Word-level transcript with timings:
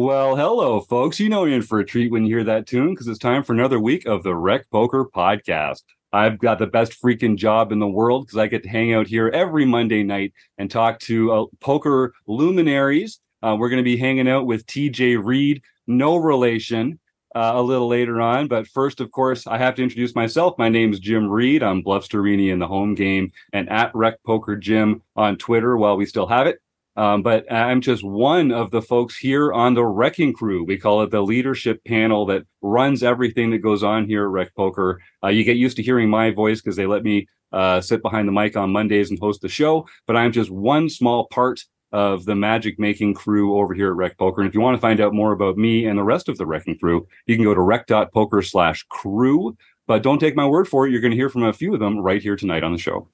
Well, 0.00 0.36
hello, 0.36 0.80
folks. 0.80 1.18
You 1.18 1.28
know 1.28 1.44
you're 1.44 1.56
in 1.56 1.62
for 1.62 1.80
a 1.80 1.84
treat 1.84 2.12
when 2.12 2.24
you 2.24 2.36
hear 2.36 2.44
that 2.44 2.68
tune 2.68 2.90
because 2.90 3.08
it's 3.08 3.18
time 3.18 3.42
for 3.42 3.52
another 3.52 3.80
week 3.80 4.06
of 4.06 4.22
the 4.22 4.32
Rec 4.32 4.70
Poker 4.70 5.04
Podcast. 5.04 5.82
I've 6.12 6.38
got 6.38 6.60
the 6.60 6.68
best 6.68 7.02
freaking 7.02 7.36
job 7.36 7.72
in 7.72 7.80
the 7.80 7.88
world 7.88 8.26
because 8.26 8.38
I 8.38 8.46
get 8.46 8.62
to 8.62 8.68
hang 8.68 8.94
out 8.94 9.08
here 9.08 9.28
every 9.28 9.64
Monday 9.64 10.04
night 10.04 10.34
and 10.56 10.70
talk 10.70 11.00
to 11.00 11.32
uh, 11.32 11.44
poker 11.58 12.14
luminaries. 12.28 13.18
Uh, 13.42 13.56
we're 13.58 13.68
going 13.68 13.78
to 13.78 13.84
be 13.84 13.96
hanging 13.96 14.28
out 14.28 14.46
with 14.46 14.66
TJ 14.66 15.22
Reid, 15.22 15.62
no 15.86 16.16
relation, 16.16 16.98
uh, 17.34 17.52
a 17.54 17.62
little 17.62 17.88
later 17.88 18.20
on. 18.20 18.48
But 18.48 18.66
first, 18.66 19.00
of 19.00 19.10
course, 19.10 19.46
I 19.46 19.58
have 19.58 19.74
to 19.76 19.82
introduce 19.82 20.14
myself. 20.14 20.58
My 20.58 20.68
name 20.68 20.92
is 20.92 21.00
Jim 21.00 21.28
Reid. 21.28 21.62
I'm 21.62 21.82
Bluffsterini 21.82 22.50
in 22.50 22.58
the 22.58 22.66
home 22.66 22.94
game 22.94 23.32
and 23.52 23.68
at 23.70 23.94
Rec 23.94 24.22
Poker 24.24 24.56
Jim 24.56 25.02
on 25.16 25.36
Twitter 25.36 25.76
while 25.76 25.96
we 25.96 26.06
still 26.06 26.26
have 26.26 26.46
it. 26.46 26.60
Um, 26.96 27.22
but 27.22 27.50
I'm 27.52 27.80
just 27.80 28.02
one 28.02 28.50
of 28.50 28.72
the 28.72 28.82
folks 28.82 29.16
here 29.16 29.52
on 29.52 29.74
the 29.74 29.82
RECing 29.82 30.34
Crew. 30.34 30.64
We 30.64 30.78
call 30.78 31.02
it 31.02 31.12
the 31.12 31.22
leadership 31.22 31.84
panel 31.84 32.26
that 32.26 32.42
runs 32.60 33.04
everything 33.04 33.50
that 33.50 33.58
goes 33.58 33.84
on 33.84 34.06
here 34.06 34.24
at 34.24 34.30
Rec 34.30 34.52
Poker. 34.56 35.00
Uh, 35.22 35.28
you 35.28 35.44
get 35.44 35.56
used 35.56 35.76
to 35.76 35.82
hearing 35.84 36.10
my 36.10 36.32
voice 36.32 36.60
because 36.60 36.74
they 36.74 36.86
let 36.86 37.04
me 37.04 37.28
uh, 37.52 37.80
sit 37.80 38.02
behind 38.02 38.26
the 38.26 38.32
mic 38.32 38.56
on 38.56 38.72
Mondays 38.72 39.10
and 39.10 39.18
host 39.20 39.42
the 39.42 39.48
show. 39.48 39.86
But 40.08 40.16
I'm 40.16 40.32
just 40.32 40.50
one 40.50 40.88
small 40.88 41.28
part 41.28 41.62
of 41.92 42.24
the 42.24 42.34
magic 42.34 42.78
making 42.78 43.14
crew 43.14 43.58
over 43.58 43.74
here 43.74 43.88
at 43.88 43.96
Rec 43.96 44.18
Poker. 44.18 44.40
And 44.40 44.48
if 44.48 44.54
you 44.54 44.60
want 44.60 44.76
to 44.76 44.80
find 44.80 45.00
out 45.00 45.14
more 45.14 45.32
about 45.32 45.56
me 45.56 45.86
and 45.86 45.98
the 45.98 46.04
rest 46.04 46.28
of 46.28 46.36
the 46.36 46.44
RECing 46.44 46.78
Crew, 46.78 47.06
you 47.26 47.36
can 47.36 47.44
go 47.44 47.54
to 47.54 47.60
rec.poker 47.60 48.42
slash 48.42 48.84
crew. 48.84 49.56
But 49.86 50.02
don't 50.02 50.18
take 50.18 50.36
my 50.36 50.46
word 50.46 50.68
for 50.68 50.86
it. 50.86 50.90
You're 50.90 51.00
going 51.00 51.12
to 51.12 51.16
hear 51.16 51.30
from 51.30 51.44
a 51.44 51.52
few 51.52 51.72
of 51.72 51.80
them 51.80 51.98
right 51.98 52.20
here 52.20 52.36
tonight 52.36 52.62
on 52.62 52.72
the 52.72 52.78
show. 52.78 53.08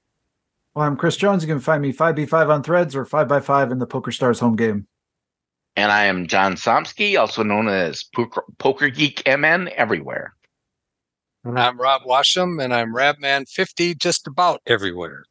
Well, 0.73 0.85
I'm 0.85 0.97
Chris 0.97 1.15
Jones. 1.15 1.41
You 1.41 1.47
can 1.47 1.61
find 1.61 1.81
me 1.81 1.93
5b5 1.93 2.49
on 2.49 2.63
threads 2.63 2.97
or 2.97 3.05
5x5 3.05 3.71
in 3.71 3.79
the 3.79 3.87
Poker 3.87 4.11
Stars 4.11 4.41
home 4.41 4.57
game. 4.57 4.87
And 5.77 5.91
I 5.91 6.05
am 6.05 6.27
John 6.27 6.55
Somsky, 6.55 7.17
also 7.17 7.43
known 7.43 7.69
as 7.69 8.03
Poker, 8.03 8.43
Poker 8.57 8.89
Geek 8.89 9.23
MN 9.25 9.69
everywhere. 9.75 10.35
And 11.45 11.59
I'm 11.59 11.79
Rob 11.79 12.01
Washam, 12.03 12.61
and 12.61 12.73
I'm 12.73 12.93
Rabman50 12.93 13.97
just 13.99 14.27
about 14.27 14.61
everywhere. 14.65 15.25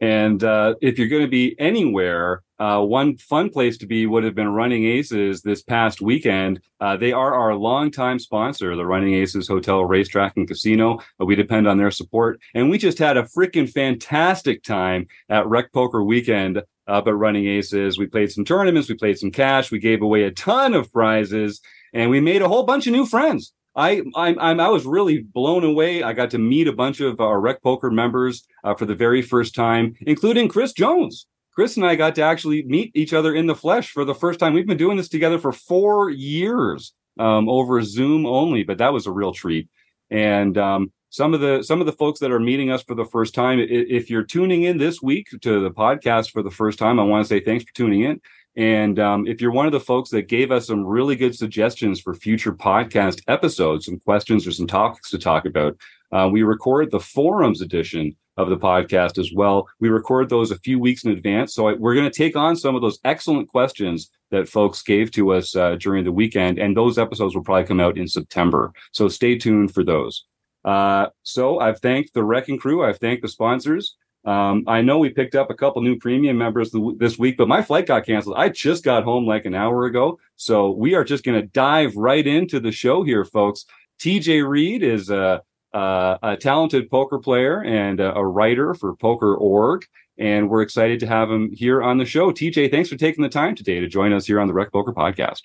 And 0.00 0.44
uh, 0.44 0.74
if 0.80 0.98
you're 0.98 1.08
going 1.08 1.22
to 1.22 1.28
be 1.28 1.56
anywhere, 1.58 2.42
uh, 2.58 2.80
one 2.80 3.16
fun 3.16 3.50
place 3.50 3.76
to 3.78 3.86
be 3.86 4.06
would 4.06 4.24
have 4.24 4.34
been 4.34 4.48
Running 4.48 4.84
Aces 4.84 5.42
this 5.42 5.62
past 5.62 6.00
weekend. 6.00 6.60
Uh, 6.80 6.96
they 6.96 7.12
are 7.12 7.34
our 7.34 7.54
longtime 7.54 8.18
sponsor, 8.18 8.76
the 8.76 8.86
Running 8.86 9.14
Aces 9.14 9.48
Hotel, 9.48 9.84
Racetrack, 9.84 10.34
and 10.36 10.48
Casino. 10.48 10.98
Uh, 11.20 11.24
we 11.24 11.34
depend 11.34 11.66
on 11.66 11.78
their 11.78 11.90
support. 11.90 12.40
And 12.54 12.70
we 12.70 12.78
just 12.78 12.98
had 12.98 13.16
a 13.16 13.24
freaking 13.24 13.70
fantastic 13.70 14.62
time 14.62 15.06
at 15.28 15.46
Rec 15.46 15.72
Poker 15.72 16.02
Weekend 16.02 16.62
up 16.86 17.06
at 17.06 17.14
Running 17.14 17.46
Aces. 17.46 17.98
We 17.98 18.06
played 18.06 18.30
some 18.30 18.44
tournaments, 18.44 18.88
we 18.88 18.94
played 18.94 19.18
some 19.18 19.30
cash, 19.30 19.70
we 19.70 19.78
gave 19.78 20.02
away 20.02 20.24
a 20.24 20.30
ton 20.30 20.74
of 20.74 20.92
prizes, 20.92 21.60
and 21.92 22.10
we 22.10 22.20
made 22.20 22.42
a 22.42 22.48
whole 22.48 22.62
bunch 22.64 22.86
of 22.86 22.92
new 22.92 23.06
friends. 23.06 23.52
I 23.76 24.02
I'm, 24.14 24.38
I'm, 24.38 24.58
i 24.58 24.68
was 24.68 24.86
really 24.86 25.18
blown 25.18 25.62
away. 25.62 26.02
I 26.02 26.12
got 26.12 26.30
to 26.30 26.38
meet 26.38 26.66
a 26.66 26.72
bunch 26.72 27.00
of 27.00 27.20
our 27.20 27.38
Rec 27.38 27.62
Poker 27.62 27.90
members 27.90 28.46
uh, 28.64 28.74
for 28.74 28.86
the 28.86 28.94
very 28.94 29.22
first 29.22 29.54
time, 29.54 29.94
including 30.00 30.48
Chris 30.48 30.72
Jones. 30.72 31.26
Chris 31.54 31.76
and 31.76 31.86
I 31.86 31.94
got 31.94 32.14
to 32.16 32.22
actually 32.22 32.64
meet 32.64 32.90
each 32.94 33.14
other 33.14 33.34
in 33.34 33.46
the 33.46 33.54
flesh 33.54 33.90
for 33.90 34.04
the 34.04 34.14
first 34.14 34.38
time. 34.38 34.52
We've 34.52 34.66
been 34.66 34.76
doing 34.76 34.96
this 34.96 35.08
together 35.08 35.38
for 35.38 35.52
four 35.52 36.10
years 36.10 36.92
um, 37.18 37.48
over 37.48 37.80
Zoom 37.82 38.26
only, 38.26 38.62
but 38.62 38.78
that 38.78 38.92
was 38.92 39.06
a 39.06 39.12
real 39.12 39.32
treat. 39.32 39.68
And 40.10 40.58
um, 40.58 40.92
some 41.10 41.32
of 41.32 41.40
the 41.40 41.62
some 41.62 41.80
of 41.80 41.86
the 41.86 41.92
folks 41.92 42.20
that 42.20 42.30
are 42.30 42.40
meeting 42.40 42.70
us 42.70 42.82
for 42.82 42.94
the 42.94 43.06
first 43.06 43.34
time, 43.34 43.58
if 43.58 44.10
you're 44.10 44.22
tuning 44.22 44.64
in 44.64 44.76
this 44.76 45.00
week 45.00 45.28
to 45.40 45.60
the 45.60 45.70
podcast 45.70 46.30
for 46.30 46.42
the 46.42 46.50
first 46.50 46.78
time, 46.78 47.00
I 47.00 47.04
want 47.04 47.24
to 47.24 47.28
say 47.28 47.40
thanks 47.40 47.64
for 47.64 47.74
tuning 47.74 48.02
in. 48.02 48.20
And 48.56 48.98
um, 48.98 49.26
if 49.26 49.40
you're 49.40 49.52
one 49.52 49.66
of 49.66 49.72
the 49.72 49.80
folks 49.80 50.10
that 50.10 50.28
gave 50.28 50.50
us 50.50 50.66
some 50.66 50.84
really 50.84 51.14
good 51.14 51.36
suggestions 51.36 52.00
for 52.00 52.14
future 52.14 52.52
podcast 52.52 53.22
episodes, 53.28 53.84
some 53.84 54.00
questions 54.00 54.46
or 54.46 54.52
some 54.52 54.66
topics 54.66 55.10
to 55.10 55.18
talk 55.18 55.44
about, 55.44 55.76
uh, 56.12 56.28
we 56.32 56.42
record 56.42 56.90
the 56.90 57.00
forums 57.00 57.60
edition 57.60 58.16
of 58.38 58.48
the 58.48 58.56
podcast 58.56 59.18
as 59.18 59.32
well. 59.32 59.66
We 59.80 59.88
record 59.88 60.28
those 60.28 60.50
a 60.50 60.58
few 60.58 60.78
weeks 60.78 61.04
in 61.04 61.12
advance. 61.12 61.54
So 61.54 61.68
I, 61.68 61.74
we're 61.74 61.94
going 61.94 62.10
to 62.10 62.16
take 62.16 62.36
on 62.36 62.56
some 62.56 62.74
of 62.74 62.82
those 62.82 62.98
excellent 63.04 63.48
questions 63.48 64.10
that 64.30 64.48
folks 64.48 64.82
gave 64.82 65.10
to 65.12 65.32
us 65.32 65.54
uh, 65.54 65.76
during 65.76 66.04
the 66.04 66.12
weekend. 66.12 66.58
And 66.58 66.76
those 66.76 66.98
episodes 66.98 67.34
will 67.34 67.44
probably 67.44 67.64
come 67.66 67.80
out 67.80 67.98
in 67.98 68.08
September. 68.08 68.72
So 68.92 69.08
stay 69.08 69.38
tuned 69.38 69.72
for 69.72 69.84
those. 69.84 70.24
Uh, 70.64 71.06
so 71.22 71.60
I've 71.60 71.80
thanked 71.80 72.12
the 72.12 72.20
RECing 72.20 72.58
Crew. 72.58 72.84
I've 72.84 72.98
thanked 72.98 73.22
the 73.22 73.28
sponsors. 73.28 73.96
Um, 74.26 74.64
I 74.66 74.82
know 74.82 74.98
we 74.98 75.10
picked 75.10 75.36
up 75.36 75.50
a 75.50 75.54
couple 75.54 75.80
new 75.82 75.96
premium 75.96 76.36
members 76.36 76.74
this 76.98 77.16
week, 77.16 77.36
but 77.36 77.46
my 77.46 77.62
flight 77.62 77.86
got 77.86 78.04
canceled. 78.04 78.34
I 78.36 78.48
just 78.48 78.82
got 78.82 79.04
home 79.04 79.24
like 79.24 79.44
an 79.44 79.54
hour 79.54 79.86
ago. 79.86 80.18
So 80.34 80.72
we 80.72 80.94
are 80.94 81.04
just 81.04 81.24
going 81.24 81.40
to 81.40 81.46
dive 81.46 81.94
right 81.94 82.26
into 82.26 82.58
the 82.58 82.72
show 82.72 83.04
here, 83.04 83.24
folks. 83.24 83.64
TJ 84.00 84.46
Reid 84.46 84.82
is 84.82 85.10
a, 85.10 85.42
a, 85.72 86.18
a 86.22 86.36
talented 86.36 86.90
poker 86.90 87.20
player 87.20 87.62
and 87.62 88.00
a, 88.00 88.14
a 88.16 88.26
writer 88.26 88.74
for 88.74 88.96
Poker.org. 88.96 89.86
And 90.18 90.50
we're 90.50 90.62
excited 90.62 90.98
to 91.00 91.06
have 91.06 91.30
him 91.30 91.52
here 91.52 91.82
on 91.82 91.98
the 91.98 92.04
show. 92.04 92.32
TJ, 92.32 92.70
thanks 92.70 92.88
for 92.88 92.96
taking 92.96 93.22
the 93.22 93.28
time 93.28 93.54
today 93.54 93.78
to 93.78 93.86
join 93.86 94.12
us 94.12 94.26
here 94.26 94.40
on 94.40 94.48
the 94.48 94.54
Rec 94.54 94.72
Poker 94.72 94.92
Podcast 94.92 95.42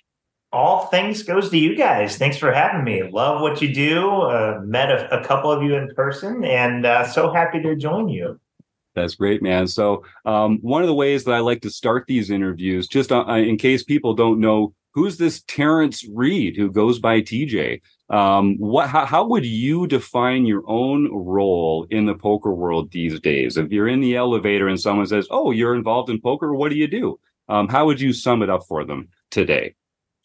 all 0.53 0.88
things 0.88 1.24
goes 1.24 1.50
to 1.50 1.58
you 1.58 1.75
guys. 1.75 2.18
Thanks 2.18 2.38
for 2.38 2.52
having 2.52 2.84
me. 2.84 3.03
Love 3.03 3.42
what 3.42 3.62
you 3.62 3.74
do. 3.74 4.09
Uh, 4.09 4.59
met 4.66 4.92
a, 4.92 5.22
a, 5.22 5.25
couple 5.25 5.50
of 5.52 5.63
you 5.63 5.75
in 5.75 5.94
person, 5.96 6.44
and 6.44 6.86
uh, 6.86 7.08
so 7.08 7.31
happy 7.31 7.62
to 7.62 7.75
join 7.75 8.09
you. 8.09 8.38
That's 8.94 9.16
great, 9.16 9.41
man. 9.41 9.68
So, 9.68 10.03
um, 10.25 10.59
one 10.62 10.81
of 10.81 10.88
the 10.88 10.94
ways 10.94 11.24
that 11.24 11.34
I 11.34 11.40
like 11.40 11.62
to 11.62 11.69
start 11.69 12.06
these 12.07 12.29
interviews, 12.29 12.88
just 12.88 13.12
uh, 13.12 13.25
in 13.25 13.57
case 13.57 13.84
people 13.84 14.13
don't 14.13 14.40
know 14.40 14.74
who's 14.94 15.18
this 15.18 15.41
Terrence 15.47 16.06
Reid 16.13 16.57
who 16.57 16.69
goes 16.69 17.00
by 17.00 17.22
TJ. 17.22 17.81
Um, 18.09 18.57
what? 18.57 18.90
How, 18.90 19.06
how, 19.06 19.25
would 19.25 19.46
you 19.46 19.88
define 19.88 20.46
your 20.46 20.63
own 20.68 21.09
role 21.13 21.88
in 21.90 22.06
the 22.06 22.16
poker 22.16 22.53
world 22.53 22.91
these 22.91 23.19
days? 23.22 23.56
If 23.56 23.72
you're 23.72 23.88
in 23.88 24.01
the 24.01 24.18
elevator 24.18 24.68
and 24.68 24.80
someone 24.80 25.07
says, 25.07 25.28
"Oh, 25.31 25.51
you're 25.51 25.75
involved 25.75 26.09
in 26.09 26.19
poker," 26.19 26.53
what 26.53 26.69
do 26.69 26.75
you 26.75 26.88
do? 26.88 27.19
Um, 27.47 27.69
how 27.69 27.85
would 27.85 28.01
you 28.01 28.12
sum 28.12 28.41
it 28.41 28.50
up 28.50 28.63
for 28.68 28.84
them 28.84 29.07
today? 29.30 29.75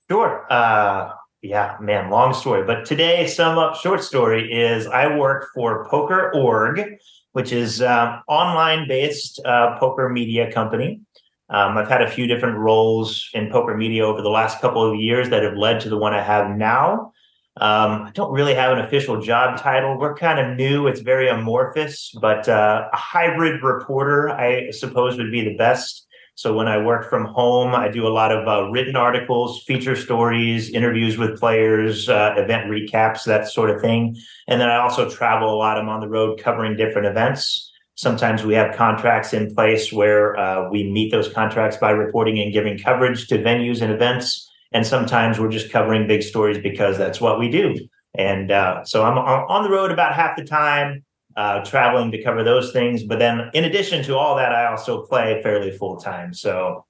Sure. 0.09 0.47
Uh, 0.51 1.13
yeah, 1.43 1.77
man, 1.81 2.11
long 2.11 2.35
story. 2.35 2.65
But 2.65 2.85
today, 2.85 3.27
sum 3.27 3.59
up 3.59 3.77
short 3.77 4.03
story 4.03 4.53
is 4.53 4.87
I 4.87 5.17
work 5.17 5.49
for 5.55 5.89
Poker.org 5.89 6.99
which 7.37 7.53
is 7.53 7.83
um, 7.83 8.23
online 8.29 8.89
based 8.89 9.39
uh, 9.45 9.77
poker 9.79 10.09
media 10.09 10.51
company. 10.51 11.03
Um, 11.51 11.77
I've 11.77 11.87
had 11.87 12.01
a 12.01 12.11
few 12.11 12.27
different 12.27 12.57
roles 12.57 13.29
in 13.35 13.51
poker 13.51 13.77
media 13.77 14.07
over 14.07 14.23
the 14.23 14.31
last 14.31 14.63
couple 14.63 14.91
of 14.91 14.99
years 14.99 15.29
that 15.29 15.43
have 15.43 15.55
led 15.55 15.81
to 15.81 15.91
the 15.91 15.99
one 15.99 16.15
I 16.15 16.23
have 16.23 16.57
now. 16.57 17.13
Um, 17.59 18.05
I 18.05 18.11
don't 18.15 18.33
really 18.33 18.55
have 18.55 18.73
an 18.73 18.83
official 18.83 19.21
job 19.21 19.59
title. 19.59 19.99
We're 19.99 20.15
kind 20.15 20.39
of 20.39 20.57
new. 20.57 20.87
It's 20.87 21.01
very 21.01 21.29
amorphous, 21.29 22.11
but 22.23 22.49
uh, 22.49 22.89
a 22.91 22.97
hybrid 22.97 23.63
reporter, 23.63 24.31
I 24.31 24.71
suppose, 24.71 25.19
would 25.19 25.31
be 25.31 25.45
the 25.45 25.59
best. 25.59 26.06
So 26.37 26.53
when 26.53 26.69
I 26.69 26.77
work 26.77 27.09
from 27.09 27.25
home, 27.25 27.75
I 27.75 27.89
do 27.89 28.07
a 28.07 28.13
lot 28.13 28.31
of 28.31 28.47
uh, 28.47 28.71
written 28.71 28.95
articles, 28.95 29.63
feature 29.63 29.97
stories, 29.97 30.69
interviews 30.69 31.17
with 31.17 31.41
players, 31.41 32.11
uh, 32.11 32.35
event 32.37 32.71
recaps, 32.71 33.25
that 33.25 33.49
sort 33.49 33.71
of 33.71 33.81
thing. 33.81 34.15
And 34.47 34.61
then 34.61 34.69
I 34.69 34.77
also 34.77 35.09
travel 35.09 35.51
a 35.51 35.57
lot. 35.57 35.79
I'm 35.79 35.89
on 35.89 36.01
the 36.01 36.09
road 36.09 36.39
covering 36.39 36.77
different 36.77 37.07
events. 37.07 37.73
Sometimes 37.95 38.45
we 38.45 38.53
have 38.53 38.77
contracts 38.77 39.33
in 39.33 39.55
place 39.55 39.91
where 39.91 40.37
uh, 40.37 40.69
we 40.69 40.91
meet 40.91 41.11
those 41.11 41.33
contracts 41.33 41.79
by 41.79 41.91
reporting 41.91 42.39
and 42.39 42.53
giving 42.53 42.77
coverage 42.77 43.29
to 43.29 43.39
venues 43.39 43.81
and 43.81 43.91
events. 43.91 44.47
And 44.73 44.87
sometimes 44.87 45.41
we're 45.41 45.49
just 45.49 45.73
covering 45.73 46.07
big 46.07 46.23
stories 46.23 46.59
because 46.59 46.99
that's 46.99 47.19
what 47.19 47.39
we 47.39 47.51
do. 47.51 47.77
And 48.15 48.51
uh, 48.51 48.85
so 48.85 49.05
I'm 49.05 49.17
on 49.17 49.63
the 49.63 49.71
road 49.71 49.91
about 49.91 50.15
half 50.15 50.37
the 50.37 50.45
time 50.45 51.03
uh, 51.37 51.65
traveling 51.65 52.11
to 52.11 52.23
cover 52.23 52.43
those 52.43 52.73
things. 52.73 53.03
But 53.03 53.19
then, 53.19 53.51
in 53.55 53.65
addition 53.65 54.03
to 54.05 54.17
all 54.17 54.37
that, 54.37 54.53
I 54.53 54.67
also 54.67 55.03
play 55.03 55.41
fairly 55.43 55.71
full 55.71 55.97
time. 55.97 56.33
So 56.33 56.85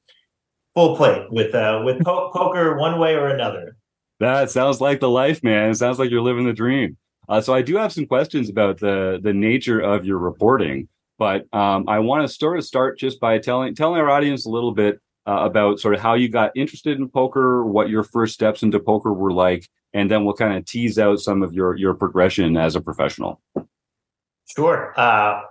full 0.75 0.97
plate 0.97 1.27
with 1.31 1.55
uh, 1.55 1.83
with 1.85 2.05
po- 2.05 2.31
poker 2.35 2.77
one 2.77 2.99
way 2.99 3.15
or 3.15 3.29
another. 3.29 3.77
That 4.21 4.51
sounds 4.51 4.81
like 4.81 5.01
the 5.01 5.11
life, 5.11 5.43
man. 5.43 5.71
It 5.71 5.75
sounds 5.75 5.99
like 5.99 6.11
you're 6.11 6.23
living 6.23 6.47
the 6.47 6.53
dream. 6.53 6.97
Uh, 7.29 7.41
so 7.41 7.53
I 7.53 7.63
do 7.63 7.77
have 7.77 7.93
some 7.93 8.07
questions 8.07 8.49
about 8.49 8.79
the 8.79 9.19
the 9.23 9.33
nature 9.33 9.81
of 9.81 10.07
your 10.07 10.19
reporting, 10.19 10.89
but 11.19 11.53
um, 11.53 11.89
I 11.89 11.99
want 11.99 12.27
to 12.27 12.33
sort 12.33 12.59
of 12.59 12.65
start 12.65 12.99
just 12.99 13.21
by 13.21 13.39
telling 13.39 13.75
telling 13.75 14.01
our 14.01 14.09
audience 14.09 14.47
a 14.47 14.51
little 14.51 14.73
bit 14.73 15.01
uh, 15.27 15.41
about 15.41 15.81
sort 15.81 15.95
of 15.95 16.01
how 16.01 16.15
you 16.15 16.29
got 16.29 16.53
interested 16.55 16.99
in 16.99 17.09
poker, 17.09 17.65
what 17.65 17.89
your 17.89 18.05
first 18.05 18.35
steps 18.35 18.63
into 18.63 18.79
poker 18.79 19.13
were 19.13 19.33
like, 19.33 19.69
and 19.93 20.09
then 20.09 20.25
we'll 20.25 20.35
kind 20.35 20.57
of 20.57 20.65
tease 20.65 20.99
out 20.99 21.19
some 21.19 21.43
of 21.43 21.53
your 21.53 21.75
your 21.77 21.95
progression 21.95 22.57
as 22.57 22.77
a 22.77 22.81
professional. 22.81 23.41
Sure. 24.47 24.93
Uh, 24.99 25.43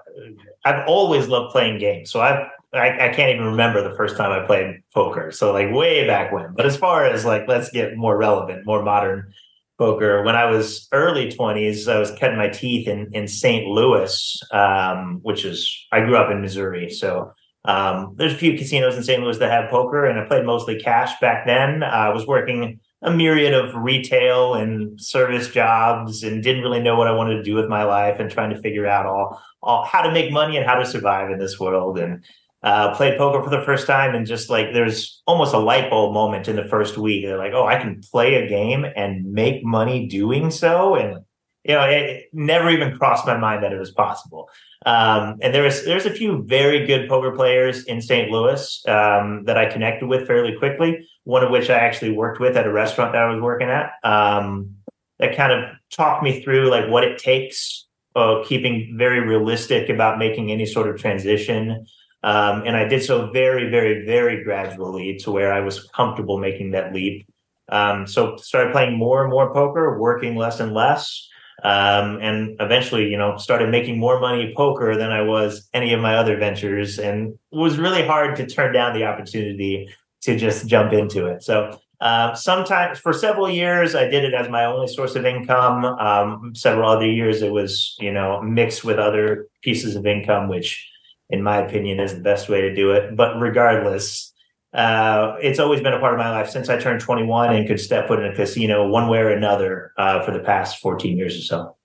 I've 0.64 0.88
always 0.88 1.28
loved 1.28 1.52
playing 1.52 1.80
games. 1.80 2.12
So 2.12 2.22
I've 2.22 2.48
I, 2.74 3.10
I 3.10 3.14
can't 3.14 3.34
even 3.34 3.46
remember 3.46 3.82
the 3.88 3.96
first 3.96 4.18
time 4.18 4.32
I 4.32 4.46
played 4.46 4.82
poker. 4.94 5.32
So 5.32 5.54
like 5.54 5.72
way 5.72 6.06
back 6.06 6.34
when. 6.34 6.54
But 6.56 6.66
as 6.66 6.76
far 6.76 7.06
as 7.06 7.24
like 7.24 7.48
let's 7.48 7.70
get 7.70 7.96
more 7.96 8.18
relevant, 8.18 8.66
more 8.66 8.84
modern 8.84 9.34
poker. 9.78 10.24
When 10.24 10.36
I 10.36 10.46
was 10.46 10.88
early 10.92 11.28
20s, 11.32 11.92
I 11.92 12.00
was 12.00 12.12
cutting 12.12 12.38
my 12.38 12.50
teeth 12.50 12.88
in 12.88 13.10
in 13.14 13.28
St. 13.28 13.68
Louis, 13.68 14.42
um, 14.52 15.20
which 15.24 15.46
is 15.46 15.86
I 15.92 16.02
grew 16.02 16.18
up 16.18 16.32
in 16.32 16.42
Missouri, 16.42 16.90
so 16.90 17.34
um, 17.66 18.14
there's 18.18 18.34
a 18.34 18.38
few 18.38 18.58
casinos 18.58 18.96
in 18.96 19.04
St. 19.04 19.22
Louis 19.22 19.38
that 19.40 19.52
have 19.52 19.70
poker, 19.70 20.06
and 20.06 20.20
I 20.20 20.26
played 20.26 20.46
mostly 20.46 20.80
cash 20.80 21.20
back 21.20 21.46
then. 21.46 21.84
Uh, 21.84 21.88
I 21.88 22.10
was 22.10 22.28
working 22.28 22.80
a 23.06 23.12
myriad 23.12 23.54
of 23.54 23.76
retail 23.76 24.56
and 24.56 25.00
service 25.00 25.50
jobs, 25.50 26.24
and 26.24 26.44
didn't 26.44 26.64
really 26.64 26.82
know 26.82 26.98
what 26.98 27.08
I 27.08 27.12
wanted 27.12 27.36
to 27.36 27.44
do 27.44 27.56
with 27.56 27.70
my 27.70 27.84
life, 27.84 28.20
and 28.20 28.30
trying 28.30 28.50
to 28.50 28.62
figure 28.62 28.88
out 28.88 29.06
all, 29.06 29.42
all 29.62 29.86
how 29.86 30.02
to 30.02 30.12
make 30.12 30.32
money 30.32 30.58
and 30.58 30.66
how 30.66 30.76
to 30.76 30.86
survive 30.86 31.30
in 31.30 31.40
this 31.40 31.60
world. 31.60 32.00
And 32.00 32.24
uh, 32.64 32.96
played 32.96 33.18
poker 33.18 33.44
for 33.44 33.52
the 33.52 33.62
first 33.62 33.86
time, 33.86 34.16
and 34.16 34.26
just 34.26 34.50
like 34.50 34.74
there's 34.74 35.22
almost 35.28 35.54
a 35.54 35.60
light 35.60 35.90
bulb 35.90 36.14
moment 36.14 36.48
in 36.48 36.56
the 36.56 36.68
first 36.68 36.98
week. 36.98 37.24
They're 37.24 37.38
like, 37.38 37.54
"Oh, 37.54 37.68
I 37.68 37.78
can 37.78 38.02
play 38.12 38.36
a 38.36 38.50
game 38.50 38.86
and 38.96 39.32
make 39.32 39.64
money 39.64 40.08
doing 40.08 40.50
so," 40.50 40.96
and 40.96 41.20
you 41.66 41.74
know, 41.74 41.84
it 41.84 42.30
never 42.32 42.70
even 42.70 42.96
crossed 42.98 43.26
my 43.26 43.38
mind 43.38 43.64
that 43.64 43.74
it 43.74 43.80
was 43.80 43.92
possible. 43.92 44.50
Um, 44.86 45.40
and 45.42 45.54
there 45.54 45.64
was 45.64 45.84
there's 45.84 46.06
a 46.06 46.12
few 46.12 46.44
very 46.44 46.86
good 46.86 47.10
poker 47.10 47.32
players 47.32 47.86
in 47.86 48.02
St. 48.02 48.30
Louis 48.30 48.84
um, 48.88 49.44
that 49.46 49.58
I 49.58 49.66
connected 49.66 50.06
with 50.06 50.28
fairly 50.28 50.56
quickly. 50.58 51.08
One 51.24 51.44
of 51.44 51.50
which 51.50 51.72
I 51.72 51.80
actually 51.80 52.12
worked 52.12 52.40
with 52.40 52.56
at 52.56 52.68
a 52.68 52.72
restaurant 52.72 53.14
that 53.14 53.24
I 53.24 53.34
was 53.34 53.42
working 53.42 53.68
at. 53.70 53.94
Um, 54.04 54.76
that 55.18 55.36
kind 55.36 55.52
of 55.52 55.72
talked 55.90 56.24
me 56.24 56.44
through 56.44 56.70
like 56.70 56.88
what 56.88 57.04
it 57.04 57.18
takes, 57.18 57.88
uh, 58.16 58.44
keeping 58.46 58.96
very 58.96 59.22
realistic 59.22 59.90
about 59.90 60.20
making 60.20 60.52
any 60.52 60.68
sort 60.68 60.88
of 60.88 61.02
transition. 61.02 61.88
Um, 62.22 62.64
and 62.66 62.76
I 62.76 62.88
did 62.88 63.02
so 63.02 63.32
very, 63.32 63.72
very, 63.72 64.06
very 64.06 64.44
gradually 64.44 65.18
to 65.20 65.32
where 65.32 65.52
I 65.52 65.62
was 65.62 65.88
comfortable 65.96 66.38
making 66.38 66.72
that 66.72 66.94
leap. 66.94 67.26
Um, 67.70 68.06
so 68.06 68.36
started 68.38 68.72
playing 68.72 68.98
more 68.98 69.24
and 69.24 69.32
more 69.32 69.52
poker, 69.52 69.98
working 70.00 70.36
less 70.36 70.60
and 70.60 70.74
less 70.74 71.28
um, 71.66 72.20
and 72.22 72.56
eventually, 72.60 73.10
you 73.10 73.18
know, 73.18 73.38
started 73.38 73.72
making 73.72 73.98
more 73.98 74.20
money 74.20 74.54
poker 74.56 74.96
than 74.96 75.12
I 75.12 75.24
was 75.24 75.68
any 75.74 75.94
of 75.94 76.00
my 76.00 76.16
other 76.16 76.38
ventures, 76.38 77.00
and 77.00 77.34
it 77.52 77.58
was 77.58 77.80
really 77.80 78.06
hard 78.06 78.36
to 78.36 78.46
turn 78.46 78.72
down 78.72 78.94
the 78.94 79.06
opportunity 79.06 79.90
to 80.22 80.38
just 80.38 80.68
jump 80.68 80.94
into 80.94 81.26
it. 81.26 81.42
So 81.42 81.80
uh, 82.02 82.36
sometimes 82.36 83.00
for 83.00 83.14
several 83.14 83.50
years, 83.50 83.96
I 83.96 84.08
did 84.08 84.24
it 84.24 84.36
as 84.36 84.48
my 84.48 84.66
only 84.66 84.86
source 84.88 85.16
of 85.16 85.26
income. 85.26 85.86
Um, 85.86 86.54
several 86.54 86.88
other 86.88 87.10
years, 87.10 87.42
it 87.42 87.52
was 87.52 87.96
you 88.00 88.14
know 88.14 88.44
mixed 88.44 88.84
with 88.84 89.00
other 89.00 89.48
pieces 89.64 89.96
of 89.96 90.06
income, 90.06 90.48
which, 90.48 90.88
in 91.32 91.42
my 91.42 91.58
opinion, 91.58 92.00
is 92.00 92.14
the 92.14 92.22
best 92.22 92.48
way 92.48 92.62
to 92.62 92.76
do 92.76 92.92
it. 92.92 93.16
But 93.16 93.40
regardless, 93.40 94.35
uh, 94.76 95.38
it's 95.42 95.58
always 95.58 95.80
been 95.80 95.94
a 95.94 96.00
part 96.00 96.14
of 96.14 96.20
my 96.20 96.30
life 96.30 96.50
since 96.50 96.68
I 96.68 96.78
turned 96.78 97.00
21 97.00 97.56
and 97.56 97.66
could 97.66 97.80
step 97.80 98.08
foot 98.08 98.20
in 98.20 98.26
a 98.26 98.36
casino 98.36 98.88
one 98.88 99.08
way 99.08 99.20
or 99.20 99.30
another 99.30 99.94
uh, 99.98 100.22
for 100.24 100.32
the 100.32 100.40
past 100.40 100.80
14 100.80 101.18
years 101.18 101.38
or 101.38 101.42
so. 101.42 101.78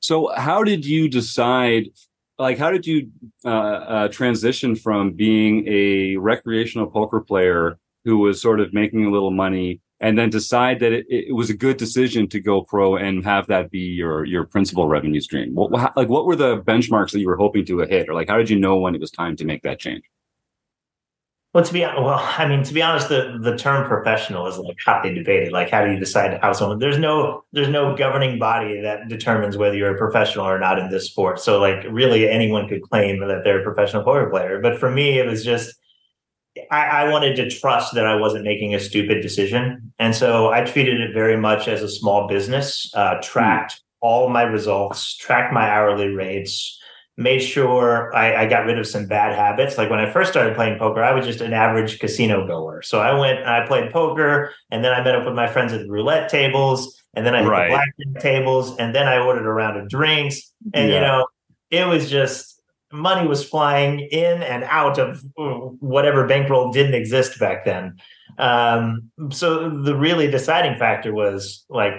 So, 0.00 0.32
how 0.34 0.64
did 0.64 0.86
you 0.86 1.08
decide? 1.08 1.88
Like, 2.38 2.56
how 2.56 2.70
did 2.70 2.86
you 2.86 3.10
uh, 3.44 3.48
uh, 3.48 4.08
transition 4.08 4.76
from 4.76 5.12
being 5.12 5.66
a 5.68 6.16
recreational 6.16 6.86
poker 6.86 7.20
player 7.20 7.78
who 8.04 8.18
was 8.18 8.40
sort 8.40 8.60
of 8.60 8.72
making 8.72 9.04
a 9.04 9.10
little 9.10 9.32
money, 9.32 9.80
and 10.00 10.16
then 10.16 10.30
decide 10.30 10.78
that 10.80 10.92
it, 10.92 11.04
it 11.10 11.34
was 11.34 11.50
a 11.50 11.56
good 11.56 11.76
decision 11.76 12.28
to 12.28 12.40
go 12.40 12.62
pro 12.62 12.96
and 12.96 13.24
have 13.24 13.48
that 13.48 13.70
be 13.70 13.80
your 13.80 14.24
your 14.24 14.44
principal 14.46 14.88
revenue 14.88 15.20
stream? 15.20 15.54
What, 15.54 15.96
like, 15.96 16.08
what 16.08 16.24
were 16.24 16.36
the 16.36 16.62
benchmarks 16.62 17.10
that 17.10 17.20
you 17.20 17.26
were 17.26 17.36
hoping 17.36 17.66
to 17.66 17.80
hit, 17.80 18.08
or 18.08 18.14
like, 18.14 18.28
how 18.28 18.38
did 18.38 18.48
you 18.48 18.58
know 18.58 18.78
when 18.78 18.94
it 18.94 19.00
was 19.02 19.10
time 19.10 19.36
to 19.36 19.44
make 19.44 19.62
that 19.64 19.80
change? 19.80 20.04
Well, 21.54 21.64
to 21.64 21.72
be 21.72 21.80
well, 21.80 22.18
I 22.20 22.46
mean, 22.46 22.62
to 22.62 22.74
be 22.74 22.82
honest, 22.82 23.08
the 23.08 23.38
the 23.40 23.56
term 23.56 23.88
professional 23.88 24.46
is 24.46 24.58
like 24.58 24.76
hotly 24.84 25.14
debated. 25.14 25.50
Like, 25.50 25.70
how 25.70 25.84
do 25.84 25.90
you 25.90 25.98
decide 25.98 26.38
how 26.42 26.52
someone? 26.52 26.78
There's 26.78 26.98
no 26.98 27.44
there's 27.52 27.70
no 27.70 27.96
governing 27.96 28.38
body 28.38 28.80
that 28.82 29.08
determines 29.08 29.56
whether 29.56 29.74
you're 29.74 29.94
a 29.94 29.98
professional 29.98 30.46
or 30.46 30.58
not 30.58 30.78
in 30.78 30.90
this 30.90 31.06
sport. 31.06 31.40
So, 31.40 31.58
like, 31.58 31.84
really, 31.90 32.28
anyone 32.28 32.68
could 32.68 32.82
claim 32.82 33.20
that 33.20 33.42
they're 33.44 33.60
a 33.60 33.64
professional 33.64 34.04
poker 34.04 34.28
player. 34.28 34.60
But 34.60 34.78
for 34.78 34.90
me, 34.90 35.18
it 35.18 35.26
was 35.26 35.42
just 35.42 35.74
I, 36.70 36.84
I 36.84 37.10
wanted 37.10 37.36
to 37.36 37.50
trust 37.50 37.94
that 37.94 38.06
I 38.06 38.16
wasn't 38.16 38.44
making 38.44 38.74
a 38.74 38.80
stupid 38.80 39.22
decision, 39.22 39.92
and 39.98 40.14
so 40.14 40.50
I 40.52 40.64
treated 40.64 41.00
it 41.00 41.14
very 41.14 41.38
much 41.38 41.66
as 41.66 41.82
a 41.82 41.88
small 41.88 42.28
business. 42.28 42.90
Uh, 42.94 43.14
tracked 43.22 43.80
all 44.00 44.28
my 44.28 44.42
results, 44.42 45.16
tracked 45.16 45.52
my 45.52 45.68
hourly 45.68 46.08
rates 46.08 46.77
made 47.18 47.40
sure 47.40 48.14
I, 48.14 48.44
I, 48.44 48.46
got 48.46 48.64
rid 48.64 48.78
of 48.78 48.86
some 48.86 49.06
bad 49.06 49.34
habits. 49.34 49.76
Like 49.76 49.90
when 49.90 49.98
I 49.98 50.08
first 50.08 50.30
started 50.30 50.54
playing 50.54 50.78
poker, 50.78 51.02
I 51.02 51.12
was 51.12 51.26
just 51.26 51.40
an 51.40 51.52
average 51.52 51.98
casino 51.98 52.46
goer. 52.46 52.80
So 52.80 53.00
I 53.00 53.18
went 53.18 53.40
and 53.40 53.50
I 53.50 53.66
played 53.66 53.90
poker, 53.90 54.54
and 54.70 54.84
then 54.84 54.94
I 54.94 55.02
met 55.02 55.16
up 55.16 55.26
with 55.26 55.34
my 55.34 55.48
friends 55.48 55.72
at 55.72 55.80
the 55.80 55.90
roulette 55.90 56.28
tables, 56.28 56.96
and 57.14 57.26
then 57.26 57.34
I 57.34 57.42
hit 57.42 57.48
right. 57.48 57.70
the 57.70 58.04
blackjack 58.04 58.22
tables, 58.22 58.76
and 58.78 58.94
then 58.94 59.08
I 59.08 59.18
ordered 59.18 59.46
a 59.46 59.52
round 59.52 59.76
of 59.76 59.88
drinks. 59.88 60.52
And 60.72 60.88
yeah. 60.88 60.94
you 60.94 61.00
know, 61.00 61.26
it 61.70 61.86
was 61.88 62.08
just 62.08 62.62
money 62.92 63.26
was 63.26 63.46
flying 63.46 63.98
in 63.98 64.42
and 64.42 64.62
out 64.64 64.98
of 64.98 65.20
whatever 65.80 66.26
bankroll 66.26 66.70
didn't 66.70 66.94
exist 66.94 67.38
back 67.40 67.64
then. 67.64 67.96
Um, 68.38 69.10
so 69.30 69.68
the 69.68 69.96
really 69.96 70.30
deciding 70.30 70.78
factor 70.78 71.12
was 71.12 71.64
like 71.68 71.94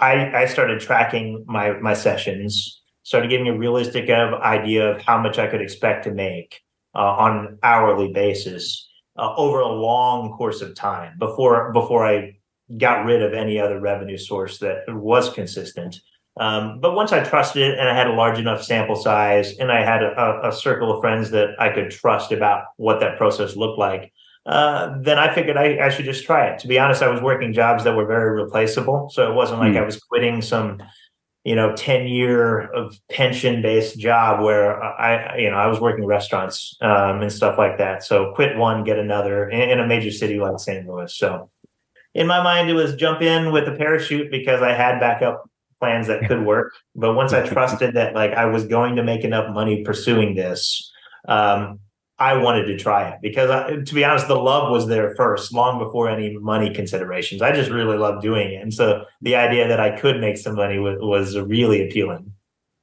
I, 0.00 0.42
I 0.42 0.46
started 0.46 0.80
tracking 0.80 1.44
my 1.46 1.78
my 1.78 1.94
sessions 1.94 2.82
started 3.08 3.30
getting 3.30 3.48
a 3.48 3.56
realistic 3.56 4.10
idea 4.10 4.94
of 4.94 5.00
how 5.00 5.16
much 5.16 5.38
I 5.38 5.46
could 5.46 5.62
expect 5.62 6.04
to 6.04 6.10
make 6.10 6.60
uh, 6.94 6.98
on 6.98 7.38
an 7.38 7.58
hourly 7.62 8.12
basis 8.12 8.86
uh, 9.18 9.34
over 9.34 9.60
a 9.60 9.66
long 9.66 10.36
course 10.36 10.60
of 10.60 10.74
time 10.74 11.16
before 11.18 11.72
before 11.72 12.06
I 12.06 12.36
got 12.76 13.06
rid 13.06 13.22
of 13.22 13.32
any 13.32 13.58
other 13.58 13.80
revenue 13.80 14.18
source 14.18 14.58
that 14.58 14.82
was 14.88 15.32
consistent. 15.32 16.02
Um, 16.38 16.80
but 16.80 16.94
once 16.94 17.10
I 17.10 17.24
trusted 17.24 17.62
it 17.62 17.78
and 17.78 17.88
I 17.88 17.96
had 17.96 18.08
a 18.08 18.12
large 18.12 18.38
enough 18.38 18.62
sample 18.62 18.94
size 18.94 19.56
and 19.56 19.72
I 19.72 19.82
had 19.82 20.02
a, 20.02 20.48
a 20.48 20.52
circle 20.52 20.94
of 20.94 21.00
friends 21.00 21.30
that 21.30 21.58
I 21.58 21.70
could 21.70 21.90
trust 21.90 22.30
about 22.30 22.64
what 22.76 23.00
that 23.00 23.16
process 23.16 23.56
looked 23.56 23.78
like, 23.78 24.12
uh, 24.44 24.98
then 25.00 25.18
I 25.18 25.34
figured 25.34 25.56
I, 25.56 25.78
I, 25.86 25.88
should 25.88 26.04
just 26.04 26.26
try 26.26 26.46
it. 26.48 26.58
To 26.60 26.68
be 26.68 26.78
honest, 26.78 27.02
I 27.02 27.08
was 27.08 27.22
working 27.22 27.54
jobs 27.54 27.84
that 27.84 27.96
were 27.96 28.06
very 28.06 28.42
replaceable. 28.42 29.08
So 29.10 29.30
it 29.30 29.34
wasn't 29.34 29.60
like 29.60 29.72
mm. 29.72 29.78
I 29.78 29.84
was 29.84 29.98
quitting 29.98 30.42
some 30.42 30.82
you 31.44 31.54
know 31.54 31.74
10 31.74 32.06
year 32.06 32.70
of 32.72 32.98
pension 33.10 33.62
based 33.62 33.98
job 33.98 34.42
where 34.42 34.82
i 34.82 35.36
you 35.38 35.50
know 35.50 35.56
i 35.56 35.66
was 35.66 35.80
working 35.80 36.04
restaurants 36.04 36.76
um, 36.80 37.22
and 37.22 37.32
stuff 37.32 37.56
like 37.58 37.78
that. 37.78 38.02
So 38.02 38.32
quit 38.34 38.56
one 38.56 38.84
get 38.84 38.98
another 38.98 39.48
in, 39.48 39.70
in, 39.70 39.80
a 39.80 39.86
major 39.86 40.10
city 40.10 40.38
like 40.38 40.58
st 40.58 40.86
louis. 40.86 41.14
So 41.14 41.50
in 42.14 42.26
my 42.26 42.42
mind 42.42 42.68
it 42.68 42.74
was 42.74 42.94
jump 42.96 43.22
in 43.22 43.52
with 43.52 43.68
a 43.68 43.72
parachute 43.72 44.30
because 44.30 44.62
i 44.62 44.72
had 44.72 44.98
backup 45.00 45.48
plans 45.78 46.08
that 46.08 46.26
could 46.26 46.44
work. 46.44 46.74
But 46.94 47.14
once 47.14 47.32
i 47.32 47.46
trusted 47.54 47.94
that 47.94 48.14
like 48.14 48.32
i 48.32 48.44
was 48.44 48.64
going 48.66 48.96
to 48.96 49.02
make 49.02 49.24
enough 49.24 49.54
money 49.54 49.84
pursuing 49.84 50.34
this 50.34 50.90
um, 51.28 51.80
I 52.18 52.36
wanted 52.36 52.64
to 52.64 52.76
try 52.76 53.08
it 53.08 53.20
because, 53.22 53.48
I, 53.50 53.76
to 53.76 53.94
be 53.94 54.04
honest, 54.04 54.26
the 54.26 54.34
love 54.34 54.70
was 54.70 54.88
there 54.88 55.14
first, 55.14 55.52
long 55.52 55.78
before 55.78 56.08
any 56.08 56.36
money 56.38 56.74
considerations. 56.74 57.42
I 57.42 57.52
just 57.52 57.70
really 57.70 57.96
loved 57.96 58.22
doing 58.22 58.52
it, 58.52 58.62
and 58.62 58.74
so 58.74 59.04
the 59.20 59.36
idea 59.36 59.68
that 59.68 59.80
I 59.80 59.96
could 59.96 60.20
make 60.20 60.36
some 60.36 60.56
money 60.56 60.78
was, 60.78 60.98
was 61.00 61.38
really 61.38 61.88
appealing. 61.88 62.32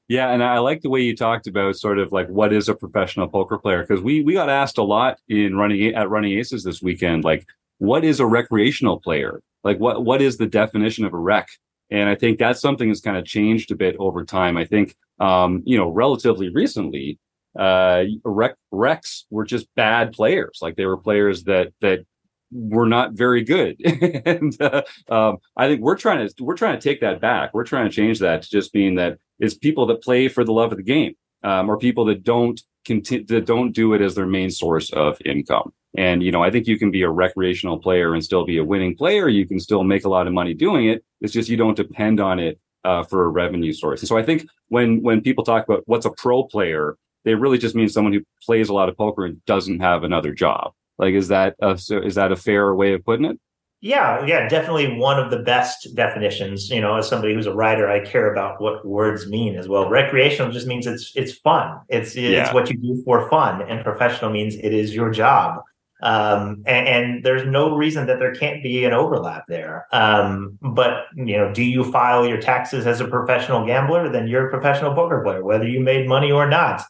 Yeah, 0.07 0.31
and 0.31 0.43
I 0.43 0.59
like 0.59 0.81
the 0.81 0.89
way 0.89 1.01
you 1.01 1.15
talked 1.15 1.47
about 1.47 1.75
sort 1.75 1.97
of 1.97 2.11
like 2.11 2.27
what 2.27 2.53
is 2.53 2.69
a 2.69 2.75
professional 2.75 3.27
poker 3.27 3.57
player 3.57 3.81
because 3.81 4.03
we 4.03 4.21
we 4.21 4.33
got 4.33 4.49
asked 4.49 4.77
a 4.77 4.83
lot 4.83 5.17
in 5.27 5.55
running 5.55 5.95
at 5.95 6.09
running 6.09 6.37
aces 6.37 6.63
this 6.63 6.81
weekend, 6.81 7.23
like 7.23 7.45
what 7.79 8.05
is 8.05 8.19
a 8.19 8.25
recreational 8.25 8.99
player? 8.99 9.41
Like 9.63 9.79
what 9.79 10.05
what 10.05 10.21
is 10.21 10.37
the 10.37 10.45
definition 10.45 11.05
of 11.05 11.13
a 11.13 11.17
rec? 11.17 11.47
And 11.89 12.07
I 12.07 12.15
think 12.15 12.37
that's 12.37 12.61
something 12.61 12.87
that's 12.87 13.01
kind 13.01 13.17
of 13.17 13.25
changed 13.25 13.71
a 13.71 13.75
bit 13.75 13.95
over 13.97 14.23
time. 14.23 14.57
I 14.57 14.65
think 14.65 14.95
um, 15.19 15.63
you 15.65 15.77
know 15.77 15.89
relatively 15.89 16.49
recently 16.49 17.17
uh, 17.57 18.03
Recs 18.25 19.23
were 19.29 19.45
just 19.45 19.67
bad 19.75 20.11
players. 20.11 20.59
Like 20.61 20.75
they 20.75 20.85
were 20.85 20.97
players 20.97 21.43
that 21.43 21.73
that 21.81 22.05
were 22.51 22.87
not 22.87 23.13
very 23.13 23.43
good. 23.43 23.79
and 24.25 24.59
uh, 24.61 24.83
um, 25.09 25.37
I 25.57 25.67
think 25.67 25.81
we're 25.81 25.97
trying 25.97 26.27
to 26.27 26.43
we're 26.43 26.57
trying 26.57 26.79
to 26.79 26.89
take 26.89 27.01
that 27.01 27.21
back. 27.21 27.53
We're 27.53 27.65
trying 27.65 27.89
to 27.89 27.95
change 27.95 28.19
that 28.19 28.43
to 28.43 28.49
just 28.49 28.73
being 28.73 28.95
that 28.95 29.17
it's 29.39 29.55
people 29.55 29.85
that 29.87 30.01
play 30.01 30.27
for 30.27 30.43
the 30.43 30.53
love 30.53 30.71
of 30.71 30.77
the 30.77 30.83
game, 30.83 31.15
um, 31.43 31.69
or 31.69 31.77
people 31.77 32.05
that 32.05 32.23
don't 32.23 32.61
continue 32.85 33.25
that 33.27 33.45
don't 33.45 33.71
do 33.71 33.93
it 33.93 34.01
as 34.01 34.15
their 34.15 34.27
main 34.27 34.49
source 34.49 34.91
of 34.91 35.17
income. 35.25 35.73
And 35.97 36.21
you 36.21 36.31
know, 36.31 36.43
I 36.43 36.51
think 36.51 36.67
you 36.67 36.77
can 36.77 36.91
be 36.91 37.03
a 37.03 37.09
recreational 37.09 37.79
player 37.79 38.13
and 38.13 38.23
still 38.23 38.45
be 38.45 38.57
a 38.57 38.63
winning 38.63 38.95
player. 38.95 39.29
You 39.29 39.47
can 39.47 39.59
still 39.59 39.83
make 39.83 40.05
a 40.05 40.09
lot 40.09 40.27
of 40.27 40.33
money 40.33 40.53
doing 40.53 40.87
it. 40.87 41.03
It's 41.21 41.33
just 41.33 41.49
you 41.49 41.57
don't 41.57 41.77
depend 41.77 42.19
on 42.19 42.39
it 42.39 42.59
uh, 42.83 43.03
for 43.03 43.25
a 43.25 43.29
revenue 43.29 43.73
source. 43.73 44.01
And 44.01 44.07
so 44.07 44.17
I 44.17 44.23
think 44.23 44.45
when 44.69 45.01
when 45.01 45.21
people 45.21 45.43
talk 45.43 45.65
about 45.67 45.83
what's 45.85 46.05
a 46.05 46.11
pro 46.11 46.43
player, 46.43 46.97
they 47.25 47.35
really 47.35 47.57
just 47.57 47.75
mean 47.75 47.89
someone 47.89 48.13
who 48.13 48.21
plays 48.43 48.69
a 48.69 48.73
lot 48.73 48.87
of 48.87 48.97
poker 48.97 49.25
and 49.25 49.43
doesn't 49.45 49.81
have 49.81 50.03
another 50.03 50.33
job. 50.33 50.71
Like, 50.97 51.13
is 51.13 51.27
that 51.27 51.55
a, 51.61 51.77
so 51.77 51.97
is 51.97 52.15
that 52.15 52.31
a 52.31 52.35
fair 52.37 52.73
way 52.73 52.93
of 52.93 53.03
putting 53.03 53.25
it? 53.25 53.37
Yeah, 53.81 54.25
yeah, 54.25 54.47
definitely 54.47 54.97
one 54.97 55.19
of 55.19 55.29
the 55.29 55.39
best 55.39 55.93
definitions. 55.95 56.69
You 56.69 56.81
know, 56.81 56.95
as 56.95 57.07
somebody 57.07 57.33
who's 57.35 57.45
a 57.45 57.53
writer, 57.53 57.89
I 57.89 57.99
care 57.99 58.31
about 58.31 58.61
what 58.61 58.85
words 58.87 59.27
mean 59.27 59.57
as 59.57 59.67
well. 59.67 59.89
Recreational 59.89 60.51
just 60.51 60.65
means 60.65 60.87
it's 60.87 61.11
it's 61.15 61.33
fun. 61.33 61.79
It's 61.89 62.15
it's 62.15 62.17
Yeah. 62.17 62.53
what 62.53 62.69
you 62.69 62.77
do 62.77 63.01
for 63.03 63.29
fun, 63.29 63.61
and 63.63 63.83
professional 63.83 64.31
means 64.31 64.55
it 64.55 64.73
is 64.73 64.95
your 64.95 65.11
job. 65.11 65.61
Um, 66.01 66.63
and, 66.65 66.87
and 66.87 67.23
there's 67.23 67.47
no 67.47 67.75
reason 67.75 68.05
that 68.07 68.19
there 68.19 68.35
can't 68.35 68.61
be 68.61 68.83
an 68.85 68.91
overlap 68.93 69.45
there. 69.47 69.87
Um, 69.91 70.57
but 70.61 71.05
you 71.15 71.37
know, 71.37 71.53
do 71.53 71.63
you 71.63 71.89
file 71.91 72.27
your 72.27 72.39
taxes 72.39 72.85
as 72.85 73.01
a 73.01 73.07
professional 73.07 73.65
gambler? 73.65 74.09
Then 74.09 74.27
you're 74.27 74.47
a 74.47 74.49
professional 74.51 74.93
poker 74.93 75.21
player, 75.23 75.43
whether 75.43 75.67
you 75.67 75.79
made 75.79 76.07
money 76.07 76.31
or 76.31 76.47
not. 76.47 76.81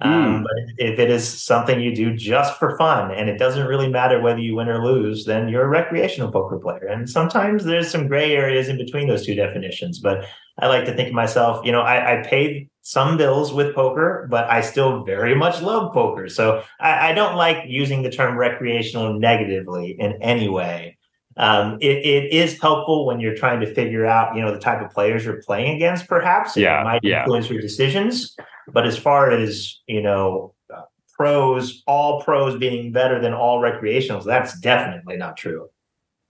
Um, 0.00 0.42
but 0.42 0.86
if 0.86 0.98
it 0.98 1.08
is 1.08 1.42
something 1.42 1.80
you 1.80 1.94
do 1.94 2.16
just 2.16 2.58
for 2.58 2.76
fun 2.76 3.12
and 3.12 3.30
it 3.30 3.38
doesn't 3.38 3.66
really 3.66 3.88
matter 3.88 4.20
whether 4.20 4.40
you 4.40 4.56
win 4.56 4.68
or 4.68 4.84
lose, 4.84 5.24
then 5.24 5.48
you're 5.48 5.64
a 5.64 5.68
recreational 5.68 6.32
poker 6.32 6.58
player. 6.58 6.86
And 6.88 7.08
sometimes 7.08 7.64
there's 7.64 7.90
some 7.90 8.08
gray 8.08 8.34
areas 8.34 8.68
in 8.68 8.76
between 8.76 9.06
those 9.06 9.24
two 9.24 9.36
definitions. 9.36 10.00
But 10.00 10.26
I 10.58 10.66
like 10.66 10.84
to 10.86 10.94
think 10.94 11.08
of 11.08 11.14
myself, 11.14 11.64
you 11.64 11.72
know, 11.72 11.80
I, 11.80 12.20
I 12.20 12.22
paid 12.22 12.68
some 12.82 13.16
bills 13.16 13.52
with 13.52 13.74
poker, 13.74 14.26
but 14.30 14.50
I 14.50 14.60
still 14.60 15.04
very 15.04 15.34
much 15.34 15.62
love 15.62 15.92
poker. 15.94 16.28
So 16.28 16.62
I, 16.80 17.10
I 17.10 17.12
don't 17.12 17.36
like 17.36 17.64
using 17.66 18.02
the 18.02 18.10
term 18.10 18.36
recreational 18.36 19.18
negatively 19.18 19.96
in 19.98 20.20
any 20.20 20.48
way. 20.48 20.98
Um, 21.36 21.78
it, 21.80 21.98
it 22.04 22.32
is 22.32 22.60
helpful 22.60 23.06
when 23.06 23.20
you're 23.20 23.34
trying 23.34 23.60
to 23.60 23.74
figure 23.74 24.06
out, 24.06 24.36
you 24.36 24.42
know, 24.42 24.52
the 24.52 24.60
type 24.60 24.80
of 24.80 24.90
players 24.90 25.24
you're 25.24 25.42
playing 25.42 25.74
against, 25.74 26.06
perhaps. 26.06 26.56
Yeah, 26.56 26.80
it 26.80 26.84
might 26.84 27.00
yeah. 27.02 27.20
influence 27.20 27.50
your 27.50 27.60
decisions. 27.60 28.36
But 28.72 28.86
as 28.86 28.96
far 28.96 29.30
as 29.30 29.80
you 29.86 30.02
know, 30.02 30.54
uh, 30.74 30.82
pros, 31.16 31.82
all 31.86 32.22
pros 32.22 32.58
being 32.58 32.92
better 32.92 33.20
than 33.20 33.34
all 33.34 33.60
recreationals, 33.60 34.24
that's 34.24 34.58
definitely 34.60 35.16
not 35.16 35.36
true. 35.36 35.68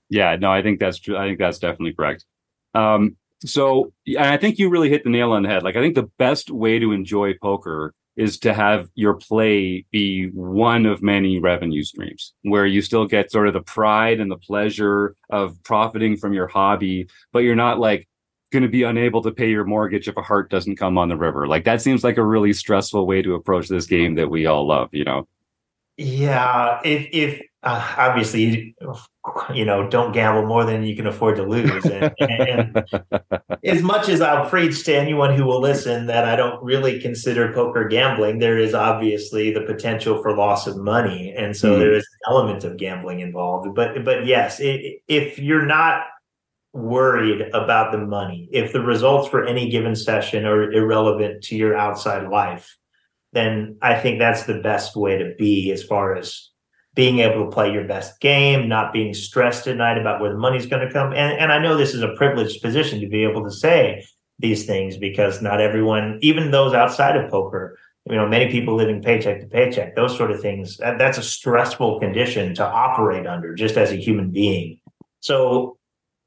Yeah, 0.08 0.37
no, 0.37 0.50
I 0.50 0.62
think 0.62 0.80
that's 0.80 0.99
true. 0.99 1.16
I 1.16 1.26
think 1.26 1.38
that's 1.38 1.58
definitely 1.58 1.94
correct. 1.94 2.25
Um, 2.75 3.16
so, 3.44 3.92
and 4.06 4.18
I 4.18 4.37
think 4.37 4.58
you 4.58 4.68
really 4.70 4.88
hit 4.88 5.04
the 5.04 5.11
nail 5.11 5.32
on 5.32 5.42
the 5.42 5.49
head. 5.49 5.62
Like, 5.62 5.76
I 5.76 5.82
think 5.82 5.94
the 5.94 6.11
best 6.18 6.50
way 6.50 6.78
to 6.78 6.92
enjoy 6.92 7.34
poker 7.42 7.94
is 8.16 8.38
to 8.38 8.54
have 8.54 8.88
your 8.94 9.14
play 9.14 9.85
be 9.90 10.26
one 10.28 10.87
of 10.87 11.02
many 11.02 11.40
revenue 11.40 11.83
streams 11.83 12.33
where 12.42 12.66
you 12.66 12.80
still 12.80 13.06
get 13.06 13.30
sort 13.30 13.49
of 13.49 13.54
the 13.54 13.62
pride 13.62 14.21
and 14.21 14.30
the 14.30 14.38
pleasure 14.38 15.16
of 15.30 15.61
profiting 15.64 16.16
from 16.16 16.33
your 16.33 16.47
hobby, 16.47 17.09
but 17.33 17.40
you're 17.40 17.56
not 17.56 17.78
like 17.78 18.09
going 18.52 18.62
to 18.62 18.68
be 18.68 18.85
unable 18.85 19.21
to 19.21 19.33
pay 19.33 19.50
your 19.50 19.64
mortgage 19.64 20.06
if 20.06 20.16
a 20.16 20.23
heart 20.23 20.49
doesn't 20.49 20.76
come 20.76 20.97
on 20.97 21.09
the 21.09 21.16
river. 21.16 21.49
Like, 21.49 21.64
that 21.64 21.83
seems 21.83 22.04
like 22.04 22.18
a 22.18 22.25
really 22.25 22.52
stressful 22.52 23.04
way 23.04 23.21
to 23.21 23.35
approach 23.35 23.68
this 23.68 23.87
game 23.87 24.14
that 24.14 24.30
we 24.30 24.47
all 24.47 24.66
love, 24.66 24.90
you 24.92 25.04
know? 25.04 25.26
Yeah, 25.97 26.80
if 26.85 27.09
if 27.12 27.42
uh, 27.62 27.94
obviously 27.99 28.75
you 29.54 29.64
know 29.64 29.88
don't 29.88 30.12
gamble 30.12 30.47
more 30.47 30.64
than 30.64 30.83
you 30.83 30.95
can 30.95 31.07
afford 31.07 31.37
to 31.37 31.43
lose, 31.43 31.85
and, 31.87 32.14
and 32.21 32.85
as 33.64 33.83
much 33.83 34.09
as 34.09 34.21
I'll 34.21 34.49
preach 34.49 34.85
to 34.85 34.95
anyone 34.95 35.35
who 35.37 35.45
will 35.45 35.61
listen 35.61 36.07
that 36.07 36.25
I 36.25 36.37
don't 36.37 36.62
really 36.62 37.00
consider 37.00 37.52
poker 37.52 37.88
gambling, 37.88 38.38
there 38.38 38.59
is 38.59 38.75
obviously 38.75 39.52
the 39.52 39.62
potential 39.62 40.23
for 40.23 40.37
loss 40.37 40.66
of 40.66 40.76
money, 40.76 41.33
and 41.37 41.57
so 41.57 41.75
Mhm. 41.75 41.78
there 41.78 41.95
is 41.95 42.07
an 42.26 42.33
element 42.33 42.64
of 42.64 42.76
gambling 42.76 43.21
involved. 43.21 43.75
But 43.75 44.04
but 44.04 44.26
yes, 44.26 44.61
i 44.62 44.97
if 45.09 45.38
you're 45.38 45.66
not 45.66 46.04
worried 46.75 47.40
about 47.54 47.93
the 47.93 47.99
money, 47.99 48.49
if 48.52 48.73
the 48.73 48.81
results 48.83 49.28
for 49.28 49.45
any 49.47 49.71
given 49.71 49.95
session 49.95 50.45
are 50.45 50.73
irrelevant 50.73 51.43
to 51.45 51.57
your 51.57 51.76
outside 51.76 52.28
life, 52.28 52.76
then 53.33 53.76
I 53.81 53.95
think 53.95 54.19
that's 54.19 54.45
the 54.45 54.61
best 54.61 54.97
way 54.97 55.16
to 55.19 55.35
be 55.38 55.71
as 55.71 55.83
far 55.83 56.16
as 56.16 56.50
being 56.94 57.18
able 57.18 57.44
to 57.44 57.50
play 57.50 57.72
your 57.72 57.84
best 57.84 58.20
game, 58.20 58.68
not 58.68 58.92
being 58.92 59.14
stressed 59.14 59.66
at 59.66 59.76
night 59.76 59.98
about 59.98 60.20
where 60.20 60.32
the 60.32 60.38
money's 60.38 60.66
going 60.66 60.86
to 60.86 60.92
come. 60.92 61.12
And, 61.12 61.38
and 61.38 61.52
I 61.52 61.58
know 61.58 61.76
this 61.76 61.94
is 61.94 62.02
a 62.02 62.14
privileged 62.16 62.62
position 62.62 63.00
to 63.00 63.08
be 63.08 63.24
able 63.24 63.42
to 63.44 63.50
say 63.50 64.06
these 64.38 64.64
things 64.64 64.96
because 64.96 65.42
not 65.42 65.60
everyone, 65.60 66.18
even 66.22 66.50
those 66.50 66.72
outside 66.72 67.16
of 67.16 67.30
poker, 67.30 67.78
you 68.08 68.16
know, 68.16 68.28
many 68.28 68.50
people 68.50 68.76
living 68.76 69.02
paycheck 69.02 69.40
to 69.40 69.46
paycheck, 69.46 69.96
those 69.96 70.16
sort 70.16 70.30
of 70.30 70.40
things, 70.40 70.76
that, 70.76 70.98
that's 70.98 71.18
a 71.18 71.22
stressful 71.22 71.98
condition 71.98 72.54
to 72.54 72.64
operate 72.64 73.26
under 73.26 73.54
just 73.54 73.76
as 73.76 73.90
a 73.90 73.96
human 73.96 74.30
being. 74.30 74.78
So 75.20 75.78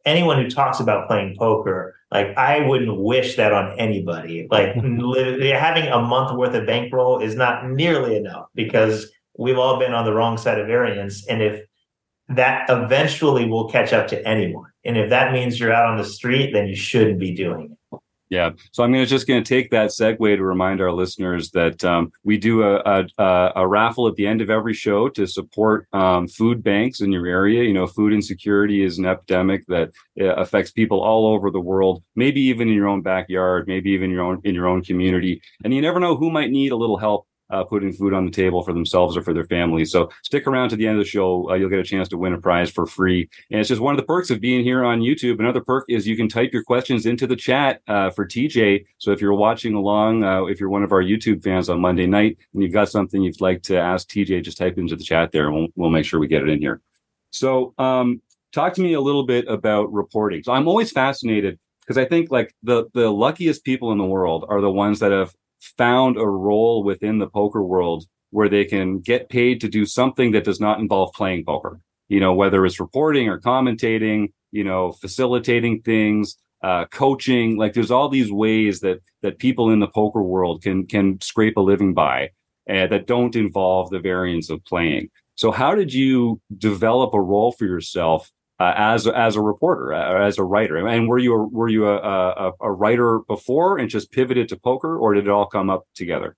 anyone 0.05 0.41
who 0.41 0.50
talks 0.50 0.79
about 0.79 1.07
playing 1.07 1.36
poker, 1.38 1.95
like 2.12 2.36
I 2.38 2.67
wouldn't 2.67 2.97
wish 2.97 3.36
that 3.36 3.53
on 3.53 3.77
anybody. 3.79 4.47
Like 4.50 4.75
having 4.75 5.88
a 5.88 6.01
month 6.01 6.36
worth 6.36 6.55
of 6.55 6.65
bankroll 6.65 7.19
is 7.19 7.36
not 7.36 7.69
nearly 7.69 8.15
enough 8.15 8.47
because 8.55 9.12
we've 9.38 9.58
all 9.58 9.79
been 9.79 9.94
on 9.94 10.06
the 10.06 10.13
wrong 10.13 10.38
side 10.38 10.60
of 10.60 10.67
variance. 10.67 11.25
And 11.27 11.41
if 11.41 11.62
that 12.29 12.70
eventually 12.70 13.46
will 13.46 13.70
catch 13.70 13.94
up 13.94 14.08
to 14.10 14.27
anyone, 14.27 14.70
and 14.84 14.98
if 14.98 15.10
that 15.10 15.32
means 15.32 15.60
you're 15.60 15.74
out 15.74 15.89
on 15.89 15.98
the 15.98 16.03
street, 16.03 16.51
then 16.53 16.67
you 16.67 16.75
shouldn't 16.75 17.20
be 17.20 17.34
doing 17.34 17.72
it. 17.72 18.00
Yeah. 18.29 18.51
So 18.74 18.84
I'm 18.84 18.94
just 19.06 19.25
going 19.27 19.41
to 19.41 19.48
take 19.48 19.72
that 19.72 19.91
segue 19.91 20.36
to 20.36 20.44
remind 20.44 20.82
our 20.82 20.91
listeners 20.91 21.51
that 21.51 21.84
um, 21.86 22.12
we 22.24 22.38
do 22.38 22.62
a, 22.62 22.75
a, 22.79 23.08
a, 23.17 23.51
a 23.58 23.67
raffle 23.67 24.08
at 24.08 24.15
the 24.15 24.27
end 24.27 24.41
of 24.41 24.50
every 24.50 24.74
show 24.74 25.08
to 25.10 25.25
support 25.25 25.88
um, 25.94 26.27
food 26.27 26.62
banks 26.62 27.00
in 27.00 27.12
your 27.12 27.25
area. 27.25 27.63
You 27.63 27.74
know, 27.74 27.88
food 27.88 28.12
insecurity 28.12 28.84
is 28.84 28.98
an 28.98 29.06
epidemic 29.06 29.65
that 29.67 29.91
uh, 30.20 30.36
affects 30.36 30.72
people 30.72 31.01
all 31.01 31.27
over 31.27 31.51
the 31.51 31.62
world, 31.62 32.03
maybe 32.15 32.41
even 32.41 32.67
in 32.67 32.74
your 32.74 32.88
own 32.88 33.01
backyard, 33.01 33.65
maybe 33.65 33.91
even 33.91 34.12
your 34.12 34.24
own 34.24 34.41
in 34.44 34.53
your 34.53 34.67
own 34.67 34.84
community. 34.84 35.41
And 35.63 35.74
you 35.74 35.82
never 35.82 36.00
know 36.00 36.17
who 36.17 36.29
might 36.29 36.51
need 36.51 36.74
a 36.74 36.77
little 36.77 36.98
help 36.98 37.27
uh, 37.50 37.63
putting 37.63 37.94
food 37.94 38.13
on 38.13 38.25
the 38.25 38.32
table 38.32 38.63
for 38.63 38.74
themselves 38.74 39.16
or 39.16 39.22
for 39.22 39.34
their 39.34 39.46
families. 39.46 39.92
So 39.92 40.10
stick 40.24 40.48
around 40.48 40.70
to 40.70 40.75
the 40.75 40.88
end 40.88 40.98
of 40.98 41.04
the 41.04 41.10
show. 41.10 41.50
Uh, 41.50 41.56
you'll 41.56 41.70
get 41.70 41.80
a 41.80 41.84
chance 41.84 42.08
to 42.10 42.18
win 42.18 42.34
a 42.34 42.42
prize 42.42 42.70
for 42.70 42.86
free. 42.86 43.30
And 43.51 43.60
it's 43.60 43.70
just 43.70 43.82
one 43.82 43.94
of 43.94 44.00
the 44.00 44.06
perks 44.06 44.30
of 44.30 44.42
being 44.42 44.63
here 44.63 44.84
on 44.84 45.01
YouTube. 45.01 45.39
Another 45.39 45.62
perk 45.62 45.86
is 45.89 46.08
you 46.08 46.18
can 46.18 46.27
type 46.27 46.51
your 46.54 46.63
questions 46.63 47.06
into 47.06 47.27
the 47.27 47.36
chat 47.36 47.82
uh, 47.88 48.10
for 48.10 48.25
TJ. 48.25 48.86
So 48.98 49.12
if 49.12 49.22
you're 49.22 49.34
watching 49.34 49.74
along, 49.74 50.24
uh, 50.24 50.46
if 50.46 50.60
you're 50.60 50.70
one 50.70 50.84
of 50.84 50.92
our 50.92 51.04
YouTube 51.04 51.44
fans 51.44 51.70
on 51.70 51.80
Monday 51.80 52.08
night 52.08 52.38
and 52.54 52.63
you've 52.63 52.74
got 52.74 52.89
something 52.89 53.22
you'd 53.22 53.42
like 53.42 53.62
to 53.63 53.77
ask 53.77 54.10
TJ, 54.10 54.44
just 54.44 54.58
type 54.58 54.77
into 54.77 54.96
the 54.96 55.04
chat 55.04 55.32
there 55.32 55.48
and 55.48 55.56
we'll, 55.56 55.68
we'll 55.75 55.89
make 55.89 56.06
sure 56.06 56.20
we 56.20 56.27
get 56.27 56.44
it 56.44 56.50
in 56.50 56.60
here. 56.60 56.82
So 57.32 57.74
um, 57.77 58.22
talk 58.51 58.74
to 58.75 58.82
me 58.82 58.94
a 58.94 59.01
little 59.01 59.25
bit 59.25 59.48
about 59.48 59.92
reporting. 59.92 60.44
So 60.44 60.51
I'm 60.51 60.68
always 60.68 60.92
fascinated 60.92 61.60
because 61.82 61.98
I 61.98 62.06
think 62.06 62.32
like 62.32 62.54
the 62.63 62.86
the 62.94 63.10
luckiest 63.10 63.63
people 63.63 63.92
in 63.92 63.98
the 63.98 64.06
world 64.06 64.46
are 64.50 64.62
the 64.62 64.72
ones 64.72 65.00
that 65.00 65.12
have 65.12 65.34
found 65.77 66.17
a 66.17 66.27
role 66.27 66.83
within 66.83 67.19
the 67.19 67.27
poker 67.27 67.63
world 67.63 68.05
where 68.31 68.50
they 68.50 68.65
can 68.65 69.00
get 69.00 69.29
paid 69.29 69.62
to 69.62 69.69
do 69.69 69.86
something 69.86 70.31
that 70.31 70.43
does 70.43 70.59
not 70.59 70.79
involve 70.79 71.13
playing 71.13 71.45
poker. 71.45 71.79
You 72.09 72.19
know, 72.19 72.33
whether 72.33 72.65
it's 72.65 72.79
reporting 72.79 73.27
or 73.27 73.39
commentating, 73.39 74.31
you 74.51 74.63
know, 74.63 74.91
facilitating 74.91 75.81
things, 75.81 76.38
uh, 76.63 76.86
coaching. 76.86 77.57
Like, 77.57 77.74
there's 77.74 77.91
all 77.91 78.09
these 78.09 78.31
ways 78.31 78.79
that 78.81 79.00
that 79.21 79.39
people 79.39 79.69
in 79.71 79.79
the 79.79 79.88
poker 79.88 80.24
world 80.24 80.62
can 80.62 80.86
can 80.88 81.19
scrape 81.21 81.57
a 81.57 81.62
living 81.62 81.93
by 81.93 82.29
uh, 82.69 82.88
that 82.88 83.07
don't 83.07 83.36
involve 83.36 83.89
the 83.89 84.00
variance 84.00 84.50
of 84.50 84.63
playing. 84.65 85.09
So, 85.36 85.51
how 85.51 85.75
did 85.75 85.93
you 85.93 86.41
develop 86.57 87.13
a 87.13 87.21
role 87.21 87.51
for 87.51 87.65
yourself 87.65 88.31
uh, 88.59 88.73
as 88.75 89.07
as 89.07 89.35
a 89.35 89.41
reporter, 89.41 89.93
uh, 89.93 90.25
as 90.25 90.37
a 90.37 90.43
writer? 90.43 90.77
And 90.87 91.07
were 91.07 91.19
you 91.19 91.33
a, 91.33 91.47
were 91.47 91.69
you 91.69 91.87
a, 91.87 91.97
a 91.97 92.51
a 92.61 92.71
writer 92.71 93.19
before 93.27 93.77
and 93.77 93.89
just 93.89 94.11
pivoted 94.11 94.49
to 94.49 94.57
poker, 94.57 94.97
or 94.97 95.13
did 95.13 95.25
it 95.25 95.29
all 95.29 95.45
come 95.47 95.69
up 95.69 95.85
together? 95.95 96.35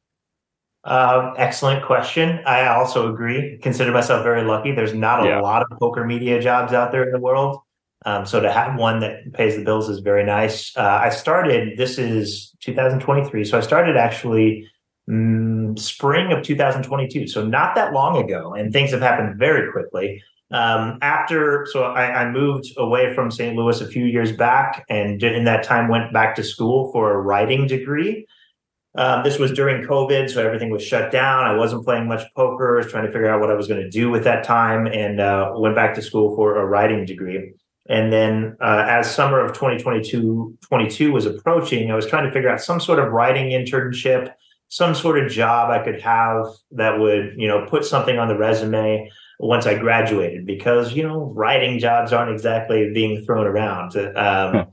Um, 0.85 1.33
excellent 1.37 1.85
question. 1.85 2.39
I 2.45 2.67
also 2.67 3.11
agree. 3.13 3.59
Consider 3.61 3.91
myself 3.91 4.23
very 4.23 4.43
lucky. 4.43 4.71
There's 4.71 4.93
not 4.93 5.23
a 5.23 5.27
Yeah. 5.27 5.41
lot 5.41 5.61
of 5.61 5.77
poker 5.77 6.05
media 6.05 6.41
jobs 6.41 6.71
out 6.73 6.91
there 6.91 7.03
in 7.03 7.11
the 7.11 7.19
world. 7.19 7.59
Um, 8.05 8.25
so 8.25 8.39
to 8.39 8.49
have 8.49 8.79
one 8.79 9.01
that 9.01 9.33
pays 9.33 9.57
the 9.57 9.63
bills 9.65 9.89
is 9.89 9.99
very 9.99 10.23
nice. 10.23 10.75
Uh, 10.77 10.99
I 11.03 11.09
started, 11.09 11.77
this 11.77 11.97
is 11.97 12.55
2023. 12.61 13.43
So 13.43 13.57
I 13.57 13.61
started 13.61 13.97
actually 13.97 14.65
mm, 15.09 15.77
spring 15.77 16.31
of 16.31 16.43
2022. 16.43 17.27
So 17.27 17.45
not 17.45 17.75
that 17.75 17.91
long 17.91 18.15
ago. 18.23 18.53
And 18.53 18.71
things 18.71 18.91
have 18.91 19.01
happened 19.01 19.37
very 19.37 19.69
quickly. 19.73 20.23
Um, 20.51 20.97
after, 21.01 21.67
so 21.71 21.83
I, 21.83 22.23
I 22.23 22.31
moved 22.31 22.73
away 22.77 23.13
from 23.13 23.29
St. 23.29 23.55
Louis 23.55 23.81
a 23.81 23.87
few 23.87 24.05
years 24.05 24.31
back 24.31 24.83
and 24.89 25.21
in 25.21 25.43
that 25.43 25.63
time 25.63 25.89
went 25.89 26.11
back 26.11 26.35
to 26.35 26.43
school 26.43 26.91
for 26.91 27.13
a 27.13 27.21
writing 27.21 27.67
degree. 27.67 28.25
Um, 28.95 29.23
this 29.23 29.37
was 29.37 29.51
during 29.51 29.85
COVID, 29.85 30.29
so 30.29 30.43
everything 30.43 30.71
was 30.71 30.83
shut 30.83 31.11
down. 31.11 31.45
I 31.45 31.55
wasn't 31.55 31.85
playing 31.85 32.07
much 32.07 32.23
poker. 32.35 32.75
I 32.75 32.83
was 32.83 32.91
trying 32.91 33.05
to 33.05 33.11
figure 33.11 33.29
out 33.29 33.39
what 33.39 33.51
I 33.51 33.53
was 33.53 33.67
going 33.67 33.81
to 33.81 33.89
do 33.89 34.09
with 34.09 34.23
that 34.23 34.43
time, 34.43 34.87
and 34.87 35.19
uh, 35.19 35.53
went 35.55 35.75
back 35.75 35.93
to 35.95 36.01
school 36.01 36.35
for 36.35 36.57
a 36.57 36.65
writing 36.65 37.05
degree. 37.05 37.53
And 37.87 38.11
then, 38.11 38.57
uh, 38.59 38.85
as 38.87 39.13
summer 39.13 39.39
of 39.39 39.53
2022 39.53 40.57
22 40.61 41.11
was 41.11 41.25
approaching, 41.27 41.91
I 41.91 41.95
was 41.95 42.07
trying 42.07 42.25
to 42.25 42.31
figure 42.31 42.49
out 42.49 42.61
some 42.61 42.79
sort 42.79 42.99
of 42.99 43.11
writing 43.11 43.51
internship, 43.51 44.33
some 44.69 44.95
sort 44.95 45.23
of 45.23 45.31
job 45.31 45.69
I 45.69 45.83
could 45.83 46.01
have 46.01 46.47
that 46.71 46.99
would, 46.99 47.35
you 47.37 47.47
know, 47.47 47.65
put 47.67 47.85
something 47.85 48.17
on 48.17 48.27
the 48.27 48.37
resume 48.37 49.09
once 49.39 49.65
I 49.65 49.75
graduated, 49.77 50.45
because 50.45 50.93
you 50.93 51.01
know, 51.01 51.31
writing 51.33 51.79
jobs 51.79 52.11
aren't 52.13 52.31
exactly 52.31 52.91
being 52.93 53.23
thrown 53.25 53.47
around. 53.47 53.95
Um, 53.97 54.67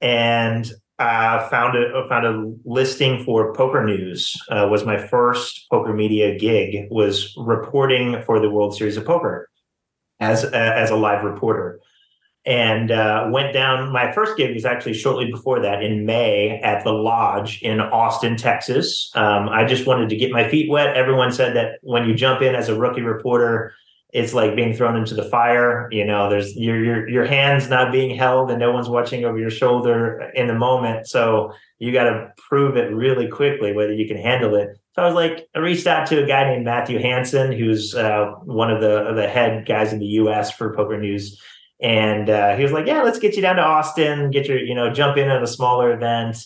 and 0.00 0.70
I 0.98 1.48
found 1.50 1.76
a 1.76 2.06
found 2.08 2.26
a 2.26 2.52
listing 2.64 3.24
for 3.24 3.52
PokerNews. 3.54 4.36
Uh, 4.50 4.68
was 4.68 4.84
my 4.84 4.98
first 4.98 5.66
poker 5.70 5.94
media 5.94 6.36
gig. 6.38 6.88
Was 6.90 7.32
reporting 7.36 8.22
for 8.22 8.40
the 8.40 8.50
World 8.50 8.76
Series 8.76 8.96
of 8.96 9.04
Poker 9.06 9.48
as 10.20 10.44
a, 10.44 10.54
as 10.54 10.90
a 10.90 10.96
live 10.96 11.24
reporter. 11.24 11.80
and 12.44 12.90
uh, 12.90 13.28
went 13.30 13.52
down. 13.52 13.92
My 13.92 14.10
first 14.12 14.36
gig 14.36 14.54
was 14.54 14.64
actually 14.64 14.94
shortly 14.94 15.30
before 15.30 15.60
that 15.60 15.82
in 15.82 16.04
May 16.04 16.60
at 16.60 16.82
the 16.82 16.92
Lodge 16.92 17.62
in 17.62 17.80
Austin, 17.80 18.36
Texas. 18.36 19.10
Um, 19.14 19.48
I 19.48 19.64
just 19.64 19.86
wanted 19.86 20.08
to 20.08 20.16
get 20.16 20.32
my 20.32 20.48
feet 20.48 20.68
wet. 20.68 20.96
Everyone 20.96 21.30
said 21.32 21.54
that 21.54 21.78
when 21.82 22.08
you 22.08 22.14
jump 22.14 22.42
in 22.42 22.54
as 22.54 22.68
a 22.68 22.78
rookie 22.78 23.02
reporter, 23.02 23.74
it's 24.12 24.34
like 24.34 24.54
being 24.54 24.74
thrown 24.74 24.96
into 24.96 25.14
the 25.14 25.24
fire. 25.24 25.88
You 25.90 26.04
know, 26.04 26.28
there's 26.28 26.54
your 26.56 26.82
your 26.84 27.08
your 27.08 27.24
hands 27.24 27.68
not 27.68 27.92
being 27.92 28.16
held 28.16 28.50
and 28.50 28.60
no 28.60 28.70
one's 28.70 28.88
watching 28.88 29.24
over 29.24 29.38
your 29.38 29.50
shoulder 29.50 30.30
in 30.34 30.46
the 30.46 30.54
moment. 30.54 31.06
So 31.06 31.52
you 31.78 31.92
got 31.92 32.04
to 32.04 32.32
prove 32.36 32.76
it 32.76 32.94
really 32.94 33.28
quickly 33.28 33.72
whether 33.72 33.92
you 33.92 34.06
can 34.06 34.18
handle 34.18 34.54
it. 34.54 34.78
So 34.94 35.02
I 35.02 35.06
was 35.06 35.14
like, 35.14 35.48
I 35.54 35.58
reached 35.58 35.86
out 35.86 36.06
to 36.08 36.22
a 36.22 36.26
guy 36.26 36.44
named 36.44 36.64
Matthew 36.64 36.98
Hansen, 36.98 37.52
who's 37.52 37.94
uh, 37.94 38.32
one 38.44 38.70
of 38.70 38.80
the 38.80 39.12
the 39.14 39.28
head 39.28 39.66
guys 39.66 39.92
in 39.92 39.98
the 39.98 40.06
U.S. 40.06 40.52
for 40.52 40.76
PokerNews 40.76 41.34
and 41.82 42.30
uh, 42.30 42.54
he 42.54 42.62
was 42.62 42.70
like, 42.70 42.86
"Yeah, 42.86 43.02
let's 43.02 43.18
get 43.18 43.34
you 43.34 43.42
down 43.42 43.56
to 43.56 43.62
Austin, 43.62 44.30
get 44.30 44.46
your, 44.46 44.58
you 44.58 44.74
know, 44.74 44.92
jump 44.92 45.16
in 45.16 45.28
at 45.28 45.42
a 45.42 45.48
smaller 45.48 45.92
event." 45.92 46.36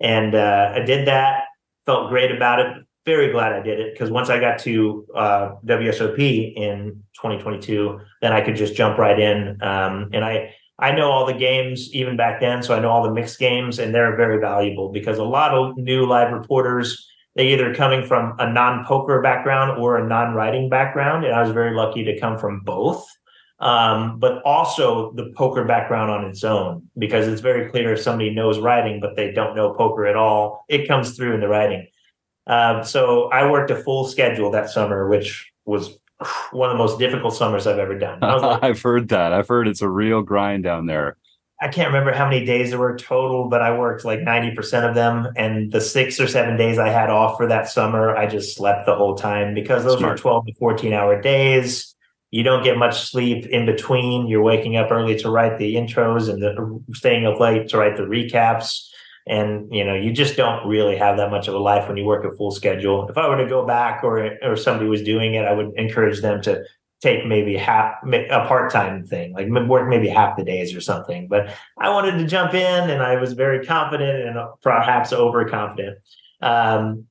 And 0.00 0.34
uh, 0.34 0.72
I 0.74 0.80
did 0.80 1.08
that. 1.08 1.44
Felt 1.86 2.10
great 2.10 2.30
about 2.30 2.60
it. 2.60 2.66
Very 3.04 3.32
glad 3.32 3.52
I 3.52 3.60
did 3.60 3.80
it 3.80 3.94
because 3.94 4.10
once 4.10 4.30
I 4.30 4.38
got 4.38 4.60
to 4.60 5.06
uh, 5.14 5.54
WSOP 5.66 6.54
in 6.56 7.02
2022, 7.14 8.00
then 8.20 8.32
I 8.32 8.40
could 8.40 8.54
just 8.54 8.76
jump 8.76 8.98
right 8.98 9.18
in. 9.18 9.60
Um, 9.62 10.10
and 10.12 10.24
I 10.24 10.54
I 10.78 10.92
know 10.92 11.10
all 11.10 11.26
the 11.26 11.34
games 11.34 11.92
even 11.92 12.16
back 12.16 12.40
then, 12.40 12.62
so 12.62 12.74
I 12.74 12.80
know 12.80 12.90
all 12.90 13.02
the 13.02 13.12
mixed 13.12 13.38
games, 13.38 13.78
and 13.78 13.94
they're 13.94 14.16
very 14.16 14.40
valuable 14.40 14.90
because 14.92 15.18
a 15.18 15.24
lot 15.24 15.52
of 15.52 15.76
new 15.76 16.06
live 16.06 16.32
reporters 16.32 17.08
they 17.34 17.48
either 17.48 17.74
coming 17.74 18.06
from 18.06 18.34
a 18.38 18.52
non-poker 18.52 19.22
background 19.22 19.80
or 19.80 19.96
a 19.96 20.06
non-writing 20.06 20.68
background, 20.68 21.24
and 21.24 21.34
I 21.34 21.40
was 21.42 21.50
very 21.50 21.74
lucky 21.74 22.04
to 22.04 22.20
come 22.20 22.38
from 22.38 22.60
both 22.60 23.08
um, 23.62 24.18
but 24.18 24.42
also 24.42 25.12
the 25.12 25.32
poker 25.36 25.64
background 25.64 26.10
on 26.10 26.24
its 26.24 26.42
own, 26.42 26.82
because 26.98 27.28
it's 27.28 27.40
very 27.40 27.70
clear 27.70 27.92
if 27.92 28.00
somebody 28.00 28.30
knows 28.30 28.58
writing, 28.58 28.98
but 29.00 29.14
they 29.14 29.30
don't 29.30 29.54
know 29.54 29.72
poker 29.72 30.04
at 30.04 30.16
all, 30.16 30.64
it 30.68 30.88
comes 30.88 31.16
through 31.16 31.34
in 31.34 31.40
the 31.40 31.48
writing. 31.48 31.86
Um, 32.46 32.84
so 32.84 33.30
I 33.30 33.50
worked 33.50 33.70
a 33.70 33.76
full 33.76 34.06
schedule 34.06 34.50
that 34.50 34.70
summer, 34.70 35.08
which 35.08 35.50
was 35.64 35.98
one 36.50 36.70
of 36.70 36.74
the 36.74 36.78
most 36.78 36.98
difficult 36.98 37.34
summers 37.34 37.66
I've 37.66 37.78
ever 37.78 37.98
done. 37.98 38.20
Like, 38.20 38.62
I've 38.62 38.82
heard 38.82 39.08
that. 39.08 39.32
I've 39.32 39.48
heard 39.48 39.68
it's 39.68 39.82
a 39.82 39.88
real 39.88 40.22
grind 40.22 40.64
down 40.64 40.86
there. 40.86 41.16
I 41.60 41.68
can't 41.68 41.88
remember 41.88 42.12
how 42.12 42.28
many 42.28 42.44
days 42.44 42.70
there 42.70 42.78
were 42.78 42.96
total, 42.96 43.48
but 43.48 43.62
I 43.62 43.78
worked 43.78 44.04
like 44.04 44.18
90% 44.18 44.88
of 44.88 44.96
them. 44.96 45.28
And 45.36 45.70
the 45.70 45.80
six 45.80 46.18
or 46.18 46.26
seven 46.26 46.56
days 46.56 46.76
I 46.76 46.88
had 46.88 47.08
off 47.08 47.36
for 47.36 47.46
that 47.46 47.68
summer, 47.68 48.16
I 48.16 48.26
just 48.26 48.56
slept 48.56 48.86
the 48.86 48.96
whole 48.96 49.14
time 49.14 49.54
because 49.54 49.84
those 49.84 49.98
Smart. 49.98 50.18
were 50.18 50.22
12 50.22 50.46
to 50.46 50.54
14 50.54 50.92
hour 50.92 51.20
days 51.20 51.92
you 52.32 52.42
don't 52.42 52.64
get 52.64 52.78
much 52.78 53.10
sleep 53.10 53.46
in 53.46 53.66
between. 53.66 54.26
You're 54.26 54.42
waking 54.42 54.76
up 54.76 54.90
early 54.90 55.16
to 55.16 55.30
write 55.30 55.58
the 55.58 55.74
intros 55.76 56.30
and 56.30 56.42
the, 56.42 56.82
staying 56.94 57.26
up 57.26 57.38
late 57.38 57.68
to 57.68 57.78
write 57.78 57.96
the 57.96 58.04
recaps. 58.04 58.88
And 59.26 59.72
you 59.72 59.84
know, 59.84 59.94
you 59.94 60.12
just 60.12 60.36
don't 60.36 60.66
really 60.66 60.96
have 60.96 61.16
that 61.16 61.30
much 61.30 61.48
of 61.48 61.54
a 61.54 61.58
life 61.58 61.88
when 61.88 61.96
you 61.96 62.04
work 62.04 62.24
a 62.24 62.36
full 62.36 62.50
schedule. 62.50 63.08
If 63.08 63.16
I 63.16 63.28
were 63.28 63.36
to 63.36 63.48
go 63.48 63.66
back, 63.66 64.02
or 64.04 64.36
or 64.42 64.56
somebody 64.56 64.88
was 64.88 65.02
doing 65.02 65.34
it, 65.34 65.44
I 65.44 65.52
would 65.52 65.72
encourage 65.76 66.20
them 66.20 66.42
to 66.42 66.64
take 67.00 67.26
maybe 67.26 67.56
half 67.56 67.94
a 68.04 68.46
part-time 68.46 69.04
thing 69.04 69.32
like 69.32 69.48
work 69.66 69.88
maybe 69.88 70.08
half 70.08 70.36
the 70.36 70.44
days 70.44 70.72
or 70.72 70.80
something 70.80 71.26
but 71.26 71.52
i 71.76 71.88
wanted 71.88 72.16
to 72.16 72.24
jump 72.28 72.54
in 72.54 72.90
and 72.90 73.02
i 73.02 73.16
was 73.16 73.32
very 73.32 73.66
confident 73.66 74.22
and 74.28 74.38
perhaps 74.62 75.12
overconfident 75.12 75.98
um, 76.42 77.06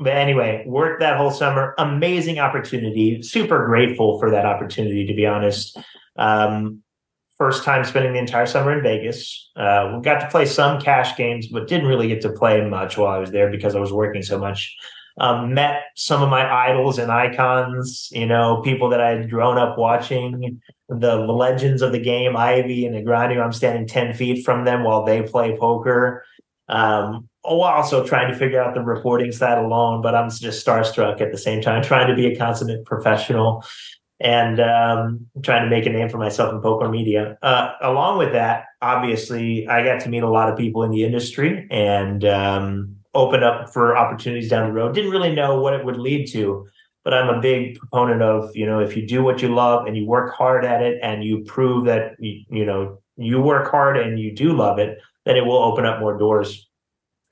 but 0.00 0.16
anyway, 0.16 0.64
worked 0.66 1.00
that 1.00 1.18
whole 1.18 1.30
summer. 1.30 1.74
Amazing 1.76 2.38
opportunity. 2.38 3.22
Super 3.22 3.66
grateful 3.66 4.18
for 4.18 4.30
that 4.30 4.46
opportunity, 4.46 5.06
to 5.06 5.14
be 5.14 5.26
honest. 5.26 5.76
Um, 6.16 6.82
first 7.40 7.64
time 7.64 7.82
spending 7.86 8.12
the 8.12 8.18
entire 8.18 8.44
summer 8.44 8.70
in 8.70 8.82
Vegas. 8.82 9.48
Uh, 9.56 9.94
we 9.96 10.02
got 10.02 10.20
to 10.20 10.28
play 10.28 10.44
some 10.44 10.78
cash 10.78 11.16
games, 11.16 11.46
but 11.46 11.66
didn't 11.66 11.88
really 11.88 12.06
get 12.06 12.20
to 12.20 12.30
play 12.30 12.60
much 12.68 12.98
while 12.98 13.10
I 13.10 13.16
was 13.16 13.30
there 13.30 13.50
because 13.50 13.74
I 13.74 13.80
was 13.80 13.90
working 13.90 14.22
so 14.22 14.38
much. 14.38 14.76
Um, 15.18 15.54
met 15.54 15.84
some 15.96 16.22
of 16.22 16.28
my 16.28 16.44
idols 16.68 16.98
and 16.98 17.10
icons, 17.10 18.10
you 18.12 18.26
know, 18.26 18.60
people 18.62 18.90
that 18.90 19.00
I 19.00 19.12
had 19.16 19.30
grown 19.30 19.56
up 19.56 19.78
watching, 19.78 20.60
the 20.90 21.16
legends 21.16 21.80
of 21.80 21.92
the 21.92 21.98
game, 21.98 22.36
Ivey 22.36 22.84
and 22.84 22.94
Negreanu. 22.94 23.42
I'm 23.42 23.52
standing 23.52 23.88
10 23.88 24.12
feet 24.12 24.44
from 24.44 24.66
them 24.66 24.84
while 24.84 25.06
they 25.06 25.22
play 25.22 25.56
poker. 25.58 26.22
Um, 26.68 27.26
also 27.42 28.06
trying 28.06 28.30
to 28.30 28.38
figure 28.38 28.62
out 28.62 28.74
the 28.74 28.82
reporting 28.82 29.32
side 29.32 29.56
alone, 29.56 30.02
but 30.02 30.14
I'm 30.14 30.28
just 30.28 30.64
starstruck 30.64 31.22
at 31.22 31.32
the 31.32 31.38
same 31.38 31.62
time, 31.62 31.82
trying 31.82 32.08
to 32.08 32.14
be 32.14 32.26
a 32.26 32.36
consummate 32.36 32.84
professional 32.84 33.64
and 34.20 34.60
um, 34.60 35.26
trying 35.42 35.64
to 35.64 35.70
make 35.70 35.86
a 35.86 35.90
name 35.90 36.08
for 36.08 36.18
myself 36.18 36.52
in 36.52 36.60
poker 36.60 36.88
media. 36.88 37.38
Uh, 37.42 37.72
along 37.82 38.18
with 38.18 38.32
that, 38.32 38.66
obviously, 38.82 39.66
I 39.68 39.82
got 39.82 40.00
to 40.00 40.08
meet 40.08 40.22
a 40.22 40.28
lot 40.28 40.50
of 40.50 40.58
people 40.58 40.82
in 40.82 40.90
the 40.90 41.04
industry 41.04 41.66
and 41.70 42.24
um, 42.24 42.96
open 43.14 43.42
up 43.42 43.72
for 43.72 43.96
opportunities 43.96 44.50
down 44.50 44.68
the 44.68 44.72
road. 44.72 44.94
Didn't 44.94 45.10
really 45.10 45.34
know 45.34 45.60
what 45.60 45.74
it 45.74 45.84
would 45.84 45.96
lead 45.96 46.26
to, 46.32 46.68
but 47.02 47.14
I'm 47.14 47.28
a 47.28 47.40
big 47.40 47.78
proponent 47.78 48.22
of 48.22 48.54
you 48.54 48.66
know 48.66 48.80
if 48.80 48.96
you 48.96 49.06
do 49.06 49.22
what 49.22 49.42
you 49.42 49.54
love 49.54 49.86
and 49.86 49.96
you 49.96 50.06
work 50.06 50.34
hard 50.34 50.64
at 50.64 50.82
it 50.82 50.98
and 51.02 51.24
you 51.24 51.44
prove 51.44 51.86
that 51.86 52.16
you, 52.18 52.44
you 52.50 52.64
know 52.64 52.98
you 53.16 53.40
work 53.40 53.70
hard 53.70 53.96
and 53.96 54.18
you 54.18 54.34
do 54.34 54.52
love 54.52 54.78
it, 54.78 54.98
then 55.24 55.36
it 55.36 55.44
will 55.44 55.58
open 55.58 55.84
up 55.84 56.00
more 56.00 56.16
doors 56.16 56.66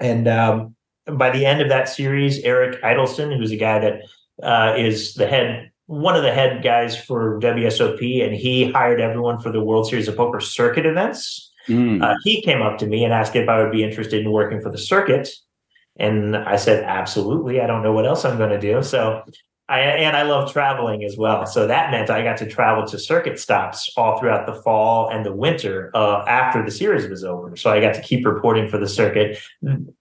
and 0.01 0.29
um, 0.29 0.75
by 1.17 1.31
the 1.31 1.47
end 1.47 1.61
of 1.61 1.69
that 1.69 1.89
series, 1.89 2.41
Eric 2.41 2.83
Idelson, 2.83 3.37
who's 3.37 3.51
a 3.51 3.57
guy 3.57 3.79
that 3.79 4.03
uh, 4.43 4.75
is 4.77 5.15
the 5.15 5.27
head, 5.27 5.71
one 5.89 6.15
of 6.15 6.23
the 6.23 6.33
head 6.33 6.63
guys 6.63 6.95
for 7.03 7.41
WSOP, 7.41 8.23
and 8.23 8.37
he 8.37 8.71
hired 8.71 9.01
everyone 9.01 9.41
for 9.41 9.51
the 9.51 9.65
World 9.65 9.89
Series 9.89 10.07
of 10.07 10.17
Poker 10.17 10.39
circuit 10.39 10.85
events. 10.85 11.51
Mm. 11.67 12.03
Uh, 12.03 12.15
he 12.25 12.43
came 12.43 12.61
up 12.61 12.77
to 12.79 12.87
me 12.87 13.05
and 13.05 13.13
asked 13.13 13.35
if 13.35 13.49
I 13.49 13.63
would 13.63 13.73
be 13.73 13.83
interested 13.83 14.21
in 14.21 14.31
working 14.31 14.61
for 14.61 14.71
the 14.71 14.77
circuit. 14.77 15.31
And 15.97 16.37
I 16.37 16.57
said, 16.57 16.85
absolutely. 16.85 17.63
I 17.63 17.67
don't 17.67 17.83
know 17.83 17.93
what 17.93 18.07
else 18.07 18.27
I'm 18.27 18.37
going 18.37 18.51
to 18.51 18.61
do. 18.61 18.83
So 18.83 19.23
I, 19.71 19.81
and 19.81 20.15
I 20.15 20.23
love 20.23 20.53
traveling 20.53 21.05
as 21.05 21.17
well. 21.17 21.47
So 21.47 21.67
that 21.67 21.91
meant 21.91 22.11
I 22.11 22.23
got 22.23 22.37
to 22.39 22.47
travel 22.47 22.87
to 22.87 22.99
circuit 22.99 23.39
stops 23.39 23.91
all 23.97 24.21
throughout 24.21 24.47
the 24.47 24.61
fall 24.63 25.09
and 25.09 25.25
the 25.25 25.35
winter 25.35 25.91
uh, 25.95 26.23
after 26.29 26.63
the 26.63 26.71
series 26.71 27.09
was 27.09 27.25
over. 27.25 27.57
So 27.57 27.71
I 27.71 27.81
got 27.81 27.95
to 27.95 28.03
keep 28.03 28.27
reporting 28.27 28.69
for 28.69 28.77
the 28.77 28.89
circuit. 28.89 29.39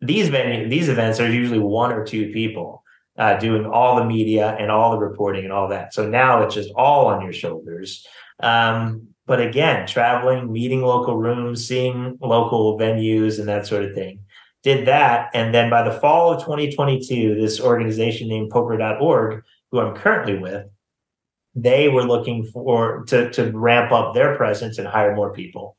These 0.02 0.28
venue, 0.28 0.67
these 0.67 0.89
events 0.89 1.21
are 1.21 1.32
usually 1.32 1.60
one 1.60 1.93
or 1.93 2.06
two 2.06 2.32
people 2.34 2.84
uh, 3.17 3.38
doing 3.38 3.65
all 3.65 3.95
the 3.95 4.06
media 4.06 4.56
and 4.60 4.69
all 4.69 4.91
the 4.91 4.97
reporting 4.97 5.43
and 5.43 5.53
all 5.53 5.67
that. 5.69 5.93
So 5.93 6.08
now 6.08 6.43
it's 6.43 6.56
just 6.56 6.71
all 6.75 7.08
on 7.08 7.21
your 7.21 7.34
shoulders. 7.34 8.06
Um, 8.41 9.08
but 9.25 9.41
again, 9.41 9.88
traveling, 9.88 10.51
meeting 10.51 10.82
local 10.82 11.17
rooms, 11.17 11.67
seeing 11.67 12.17
local 12.21 12.77
venues, 12.80 13.39
and 13.39 13.47
that 13.49 13.67
sort 13.67 13.84
of 13.84 13.93
thing. 13.93 14.19
Did 14.63 14.88
that. 14.88 15.30
And 15.34 15.53
then 15.53 15.69
by 15.69 15.84
the 15.84 15.99
fall 15.99 16.34
of 16.34 16.41
2022, 16.41 17.36
this 17.36 17.60
organization 17.60 18.27
named 18.27 18.49
poker.org 18.51 19.43
who 19.71 19.80
I'm 19.80 19.95
currently 19.95 20.38
with, 20.38 20.65
they 21.56 21.89
were 21.89 22.03
looking 22.03 22.45
for 22.45 23.03
to 23.06 23.30
to 23.32 23.51
ramp 23.51 23.91
up 23.91 24.13
their 24.13 24.36
presence 24.36 24.77
and 24.77 24.88
hire 24.88 25.15
more 25.15 25.34
people. 25.34 25.75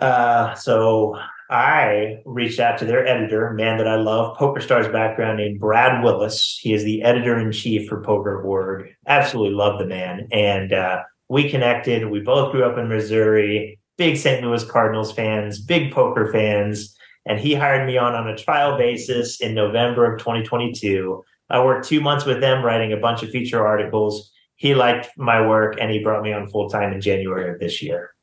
Uh, 0.00 0.54
so 0.54 1.18
I 1.52 2.22
reached 2.24 2.58
out 2.58 2.78
to 2.78 2.84
their 2.84 3.06
editor, 3.06 3.52
man 3.52 3.76
that 3.78 3.86
I 3.86 3.96
love, 3.96 4.36
PokerStars 4.38 4.90
background 4.90 5.38
named 5.38 5.60
Brad 5.60 6.02
Willis. 6.02 6.58
He 6.60 6.72
is 6.72 6.82
the 6.82 7.02
editor 7.02 7.38
in 7.38 7.52
chief 7.52 7.88
for 7.88 8.02
Poker.org. 8.02 8.88
Absolutely 9.06 9.54
love 9.54 9.78
the 9.78 9.86
man, 9.86 10.28
and 10.32 10.72
uh, 10.72 11.02
we 11.28 11.50
connected. 11.50 12.10
We 12.10 12.20
both 12.20 12.52
grew 12.52 12.64
up 12.64 12.78
in 12.78 12.88
Missouri, 12.88 13.78
big 13.98 14.16
St. 14.16 14.42
Louis 14.42 14.64
Cardinals 14.64 15.12
fans, 15.12 15.60
big 15.60 15.92
poker 15.92 16.32
fans, 16.32 16.96
and 17.26 17.38
he 17.38 17.54
hired 17.54 17.86
me 17.86 17.98
on 17.98 18.14
on 18.14 18.28
a 18.28 18.36
trial 18.36 18.78
basis 18.78 19.40
in 19.40 19.54
November 19.54 20.10
of 20.10 20.18
2022 20.18 21.22
I 21.52 21.62
worked 21.62 21.86
two 21.86 22.00
months 22.00 22.24
with 22.24 22.40
them 22.40 22.64
writing 22.64 22.94
a 22.94 22.96
bunch 22.96 23.22
of 23.22 23.28
feature 23.28 23.64
articles. 23.64 24.32
He 24.56 24.74
liked 24.74 25.10
my 25.18 25.46
work 25.46 25.76
and 25.78 25.90
he 25.90 26.02
brought 26.02 26.22
me 26.22 26.32
on 26.32 26.48
full 26.48 26.70
time 26.70 26.94
in 26.94 27.00
January 27.00 27.52
of 27.52 27.60
this 27.60 27.82
year. 27.82 28.14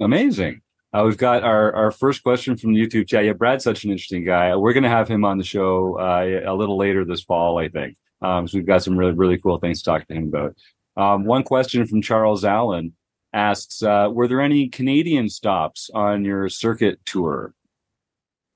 Amazing. 0.00 0.62
Uh, 0.92 1.02
we've 1.04 1.18
got 1.18 1.42
our, 1.42 1.74
our 1.74 1.90
first 1.90 2.22
question 2.22 2.56
from 2.56 2.72
the 2.72 2.80
YouTube 2.80 3.08
chat. 3.08 3.24
Yeah, 3.24 3.32
Brad's 3.32 3.64
such 3.64 3.84
an 3.84 3.90
interesting 3.90 4.24
guy. 4.24 4.54
We're 4.56 4.72
going 4.72 4.84
to 4.84 4.88
have 4.88 5.08
him 5.08 5.24
on 5.24 5.38
the 5.38 5.44
show 5.44 5.98
uh, 5.98 6.50
a 6.50 6.54
little 6.54 6.76
later 6.76 7.04
this 7.04 7.22
fall, 7.22 7.58
I 7.58 7.68
think. 7.68 7.96
Um, 8.22 8.48
so 8.48 8.56
we've 8.56 8.66
got 8.66 8.82
some 8.82 8.96
really, 8.96 9.12
really 9.12 9.38
cool 9.38 9.58
things 9.58 9.82
to 9.82 9.90
talk 9.90 10.06
to 10.08 10.14
him 10.14 10.28
about. 10.28 10.56
Um, 10.96 11.24
one 11.24 11.42
question 11.42 11.86
from 11.86 12.00
Charles 12.00 12.44
Allen 12.44 12.94
asks 13.32 13.82
uh, 13.82 14.08
Were 14.10 14.28
there 14.28 14.40
any 14.40 14.68
Canadian 14.68 15.28
stops 15.28 15.90
on 15.92 16.24
your 16.24 16.48
circuit 16.48 17.00
tour? 17.04 17.52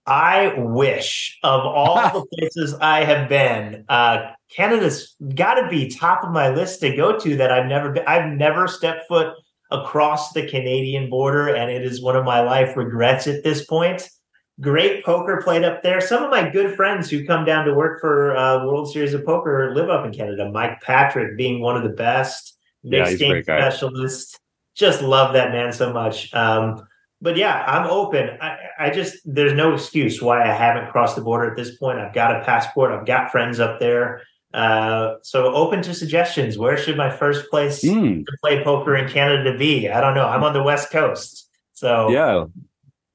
I 0.06 0.54
wish 0.56 1.38
of 1.42 1.60
all 1.60 1.96
the 2.12 2.26
places 2.38 2.74
I 2.80 3.04
have 3.04 3.28
been, 3.28 3.84
uh, 3.88 4.32
Canada's 4.50 5.14
got 5.34 5.54
to 5.54 5.68
be 5.68 5.88
top 5.88 6.24
of 6.24 6.30
my 6.30 6.48
list 6.48 6.80
to 6.80 6.96
go 6.96 7.18
to 7.18 7.36
that 7.36 7.52
I've 7.52 7.66
never 7.66 7.92
been. 7.92 8.04
I've 8.06 8.32
never 8.32 8.66
stepped 8.66 9.06
foot 9.06 9.34
across 9.70 10.32
the 10.32 10.46
Canadian 10.48 11.08
border, 11.08 11.54
and 11.54 11.70
it 11.70 11.82
is 11.82 12.02
one 12.02 12.16
of 12.16 12.24
my 12.24 12.40
life 12.40 12.76
regrets 12.76 13.26
at 13.26 13.44
this 13.44 13.64
point. 13.64 14.08
Great 14.60 15.04
poker 15.04 15.40
played 15.42 15.64
up 15.64 15.82
there. 15.82 16.00
Some 16.00 16.22
of 16.22 16.30
my 16.30 16.48
good 16.48 16.74
friends 16.76 17.08
who 17.08 17.24
come 17.24 17.44
down 17.44 17.64
to 17.64 17.74
work 17.74 18.00
for 18.00 18.36
uh, 18.36 18.66
World 18.66 18.92
Series 18.92 19.14
of 19.14 19.24
Poker 19.24 19.74
live 19.74 19.88
up 19.88 20.04
in 20.04 20.12
Canada. 20.12 20.50
Mike 20.50 20.80
Patrick 20.82 21.36
being 21.36 21.60
one 21.60 21.76
of 21.76 21.82
the 21.82 21.88
best 21.88 22.58
mixed 22.84 23.20
yeah, 23.20 23.28
game 23.28 23.42
specialist. 23.42 24.38
just 24.74 25.02
love 25.02 25.32
that 25.32 25.52
man 25.52 25.72
so 25.72 25.92
much. 25.92 26.32
Um, 26.34 26.86
but 27.22 27.36
yeah, 27.36 27.64
I'm 27.66 27.86
open. 27.86 28.36
I, 28.40 28.58
I 28.78 28.90
just 28.90 29.18
there's 29.24 29.52
no 29.52 29.74
excuse 29.74 30.20
why 30.22 30.42
I 30.42 30.52
haven't 30.52 30.90
crossed 30.90 31.16
the 31.16 31.22
border 31.22 31.50
at 31.50 31.56
this 31.56 31.76
point. 31.76 31.98
I've 31.98 32.14
got 32.14 32.34
a 32.34 32.44
passport. 32.44 32.92
I've 32.92 33.06
got 33.06 33.30
friends 33.30 33.60
up 33.60 33.78
there. 33.78 34.22
Uh, 34.52 35.14
so 35.22 35.54
open 35.54 35.80
to 35.82 35.94
suggestions. 35.94 36.58
Where 36.58 36.76
should 36.76 36.96
my 36.96 37.10
first 37.10 37.48
place 37.50 37.84
Mm, 37.84 38.26
to 38.26 38.32
play 38.42 38.64
poker 38.64 38.96
in 38.96 39.08
Canada 39.08 39.56
be? 39.56 39.88
I 39.88 40.00
don't 40.00 40.14
know. 40.14 40.26
I'm 40.26 40.42
on 40.42 40.52
the 40.52 40.62
West 40.62 40.90
Coast, 40.90 41.48
so 41.72 42.10
yeah. 42.10 42.46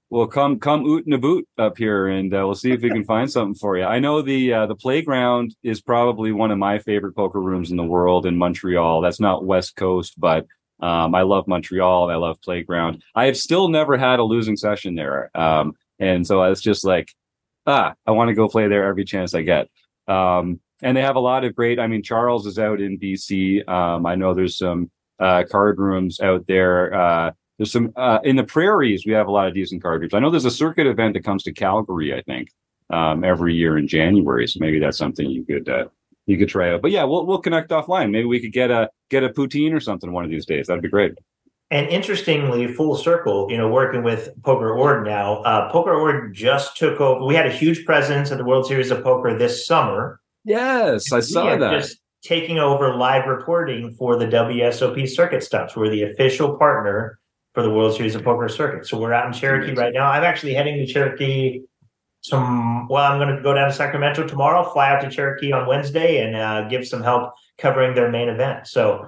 Well, 0.10 0.28
come 0.28 0.60
come 0.60 0.86
oot 0.86 1.06
and 1.06 1.14
a 1.14 1.18
boot 1.18 1.46
up 1.58 1.78
here, 1.78 2.08
and 2.08 2.34
uh, 2.34 2.38
we'll 2.46 2.56
see 2.56 2.72
if 2.72 2.82
we 2.82 2.90
can 2.90 3.04
find 3.04 3.30
something 3.30 3.56
for 3.56 3.76
you. 3.76 3.84
I 3.84 4.00
know 4.00 4.22
the 4.22 4.54
uh, 4.54 4.66
the 4.68 4.76
playground 4.76 5.56
is 5.62 5.82
probably 5.82 6.32
one 6.32 6.52
of 6.52 6.58
my 6.58 6.80
favorite 6.80 7.16
poker 7.16 7.42
rooms 7.42 7.72
in 7.72 7.76
the 7.76 7.84
world 7.84 8.26
in 8.26 8.38
Montreal. 8.38 9.02
That's 9.02 9.20
not 9.20 9.44
West 9.46 9.76
Coast, 9.76 10.14
but 10.18 10.46
um, 10.80 11.16
I 11.16 11.24
love 11.24 11.48
Montreal 11.48 12.04
and 12.06 12.14
I 12.14 12.18
love 12.18 12.40
playground. 12.42 13.04
I 13.16 13.26
have 13.26 13.36
still 13.36 13.68
never 13.68 13.98
had 13.98 14.20
a 14.20 14.24
losing 14.24 14.56
session 14.56 14.96
there, 14.96 15.32
um, 15.36 15.74
and 16.00 16.26
so 16.26 16.44
it's 16.44 16.62
just 16.62 16.86
like, 16.86 17.12
ah, 17.66 17.96
I 18.06 18.12
want 18.12 18.30
to 18.30 18.36
go 18.36 18.48
play 18.48 18.68
there 18.70 18.86
every 18.88 19.06
chance 19.06 19.34
I 19.34 19.42
get. 19.42 19.70
Um, 20.08 20.62
and 20.82 20.96
they 20.96 21.02
have 21.02 21.16
a 21.16 21.22
lot 21.22 21.44
of 21.44 21.56
great. 21.56 21.80
I 21.80 21.88
mean, 21.88 22.04
Charles 22.04 22.46
is 22.46 22.60
out 22.60 22.82
in 22.82 23.00
BC. 23.00 23.68
Um, 23.68 24.06
I 24.06 24.16
know 24.16 24.34
there's 24.34 24.58
some 24.58 24.92
uh, 25.20 25.44
card 25.50 25.80
rooms 25.80 26.20
out 26.20 26.46
there. 26.48 26.94
Uh, 26.94 27.32
there's 27.58 27.72
some 27.72 27.94
uh, 27.96 28.20
in 28.24 28.36
the 28.36 28.44
prairies. 28.44 29.06
We 29.06 29.14
have 29.14 29.28
a 29.28 29.32
lot 29.32 29.48
of 29.48 29.54
decent 29.54 29.82
card 29.82 30.02
rooms. 30.02 30.14
I 30.14 30.20
know 30.20 30.30
there's 30.30 30.46
a 30.46 30.52
circuit 30.52 30.88
event 30.88 31.14
that 31.14 31.24
comes 31.24 31.44
to 31.44 31.54
Calgary. 31.54 32.14
I 32.14 32.22
think 32.22 32.50
um, 32.90 33.24
every 33.24 33.56
year 33.56 33.78
in 33.78 33.88
January. 33.88 34.48
So 34.48 34.60
maybe 34.60 34.80
that's 34.80 34.98
something 34.98 35.30
you 35.30 35.46
could 35.46 35.70
uh, 35.70 35.86
you 36.26 36.38
could 36.38 36.50
try 36.50 36.74
out. 36.74 36.82
But 36.82 36.92
yeah, 36.92 37.04
we'll 37.04 37.26
we'll 37.26 37.40
connect 37.40 37.72
offline. 37.72 38.12
Maybe 38.12 38.26
we 38.26 38.40
could 38.40 38.54
get 38.54 38.72
a 38.72 38.90
get 39.10 39.24
a 39.24 39.30
poutine 39.30 39.74
or 39.74 39.80
something 39.80 40.12
one 40.12 40.26
of 40.26 40.32
these 40.32 40.46
days. 40.46 40.68
That'd 40.68 40.84
be 40.84 40.90
great. 40.90 41.14
And 41.72 41.88
interestingly, 41.88 42.68
full 42.68 42.96
circle, 42.96 43.48
you 43.50 43.58
know, 43.58 43.68
working 43.68 44.04
with 44.04 44.30
Poker 44.44 44.76
Org 44.76 45.04
now, 45.04 45.38
uh, 45.42 45.72
Poker 45.72 45.96
Org 45.96 46.32
just 46.34 46.78
took 46.78 47.02
over. 47.02 47.26
We 47.26 47.34
had 47.34 47.48
a 47.48 47.52
huge 47.52 47.86
presence 47.86 48.32
at 48.32 48.38
the 48.38 48.46
World 48.46 48.68
Series 48.68 48.92
of 48.92 49.04
Poker 49.04 49.36
this 49.36 49.66
summer. 49.66 50.20
Yes, 50.46 51.12
I 51.12 51.20
saw 51.20 51.58
that. 51.58 51.82
Just 51.82 52.00
taking 52.24 52.60
over 52.60 52.96
live 52.96 53.28
reporting 53.28 53.92
for 53.94 54.16
the 54.18 54.26
WSOP 54.26 55.10
circuit 55.10 55.44
stops. 55.44 55.76
We're 55.76 55.90
the 55.90 56.04
official 56.04 56.56
partner 56.58 57.20
for 57.54 57.64
the 57.64 57.70
World 57.70 57.96
Series 57.96 58.16
of 58.16 58.24
Poker 58.24 58.48
circuit. 58.48 58.86
So 58.86 59.00
we're 59.00 59.14
out 59.14 59.26
in 59.26 59.34
Cherokee 59.34 59.74
right 59.74 59.94
now. 59.94 60.08
I'm 60.08 60.24
actually 60.24 60.54
heading 60.54 60.78
to 60.78 60.86
Cherokee. 60.86 61.62
Some 62.22 62.88
well, 62.88 63.12
I'm 63.12 63.20
going 63.20 63.36
to 63.36 63.42
go 63.42 63.54
down 63.54 63.70
to 63.70 63.74
Sacramento 63.74 64.28
tomorrow. 64.28 64.68
Fly 64.72 64.90
out 64.90 65.02
to 65.02 65.10
Cherokee 65.10 65.52
on 65.52 65.68
Wednesday 65.68 66.24
and 66.24 66.36
uh, 66.36 66.68
give 66.68 66.88
some 66.88 67.04
help 67.04 67.34
covering 67.58 67.94
their 67.96 68.10
main 68.10 68.30
event. 68.30 68.68
So 68.68 69.08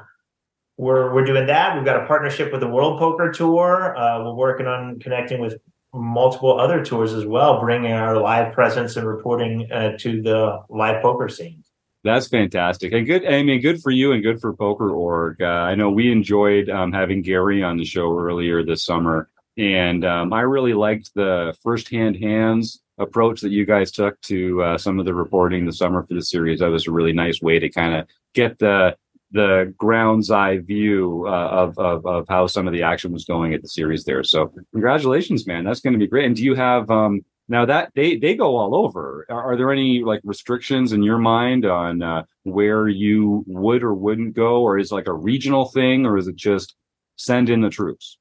we're 0.78 1.14
we're 1.14 1.26
doing 1.26 1.48
that. 1.48 1.76
We've 1.76 1.86
got 1.86 2.02
a 2.02 2.06
partnership 2.06 2.52
with 2.52 2.62
the 2.62 2.68
World 2.68 3.00
Poker 3.00 3.32
Tour. 3.32 3.98
Uh, 3.98 4.24
we're 4.24 4.36
working 4.36 4.68
on 4.68 5.00
connecting 5.00 5.40
with 5.40 5.58
multiple 5.94 6.60
other 6.60 6.84
tours 6.84 7.14
as 7.14 7.26
well, 7.26 7.60
bringing 7.60 7.92
our 7.92 8.20
live 8.20 8.54
presence 8.54 8.96
and 8.98 9.08
reporting 9.08 9.72
uh, 9.72 9.98
to 10.00 10.22
the 10.22 10.60
live 10.70 11.02
poker 11.02 11.30
scene. 11.30 11.64
That's 12.04 12.28
fantastic 12.28 12.94
and 12.94 13.06
good. 13.06 13.26
I 13.26 13.44
mean, 13.44 13.60
good 13.60 13.82
for 13.82 13.92
you 13.92 14.14
and 14.14 14.24
good 14.24 14.40
for 14.40 14.54
Poker 14.54 14.92
Org. 14.92 15.42
Uh, 15.42 15.46
I 15.46 15.76
know 15.76 15.90
we 15.90 16.12
enjoyed 16.12 16.70
um, 16.70 16.94
having 16.94 17.22
Gary 17.22 17.64
on 17.64 17.78
the 17.78 17.84
show 17.84 18.18
earlier 18.18 18.64
this 18.64 18.86
summer, 18.86 19.30
and 19.58 20.06
um, 20.06 20.32
I 20.32 20.42
really 20.42 20.74
liked 20.74 21.14
the 21.16 21.54
firsthand 21.64 22.16
hands 22.16 22.82
approach 23.00 23.42
that 23.42 23.52
you 23.52 23.66
guys 23.66 23.92
took 23.92 24.20
to 24.22 24.64
uh, 24.64 24.78
some 24.78 25.00
of 25.00 25.06
the 25.06 25.14
reporting 25.14 25.66
this 25.66 25.80
summer 25.80 26.04
for 26.04 26.14
the 26.14 26.22
series. 26.22 26.60
That 26.60 26.70
was 26.70 26.88
a 26.88 26.92
really 26.92 27.14
nice 27.14 27.42
way 27.42 27.60
to 27.60 27.70
kind 27.70 27.96
of 27.96 28.08
get 28.34 28.58
the 28.60 28.96
the 29.32 29.74
ground's 29.78 30.32
eye 30.32 30.60
view 30.60 31.26
uh, 31.28 31.32
of, 31.32 31.78
of 31.78 32.06
of 32.06 32.26
how 32.30 32.48
some 32.48 32.68
of 32.68 32.74
the 32.74 32.84
action 32.84 33.12
was 33.12 33.26
going 33.26 33.54
at 33.54 33.62
the 33.62 33.68
series 33.68 34.06
there. 34.06 34.24
So 34.24 34.54
congratulations, 34.72 35.46
man. 35.46 35.66
That's 35.66 35.82
going 35.82 35.94
to 35.94 36.00
be 36.00 36.08
great. 36.08 36.26
And 36.26 36.36
do 36.36 36.44
you 36.44 36.56
have 36.56 36.90
um, 36.90 37.26
now 37.50 37.66
that 37.66 37.92
they 37.96 38.18
they 38.18 38.36
go 38.36 38.56
all 38.56 38.76
over? 38.76 39.26
Are, 39.30 39.52
are 39.54 39.58
there 39.58 39.72
any 39.72 40.04
like 40.04 40.22
restrictions 40.24 40.94
in 40.94 41.04
your 41.04 41.18
mind 41.18 41.66
on 41.66 42.02
uh, 42.02 42.24
where 42.44 42.88
you 42.88 43.44
would 43.48 43.84
or 43.84 43.94
wouldn't 43.94 44.34
go, 44.34 44.62
or 44.62 44.78
is 44.78 44.92
it 44.92 44.96
like 44.96 45.08
a 45.08 45.14
regional 45.14 45.66
thing, 45.66 46.06
or 46.06 46.18
is 46.18 46.28
it 46.28 46.36
just 46.36 46.76
send 47.18 47.50
in 47.50 47.62
the 47.62 47.70
troops? 47.70 48.18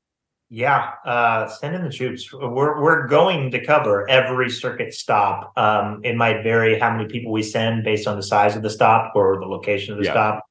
Yeah, 0.48 0.92
uh, 1.04 1.48
send 1.48 1.74
in 1.74 1.82
the 1.82 1.90
troops. 1.90 2.32
We're 2.32 2.80
we're 2.80 3.08
going 3.08 3.50
to 3.50 3.64
cover 3.64 4.08
every 4.08 4.48
circuit 4.48 4.94
stop. 4.94 5.52
Um, 5.56 6.00
it 6.04 6.14
might 6.14 6.44
vary 6.44 6.78
how 6.78 6.92
many 6.96 7.08
people 7.08 7.32
we 7.32 7.42
send 7.42 7.82
based 7.82 8.06
on 8.06 8.16
the 8.16 8.22
size 8.22 8.54
of 8.54 8.62
the 8.62 8.70
stop 8.70 9.12
or 9.16 9.40
the 9.40 9.46
location 9.46 9.92
of 9.92 9.98
the 9.98 10.04
Yeah. 10.04 10.12
stop. 10.12 10.45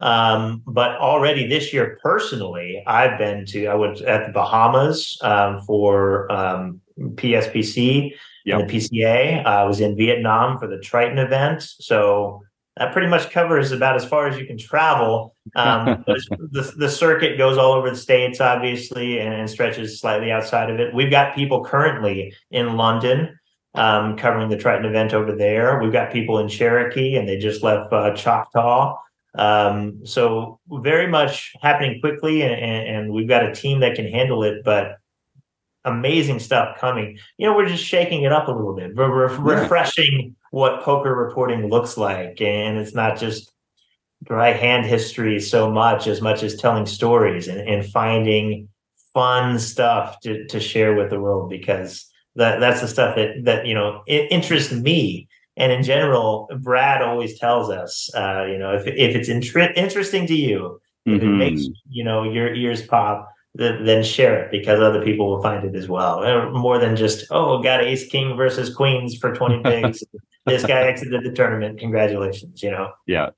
Um, 0.00 0.62
but 0.66 0.96
already 0.96 1.46
this 1.46 1.72
year, 1.72 1.98
personally, 2.02 2.82
I've 2.86 3.18
been 3.18 3.44
to. 3.46 3.66
I 3.66 3.74
was 3.74 4.00
at 4.02 4.26
the 4.26 4.32
Bahamas 4.32 5.18
um, 5.22 5.60
for 5.62 6.30
um, 6.30 6.80
PSPC 6.98 8.12
Yep. 8.48 8.60
and 8.60 8.70
the 8.70 8.74
PCA. 8.74 9.44
I 9.44 9.64
was 9.64 9.80
in 9.80 9.96
Vietnam 9.96 10.58
for 10.58 10.66
the 10.66 10.78
Triton 10.78 11.18
event. 11.18 11.62
So 11.62 12.42
that 12.78 12.92
pretty 12.92 13.08
much 13.08 13.30
covers 13.30 13.72
about 13.72 13.96
as 13.96 14.06
far 14.06 14.26
as 14.26 14.38
you 14.38 14.46
can 14.46 14.56
travel. 14.56 15.34
Um, 15.54 16.04
the, 16.06 16.72
the 16.76 16.88
circuit 16.88 17.36
goes 17.36 17.58
all 17.58 17.72
over 17.72 17.90
the 17.90 17.96
states, 17.96 18.40
obviously, 18.40 19.18
and 19.20 19.50
stretches 19.50 20.00
slightly 20.00 20.30
outside 20.30 20.70
of 20.70 20.80
it. 20.80 20.94
We've 20.94 21.10
got 21.10 21.34
people 21.34 21.62
currently 21.62 22.32
in 22.50 22.76
London 22.76 23.38
um, 23.74 24.16
covering 24.16 24.48
the 24.48 24.56
Triton 24.56 24.86
event 24.86 25.12
over 25.12 25.34
there. 25.34 25.78
We've 25.82 25.92
got 25.92 26.10
people 26.10 26.38
in 26.38 26.48
Cherokee, 26.48 27.16
and 27.16 27.28
they 27.28 27.36
just 27.36 27.62
left 27.62 27.92
uh, 27.92 28.14
Choctaw. 28.14 28.96
Um, 29.34 30.04
so 30.06 30.58
very 30.68 31.06
much 31.06 31.52
happening 31.60 32.00
quickly, 32.00 32.42
and, 32.42 32.54
and, 32.54 33.12
we've 33.12 33.28
got 33.28 33.44
a 33.44 33.54
team 33.54 33.80
that 33.80 33.94
can 33.94 34.10
handle 34.10 34.42
it. 34.42 34.64
But 34.64 34.98
amazing 35.84 36.38
stuff 36.38 36.78
coming. 36.78 37.18
You 37.36 37.46
know, 37.46 37.56
we're 37.56 37.68
just 37.68 37.84
shaking 37.84 38.22
it 38.22 38.32
up 38.32 38.48
a 38.48 38.52
little 38.52 38.74
bit. 38.74 38.94
We're, 38.94 39.10
we're 39.10 39.54
Yeah. 39.54 39.60
refreshing 39.62 40.36
what 40.50 40.82
poker 40.82 41.14
reporting 41.14 41.68
looks 41.68 41.96
like, 41.96 42.40
and 42.40 42.78
it's 42.78 42.94
not 42.94 43.18
just 43.18 43.52
dry 44.24 44.50
hand 44.50 44.84
history 44.86 45.40
so 45.40 45.70
much 45.70 46.06
as 46.06 46.20
much 46.20 46.42
as 46.42 46.56
telling 46.56 46.86
stories 46.86 47.46
and, 47.48 47.60
and 47.60 47.86
finding 47.86 48.68
fun 49.14 49.58
stuff 49.58 50.18
to, 50.20 50.46
to 50.46 50.58
share 50.58 50.94
with 50.94 51.10
the 51.10 51.20
world 51.20 51.48
because 51.48 52.06
that 52.34 52.60
that's 52.60 52.80
the 52.80 52.88
stuff 52.88 53.16
that 53.16 53.44
that 53.44 53.66
you 53.66 53.74
know 53.74 54.02
it 54.06 54.30
interests 54.30 54.72
me 54.72 55.28
and 55.58 55.70
in 55.72 55.82
general 55.82 56.48
brad 56.60 57.02
always 57.02 57.38
tells 57.38 57.68
us 57.70 58.08
uh 58.14 58.44
you 58.50 58.56
know 58.58 58.72
if, 58.74 58.86
if 58.86 59.14
it's 59.16 59.28
intri- 59.28 59.76
interesting 59.76 60.26
to 60.26 60.34
you 60.34 60.80
if 61.06 61.22
it 61.22 61.26
Mhm. 61.26 61.36
makes 61.38 61.62
you 61.90 62.04
know 62.04 62.22
your 62.22 62.54
ears 62.54 62.82
pop 62.86 63.28
th- 63.58 63.80
then 63.84 64.02
share 64.02 64.44
it 64.44 64.50
because 64.50 64.80
other 64.80 65.02
people 65.04 65.28
will 65.30 65.42
find 65.42 65.64
it 65.64 65.74
as 65.74 65.88
well 65.88 66.22
Uh, 66.24 66.50
more 66.50 66.78
than 66.78 66.96
just 66.96 67.26
oh 67.30 67.62
got 67.62 67.82
ace 67.82 68.06
king 68.08 68.36
versus 68.36 68.74
queens 68.74 69.16
for 69.16 69.34
20 69.34 69.62
bigs 69.70 70.02
this 70.46 70.64
guy 70.64 70.80
exited 70.82 71.22
the 71.24 71.32
tournament 71.32 71.78
congratulations 71.78 72.62
you 72.62 72.70
know 72.70 72.90
Yeah. 73.06 73.30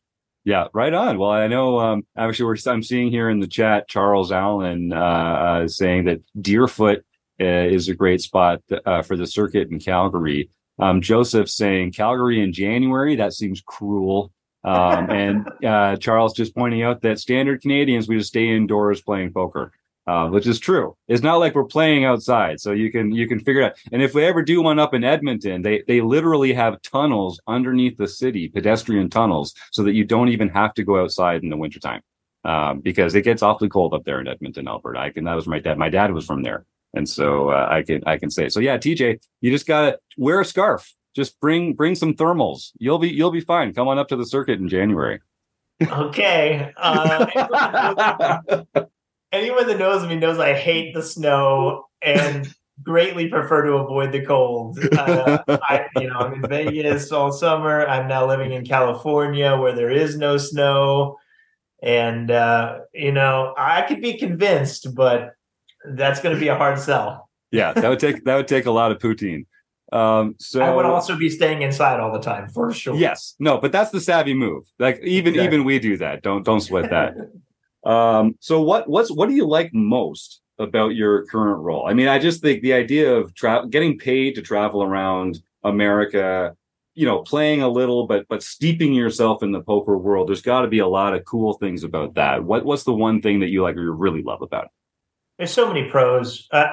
Yeah, 0.44 0.68
right 0.72 0.94
on. 0.94 1.18
Well, 1.18 1.30
I 1.30 1.48
know 1.48 1.78
um 1.78 2.02
actually 2.16 2.46
we're 2.46 2.56
I'm 2.66 2.83
seeing 2.83 3.11
here 3.11 3.28
in 3.28 3.40
the 3.40 3.46
chat 3.46 3.88
Charles 3.88 4.33
Allen 4.33 4.90
uh, 4.92 4.96
uh 4.96 5.68
saying 5.68 6.06
that 6.06 6.20
Deerfoot 6.40 7.00
uh, 7.40 7.44
is 7.76 7.88
a 7.90 7.94
great 7.94 8.20
spot 8.22 8.62
uh, 8.87 9.02
for 9.02 9.16
the 9.18 9.26
circuit 9.26 9.68
in 9.70 9.78
Calgary. 9.78 10.48
Um 10.81 11.01
Joseph 11.01 11.49
saying 11.51 11.93
Calgary 11.93 12.40
in 12.40 12.53
January, 12.53 13.16
that 13.16 13.33
seems 13.33 13.62
cruel. 13.64 14.33
Um 14.64 15.11
and 15.21 15.64
uh 15.64 15.97
Charles 15.97 16.35
just 16.35 16.55
pointing 16.55 16.83
out 16.83 17.03
that 17.03 17.19
standard 17.19 17.62
Canadians 17.62 18.09
we 18.09 18.19
just 18.19 18.29
stay 18.29 18.49
indoors 18.49 19.01
playing 19.03 19.33
poker. 19.33 19.73
Uh, 20.07 20.29
which 20.29 20.47
is 20.47 20.59
true. 20.59 20.97
It's 21.07 21.23
not 21.23 21.37
like 21.37 21.55
we're 21.55 21.64
playing 21.64 22.05
outside, 22.05 22.59
so 22.61 22.73
you 22.73 22.90
can 22.90 23.12
you 23.12 23.29
can 23.29 23.38
figure 23.38 23.61
it 23.61 23.64
out. 23.66 23.73
And 23.93 24.03
if 24.03 24.12
we 24.12 24.25
ever 24.25 24.43
do 24.43 24.61
one 24.61 24.81
up 24.81 24.93
in 24.93 25.05
Edmonton, 25.05 25.62
they 25.62 25.85
they 25.87 26.01
literally 26.01 26.53
have 26.53 26.83
tunnels 26.83 27.40
underneath 27.47 27.97
the 27.97 28.09
city, 28.09 28.49
pedestrian 28.49 29.09
tunnels, 29.09 29.55
so 29.71 29.85
that 29.85 29.93
you 29.93 30.05
don't 30.05 30.31
even 30.31 30.49
have 30.49 30.75
to 30.75 30.83
go 30.83 31.01
outside 31.01 31.45
in 31.45 31.49
the 31.49 31.57
wintertime. 31.57 32.01
Um, 32.45 32.81
because 32.81 33.14
it 33.14 33.23
gets 33.23 33.43
awfully 33.43 33.69
cold 33.69 33.95
up 33.95 34.05
there 34.05 34.21
in 34.21 34.27
Edmonton, 34.27 34.66
Alberta. 34.66 34.99
I 34.99 35.11
can 35.11 35.25
that 35.25 35.35
was 35.35 35.47
my 35.47 35.61
dad. 35.61 35.79
My 35.79 35.90
dad 35.90 36.12
was 36.12 36.27
from 36.27 36.43
there, 36.43 36.64
and 36.94 37.09
so 37.09 37.50
uh, 37.50 37.68
I 37.70 37.83
can 37.83 38.03
I 38.07 38.18
can 38.18 38.31
say 38.31 38.48
so. 38.48 38.61
Yeah, 38.61 38.79
TJ, 38.79 39.20
you 39.40 39.50
just 39.50 39.66
gotta 39.66 39.98
wear 40.16 40.40
a 40.40 40.44
scarf. 40.44 40.92
Just 41.14 41.40
bring 41.40 41.74
bring 41.74 41.94
some 41.94 42.14
thermals. 42.14 42.72
You'll 42.79 42.98
be 42.98 43.09
you'll 43.09 43.31
be 43.31 43.40
fine. 43.40 43.72
Come 43.74 43.88
on 43.88 43.98
up 43.98 44.09
to 44.09 44.16
the 44.16 44.26
circuit 44.26 44.59
in 44.61 44.68
January. 44.68 45.20
okay 45.83 46.70
uh, 46.76 47.24
anyone 49.33 49.66
that 49.66 49.79
knows 49.79 50.07
me 50.07 50.14
knows 50.14 50.38
I 50.38 50.53
hate 50.53 50.94
the 50.94 51.03
snow 51.03 51.87
and 52.03 52.53
greatly 52.83 53.29
prefer 53.29 53.64
to 53.66 53.74
avoid 53.74 54.12
the 54.12 54.24
cold. 54.24 54.79
Uh, 54.92 55.38
I, 55.48 55.87
you 55.96 56.09
know, 56.09 56.16
I'm 56.16 56.35
in 56.35 56.48
Vegas 56.48 57.12
all 57.12 57.33
summer. 57.33 57.87
I'm 57.87 58.09
now 58.09 58.26
living 58.26 58.53
in 58.53 58.64
California 58.64 59.57
where 59.57 59.72
there 59.74 59.90
is 59.90 60.16
no 60.16 60.38
snow, 60.38 61.18
and 61.83 62.31
uh, 62.31 62.81
you 62.94 63.12
know, 63.12 63.55
I 63.57 63.83
could 63.83 64.00
be 64.00 64.18
convinced, 64.18 64.94
but 64.94 65.35
that's 65.85 66.21
going 66.21 66.35
to 66.35 66.40
be 66.40 66.49
a 66.49 66.57
hard 66.57 66.79
sell. 66.79 67.29
yeah, 67.51 67.73
that 67.73 67.88
would 67.88 67.99
take 68.01 68.25
that 68.25 68.37
would 68.37 68.49
take 68.49 68.66
a 68.66 68.71
lot 68.71 68.93
of 68.93 68.99
poutine. 68.99 69.47
Um, 69.93 70.37
so 70.38 70.61
I 70.61 70.73
would 70.75 70.85
also 70.85 71.16
be 71.16 71.29
staying 71.29 71.62
inside 71.62 71.99
all 71.99 72.12
the 72.12 72.21
time 72.21 72.49
for 72.51 72.73
sure. 72.73 72.95
Yes, 72.95 73.35
no, 73.40 73.59
but 73.59 73.73
that's 73.73 73.90
the 73.90 74.01
savvy 74.01 74.35
move. 74.35 74.64
Like 74.79 75.01
even 75.03 75.35
Exactly. 75.35 75.47
even 75.57 75.64
we 75.64 75.79
do 75.81 75.97
that. 75.97 76.23
Don't 76.23 76.45
don't 76.45 76.61
sweat 76.61 76.90
that. 76.90 77.14
Um, 77.90 78.37
so 78.40 78.61
what 78.61 78.88
what's 78.88 79.11
what 79.11 79.29
do 79.29 79.35
you 79.35 79.47
like 79.47 79.71
most 79.73 80.40
about 80.59 80.95
your 80.95 81.25
current 81.27 81.61
role? 81.62 81.87
I 81.88 81.95
mean, 81.95 82.07
I 82.09 82.19
just 82.19 82.40
think 82.43 82.62
the 82.62 82.75
idea 82.75 83.12
of 83.12 83.35
tra- 83.35 83.66
getting 83.69 83.99
paid 83.99 84.35
to 84.37 84.43
travel 84.43 84.83
around 84.83 85.40
America, 85.64 86.55
you 86.95 87.07
know, 87.07 87.23
playing 87.23 87.62
a 87.62 87.69
little, 87.69 88.07
but 88.07 88.27
but 88.29 88.43
steeping 88.43 88.93
yourself 88.93 89.43
in 89.43 89.51
the 89.51 89.62
poker 89.62 89.97
world. 89.99 90.29
There's 90.29 90.43
got 90.43 90.61
to 90.61 90.69
be 90.69 90.79
a 90.81 90.87
lot 90.87 91.14
of 91.14 91.25
cool 91.25 91.55
things 91.55 91.83
about 91.83 92.14
that. 92.14 92.45
What 92.45 92.64
what's 92.64 92.85
the 92.85 92.93
one 92.95 93.23
thing 93.23 93.40
that 93.40 93.49
you 93.49 93.62
like 93.62 93.77
or 93.77 93.83
you 93.83 93.90
really 93.93 94.23
love 94.23 94.43
about 94.43 94.64
it? 94.66 94.71
There's 95.40 95.55
so 95.55 95.66
many 95.66 95.88
pros. 95.88 96.46
Uh, 96.50 96.66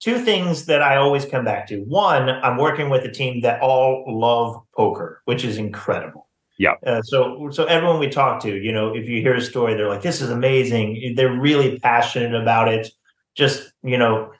two 0.00 0.18
things 0.18 0.66
that 0.66 0.82
I 0.82 0.96
always 0.96 1.24
come 1.24 1.44
back 1.44 1.68
to. 1.68 1.76
One, 1.84 2.28
I'm 2.28 2.56
working 2.56 2.90
with 2.90 3.04
a 3.04 3.12
team 3.12 3.42
that 3.42 3.62
all 3.62 4.04
love 4.08 4.60
poker, 4.76 5.22
which 5.26 5.44
is 5.44 5.56
incredible. 5.56 6.26
Yeah. 6.58 6.74
Uh, 6.84 7.02
so, 7.02 7.48
so 7.52 7.66
everyone 7.66 8.00
we 8.00 8.08
talk 8.08 8.42
to, 8.42 8.56
you 8.56 8.72
know, 8.72 8.96
if 8.96 9.08
you 9.08 9.20
hear 9.22 9.36
a 9.36 9.40
story, 9.40 9.74
they're 9.74 9.88
like, 9.88 10.02
"This 10.02 10.20
is 10.20 10.30
amazing." 10.30 11.14
They're 11.14 11.38
really 11.40 11.78
passionate 11.78 12.34
about 12.34 12.66
it. 12.66 12.90
Just, 13.36 13.72
you 13.84 13.96
know, 13.96 14.32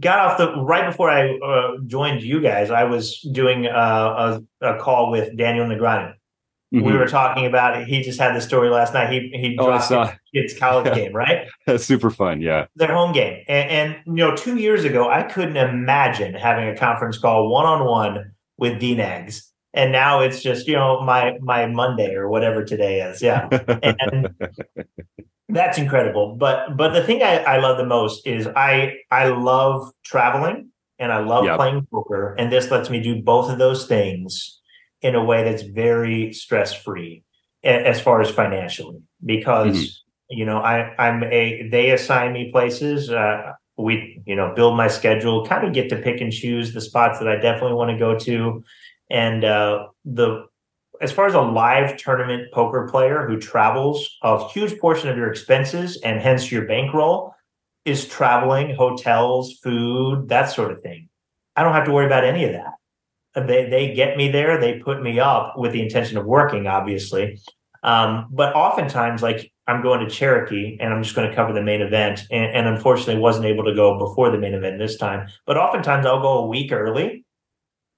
got 0.00 0.20
off 0.20 0.38
the 0.38 0.56
right 0.62 0.86
before 0.86 1.10
I 1.10 1.36
uh, 1.36 1.72
joined 1.86 2.22
you 2.22 2.40
guys. 2.40 2.70
I 2.70 2.84
was 2.84 3.20
doing 3.20 3.66
uh, 3.66 4.40
a, 4.62 4.66
a 4.74 4.78
call 4.78 5.10
with 5.10 5.36
Daniel 5.36 5.66
Negreanu. 5.66 6.14
Mm-hmm. 6.74 6.86
We 6.86 6.92
were 6.96 7.06
talking 7.06 7.46
about 7.46 7.80
it. 7.80 7.86
He 7.86 8.02
just 8.02 8.18
had 8.18 8.34
the 8.34 8.40
story 8.40 8.68
last 8.68 8.94
night. 8.94 9.10
He 9.12 9.30
he 9.34 9.56
Oh, 9.60 9.66
dropped 9.66 9.90
his 9.90 10.18
kid's 10.34 10.58
college 10.58 10.86
Yeah. 10.86 10.94
game, 10.94 11.12
right? 11.12 11.46
That's 11.66 11.84
super 11.84 12.10
fun. 12.10 12.40
Yeah. 12.40 12.66
their 12.74 12.92
home 12.92 13.12
game. 13.12 13.44
And, 13.48 13.70
and 13.70 13.96
you 14.06 14.24
know, 14.24 14.34
two 14.34 14.56
years 14.56 14.84
ago, 14.84 15.08
I 15.08 15.22
couldn't 15.22 15.56
imagine 15.56 16.34
having 16.34 16.68
a 16.68 16.76
conference 16.76 17.16
call 17.18 17.48
one 17.48 17.64
on 17.66 17.84
one 17.86 18.32
with 18.58 18.80
DNegs. 18.80 19.42
And 19.72 19.92
now 19.92 20.20
it's 20.20 20.42
just, 20.42 20.66
you 20.68 20.74
know, 20.74 21.00
my 21.02 21.38
my 21.40 21.66
Monday 21.66 22.14
or 22.14 22.28
whatever 22.28 22.64
today 22.64 23.00
is. 23.02 23.22
Yeah. 23.22 23.48
And 23.82 24.28
that's 25.48 25.78
incredible. 25.78 26.36
But 26.36 26.76
but 26.76 26.92
the 26.92 27.02
thing 27.04 27.22
I, 27.22 27.38
I 27.44 27.58
love 27.58 27.76
the 27.76 27.86
most 27.86 28.26
is 28.26 28.46
I 28.48 28.94
I 29.10 29.28
love 29.28 29.92
traveling 30.04 30.70
and 30.98 31.12
I 31.12 31.18
love 31.20 31.44
Yep. 31.44 31.56
playing 31.56 31.86
poker. 31.92 32.34
And 32.38 32.50
this 32.52 32.70
lets 32.70 32.88
me 32.90 33.00
do 33.00 33.22
both 33.22 33.50
of 33.50 33.58
those 33.58 33.86
things 33.86 34.60
in 35.04 35.14
a 35.14 35.22
way 35.30 35.44
that's 35.44 35.62
very 35.62 36.32
stress 36.32 36.70
free 36.74 37.22
as 37.62 38.00
far 38.00 38.20
as 38.20 38.30
financially. 38.30 39.00
Because 39.24 39.76
Mhm. 39.76 39.90
you 40.38 40.44
know, 40.48 40.58
I 40.58 40.76
I'm 40.98 41.22
a 41.24 41.68
they 41.74 41.90
assign 41.90 42.32
me 42.32 42.50
places. 42.50 43.10
Uh 43.10 43.52
we, 43.76 43.94
you 44.24 44.36
know, 44.38 44.52
build 44.54 44.76
my 44.76 44.88
schedule, 44.88 45.44
kind 45.46 45.66
of 45.66 45.72
get 45.74 45.88
to 45.90 45.96
pick 46.06 46.20
and 46.20 46.32
choose 46.32 46.72
the 46.72 46.80
spots 46.80 47.18
that 47.18 47.28
I 47.28 47.36
definitely 47.36 47.74
want 47.80 47.90
to 47.90 47.98
go 48.06 48.12
to. 48.28 48.64
And 49.10 49.44
uh 49.44 49.74
the 50.18 50.28
as 51.00 51.12
far 51.12 51.26
as 51.26 51.34
a 51.34 51.40
live 51.62 51.96
tournament 52.04 52.42
poker 52.52 52.88
player 52.90 53.26
who 53.26 53.36
travels, 53.52 53.98
a 54.22 54.48
huge 54.54 54.78
portion 54.84 55.08
of 55.10 55.16
your 55.16 55.28
expenses 55.34 56.00
and 56.06 56.20
hence 56.20 56.50
your 56.52 56.64
bankroll 56.66 57.34
is 57.84 58.06
traveling, 58.08 58.74
hotels, 58.76 59.44
food, 59.62 60.28
that 60.28 60.46
sort 60.56 60.70
of 60.72 60.80
thing. 60.82 61.08
I 61.56 61.62
don't 61.62 61.74
have 61.74 61.84
to 61.88 61.92
worry 61.92 62.06
about 62.06 62.24
any 62.24 62.44
of 62.44 62.52
that. 62.52 62.72
They 63.34 63.68
they 63.68 63.94
get 63.94 64.16
me 64.16 64.30
there, 64.30 64.60
they 64.60 64.78
put 64.78 65.02
me 65.02 65.18
up 65.18 65.58
with 65.58 65.72
the 65.72 65.82
intention 65.82 66.16
of 66.16 66.24
working, 66.24 66.66
obviously. 66.66 67.40
Um, 67.82 68.28
but 68.30 68.54
oftentimes, 68.54 69.22
like 69.22 69.52
I'm 69.66 69.82
going 69.82 70.00
to 70.00 70.10
Cherokee 70.10 70.78
and 70.80 70.92
I'm 70.92 71.02
just 71.02 71.16
going 71.16 71.28
to 71.28 71.34
cover 71.34 71.52
the 71.52 71.62
main 71.62 71.82
event, 71.82 72.22
and, 72.30 72.46
and 72.54 72.68
unfortunately 72.68 73.20
wasn't 73.20 73.46
able 73.46 73.64
to 73.64 73.74
go 73.74 73.98
before 73.98 74.30
the 74.30 74.38
main 74.38 74.54
event 74.54 74.78
this 74.78 74.96
time. 74.96 75.28
But 75.46 75.56
oftentimes 75.56 76.06
I'll 76.06 76.22
go 76.22 76.38
a 76.38 76.46
week 76.46 76.72
early 76.72 77.24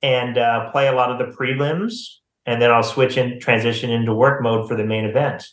and 0.02 0.38
uh, 0.38 0.70
play 0.70 0.88
a 0.88 0.92
lot 0.92 1.10
of 1.10 1.18
the 1.18 1.36
prelims, 1.36 2.16
and 2.46 2.60
then 2.60 2.70
I'll 2.70 2.82
switch 2.82 3.16
and 3.16 3.40
transition 3.40 3.90
into 3.90 4.14
work 4.14 4.42
mode 4.42 4.68
for 4.68 4.76
the 4.76 4.84
main 4.84 5.04
event. 5.04 5.46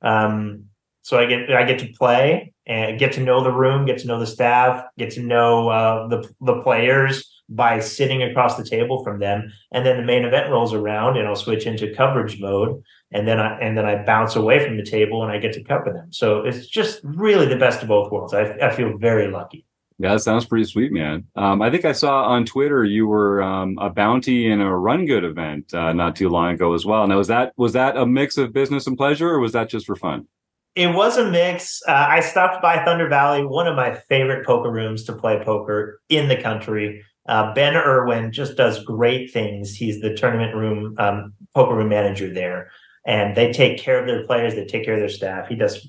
Um, 0.00 0.66
so 1.02 1.18
I 1.18 1.26
get 1.26 1.52
I 1.52 1.64
get 1.64 1.80
to 1.80 1.92
play 1.92 2.54
and 2.66 2.98
get 2.98 3.12
to 3.12 3.20
know 3.20 3.42
the 3.42 3.52
room, 3.52 3.84
get 3.84 3.98
to 3.98 4.06
know 4.06 4.18
the 4.18 4.26
staff, 4.26 4.84
get 4.96 5.10
to 5.12 5.22
know 5.22 5.68
uh, 5.68 6.08
the 6.08 6.28
the 6.40 6.62
players 6.62 7.33
by 7.48 7.78
sitting 7.80 8.22
across 8.22 8.56
the 8.56 8.64
table 8.64 9.04
from 9.04 9.18
them, 9.18 9.52
and 9.72 9.84
then 9.84 9.96
the 9.96 10.02
main 10.02 10.24
event 10.24 10.50
rolls 10.50 10.72
around, 10.72 11.16
and 11.16 11.28
I'll 11.28 11.36
switch 11.36 11.66
into 11.66 11.94
coverage 11.94 12.40
mode, 12.40 12.82
and 13.12 13.28
then 13.28 13.38
I 13.38 13.58
and 13.58 13.76
then 13.76 13.84
I 13.84 14.02
bounce 14.04 14.36
away 14.36 14.64
from 14.64 14.76
the 14.76 14.84
table, 14.84 15.22
and 15.22 15.30
I 15.30 15.38
get 15.38 15.52
to 15.54 15.64
cover 15.64 15.92
them. 15.92 16.12
So 16.12 16.40
it's 16.44 16.66
just 16.66 17.00
really 17.02 17.46
the 17.46 17.56
best 17.56 17.82
of 17.82 17.88
both 17.88 18.10
worlds. 18.10 18.34
I, 18.34 18.56
I 18.62 18.74
feel 18.74 18.96
very 18.96 19.30
lucky. 19.30 19.66
Yeah, 19.98 20.14
that 20.14 20.20
sounds 20.20 20.44
pretty 20.44 20.64
sweet, 20.64 20.90
man. 20.90 21.24
Um, 21.36 21.62
I 21.62 21.70
think 21.70 21.84
I 21.84 21.92
saw 21.92 22.24
on 22.24 22.44
Twitter 22.44 22.82
you 22.84 23.06
were 23.06 23.40
um, 23.42 23.78
a 23.80 23.90
bounty 23.90 24.50
in 24.50 24.60
a 24.60 24.76
Run 24.76 25.06
Good 25.06 25.22
event 25.22 25.72
uh, 25.72 25.92
not 25.92 26.16
too 26.16 26.28
long 26.28 26.54
ago 26.54 26.74
as 26.74 26.84
well. 26.84 27.06
Now, 27.06 27.18
was 27.18 27.28
that 27.28 27.52
was 27.56 27.74
that 27.74 27.96
a 27.96 28.04
mix 28.04 28.36
of 28.36 28.52
business 28.52 28.88
and 28.88 28.96
pleasure, 28.96 29.28
or 29.28 29.38
was 29.38 29.52
that 29.52 29.68
just 29.68 29.86
for 29.86 29.94
fun? 29.94 30.26
It 30.74 30.88
was 30.88 31.16
a 31.16 31.30
mix. 31.30 31.80
Uh, 31.86 32.06
I 32.08 32.18
stopped 32.18 32.60
by 32.60 32.84
Thunder 32.84 33.08
Valley, 33.08 33.46
one 33.46 33.68
of 33.68 33.76
my 33.76 33.94
favorite 33.94 34.44
poker 34.44 34.72
rooms 34.72 35.04
to 35.04 35.12
play 35.12 35.40
poker 35.44 36.00
in 36.08 36.28
the 36.28 36.36
country. 36.36 37.04
Uh, 37.26 37.54
ben 37.54 37.74
Irwin 37.74 38.32
just 38.32 38.56
does 38.56 38.84
great 38.84 39.32
things. 39.32 39.74
He's 39.74 40.00
the 40.00 40.14
tournament 40.14 40.54
room 40.54 40.94
um, 40.98 41.32
poker 41.54 41.74
room 41.74 41.88
manager 41.88 42.32
there, 42.32 42.70
and 43.06 43.36
they 43.36 43.52
take 43.52 43.78
care 43.78 43.98
of 43.98 44.06
their 44.06 44.24
players. 44.26 44.54
They 44.54 44.66
take 44.66 44.84
care 44.84 44.94
of 44.94 45.00
their 45.00 45.08
staff. 45.08 45.48
He 45.48 45.54
does 45.54 45.88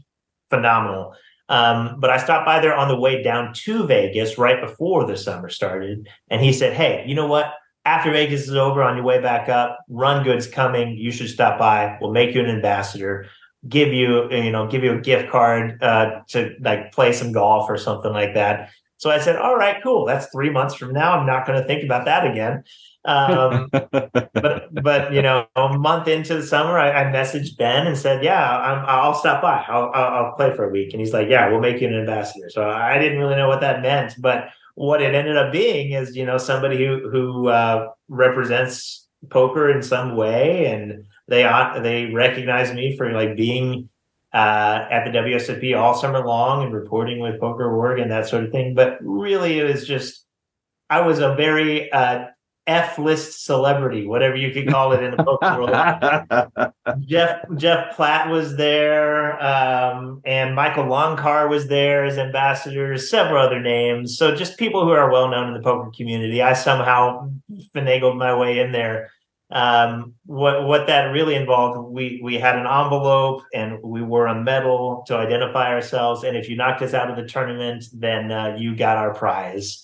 phenomenal. 0.49 1.13
Um, 1.49 1.97
but 1.99 2.09
I 2.09 2.17
stopped 2.17 2.45
by 2.45 2.59
there 2.59 2.75
on 2.75 2.87
the 2.87 2.99
way 2.99 3.21
down 3.21 3.53
to 3.53 3.85
Vegas 3.85 4.37
right 4.37 4.59
before 4.61 5.05
the 5.05 5.17
summer 5.17 5.49
started, 5.49 6.07
and 6.29 6.41
he 6.41 6.53
said, 6.53 6.73
"Hey, 6.73 7.03
you 7.05 7.15
know 7.15 7.27
what? 7.27 7.53
After 7.83 8.11
Vegas 8.11 8.47
is 8.47 8.55
over, 8.55 8.81
on 8.81 8.95
your 8.95 9.05
way 9.05 9.21
back 9.21 9.49
up, 9.49 9.77
Run 9.89 10.23
Good's 10.23 10.47
coming. 10.47 10.97
You 10.97 11.11
should 11.11 11.29
stop 11.29 11.59
by. 11.59 11.97
We'll 11.99 12.11
make 12.11 12.33
you 12.33 12.41
an 12.41 12.49
ambassador." 12.49 13.27
give 13.67 13.91
you 13.91 14.31
you 14.31 14.51
know 14.51 14.67
give 14.67 14.83
you 14.83 14.93
a 14.93 15.01
gift 15.01 15.27
card 15.31 15.81
uh, 15.81 16.21
to 16.27 16.55
like 16.59 16.91
play 16.91 17.11
some 17.11 17.31
golf 17.31 17.67
or 17.67 17.77
something 17.77 18.11
like 18.11 18.35
that 18.35 18.69
so 18.97 19.09
i 19.09 19.19
said 19.19 19.35
all 19.35 19.55
right 19.55 19.81
cool. 19.83 20.05
That's 20.05 20.27
three 20.27 20.49
months 20.49 20.75
from 20.75 20.93
now. 20.93 21.17
I'm 21.17 21.25
not 21.25 21.45
going 21.45 21.61
to 21.61 21.67
think 21.67 21.83
about 21.83 22.05
that 22.05 22.25
again. 22.29 22.63
Um, 23.05 23.69
but 23.71 24.73
but 24.73 25.13
you 25.13 25.21
know 25.21 25.47
a 25.55 25.77
month 25.77 26.07
into 26.07 26.33
the 26.35 26.43
summer 26.43 26.79
i, 26.79 26.89
I 26.89 27.13
messaged 27.13 27.55
ben 27.55 27.85
and 27.85 27.95
said 27.95 28.23
yeah 28.23 28.57
I'm, 28.57 28.83
i'll 28.87 29.13
stop 29.13 29.41
by. 29.41 29.63
I'll, 29.67 29.91
I'll, 29.93 30.25
I'll 30.25 30.35
play 30.35 30.55
for 30.55 30.67
a 30.67 30.71
week. 30.71 30.91
And 30.93 30.99
he's 30.99 31.13
like 31.13 31.29
yeah 31.29 31.49
we'll 31.49 31.59
make 31.59 31.81
you 31.81 31.87
an 31.87 31.93
ambassador. 31.93 32.49
So 32.49 32.67
i 32.67 32.97
didn't 32.97 33.19
really 33.19 33.35
know 33.35 33.47
what 33.47 33.61
that 33.61 33.81
meant 33.81 34.15
but 34.19 34.49
what 34.75 35.01
it 35.01 35.15
ended 35.15 35.37
up 35.37 35.51
being 35.51 35.93
is 35.93 36.15
you 36.15 36.25
know 36.25 36.37
somebody 36.37 36.85
who 36.85 37.09
who 37.09 37.47
uh, 37.47 37.87
represents 38.09 39.07
poker 39.29 39.69
in 39.69 39.81
some 39.81 40.15
way 40.15 40.67
and 40.67 41.05
they 41.27 41.43
they 41.81 42.05
recognize 42.13 42.73
me 42.73 42.95
for 42.95 43.11
like 43.11 43.35
being 43.35 43.89
uh, 44.35 44.85
at 44.91 45.05
the 45.05 45.17
WSOP 45.17 45.79
all 45.79 45.95
summer 45.95 46.19
long 46.19 46.65
and 46.65 46.73
reporting 46.73 47.19
with 47.19 47.39
Poker 47.39 47.73
Org 47.73 47.99
and 47.99 48.11
that 48.11 48.27
sort 48.27 48.43
of 48.43 48.51
thing. 48.51 48.75
But 48.75 48.97
really, 49.01 49.59
it 49.59 49.63
was 49.63 49.87
just 49.87 50.25
I 50.89 51.01
was 51.01 51.19
a 51.19 51.35
very 51.35 51.89
uh, 51.89 52.25
F 52.67 52.99
list 52.99 53.45
celebrity, 53.45 54.05
whatever 54.05 54.35
you 54.35 54.51
could 54.51 54.67
call 54.67 54.91
it 54.91 55.01
in 55.01 55.11
the 55.11 55.23
poker 55.23 55.61
world. 55.61 56.73
Jeff 57.07 57.45
Jeff 57.55 57.95
Platt 57.95 58.29
was 58.29 58.57
there, 58.57 59.41
um, 59.41 60.21
and 60.25 60.53
Michael 60.53 60.83
Longcar 60.83 61.49
was 61.49 61.67
there 61.69 62.03
as 62.03 62.17
ambassadors. 62.17 63.09
Several 63.09 63.41
other 63.41 63.61
names, 63.61 64.17
so 64.17 64.35
just 64.35 64.57
people 64.57 64.83
who 64.83 64.91
are 64.91 65.09
well 65.09 65.29
known 65.29 65.47
in 65.47 65.53
the 65.53 65.61
poker 65.61 65.91
community. 65.95 66.41
I 66.41 66.51
somehow 66.51 67.31
finagled 67.73 68.17
my 68.17 68.35
way 68.35 68.59
in 68.59 68.73
there 68.73 69.11
um, 69.51 70.13
what 70.25 70.65
what 70.67 70.87
that 70.87 71.05
really 71.11 71.35
involved 71.35 71.91
we 71.91 72.19
we 72.23 72.35
had 72.35 72.55
an 72.55 72.65
envelope 72.65 73.43
and 73.53 73.79
we 73.83 74.01
wore 74.01 74.25
a 74.27 74.41
medal 74.41 75.03
to 75.07 75.15
identify 75.15 75.71
ourselves. 75.71 76.23
And 76.23 76.35
if 76.35 76.49
you 76.49 76.55
knocked 76.55 76.81
us 76.81 76.93
out 76.93 77.09
of 77.11 77.15
the 77.15 77.27
tournament 77.27 77.85
then 77.93 78.31
uh, 78.31 78.55
you 78.57 78.75
got 78.75 78.97
our 78.97 79.13
prize. 79.13 79.83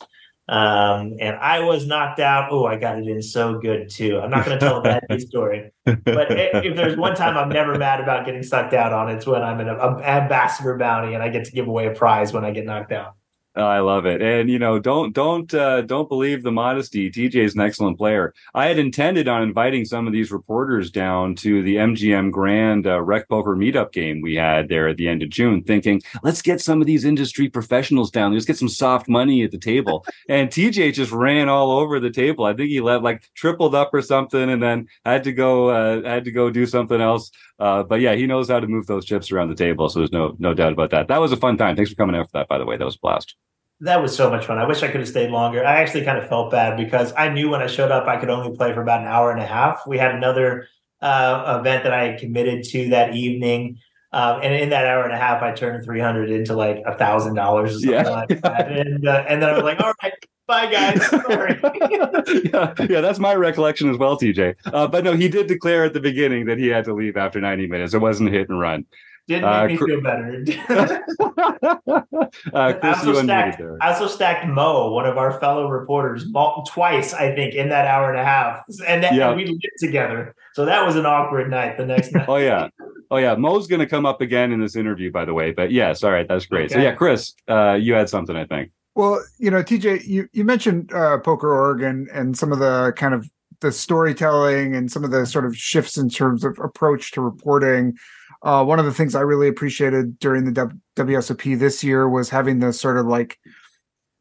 Um, 0.50 1.15
and 1.21 1.38
i 1.38 1.60
was 1.60 1.86
knocked 1.86 2.19
out. 2.19 2.52
Oh 2.52 2.65
i 2.65 2.76
got 2.76 2.97
it 2.97 3.08
in 3.08 3.21
so 3.21 3.60
good 3.60 3.89
too. 3.89 4.19
I'm 4.19 4.32
not 4.32 4.45
going 4.45 4.58
to 4.58 4.65
tell 4.65 4.78
a 4.78 4.82
bad 4.82 5.21
story. 5.21 5.71
But 5.86 6.32
if, 6.32 6.65
if 6.65 6.76
there's 6.76 6.97
one 6.97 7.15
time 7.15 7.38
i'm 7.38 7.50
never 7.50 7.78
mad 7.78 8.02
about 8.02 8.26
getting 8.26 8.43
sucked 8.43 8.74
out 8.74 8.91
on 8.91 9.10
it's 9.10 9.28
when 9.28 9.43
i'm 9.43 9.60
an 9.60 9.69
ambassador 9.69 10.78
bounty 10.78 11.13
and 11.13 11.24
i 11.24 11.30
get 11.30 11.45
to 11.45 11.52
give 11.52 11.67
away 11.67 11.86
a 11.86 11.91
prize 11.91 12.34
when 12.34 12.43
i 12.43 12.52
get 12.52 12.65
knocked 12.65 12.91
out 12.91 13.15
Oh, 13.54 13.64
I 13.64 13.82
love 13.82 14.06
it, 14.06 14.22
and 14.22 14.50
you 14.50 14.60
know, 14.60 14.80
don't 14.80 15.14
don't 15.14 15.54
uh, 15.54 15.82
don't 15.82 16.08
believe 16.08 16.42
the 16.42 16.54
modesty. 16.54 17.12
TJ 17.12 17.36
is 17.36 17.54
an 17.54 17.60
excellent 17.60 17.98
player. 17.98 18.34
I 18.54 18.68
had 18.68 18.80
intended 18.80 19.28
on 19.28 19.44
inviting 19.44 19.84
some 19.84 20.08
of 20.08 20.14
these 20.14 20.32
reporters 20.32 20.90
down 20.90 21.36
to 21.36 21.62
the 21.62 21.76
MGM 21.76 22.32
Grand 22.32 22.88
uh, 22.88 23.02
Rec 23.02 23.28
Poker 23.28 23.54
meetup 23.58 23.92
game 23.92 24.22
we 24.22 24.36
had 24.36 24.70
there 24.70 24.88
at 24.88 24.96
the 24.96 25.10
end 25.10 25.22
of 25.22 25.28
June, 25.28 25.64
thinking 25.64 26.02
let's 26.24 26.42
get 26.42 26.62
some 26.62 26.80
of 26.80 26.88
these 26.88 27.04
industry 27.04 27.50
professionals 27.50 28.10
down. 28.10 28.32
Let's 28.32 28.46
get 28.46 28.58
some 28.58 28.70
soft 28.70 29.10
money 29.10 29.44
at 29.44 29.52
the 29.52 29.58
table. 29.58 30.06
and 30.30 30.50
TJ 30.50 30.94
just 30.94 31.12
ran 31.12 31.50
all 31.50 31.72
over 31.72 32.00
the 32.00 32.10
table. 32.10 32.46
I 32.46 32.54
think 32.54 32.70
he 32.70 32.80
let 32.80 33.04
like 33.04 33.30
tripled 33.36 33.76
up 33.76 33.94
or 33.94 34.02
something, 34.02 34.50
and 34.50 34.64
then 34.64 34.88
had 35.04 35.26
to 35.26 35.34
go 35.34 35.68
uh, 35.72 36.04
had 36.04 36.24
to 36.24 36.32
go 36.32 36.52
do 36.52 36.66
something 36.66 37.02
else. 37.02 37.30
Uh, 37.62 37.84
but 37.84 38.02
yeah, 38.02 38.15
he 38.15 38.26
knows 38.28 38.50
how 38.50 38.60
to 38.60 38.67
move 38.67 38.88
those 38.88 39.06
chips 39.06 39.32
around 39.32 39.50
the 39.50 39.56
table, 39.56 39.88
so 39.88 40.00
there's 40.00 40.12
no 40.12 40.36
no 40.39 40.54
doubt 40.54 40.74
about 40.74 40.89
that. 40.89 41.08
That 41.08 41.19
was 41.21 41.32
a 41.32 41.38
fun 41.38 41.58
time. 41.58 41.76
Thanks 41.76 41.91
for 41.91 41.95
coming 41.95 42.15
out 42.15 42.26
for 42.32 42.39
that, 42.39 42.47
by 42.47 42.58
the 42.58 42.65
way. 42.65 42.76
That 42.78 42.86
was 42.86 42.95
a 42.95 43.00
blast 43.02 43.36
that 43.84 44.00
was 44.00 44.15
so 44.15 44.30
much 44.30 44.45
fun. 44.45 44.60
I 44.60 44.65
wish 44.67 44.84
I 44.84 44.88
could 44.89 45.00
have 45.02 45.10
stayed 45.10 45.32
longer. 45.32 45.65
I 45.65 45.82
actually 45.82 46.06
kind 46.06 46.19
of 46.19 46.30
felt 46.30 46.52
bad 46.52 46.78
because 46.78 47.12
I 47.17 47.30
knew 47.30 47.50
when 47.50 47.63
I 47.63 47.67
showed 47.67 47.89
up, 47.89 48.08
I 48.08 48.17
could 48.17 48.30
only 48.30 48.56
play 48.56 48.71
for 48.74 48.82
about 48.84 49.02
an 49.02 49.08
hour 49.08 49.32
and 49.32 49.41
a 49.41 49.45
half. 49.45 49.88
We 49.88 49.97
had 49.97 50.13
another 50.13 50.67
uh, 51.02 51.58
event 51.60 51.84
that 51.84 51.91
I 51.91 52.04
had 52.12 52.19
committed 52.19 52.63
to 52.65 52.89
that 52.89 53.15
evening. 53.15 53.80
Um, 54.13 54.41
and 54.43 54.54
in 54.54 54.69
that 54.69 54.86
hour 54.86 55.04
and 55.04 55.13
a 55.13 55.17
half, 55.17 55.41
I 55.41 55.52
turned 55.54 55.84
300 55.84 56.30
into 56.30 56.54
like 56.56 56.84
a 56.86 56.95
thousand 56.95 57.34
dollars 57.34 57.71
or 57.78 57.80
something 57.80 57.91
Yeah. 57.91 58.10
like 58.10 58.41
that. 58.41 58.71
And, 58.71 59.08
uh, 59.08 59.26
and 59.28 59.41
then 59.41 59.50
I 59.50 59.54
was 59.54 59.63
like, 59.63 59.80
all 59.80 59.93
right, 60.04 60.13
bye 60.52 60.72
guys. 60.72 61.06
Sorry. 61.08 61.60
yeah, 62.54 62.74
yeah, 62.90 63.02
that's 63.02 63.20
my 63.20 63.34
recollection 63.34 63.90
as 63.90 63.98
well, 63.98 64.18
TJ. 64.18 64.56
Uh, 64.66 64.88
but 64.88 65.04
no, 65.04 65.14
he 65.14 65.28
did 65.30 65.48
declare 65.48 65.86
at 65.86 65.94
the 65.94 66.00
beginning 66.02 66.46
that 66.46 66.58
he 66.58 66.68
had 66.68 66.84
to 66.86 66.94
leave 66.94 67.16
after 67.18 67.40
90 67.40 67.68
minutes. 67.68 67.94
It 67.94 68.00
wasn't 68.00 68.30
a 68.30 68.32
hit 68.32 68.50
and 68.50 68.60
run. 68.60 68.86
Didn't 69.28 69.46
Uh, 69.46 69.62
make 69.68 69.72
me 69.72 69.78
cr- 69.78 69.86
feel 69.86 70.02
better. 70.02 70.44
uh, 72.54 72.74
Chris, 72.74 72.98
also 72.98 73.12
you 73.14 73.24
stacked-. 73.24 73.62
I 73.80 73.92
also 73.94 74.08
stacked 74.08 74.48
Mo, 74.48 74.92
one 74.92 75.06
of 75.06 75.18
our 75.18 75.40
fellow 75.40 75.68
reporters, 75.70 76.26
twice, 76.68 77.14
I 77.14 77.34
think, 77.36 77.54
in 77.54 77.70
that 77.70 77.86
hour 77.88 78.10
and 78.12 78.20
a 78.20 78.26
half. 78.26 78.64
And, 78.88 79.04
that, 79.04 79.14
Yeah. 79.14 79.30
and 79.30 79.38
we 79.38 79.46
lived 79.46 79.62
together. 79.80 80.36
So 80.54 80.66
that 80.66 80.86
was 80.86 80.96
an 80.96 81.06
awkward 81.06 81.50
night 81.50 81.78
the 81.78 81.86
next 81.86 82.12
night. 82.14 82.26
Oh 82.28 82.38
yeah, 82.38 82.68
oh 83.10 83.18
yeah. 83.18 83.36
Mo's 83.36 83.68
going 83.68 83.80
to 83.80 83.86
come 83.88 84.06
up 84.06 84.20
again 84.22 84.52
in 84.52 84.60
this 84.60 84.76
interview, 84.76 85.10
by 85.12 85.24
the 85.24 85.34
way. 85.34 85.52
But 85.52 85.72
yes, 85.72 86.04
all 86.04 86.12
right, 86.12 86.28
that's 86.28 86.46
great. 86.46 86.72
So 86.72 86.80
yeah, 86.80 86.94
Chris, 86.94 87.34
uh, 87.48 87.78
you 87.80 87.94
had 87.94 88.10
something, 88.10 88.36
I 88.36 88.46
think. 88.46 88.72
Well, 88.95 89.23
you 89.38 89.49
know, 89.49 89.63
TJ, 89.63 90.06
you, 90.06 90.27
you 90.34 90.43
mentioned 90.43 90.91
uh, 90.93 91.19
Poker 91.19 91.54
Org 91.54 91.82
and, 91.82 92.08
and 92.10 92.38
some 92.38 92.51
of 92.51 92.60
the 92.60 92.93
kind 92.95 93.13
of 93.13 93.30
the 93.62 93.71
storytelling 93.71 94.75
and 94.75 94.91
some 94.91 95.04
of 95.04 95.12
the 95.12 95.25
sort 95.25 95.45
of 95.45 95.56
shifts 95.56 95.97
in 95.97 96.10
terms 96.10 96.43
of 96.43 96.58
approach 96.60 97.12
to 97.12 97.21
reporting. 97.21 97.95
Uh, 98.43 98.65
one 98.65 98.80
of 98.80 98.86
the 98.86 98.93
things 98.93 99.15
I 99.15 99.21
really 99.21 99.47
appreciated 99.47 100.17
during 100.19 100.45
the 100.45 100.51
w- 100.51 100.80
WSOP 100.95 101.58
this 101.60 101.84
year 101.84 102.10
was 102.10 102.30
having 102.30 102.60
the 102.60 102.73
sort 102.73 102.97
of 102.97 103.06
like 103.06 103.38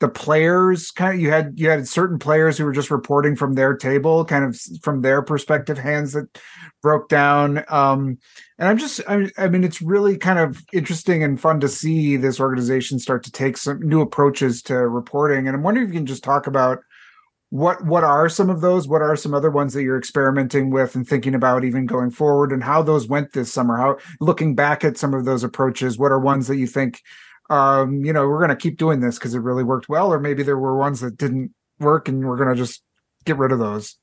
the 0.01 0.09
players 0.09 0.91
kind 0.91 1.15
of 1.15 1.21
you 1.21 1.31
had 1.31 1.53
you 1.57 1.69
had 1.69 1.87
certain 1.87 2.19
players 2.19 2.57
who 2.57 2.65
were 2.65 2.73
just 2.73 2.91
reporting 2.91 3.37
from 3.37 3.53
their 3.55 3.77
table 3.77 4.25
kind 4.25 4.45
of 4.45 4.59
from 4.83 5.03
their 5.03 5.23
perspective 5.23 5.79
hands 5.79 6.15
that 6.15 6.27
broke 6.83 7.09
down. 7.09 7.65
Um 7.69 8.19
and 8.59 8.69
i'm 8.69 8.79
just 8.79 9.01
I, 9.07 9.31
I 9.39 9.49
mean 9.49 9.63
it's 9.63 9.83
really 9.83 10.17
kind 10.17 10.39
of 10.39 10.63
interesting 10.73 11.23
and 11.23 11.41
fun 11.41 11.61
to 11.61 11.69
see 11.69 12.17
this 12.17 12.41
organization 12.41 12.99
start 12.99 13.23
to 13.25 13.33
take 13.33 13.59
some 13.59 13.81
new 13.81 14.01
approaches 14.01 14.63
to 14.65 14.75
reporting. 14.75 15.47
And 15.47 15.55
i'm 15.55 15.63
wondering 15.63 15.87
if 15.87 15.93
you 15.93 16.01
can 16.01 16.07
just 16.07 16.25
talk 16.25 16.47
about 16.47 16.81
what 17.51 17.85
what 17.85 18.05
are 18.05 18.29
some 18.29 18.49
of 18.49 18.61
those? 18.61 18.87
What 18.87 19.03
are 19.03 19.17
some 19.17 19.35
other 19.35 19.51
ones 19.51 19.75
that 19.75 19.83
you're 19.83 19.99
experimenting 19.99 20.71
with 20.71 20.95
and 20.95 21.07
thinking 21.07 21.35
about 21.35 21.65
even 21.65 21.85
going 21.85 22.13
forward? 22.13 22.53
And 22.53 22.63
how 22.63 22.81
those 22.81 23.09
went 23.09 23.33
this 23.33 23.53
summer? 23.53 23.77
How 23.77 23.99
looking 24.21 24.55
back 24.55 24.85
at 24.85 24.97
some 24.97 25.15
of 25.15 25.25
those 25.25 25.43
approaches 25.43 25.99
what 25.99 26.13
are 26.13 26.21
ones 26.21 26.47
that 26.47 26.59
you 26.59 26.69
think 26.69 27.03
um 27.51 28.05
you 28.05 28.13
know 28.13 28.27
we're 28.29 28.39
going 28.39 28.49
to 28.49 28.57
keep 28.57 28.79
doing 28.79 29.01
this 29.01 29.19
because 29.19 29.35
it 29.35 29.41
really 29.41 29.65
worked 29.65 29.89
well 29.89 30.13
or 30.13 30.19
maybe 30.19 30.43
there 30.43 30.59
were 30.59 30.77
ones 30.77 31.01
that 31.01 31.17
didn't 31.17 31.53
work 31.81 32.09
and 32.09 32.25
we're 32.27 32.37
going 32.37 32.49
to 32.49 32.55
just 32.55 32.83
get 33.25 33.37
rid 33.37 33.53
of 33.53 33.59
those 33.59 33.97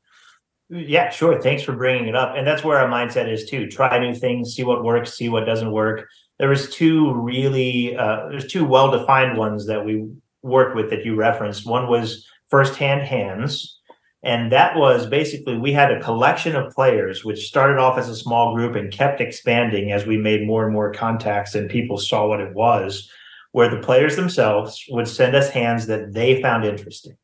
Yeah, 0.70 1.10
sure. 1.10 1.42
Thanks 1.42 1.64
for 1.64 1.74
bringing 1.74 2.10
it 2.10 2.16
up. 2.16 2.36
And 2.36 2.46
that's 2.46 2.64
where 2.64 2.78
our 2.78 2.90
mindset 2.90 3.32
is 3.32 3.50
too. 3.50 3.68
Try 3.68 3.98
new 4.00 4.14
things, 4.14 4.54
see 4.54 4.64
what 4.64 4.84
works, 4.84 5.14
see 5.14 5.30
what 5.30 5.46
doesn't 5.46 5.72
work. 5.72 6.08
There 6.40 6.50
was 6.50 6.70
two 6.70 7.14
really 7.14 7.96
uh, 7.96 8.28
there's 8.30 8.52
two 8.52 8.66
well-defined 8.66 9.38
ones 9.38 9.66
that 9.68 9.86
we 9.86 10.08
worked 10.44 10.76
with 10.76 10.90
that 10.90 11.06
you 11.06 11.16
referenced. 11.16 11.66
One 11.66 11.88
was 11.88 12.28
first-hand 12.50 13.02
hands. 13.02 13.80
And 14.24 14.52
that 14.52 14.76
was 14.76 15.06
basically 15.06 15.58
we 15.58 15.72
had 15.72 15.92
a 15.92 16.02
collection 16.02 16.56
of 16.56 16.74
players 16.74 17.24
which 17.24 17.48
started 17.48 17.78
off 17.78 17.98
as 17.98 18.10
a 18.10 18.16
small 18.16 18.54
group 18.54 18.76
and 18.76 18.92
kept 18.92 19.22
expanding 19.22 19.94
as 19.94 20.06
we 20.06 20.18
made 20.18 20.46
more 20.46 20.66
and 20.66 20.74
more 20.74 20.92
contacts 20.92 21.56
and 21.56 21.70
people 21.70 21.98
saw 21.98 22.28
what 22.28 22.42
it 22.42 22.54
was, 22.54 23.10
where 23.58 23.70
the 23.70 23.82
players 23.82 24.16
themselves 24.16 24.86
would 24.90 25.08
send 25.08 25.36
us 25.36 25.50
hands 25.50 25.88
that 25.88 26.14
they 26.14 26.40
found 26.44 26.64
interesting 26.64 27.18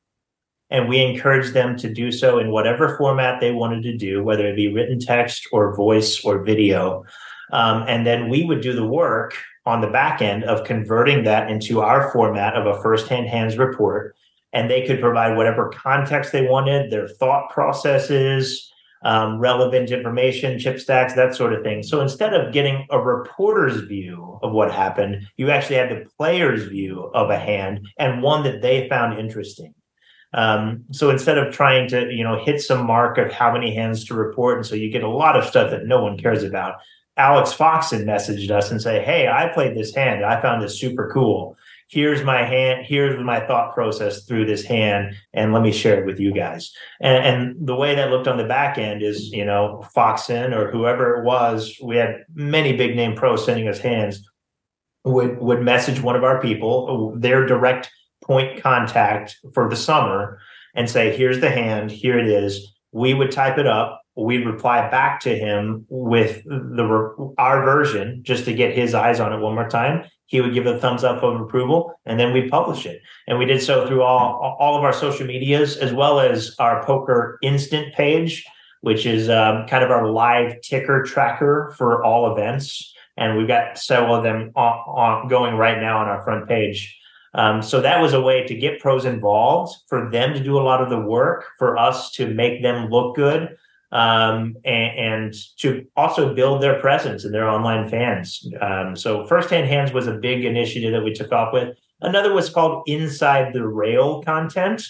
and 0.74 0.89
we 0.89 1.00
encouraged 1.00 1.54
them 1.54 1.78
to 1.78 1.93
do 1.93 2.12
so 2.12 2.39
in 2.39 2.50
whatever 2.50 2.98
format 2.98 3.39
they 3.39 3.52
wanted 3.52 3.84
to 3.84 3.96
do, 3.96 4.24
whether 4.24 4.48
it 4.48 4.56
be 4.56 4.74
written 4.74 5.00
text 5.00 5.48
or 5.52 5.76
voice 5.76 6.26
or 6.26 6.43
video. 6.43 7.06
Um, 7.52 7.86
and 7.88 8.08
then 8.08 8.30
we 8.30 8.43
would 8.46 8.62
do 8.62 8.74
the 8.74 8.86
work 8.86 9.36
on 9.67 9.82
the 9.82 9.91
back 9.91 10.24
end 10.24 10.43
of 10.46 10.65
converting 10.65 11.24
that 11.26 11.52
into 11.52 11.82
our 11.82 12.12
format 12.12 12.56
of 12.56 12.65
a 12.65 12.82
first-hand 12.82 13.28
hands 13.28 13.60
report. 13.60 14.15
And 14.54 14.72
they 14.72 14.88
could 14.88 15.00
provide 15.00 15.38
whatever 15.38 15.69
context 15.69 16.32
they 16.32 16.48
wanted, 16.48 16.89
their 16.89 17.08
thought 17.08 17.52
processes, 17.52 18.73
um, 19.04 19.39
relevant 19.39 19.92
information, 19.92 20.60
chip 20.60 20.80
stacks, 20.80 21.13
that 21.13 21.36
sort 21.36 21.54
of 21.54 21.63
thing. 21.63 21.84
So 21.84 22.02
instead 22.02 22.34
of 22.34 22.54
getting 22.54 22.88
a 22.89 23.00
reporter's 23.00 23.82
view 23.82 24.39
of 24.42 24.52
what 24.52 24.72
happened, 24.72 25.28
you 25.38 25.52
actually 25.52 25.76
had 25.76 25.89
the 25.89 26.06
player's 26.18 26.63
view 26.63 27.12
of 27.13 27.30
a 27.30 27.38
hand 27.38 27.88
and 28.00 28.22
one 28.22 28.44
that 28.44 28.62
they 28.62 28.88
found 28.89 29.20
interesting. 29.20 29.74
Um, 30.34 30.86
so 30.92 31.10
instead 31.10 31.38
of 31.38 31.54
trying 31.54 31.88
to, 31.89 32.12
you 32.12 32.24
know, 32.24 32.44
hit 32.44 32.62
some 32.62 32.88
mark 32.88 33.18
of 33.18 33.32
how 33.32 33.54
many 33.54 33.76
hands 33.76 34.06
to 34.06 34.16
report, 34.16 34.58
and 34.58 34.66
so 34.66 34.76
you 34.76 34.89
get 34.89 35.04
a 35.04 35.10
lot 35.10 35.36
of 35.36 35.46
stuff 35.46 35.70
that 35.72 35.86
no 35.86 36.02
one 36.02 36.18
cares 36.18 36.44
about. 36.44 36.76
Alex 37.16 37.54
Foxen 37.54 38.06
messaged 38.06 38.50
us 38.50 38.72
and 38.72 38.82
say, 38.82 39.04
"Hey, 39.04 39.28
I 39.28 39.48
played 39.50 39.78
this 39.78 39.94
hand. 39.94 40.26
I 40.26 40.42
found 40.42 40.63
this 40.63 40.80
super 40.80 41.12
cool. 41.13 41.56
Here's 41.93 42.23
my 42.23 42.43
hand. 42.43 42.86
Here's 42.88 43.23
my 43.23 43.39
thought 43.45 43.73
process 43.75 44.25
through 44.25 44.45
this 44.47 44.65
hand, 44.65 45.13
and 45.34 45.53
let 45.53 45.62
me 45.62 45.71
share 45.71 46.01
it 46.01 46.08
with 46.08 46.19
you 46.19 46.34
guys." 46.34 46.71
And, 46.99 47.25
and 47.25 47.67
the 47.67 47.75
way 47.75 47.93
that 47.95 48.10
looked 48.10 48.27
on 48.27 48.38
the 48.38 48.43
back 48.43 48.79
end 48.79 49.03
is, 49.03 49.32
you 49.32 49.45
know, 49.45 49.84
Foxen 49.95 50.53
or 50.53 50.71
whoever 50.71 51.17
it 51.17 51.23
was. 51.23 51.77
We 51.84 51.97
had 51.97 52.23
many 52.34 52.75
big 52.75 52.95
name 52.95 53.15
pros 53.15 53.45
sending 53.45 53.67
us 53.67 53.79
hands. 53.79 54.27
Would 55.06 55.38
would 55.39 55.62
message 55.62 56.01
one 56.01 56.15
of 56.15 56.23
our 56.23 56.41
people, 56.41 57.13
uh, 57.13 57.19
their 57.19 57.45
direct 57.45 57.91
point 58.23 58.62
contact 58.62 59.38
for 59.53 59.69
the 59.69 59.75
summer 59.75 60.39
and 60.75 60.89
say, 60.89 61.15
here's 61.15 61.39
the 61.39 61.51
hand, 61.51 61.91
here 61.91 62.17
it 62.17 62.27
is. 62.27 62.73
We 62.91 63.13
would 63.13 63.32
type 63.32 63.58
it 63.58 63.67
up. 63.67 64.01
We'd 64.15 64.45
reply 64.45 64.89
back 64.89 65.19
to 65.21 65.36
him 65.36 65.86
with 65.89 66.43
the 66.45 67.34
our 67.38 67.63
version 67.63 68.21
just 68.23 68.45
to 68.45 68.53
get 68.53 68.75
his 68.75 68.93
eyes 68.93 69.19
on 69.19 69.34
it 69.34 69.39
one 69.39 69.56
more 69.56 69.69
time. 69.69 70.06
He 70.26 70.42
would 70.42 70.54
give 70.54 70.66
a 70.66 70.80
thumbs 70.80 71.04
up 71.04 71.22
of 71.22 71.40
approval, 71.40 72.00
and 72.06 72.20
then 72.20 72.34
we'd 72.34 72.50
publish 72.50 72.86
it. 72.86 73.02
And 73.28 73.38
we 73.38 73.46
did 73.46 73.62
so 73.62 73.86
through 73.88 74.04
all 74.04 74.58
all 74.60 74.78
of 74.78 74.84
our 74.84 74.94
social 74.94 75.28
medias 75.28 75.78
as 75.78 75.94
well 75.94 76.20
as 76.20 76.56
our 76.60 76.84
poker 76.84 77.38
instant 77.42 77.94
page, 77.94 78.46
which 78.82 79.06
is 79.06 79.30
um, 79.30 79.68
kind 79.68 79.84
of 79.84 79.92
our 79.92 80.08
live 80.10 80.60
ticker 80.62 81.04
tracker 81.04 81.74
for 81.78 82.04
all 82.04 82.32
events. 82.32 82.94
And 83.16 83.38
we've 83.38 83.48
got 83.48 83.78
several 83.78 84.16
of 84.16 84.24
them 84.24 84.52
on, 84.56 84.74
on 84.88 85.28
going 85.28 85.56
right 85.56 85.80
now 85.80 86.00
on 86.00 86.08
our 86.08 86.24
front 86.24 86.48
page. 86.48 87.00
Um, 87.36 87.62
so 87.62 87.82
that 87.82 88.02
was 88.02 88.14
a 88.14 88.22
way 88.22 88.46
to 88.46 88.56
get 88.56 88.80
pros 88.80 89.06
involved, 89.06 89.76
for 89.88 90.10
them 90.12 90.34
to 90.34 90.44
do 90.44 90.58
a 90.58 90.62
lot 90.62 90.82
of 90.82 90.90
the 90.90 91.00
work, 91.00 91.46
for 91.58 91.78
us 91.78 92.12
to 92.12 92.34
make 92.34 92.62
them 92.62 92.90
look 92.90 93.16
good, 93.16 93.56
um, 93.93 94.56
and, 94.65 94.97
and, 94.97 95.34
to 95.60 95.86
also 95.95 96.34
build 96.34 96.62
their 96.62 96.79
presence 96.79 97.23
and 97.23 97.34
their 97.34 97.47
online 97.47 97.88
fans. 97.88 98.45
Um, 98.60 98.95
so 98.95 99.25
firsthand 99.27 99.67
hands 99.67 99.93
was 99.93 100.08
a 100.08 100.13
big 100.13 100.45
initiative 100.45 100.91
that 100.91 101.03
we 101.03 101.13
took 101.13 101.32
off 101.32 101.53
with. 101.53 101.77
Another 102.01 102.34
was 102.34 102.49
called 102.49 102.84
Inside 102.88 103.53
the 103.53 103.65
Rail 103.65 104.21
content, 104.23 104.84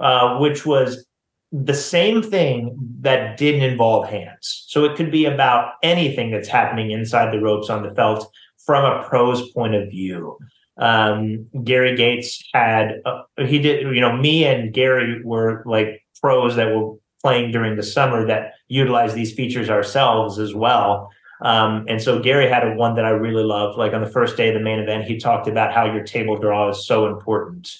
uh, 0.00 0.38
which 0.38 0.64
was 0.64 1.06
the 1.50 1.74
same 1.74 2.22
thing 2.22 2.76
that 3.00 3.36
didn't 3.36 3.62
involve 3.62 4.08
hands. 4.08 4.64
So 4.68 4.84
it 4.84 4.96
could 4.96 5.10
be 5.10 5.24
about 5.24 5.72
anything 5.82 6.30
that's 6.30 6.48
happening 6.48 6.92
inside 6.92 7.32
the 7.32 7.40
ropes 7.40 7.68
on 7.68 7.82
the 7.82 7.94
felt 7.94 8.30
from 8.64 8.84
a 8.84 9.02
pro's 9.08 9.50
point 9.52 9.74
of 9.74 9.90
view 9.90 10.38
um, 10.78 11.46
Gary 11.64 11.96
Gates 11.96 12.42
had 12.52 13.00
uh, 13.04 13.22
he 13.38 13.58
did 13.58 13.82
you 13.94 14.00
know 14.00 14.16
me 14.16 14.44
and 14.44 14.72
Gary 14.72 15.22
were 15.22 15.62
like 15.66 16.02
pros 16.20 16.56
that 16.56 16.74
were 16.74 16.94
playing 17.22 17.52
during 17.52 17.76
the 17.76 17.82
summer 17.82 18.26
that 18.26 18.54
utilize 18.68 19.14
these 19.14 19.32
features 19.32 19.70
ourselves 19.70 20.38
as 20.38 20.54
well. 20.54 21.10
Um, 21.42 21.86
and 21.88 22.00
so 22.00 22.20
Gary 22.20 22.48
had 22.48 22.66
a 22.66 22.74
one 22.74 22.94
that 22.96 23.04
I 23.04 23.10
really 23.10 23.42
loved. 23.42 23.78
Like 23.78 23.92
on 23.92 24.00
the 24.00 24.10
first 24.10 24.36
day 24.36 24.48
of 24.48 24.54
the 24.54 24.60
main 24.60 24.78
event, 24.78 25.04
he 25.04 25.18
talked 25.18 25.48
about 25.48 25.72
how 25.72 25.84
your 25.84 26.04
table 26.04 26.38
draw 26.38 26.70
is 26.70 26.86
so 26.86 27.06
important, 27.06 27.70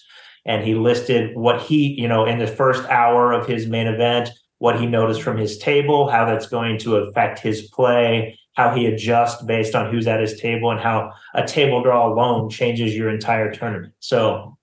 and 0.44 0.64
he 0.64 0.74
listed 0.74 1.37
what 1.37 1.61
he 1.61 2.00
you 2.00 2.09
know 2.09 2.24
in 2.24 2.38
the 2.38 2.46
first 2.46 2.85
hour 2.88 3.33
of 3.33 3.46
his 3.46 3.66
main 3.66 3.87
event 3.87 4.31
what 4.62 4.78
he 4.78 4.87
noticed 4.87 5.22
from 5.22 5.37
his 5.37 5.59
table, 5.59 6.09
how 6.09 6.24
that's 6.24 6.46
going 6.46 6.78
to 6.78 6.94
affect 6.94 7.40
his 7.40 7.62
play, 7.62 8.38
how 8.55 8.72
he 8.72 8.87
adjusts 8.87 9.42
based 9.42 9.74
on 9.74 9.90
who's 9.90 10.07
at 10.07 10.20
his 10.20 10.40
table, 10.40 10.70
and 10.70 10.78
how 10.78 11.12
a 11.35 11.44
table 11.44 11.83
draw 11.83 12.07
alone 12.07 12.48
changes 12.48 12.94
your 12.94 13.11
entire 13.11 13.52
tournament. 13.52 13.92
So 13.98 14.57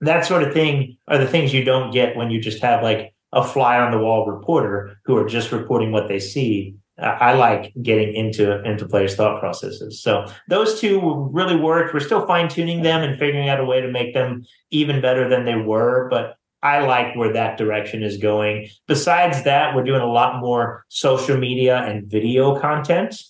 that 0.00 0.24
sort 0.24 0.42
of 0.42 0.54
thing 0.54 0.96
are 1.06 1.18
the 1.18 1.26
things 1.26 1.52
you 1.52 1.64
don't 1.64 1.92
get 1.92 2.16
when 2.16 2.30
you 2.30 2.40
just 2.40 2.62
have 2.62 2.82
like 2.82 3.11
a 3.32 3.42
fly 3.42 3.78
on 3.78 3.90
the 3.90 3.98
wall 3.98 4.26
reporter 4.26 4.98
who 5.04 5.16
are 5.16 5.28
just 5.28 5.52
reporting 5.52 5.92
what 5.92 6.08
they 6.08 6.20
see. 6.20 6.76
I 6.98 7.32
like 7.32 7.72
getting 7.82 8.14
into 8.14 8.62
into 8.64 8.86
players' 8.86 9.16
thought 9.16 9.40
processes. 9.40 10.02
So 10.02 10.26
those 10.48 10.78
two 10.80 11.28
really 11.32 11.56
worked. 11.56 11.94
We're 11.94 12.00
still 12.00 12.26
fine 12.26 12.48
tuning 12.48 12.82
them 12.82 13.02
and 13.02 13.18
figuring 13.18 13.48
out 13.48 13.60
a 13.60 13.64
way 13.64 13.80
to 13.80 13.90
make 13.90 14.14
them 14.14 14.44
even 14.70 15.00
better 15.00 15.28
than 15.28 15.44
they 15.44 15.56
were, 15.56 16.08
but 16.10 16.36
I 16.62 16.80
like 16.86 17.16
where 17.16 17.32
that 17.32 17.58
direction 17.58 18.02
is 18.02 18.18
going. 18.18 18.68
Besides 18.86 19.42
that, 19.44 19.74
we're 19.74 19.82
doing 19.82 20.00
a 20.00 20.06
lot 20.06 20.40
more 20.40 20.84
social 20.88 21.36
media 21.36 21.78
and 21.78 22.08
video 22.08 22.58
content 22.60 23.20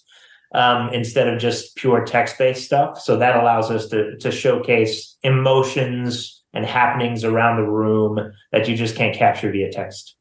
um, 0.55 0.91
instead 0.93 1.29
of 1.29 1.41
just 1.41 1.77
pure 1.77 2.05
text 2.05 2.37
based 2.37 2.65
stuff. 2.65 3.01
So 3.01 3.17
that 3.17 3.37
allows 3.37 3.71
us 3.71 3.89
to, 3.89 4.19
to 4.19 4.31
showcase 4.31 5.17
emotions 5.23 6.42
and 6.53 6.65
happenings 6.65 7.25
around 7.25 7.57
the 7.57 7.71
room 7.71 8.33
that 8.53 8.69
you 8.69 8.77
just 8.77 8.97
can't 8.97 9.17
capture 9.17 9.51
via 9.51 9.71
text. 9.73 10.17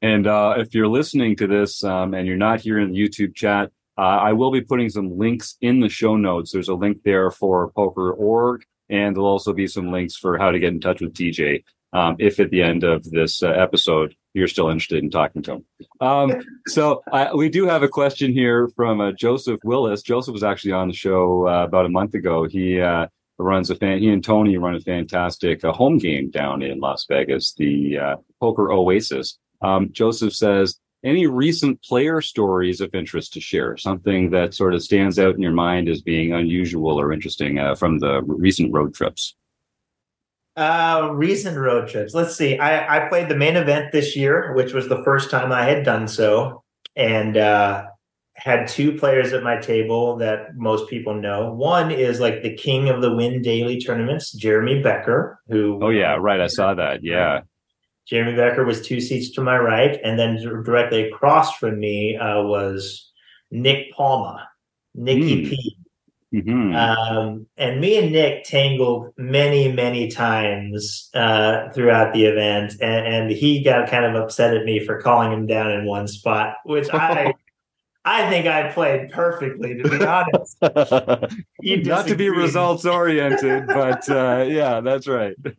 And 0.00 0.26
uh, 0.26 0.54
if 0.58 0.74
you're 0.74 0.88
listening 0.88 1.36
to 1.36 1.46
this 1.46 1.82
um, 1.82 2.14
and 2.14 2.26
you're 2.26 2.36
not 2.36 2.60
here 2.60 2.78
in 2.78 2.92
the 2.92 2.98
YouTube 2.98 3.34
chat, 3.34 3.70
Uh, 3.98 4.30
I 4.30 4.32
will 4.32 4.52
be 4.52 4.60
putting 4.60 4.90
some 4.90 5.18
links 5.18 5.56
in 5.60 5.80
the 5.80 5.88
show 5.88 6.14
notes. 6.16 6.52
There's 6.52 6.68
a 6.68 6.74
link 6.84 7.02
there 7.02 7.32
for 7.32 7.72
poker.org, 7.74 8.62
and 8.88 9.16
there'll 9.16 9.28
also 9.28 9.52
be 9.52 9.66
some 9.66 9.90
links 9.90 10.14
for 10.16 10.38
how 10.38 10.52
to 10.52 10.60
get 10.60 10.72
in 10.72 10.80
touch 10.80 11.00
with 11.00 11.14
TJ 11.14 11.64
um, 11.92 12.14
if 12.20 12.38
at 12.38 12.50
the 12.50 12.62
end 12.62 12.84
of 12.84 13.02
this 13.10 13.42
uh, 13.42 13.48
episode 13.48 14.14
you're 14.34 14.46
still 14.46 14.70
interested 14.70 15.02
in 15.02 15.10
talking 15.10 15.42
to 15.42 15.52
him. 15.54 15.64
Um, 16.00 16.28
so 16.68 17.02
I, 17.10 17.34
we 17.34 17.48
do 17.48 17.66
have 17.66 17.82
a 17.82 17.88
question 17.88 18.32
here 18.32 18.68
from 18.76 19.00
uh, 19.00 19.10
Joseph 19.10 19.58
Willis. 19.64 20.02
Joseph 20.02 20.32
was 20.32 20.44
actually 20.44 20.74
on 20.74 20.86
the 20.86 20.94
show 20.94 21.48
uh, 21.48 21.64
about 21.64 21.86
a 21.86 21.88
month 21.88 22.14
ago. 22.14 22.46
He 22.46 22.80
uh, 22.80 23.08
runs 23.38 23.70
a 23.70 23.74
fan. 23.74 23.98
He 23.98 24.08
and 24.08 24.22
Tony 24.22 24.56
run 24.56 24.74
a 24.74 24.80
fantastic 24.80 25.64
uh, 25.64 25.72
home 25.72 25.98
game 25.98 26.30
down 26.30 26.62
in 26.62 26.80
Las 26.80 27.06
Vegas, 27.08 27.54
the 27.54 27.98
uh, 27.98 28.16
Poker 28.40 28.70
Oasis. 28.72 29.38
Um, 29.62 29.90
Joseph 29.92 30.34
says, 30.34 30.78
any 31.04 31.26
recent 31.26 31.80
player 31.82 32.20
stories 32.20 32.80
of 32.80 32.94
interest 32.94 33.32
to 33.34 33.40
share? 33.40 33.76
Something 33.76 34.30
that 34.30 34.54
sort 34.54 34.74
of 34.74 34.82
stands 34.82 35.18
out 35.18 35.36
in 35.36 35.40
your 35.40 35.52
mind 35.52 35.88
as 35.88 36.02
being 36.02 36.32
unusual 36.32 36.98
or 36.98 37.12
interesting 37.12 37.58
uh, 37.58 37.76
from 37.76 38.00
the 38.00 38.22
recent 38.22 38.72
road 38.72 38.94
trips. 38.94 39.36
Uh, 40.56 41.10
recent 41.12 41.56
road 41.56 41.86
trips. 41.86 42.14
Let's 42.14 42.34
see. 42.34 42.58
I, 42.58 42.96
I 42.96 43.08
played 43.08 43.28
the 43.28 43.36
main 43.36 43.54
event 43.54 43.92
this 43.92 44.16
year, 44.16 44.52
which 44.54 44.72
was 44.72 44.88
the 44.88 45.04
first 45.04 45.30
time 45.30 45.52
I 45.52 45.62
had 45.62 45.84
done 45.84 46.08
so, 46.08 46.64
and 46.96 47.36
uh, 47.36 47.86
had 48.38 48.68
two 48.68 48.92
players 48.92 49.32
at 49.32 49.42
my 49.42 49.56
table 49.56 50.16
that 50.16 50.56
most 50.56 50.88
people 50.88 51.14
know. 51.14 51.52
One 51.52 51.90
is 51.90 52.20
like 52.20 52.42
the 52.42 52.54
king 52.54 52.88
of 52.88 53.02
the 53.02 53.14
Wynn 53.14 53.42
daily 53.42 53.80
tournaments, 53.80 54.32
Jeremy 54.32 54.80
Becker, 54.80 55.40
who. 55.48 55.78
Oh 55.82 55.90
yeah, 55.90 56.16
right. 56.18 56.40
I 56.40 56.46
saw 56.46 56.74
that. 56.74 57.02
Yeah. 57.02 57.40
Jeremy 58.06 58.36
Becker 58.36 58.64
was 58.64 58.80
two 58.80 59.00
seats 59.00 59.30
to 59.32 59.42
my 59.42 59.58
right, 59.58 59.98
and 60.02 60.18
then 60.18 60.36
directly 60.36 61.08
across 61.08 61.56
from 61.58 61.78
me 61.78 62.16
uh, 62.16 62.42
was 62.42 63.10
Nick 63.50 63.92
Palma, 63.92 64.48
Nicky 64.94 65.44
mm. 65.44 65.50
P. 65.50 65.76
Mm-hmm. 66.32 66.74
Um, 66.74 67.46
and 67.56 67.80
me 67.80 67.98
and 67.98 68.12
Nick 68.12 68.44
tangled 68.44 69.14
many, 69.16 69.72
many 69.72 70.08
times 70.08 71.08
uh, 71.14 71.70
throughout 71.70 72.12
the 72.12 72.26
event, 72.26 72.74
and, 72.82 73.06
and, 73.06 73.30
he 73.30 73.62
got 73.62 73.88
kind 73.88 74.04
of 74.04 74.14
upset 74.14 74.54
at 74.54 74.64
me 74.64 74.84
for 74.84 75.00
calling 75.00 75.32
him 75.32 75.46
down 75.46 75.70
in 75.70 75.86
one 75.86 76.06
spot, 76.06 76.56
which 76.64 76.88
I. 76.92 77.32
I 78.10 78.30
think 78.30 78.46
I 78.46 78.72
played 78.72 79.10
perfectly, 79.10 79.74
to 79.74 79.88
be 79.88 80.04
honest. 80.04 80.56
Not 81.84 82.06
to 82.06 82.14
be 82.16 82.30
results 82.30 82.86
oriented, 82.86 83.66
but 83.66 84.08
uh, 84.08 84.46
yeah, 84.48 84.80
that's 84.80 85.06
right. 85.06 85.36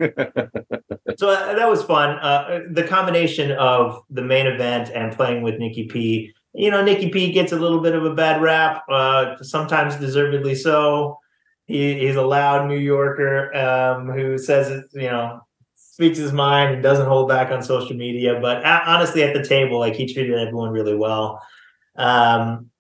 so 1.18 1.30
uh, 1.30 1.54
that 1.54 1.70
was 1.70 1.84
fun. 1.84 2.18
Uh, 2.18 2.62
the 2.72 2.84
combination 2.84 3.52
of 3.52 4.04
the 4.10 4.24
main 4.24 4.48
event 4.48 4.90
and 4.96 5.16
playing 5.16 5.44
with 5.44 5.60
Nicky 5.60 5.86
P 5.86 6.34
you 6.54 6.72
know, 6.72 6.84
Nicky 6.84 7.10
P 7.10 7.32
gets 7.32 7.52
a 7.52 7.56
little 7.56 7.80
bit 7.80 7.94
of 7.94 8.04
a 8.06 8.14
bad 8.16 8.42
rap, 8.42 8.84
uh, 8.90 9.36
sometimes 9.44 9.96
deservedly 9.98 10.56
so. 10.56 11.20
He, 11.68 12.00
he's 12.00 12.16
a 12.16 12.24
loud 12.24 12.68
New 12.68 12.80
Yorker 12.80 13.56
um, 13.56 14.10
who 14.10 14.40
says 14.40 14.72
it, 14.72 14.86
you 14.94 15.12
know, 15.12 15.42
speaks 15.76 16.18
his 16.18 16.34
mind 16.34 16.74
and 16.74 16.82
doesn't 16.82 17.06
hold 17.06 17.30
back 17.30 17.52
on 17.52 17.62
social 17.62 17.96
media. 17.96 18.40
But 18.42 18.66
honestly, 18.66 19.22
at 19.22 19.36
the 19.36 19.48
table, 19.48 19.78
like 19.78 19.94
he 19.94 20.12
treated 20.12 20.40
everyone 20.40 20.72
really 20.72 20.96
well. 20.96 21.40
Um, 22.00 22.72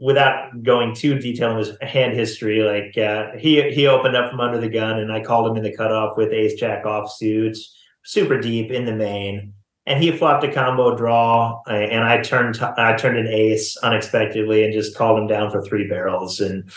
without 0.00 0.62
going 0.62 0.94
too 0.94 1.18
detailed 1.18 1.52
in 1.52 1.58
his 1.58 1.76
hand 1.82 2.14
history, 2.14 2.62
like 2.62 2.96
uh, 2.96 3.36
he 3.36 3.70
he 3.72 3.86
opened 3.86 4.16
up 4.16 4.30
from 4.30 4.40
under 4.40 4.58
the 4.58 4.68
gun, 4.68 4.98
and 4.98 5.12
I 5.12 5.20
called 5.20 5.50
him 5.50 5.56
in 5.56 5.62
the 5.62 5.76
cutoff 5.76 6.16
with 6.16 6.32
ace 6.32 6.54
jack 6.54 6.86
off 6.86 7.12
suits, 7.12 7.76
super 8.04 8.40
deep 8.40 8.70
in 8.70 8.84
the 8.84 8.94
main 8.94 9.52
and 9.86 10.02
he 10.02 10.16
flopped 10.16 10.44
a 10.44 10.52
combo 10.52 10.96
draw, 10.96 11.60
and 11.66 12.04
I 12.04 12.22
turned 12.22 12.58
I 12.58 12.96
turned 12.96 13.18
an 13.18 13.26
ace 13.26 13.76
unexpectedly 13.78 14.64
and 14.64 14.72
just 14.72 14.96
called 14.96 15.18
him 15.18 15.26
down 15.26 15.50
for 15.50 15.62
three 15.62 15.86
barrels. 15.86 16.40
And 16.40 16.70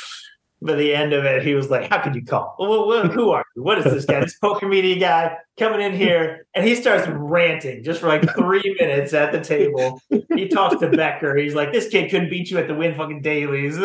by 0.61 0.73
the 0.73 0.93
end 0.93 1.13
of 1.13 1.25
it, 1.25 1.43
he 1.43 1.53
was 1.53 1.69
like, 1.69 1.89
"How 1.89 2.01
could 2.01 2.15
you 2.15 2.25
call? 2.25 2.55
Well, 2.59 3.07
who 3.07 3.31
are 3.31 3.45
you? 3.55 3.63
What 3.63 3.77
is 3.79 3.85
this 3.85 4.05
guy? 4.05 4.19
This 4.27 4.37
poker 4.37 4.67
media 4.67 4.99
guy 4.99 5.37
coming 5.57 5.81
in 5.81 5.93
here?" 5.93 6.45
And 6.55 6.65
he 6.65 6.75
starts 6.75 7.07
ranting 7.07 7.83
just 7.83 8.01
for 8.01 8.07
like 8.07 8.23
three 8.35 8.75
minutes 8.79 9.13
at 9.13 9.31
the 9.31 9.41
table. 9.41 10.01
He 10.33 10.47
talks 10.47 10.79
to 10.79 10.89
Becker. 10.89 11.35
He's 11.37 11.55
like, 11.55 11.71
"This 11.71 11.87
kid 11.89 12.09
couldn't 12.09 12.29
beat 12.29 12.49
you 12.49 12.57
at 12.57 12.67
the 12.67 12.75
Wynn 12.75 12.95
fucking 12.95 13.21
dailies." 13.21 13.77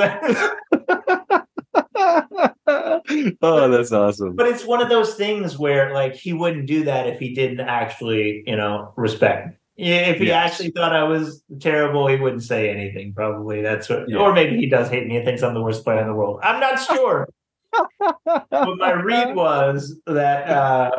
oh, 3.43 3.71
that's 3.71 3.93
awesome. 3.93 4.35
But 4.35 4.49
it's 4.49 4.65
one 4.65 4.81
of 4.81 4.89
those 4.89 5.15
things 5.15 5.59
where 5.59 5.93
like 5.93 6.15
he 6.15 6.33
wouldn't 6.33 6.67
do 6.67 6.85
that 6.85 7.07
if 7.07 7.19
he 7.19 7.35
didn't 7.35 7.61
actually, 7.61 8.43
you 8.47 8.57
know, 8.57 8.93
respect 8.97 9.59
me. 9.77 9.93
If 9.93 10.19
he 10.19 10.31
actually 10.31 10.71
thought 10.71 10.95
I 10.95 11.05
was 11.05 11.43
terrible, 11.61 12.07
he 12.07 12.17
wouldn't 12.17 12.43
say 12.43 12.71
anything. 12.71 13.13
Probably 13.15 13.63
that's 13.63 13.89
what, 13.89 14.09
yeah. 14.09 14.19
or 14.19 14.33
maybe 14.33 14.57
he 14.57 14.67
does 14.67 14.89
hate 14.89 15.07
me 15.07 15.17
and 15.17 15.25
thinks 15.25 15.43
I'm 15.43 15.55
the 15.55 15.63
worst 15.63 15.85
player 15.85 16.01
in 16.01 16.07
the 16.07 16.15
world. 16.15 16.41
I'm 16.43 16.61
not 16.61 16.81
sure 16.81 17.29
but 17.73 18.77
my 18.79 18.93
read 18.93 19.35
was 19.35 20.01
that 20.07 20.49
uh, 20.49 20.91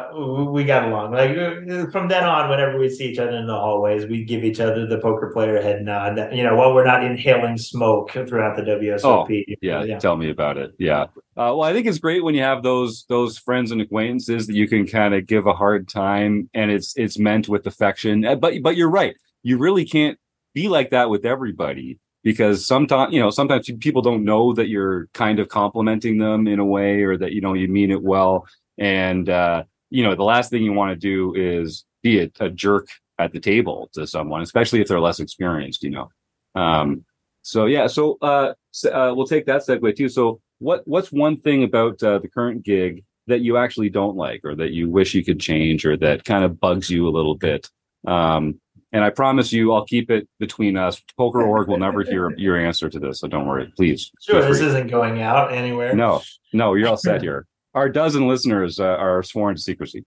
we 0.51 0.63
got 0.63 0.87
along. 0.87 1.11
Like 1.11 1.37
uh, 1.37 1.89
from 1.91 2.07
then 2.07 2.23
on, 2.23 2.49
whenever 2.49 2.79
we 2.79 2.89
see 2.89 3.05
each 3.05 3.19
other 3.19 3.35
in 3.37 3.47
the 3.47 3.53
hallways, 3.53 4.05
we 4.05 4.23
give 4.23 4.43
each 4.43 4.59
other 4.59 4.87
the 4.87 4.99
poker 4.99 5.31
player 5.33 5.61
head 5.61 5.83
nod. 5.83 6.17
You 6.33 6.43
know, 6.43 6.55
while 6.55 6.73
we're 6.73 6.85
not 6.85 7.03
inhaling 7.03 7.57
smoke 7.57 8.11
throughout 8.11 8.55
the 8.55 8.63
WSOP. 8.63 9.03
Oh, 9.03 9.27
yeah, 9.61 9.83
yeah, 9.83 9.99
tell 9.99 10.17
me 10.17 10.29
about 10.29 10.57
it. 10.57 10.73
Yeah. 10.79 11.03
Uh, 11.35 11.53
well, 11.55 11.63
I 11.63 11.73
think 11.73 11.87
it's 11.87 11.99
great 11.99 12.23
when 12.23 12.35
you 12.35 12.41
have 12.41 12.63
those 12.63 13.05
those 13.09 13.37
friends 13.37 13.71
and 13.71 13.81
acquaintances 13.81 14.47
that 14.47 14.55
you 14.55 14.67
can 14.67 14.87
kind 14.87 15.13
of 15.13 15.25
give 15.27 15.47
a 15.47 15.53
hard 15.53 15.87
time, 15.87 16.49
and 16.53 16.71
it's 16.71 16.95
it's 16.97 17.19
meant 17.19 17.47
with 17.49 17.67
affection. 17.67 18.25
Uh, 18.25 18.35
but 18.35 18.55
but 18.61 18.75
you're 18.75 18.89
right. 18.89 19.15
You 19.43 19.57
really 19.57 19.85
can't 19.85 20.17
be 20.53 20.69
like 20.69 20.91
that 20.91 21.09
with 21.09 21.25
everybody 21.25 21.99
because 22.23 22.65
sometimes 22.65 23.13
you 23.13 23.19
know 23.19 23.29
sometimes 23.29 23.69
people 23.79 24.01
don't 24.01 24.23
know 24.23 24.53
that 24.53 24.69
you're 24.69 25.07
kind 25.13 25.39
of 25.39 25.49
complimenting 25.49 26.17
them 26.17 26.47
in 26.47 26.59
a 26.59 26.65
way 26.65 27.03
or 27.03 27.17
that 27.17 27.33
you 27.33 27.41
know 27.41 27.53
you 27.53 27.67
mean 27.67 27.91
it 27.91 28.01
well. 28.01 28.47
And 28.77 29.29
uh 29.29 29.63
you 29.89 30.03
know 30.03 30.15
the 30.15 30.23
last 30.23 30.49
thing 30.49 30.63
you 30.63 30.73
want 30.73 30.91
to 30.91 30.95
do 30.95 31.35
is 31.35 31.85
be 32.01 32.19
a, 32.19 32.31
a, 32.39 32.49
jerk 32.49 32.87
at 33.19 33.31
the 33.31 33.39
table 33.39 33.89
to 33.93 34.07
someone 34.07 34.41
especially 34.41 34.81
if 34.81 34.87
they're 34.87 34.99
less 34.99 35.19
experienced 35.19 35.83
you 35.83 35.91
know. 35.91 36.09
Um 36.55 37.05
so 37.41 37.65
yeah 37.65 37.87
so 37.87 38.17
uh, 38.21 38.53
uh 38.91 39.13
we'll 39.15 39.27
take 39.27 39.45
that 39.45 39.61
segue 39.61 39.95
too. 39.95 40.09
So 40.09 40.41
what 40.59 40.87
what's 40.87 41.11
one 41.11 41.39
thing 41.41 41.63
about 41.63 42.01
uh, 42.01 42.19
the 42.19 42.29
current 42.29 42.63
gig 42.63 43.03
that 43.27 43.41
you 43.41 43.57
actually 43.57 43.89
don't 43.89 44.17
like 44.17 44.41
or 44.43 44.55
that 44.55 44.71
you 44.71 44.89
wish 44.89 45.13
you 45.13 45.23
could 45.23 45.39
change 45.39 45.85
or 45.85 45.95
that 45.97 46.25
kind 46.25 46.43
of 46.43 46.59
bugs 46.59 46.89
you 46.89 47.07
a 47.07 47.11
little 47.11 47.35
bit? 47.35 47.69
Um 48.07 48.59
and 48.93 49.03
I 49.03 49.09
promise 49.09 49.51
you, 49.51 49.73
I'll 49.73 49.85
keep 49.85 50.11
it 50.11 50.29
between 50.39 50.77
us. 50.77 51.01
Poker 51.17 51.41
Org 51.41 51.67
will 51.67 51.79
never 51.79 52.03
hear 52.03 52.31
your 52.37 52.55
answer 52.55 52.89
to 52.89 52.99
this, 52.99 53.19
so 53.19 53.27
don't 53.27 53.47
worry, 53.47 53.73
please. 53.75 54.11
Sure, 54.21 54.41
this 54.41 54.61
isn't 54.61 54.87
going 54.87 55.21
out 55.21 55.51
anywhere. 55.51 55.95
No, 55.95 56.21
no, 56.53 56.75
you're 56.75 56.87
all 56.87 56.97
set 56.97 57.21
here. 57.23 57.47
Our 57.73 57.89
dozen 57.89 58.27
listeners 58.27 58.79
uh, 58.79 58.83
are 58.83 59.23
sworn 59.23 59.55
to 59.55 59.61
secrecy. 59.61 60.05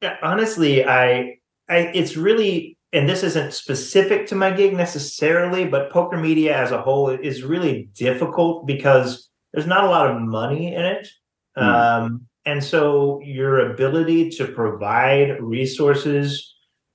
Yeah, 0.00 0.16
honestly, 0.22 0.84
I, 0.84 1.36
I, 1.68 1.90
it's 1.94 2.16
really, 2.16 2.78
and 2.94 3.06
this 3.06 3.22
isn't 3.22 3.52
specific 3.52 4.26
to 4.28 4.34
my 4.34 4.50
gig 4.50 4.74
necessarily, 4.74 5.66
but 5.66 5.90
poker 5.90 6.16
media 6.16 6.56
as 6.56 6.70
a 6.70 6.80
whole 6.80 7.10
is 7.10 7.42
really 7.42 7.90
difficult 7.94 8.66
because 8.66 9.28
there's 9.52 9.66
not 9.66 9.84
a 9.84 9.90
lot 9.90 10.10
of 10.10 10.20
money 10.22 10.74
in 10.74 10.82
it. 10.82 11.06
Mm. 11.58 11.62
Um, 11.62 12.26
and 12.46 12.64
so 12.64 13.20
your 13.22 13.70
ability 13.70 14.30
to 14.30 14.46
provide 14.46 15.38
resources 15.38 16.51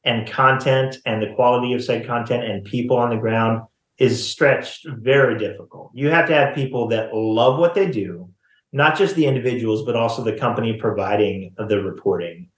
and 0.07 0.25
content 0.25 0.97
and 1.05 1.21
the 1.21 1.33
quality 1.35 1.73
of 1.73 1.83
said 1.83 2.07
content 2.07 2.45
and 2.45 2.63
people 2.63 2.95
on 2.95 3.09
the 3.09 3.17
ground 3.17 3.61
is 3.97 4.25
stretched 4.27 4.87
very 4.87 5.37
difficult. 5.37 5.91
You 5.93 6.09
have 6.09 6.27
to 6.27 6.33
have 6.33 6.55
people 6.55 6.87
that 6.89 7.13
love 7.13 7.59
what 7.59 7.75
they 7.75 7.91
do, 7.91 8.29
not 8.71 8.97
just 8.97 9.15
the 9.15 9.25
individuals, 9.25 9.83
but 9.83 9.97
also 9.97 10.23
the 10.23 10.37
company 10.37 10.77
providing 10.77 11.53
the 11.57 11.83
reporting. 11.83 12.49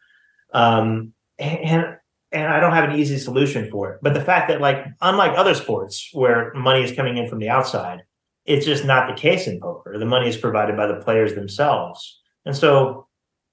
Um, 0.54 1.14
and 1.40 1.98
and 2.32 2.48
I 2.48 2.60
don't 2.60 2.74
have 2.74 2.88
an 2.88 3.00
easy 3.00 3.18
solution 3.18 3.72
for 3.72 3.94
it. 3.94 4.00
But 4.04 4.14
the 4.14 4.22
fact 4.22 4.50
that, 4.50 4.62
like, 4.62 4.86
unlike 5.02 5.36
other 5.36 5.56
sports 5.56 6.10
where 6.14 6.54
money 6.54 6.84
is 6.84 6.92
coming 6.92 7.18
in 7.18 7.28
from 7.28 7.40
the 7.40 7.50
outside, 7.50 8.04
it's 8.46 8.68
just 8.68 8.86
not 8.86 9.08
the 9.08 9.20
case 9.20 9.48
in 9.48 9.60
poker. 9.60 9.98
The 9.98 10.06
money 10.06 10.30
is 10.30 10.38
provided 10.38 10.78
by 10.78 10.86
the 10.86 10.98
players 10.98 11.34
themselves, 11.34 12.22
and 12.46 12.56
so 12.56 13.08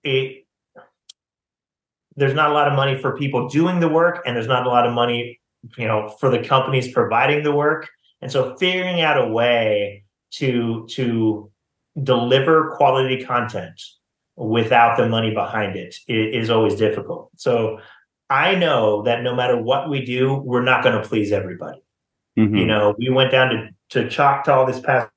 it 0.04 0.45
there's 2.16 2.34
not 2.34 2.50
a 2.50 2.54
lot 2.54 2.68
of 2.68 2.74
money 2.74 2.98
for 2.98 3.16
people 3.16 3.48
doing 3.48 3.80
the 3.80 3.88
work 3.88 4.22
and 4.26 4.36
there's 4.36 4.46
not 4.46 4.66
a 4.66 4.70
lot 4.70 4.86
of 4.86 4.92
money 4.92 5.40
you 5.76 5.86
know 5.86 6.08
for 6.20 6.30
the 6.30 6.38
companies 6.38 6.92
providing 6.92 7.42
the 7.42 7.52
work. 7.52 7.88
And 8.22 8.32
so 8.32 8.56
figuring 8.56 9.00
out 9.02 9.18
a 9.18 9.28
way 9.28 10.04
to 10.32 10.86
to 10.90 11.50
deliver 12.02 12.74
quality 12.76 13.24
content 13.24 13.80
without 14.36 14.96
the 14.96 15.08
money 15.08 15.32
behind 15.32 15.76
it 15.76 15.96
is 16.08 16.50
always 16.50 16.74
difficult. 16.76 17.30
So 17.36 17.78
i 18.28 18.56
know 18.56 19.02
that 19.02 19.22
no 19.22 19.36
matter 19.36 19.56
what 19.56 19.88
we 19.88 20.04
do 20.04 20.34
we're 20.34 20.64
not 20.64 20.82
going 20.82 21.00
to 21.00 21.08
please 21.08 21.30
everybody. 21.30 21.80
Mm-hmm. 22.36 22.56
you 22.56 22.66
know 22.66 22.94
we 22.98 23.08
went 23.08 23.30
down 23.30 23.48
to 23.50 23.68
to 23.90 24.10
choctaw 24.10 24.66
this 24.66 24.80
past 24.80 25.08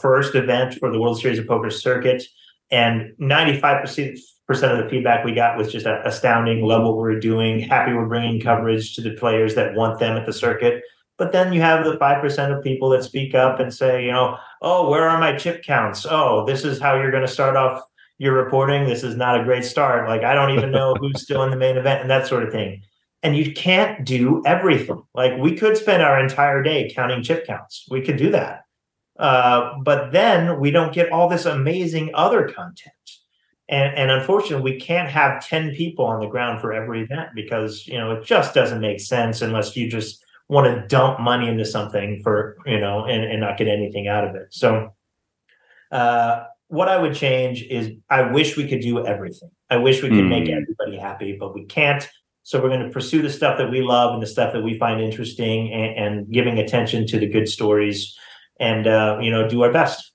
first 0.00 0.34
event 0.34 0.74
for 0.74 0.90
the 0.90 1.00
world 1.00 1.20
series 1.20 1.38
of 1.38 1.46
poker 1.46 1.70
circuit 1.70 2.24
and 2.70 3.12
95% 3.20 4.18
percent 4.46 4.72
of 4.72 4.82
the 4.82 4.88
feedback 4.88 5.24
we 5.24 5.34
got 5.34 5.56
was 5.56 5.72
just 5.72 5.86
astounding. 5.86 6.62
Love 6.62 6.84
what 6.84 6.96
we're 6.96 7.18
doing. 7.18 7.60
Happy 7.60 7.92
we're 7.92 8.06
bringing 8.06 8.40
coverage 8.40 8.94
to 8.94 9.00
the 9.00 9.12
players 9.12 9.54
that 9.54 9.74
want 9.74 9.98
them 9.98 10.16
at 10.16 10.26
the 10.26 10.32
circuit. 10.32 10.82
But 11.18 11.32
then 11.32 11.52
you 11.52 11.60
have 11.62 11.84
the 11.84 11.96
5% 11.96 12.56
of 12.56 12.62
people 12.62 12.90
that 12.90 13.02
speak 13.02 13.34
up 13.34 13.58
and 13.58 13.72
say, 13.72 14.04
you 14.04 14.12
know, 14.12 14.36
oh, 14.62 14.88
where 14.88 15.08
are 15.08 15.18
my 15.18 15.34
chip 15.36 15.64
counts? 15.64 16.06
Oh, 16.08 16.44
this 16.46 16.64
is 16.64 16.78
how 16.78 16.94
you're 16.94 17.10
going 17.10 17.26
to 17.26 17.32
start 17.32 17.56
off 17.56 17.82
your 18.18 18.34
reporting. 18.34 18.86
This 18.86 19.02
is 19.02 19.16
not 19.16 19.40
a 19.40 19.44
great 19.44 19.64
start. 19.64 20.08
Like, 20.08 20.24
I 20.24 20.34
don't 20.34 20.50
even 20.50 20.70
know 20.70 20.94
who's 21.00 21.22
still 21.22 21.42
in 21.42 21.50
the 21.50 21.56
main 21.56 21.76
event 21.76 22.02
and 22.02 22.10
that 22.10 22.26
sort 22.26 22.42
of 22.42 22.52
thing. 22.52 22.82
And 23.22 23.36
you 23.36 23.52
can't 23.52 24.04
do 24.04 24.42
everything. 24.44 25.02
Like, 25.14 25.38
we 25.38 25.56
could 25.56 25.76
spend 25.76 26.02
our 26.02 26.20
entire 26.20 26.62
day 26.62 26.92
counting 26.94 27.22
chip 27.22 27.46
counts. 27.46 27.86
We 27.90 28.02
could 28.02 28.18
do 28.18 28.30
that. 28.30 28.60
Uh, 29.18 29.72
but 29.82 30.12
then 30.12 30.60
we 30.60 30.70
don't 30.70 30.92
get 30.92 31.10
all 31.10 31.28
this 31.28 31.46
amazing 31.46 32.10
other 32.14 32.46
content. 32.46 32.94
And, 33.68 33.96
and 33.96 34.10
unfortunately, 34.10 34.72
we 34.72 34.80
can't 34.80 35.08
have 35.08 35.44
10 35.44 35.74
people 35.74 36.04
on 36.04 36.20
the 36.20 36.28
ground 36.28 36.60
for 36.60 36.72
every 36.72 37.02
event 37.02 37.30
because, 37.34 37.86
you 37.86 37.98
know, 37.98 38.12
it 38.12 38.24
just 38.24 38.54
doesn't 38.54 38.80
make 38.80 39.00
sense 39.00 39.42
unless 39.42 39.76
you 39.76 39.90
just 39.90 40.24
want 40.48 40.72
to 40.72 40.86
dump 40.86 41.18
money 41.18 41.48
into 41.48 41.64
something 41.64 42.20
for, 42.22 42.56
you 42.64 42.78
know, 42.78 43.04
and, 43.04 43.24
and 43.24 43.40
not 43.40 43.58
get 43.58 43.66
anything 43.66 44.06
out 44.06 44.24
of 44.24 44.36
it. 44.36 44.46
So, 44.50 44.94
uh, 45.90 46.44
what 46.68 46.88
I 46.88 46.96
would 46.96 47.14
change 47.14 47.62
is 47.64 47.92
I 48.10 48.22
wish 48.22 48.56
we 48.56 48.68
could 48.68 48.80
do 48.80 49.04
everything. 49.06 49.50
I 49.70 49.76
wish 49.76 50.02
we 50.02 50.08
could 50.08 50.18
mm. 50.18 50.28
make 50.28 50.48
everybody 50.48 50.96
happy, 50.96 51.36
but 51.38 51.54
we 51.54 51.64
can't. 51.64 52.08
So 52.42 52.60
we're 52.62 52.68
going 52.68 52.84
to 52.84 52.90
pursue 52.90 53.22
the 53.22 53.30
stuff 53.30 53.58
that 53.58 53.70
we 53.70 53.82
love 53.82 54.14
and 54.14 54.22
the 54.22 54.26
stuff 54.26 54.52
that 54.52 54.62
we 54.62 54.78
find 54.78 55.00
interesting 55.00 55.72
and, 55.72 55.96
and 55.96 56.32
giving 56.32 56.58
attention 56.58 57.06
to 57.08 57.18
the 57.18 57.26
good 57.26 57.48
stories 57.48 58.16
and, 58.60 58.86
uh, 58.86 59.18
you 59.20 59.30
know, 59.30 59.48
do 59.48 59.62
our 59.62 59.72
best. 59.72 60.12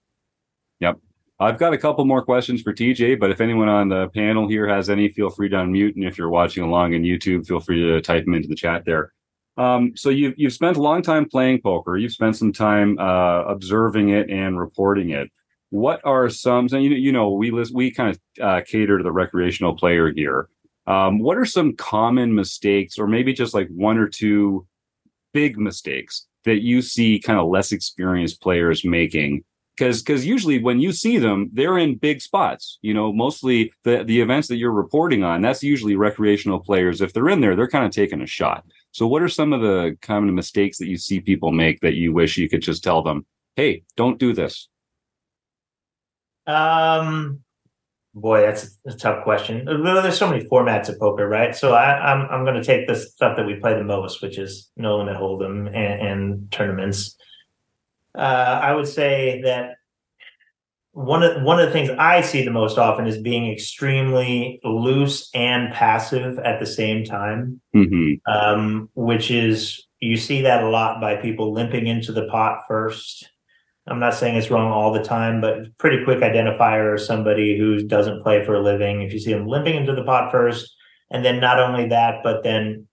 Yep. 0.80 0.98
I've 1.42 1.58
got 1.58 1.74
a 1.74 1.78
couple 1.78 2.06
more 2.06 2.24
questions 2.24 2.62
for 2.62 2.72
TJ, 2.72 3.20
but 3.20 3.32
if 3.32 3.42
anyone 3.42 3.68
on 3.68 3.90
the 3.90 4.10
panel 4.10 4.48
here 4.48 4.68
has 4.68 4.92
any, 4.92 5.10
feel 5.10 5.32
free 5.32 5.50
to 5.50 5.56
unmute. 5.56 5.96
And 5.96 6.04
if 6.04 6.16
you're 6.16 6.30
watching 6.30 6.64
along 6.64 6.94
in 6.94 7.02
YouTube, 7.02 7.48
feel 7.48 7.60
free 7.60 7.82
to 7.82 8.00
type 8.00 8.26
them 8.26 8.36
into 8.36 8.48
the 8.48 8.54
chat 8.54 8.86
there. 8.86 9.12
Um, 9.58 9.98
so 9.98 10.12
you've 10.12 10.36
you've 10.38 10.54
spent 10.54 10.78
a 10.78 10.82
long 10.82 11.02
time 11.02 11.28
playing 11.28 11.62
poker. 11.62 11.98
You've 11.98 12.12
spent 12.12 12.36
some 12.38 12.54
time 12.54 12.98
uh, 13.00 13.42
observing 13.46 14.10
it 14.10 14.30
and 14.30 14.60
reporting 14.60 15.10
it. 15.10 15.32
What 15.72 16.00
are 16.04 16.30
some? 16.30 16.68
And 16.72 16.84
you, 16.84 16.92
you 16.92 17.12
know, 17.12 17.32
we 17.32 17.50
list, 17.50 17.74
we 17.74 17.90
kind 17.90 18.16
of 18.16 18.44
uh, 18.44 18.62
cater 18.62 19.00
to 19.00 19.04
the 19.04 19.12
recreational 19.12 19.76
player 19.76 20.12
here. 20.14 20.48
Um, 20.86 21.18
what 21.18 21.38
are 21.38 21.46
some 21.46 21.76
common 21.76 22.36
mistakes, 22.36 23.00
or 23.00 23.08
maybe 23.08 23.34
just 23.34 23.56
like 23.56 23.68
one 23.70 23.98
or 23.98 24.08
two 24.08 24.68
big 25.34 25.58
mistakes 25.58 26.28
that 26.46 26.62
you 26.62 26.84
see 26.84 27.20
kind 27.20 27.40
of 27.40 27.50
less 27.50 27.72
experienced 27.72 28.42
players 28.42 28.86
making? 28.86 29.44
Because 29.82 30.04
because 30.04 30.28
usually 30.28 30.62
when 30.62 30.80
you 30.80 30.92
see 30.92 31.18
them, 31.18 31.50
they're 31.54 31.80
in 31.80 31.96
big 31.96 32.22
spots. 32.22 32.78
You 32.84 32.94
know, 32.94 33.12
mostly 33.12 33.74
the 33.84 34.04
the 34.04 34.22
events 34.22 34.48
that 34.50 34.58
you're 34.58 34.72
reporting 34.72 35.24
on, 35.24 35.42
that's 35.42 35.64
usually 35.64 35.96
recreational 35.96 36.60
players. 36.60 37.02
If 37.02 37.14
they're 37.14 37.30
in 37.30 37.42
there, 37.42 37.56
they're 37.56 37.68
kind 37.68 37.86
of 37.86 37.90
taking 37.90 38.22
a 38.22 38.28
shot. 38.28 38.64
So, 38.92 39.08
what 39.08 39.24
are 39.24 39.28
some 39.28 39.54
of 39.54 39.62
the 39.62 39.98
common 40.04 40.36
mistakes 40.36 40.78
that 40.78 40.88
you 40.88 40.98
see 40.98 41.20
people 41.20 41.52
make 41.52 41.80
that 41.80 41.96
you 41.96 42.14
wish 42.14 42.38
you 42.38 42.48
could 42.48 42.62
just 42.62 42.84
tell 42.84 43.02
them, 43.02 43.26
"Hey, 43.56 43.82
don't 43.98 44.20
do 44.20 44.34
this"? 44.34 44.70
Um, 46.46 47.40
boy, 48.14 48.42
that's 48.42 48.78
a 48.86 48.94
tough 48.94 49.24
question. 49.24 49.66
There's 49.66 50.20
so 50.20 50.30
many 50.30 50.46
formats 50.46 50.90
of 50.90 51.00
poker, 51.00 51.28
right? 51.28 51.56
So 51.56 51.74
I, 51.74 52.12
am 52.14 52.22
I'm, 52.22 52.30
I'm 52.30 52.46
going 52.46 52.62
to 52.62 52.64
take 52.64 52.86
the 52.86 52.96
stuff 52.96 53.36
that 53.36 53.48
we 53.48 53.56
play 53.56 53.74
the 53.74 53.84
most, 53.84 54.22
which 54.22 54.38
is 54.38 54.70
no 54.78 54.98
limit 54.98 55.18
hold'em 55.18 55.76
and, 55.76 56.08
and 56.08 56.52
tournaments. 56.52 57.18
Uh, 58.16 58.60
I 58.62 58.74
would 58.74 58.88
say 58.88 59.42
that 59.44 59.76
one 60.94 61.24
of 61.24 61.42
one 61.44 61.60
of 61.60 61.66
the 61.66 61.72
things 61.72 61.90
I 61.98 62.22
see 62.22 62.44
the 62.44 62.52
most 62.52 62.78
often 62.78 63.08
is 63.08 63.18
being 63.18 63.50
extremely 63.50 64.60
loose 64.64 65.30
and 65.34 65.74
passive 65.74 66.38
at 66.40 66.60
the 66.60 66.66
same 66.66 67.06
time, 67.06 67.62
mm-hmm. 67.74 68.32
um, 68.32 68.90
which 68.96 69.32
is 69.32 69.88
you 70.00 70.18
see 70.18 70.42
that 70.42 70.64
a 70.64 70.70
lot 70.70 71.00
by 71.00 71.16
people 71.16 71.54
limping 71.54 71.88
into 71.88 72.12
the 72.12 72.28
pot 72.28 72.64
first. 72.68 73.30
I'm 73.88 74.00
not 74.00 74.14
saying 74.14 74.36
it's 74.36 74.52
wrong 74.52 74.72
all 74.72 74.92
the 74.94 75.04
time, 75.04 75.42
but 75.42 75.76
pretty 75.78 76.04
quick 76.04 76.20
identifier 76.20 76.94
of 76.94 77.02
somebody 77.02 77.58
who 77.58 77.84
doesn't 77.88 78.22
play 78.22 78.46
for 78.46 78.56
a 78.56 78.62
living. 78.62 79.02
If 79.02 79.12
you 79.12 79.20
see 79.20 79.34
them 79.34 79.48
limping 79.48 79.76
into 79.76 79.96
the 79.96 80.04
pot 80.04 80.32
first, 80.32 80.76
and 81.10 81.26
then 81.26 81.40
not 81.40 81.60
only 81.60 81.88
that, 81.88 82.22
but 82.24 82.44
then 82.44 82.88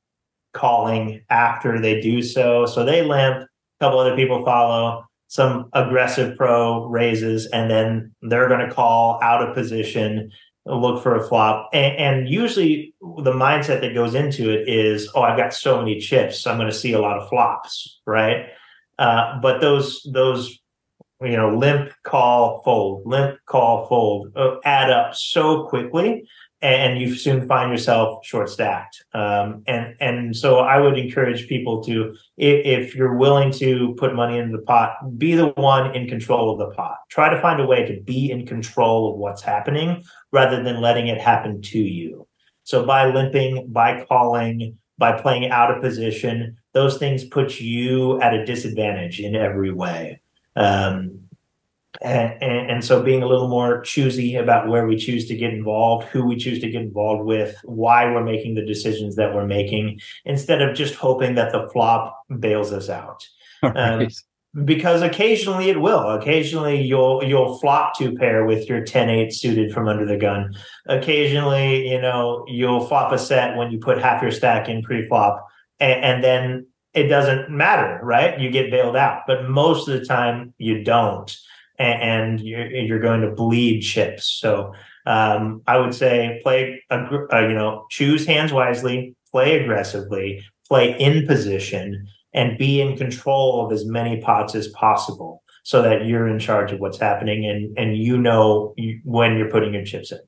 calling 0.54 1.22
after 1.30 1.80
they 1.80 2.00
do 2.00 2.22
so. 2.22 2.64
So 2.64 2.84
they 2.84 3.02
limp, 3.02 3.42
a 3.42 3.84
couple 3.84 3.98
other 3.98 4.16
people 4.16 4.44
follow 4.44 5.07
some 5.28 5.68
aggressive 5.74 6.36
pro 6.36 6.86
raises, 6.86 7.46
and 7.46 7.70
then 7.70 8.12
they're 8.22 8.48
going 8.48 8.66
to 8.66 8.74
call 8.74 9.20
out 9.22 9.46
of 9.46 9.54
position, 9.54 10.30
look 10.66 11.02
for 11.02 11.14
a 11.14 11.26
flop. 11.26 11.68
And, 11.72 11.96
and, 11.96 12.28
usually 12.28 12.94
the 13.00 13.32
mindset 13.32 13.80
that 13.82 13.94
goes 13.94 14.14
into 14.14 14.50
it 14.50 14.68
is, 14.68 15.10
oh, 15.14 15.22
I've 15.22 15.38
got 15.38 15.54
so 15.54 15.78
many 15.78 16.00
chips, 16.00 16.40
so 16.40 16.50
I'm 16.50 16.58
going 16.58 16.70
to 16.70 16.76
see 16.76 16.92
a 16.92 17.00
lot 17.00 17.18
of 17.18 17.28
flops, 17.28 18.00
right? 18.06 18.46
Uh, 18.98 19.40
but 19.40 19.60
those 19.60 20.02
those 20.12 20.58
you 21.22 21.36
know 21.36 21.56
limp 21.56 21.92
call 22.04 22.62
fold 22.62 23.02
limp 23.06 23.38
call 23.46 23.86
fold 23.86 24.32
uh, 24.36 24.56
add 24.64 24.90
up 24.90 25.14
so 25.14 25.64
quickly 25.64 26.28
and 26.60 27.00
you 27.00 27.14
soon 27.14 27.46
find 27.46 27.70
yourself 27.70 28.24
short 28.26 28.48
stacked. 28.48 29.04
Um, 29.14 29.62
and 29.66 29.94
and 30.00 30.36
so 30.36 30.58
I 30.58 30.80
would 30.80 30.98
encourage 30.98 31.48
people 31.48 31.82
to, 31.84 32.14
if, 32.36 32.88
if, 32.88 32.94
you're 32.96 33.16
willing 33.16 33.52
to 33.52 33.94
put 33.96 34.14
money 34.14 34.38
into 34.38 34.56
the 34.56 34.62
pot, 34.64 35.18
be 35.18 35.34
the 35.34 35.48
one 35.48 35.94
in 35.94 36.08
control 36.08 36.50
of 36.50 36.58
the 36.58 36.74
pot. 36.74 36.96
Try 37.10 37.32
to 37.32 37.40
find 37.40 37.60
a 37.60 37.66
way 37.66 37.84
to 37.84 38.00
be 38.00 38.30
in 38.30 38.44
control 38.46 39.12
of 39.12 39.18
what's 39.18 39.42
happening 39.42 40.02
rather 40.32 40.62
than 40.62 40.80
letting 40.80 41.06
it 41.06 41.20
happen 41.20 41.62
to 41.62 41.78
you. 41.78 42.26
So 42.64 42.84
by 42.84 43.06
limping, 43.12 43.68
by 43.72 44.04
calling, 44.04 44.76
by 44.98 45.20
playing 45.20 45.50
out 45.50 45.70
of 45.70 45.80
position, 45.80 46.56
those 46.74 46.98
things 46.98 47.24
put 47.24 47.60
you 47.60 48.20
at 48.20 48.34
a 48.34 48.44
disadvantage 48.44 49.20
in 49.20 49.36
every 49.36 49.72
way. 49.72 50.20
Um, 50.56 51.27
and, 52.02 52.42
and, 52.42 52.70
and, 52.70 52.84
so 52.84 53.02
being 53.02 53.22
a 53.22 53.26
little 53.26 53.48
more 53.48 53.80
choosy 53.80 54.36
about 54.36 54.68
where 54.68 54.86
we 54.86 54.96
choose 54.96 55.26
to 55.28 55.36
get 55.36 55.52
involved, 55.52 56.06
who 56.08 56.26
we 56.26 56.36
choose 56.36 56.60
to 56.60 56.70
get 56.70 56.82
involved 56.82 57.24
with, 57.24 57.56
why 57.64 58.04
we're 58.04 58.22
making 58.22 58.54
the 58.54 58.64
decisions 58.64 59.16
that 59.16 59.34
we're 59.34 59.46
making, 59.46 59.98
instead 60.24 60.62
of 60.62 60.76
just 60.76 60.94
hoping 60.94 61.34
that 61.34 61.50
the 61.50 61.68
flop 61.72 62.22
bails 62.38 62.72
us 62.72 62.88
out. 62.88 63.26
Um, 63.60 64.06
because 64.64 65.02
occasionally 65.02 65.68
it 65.68 65.80
will. 65.80 66.08
Occasionally 66.10 66.80
you'll 66.80 67.24
you'll 67.24 67.58
flop 67.58 67.98
two 67.98 68.14
pair 68.14 68.44
with 68.44 68.68
your 68.68 68.82
10-8 68.82 69.32
suited 69.32 69.72
from 69.72 69.88
under 69.88 70.06
the 70.06 70.16
gun. 70.16 70.54
Occasionally, 70.86 71.88
you 71.88 72.00
know, 72.00 72.44
you'll 72.46 72.86
flop 72.86 73.10
a 73.10 73.18
set 73.18 73.56
when 73.56 73.72
you 73.72 73.80
put 73.80 73.98
half 73.98 74.22
your 74.22 74.30
stack 74.30 74.68
in 74.68 74.82
pre-flop, 74.82 75.44
and, 75.80 76.04
and 76.04 76.24
then 76.24 76.66
it 76.94 77.08
doesn't 77.08 77.50
matter, 77.50 77.98
right? 78.02 78.38
You 78.38 78.50
get 78.50 78.70
bailed 78.70 78.96
out. 78.96 79.22
But 79.26 79.48
most 79.48 79.88
of 79.88 79.98
the 79.98 80.06
time 80.06 80.54
you 80.58 80.84
don't 80.84 81.36
and, 81.78 82.40
you're, 82.40 82.66
you're 82.66 83.00
going 83.00 83.20
to 83.22 83.30
bleed 83.30 83.80
chips. 83.80 84.26
So 84.40 84.72
um, 85.06 85.62
I 85.66 85.78
would 85.78 85.94
say 85.94 86.40
play, 86.42 86.82
uh, 86.90 87.06
you 87.40 87.54
know, 87.54 87.86
choose 87.90 88.26
hands 88.26 88.52
wisely, 88.52 89.14
play 89.30 89.60
aggressively, 89.60 90.44
play 90.66 90.98
in 90.98 91.26
position, 91.26 92.06
and 92.34 92.58
be 92.58 92.80
in 92.80 92.96
control 92.96 93.64
of 93.64 93.72
as 93.72 93.86
many 93.86 94.20
pots 94.20 94.54
as 94.54 94.68
possible 94.68 95.42
so 95.62 95.82
that 95.82 96.06
you're 96.06 96.28
in 96.28 96.38
charge 96.38 96.72
of 96.72 96.80
what's 96.80 96.98
happening 96.98 97.44
and 97.46 97.76
and 97.78 97.96
you 97.96 98.16
know 98.16 98.74
when 99.04 99.36
you're 99.36 99.50
putting 99.50 99.74
your 99.74 99.84
chips 99.84 100.12
in. 100.12 100.18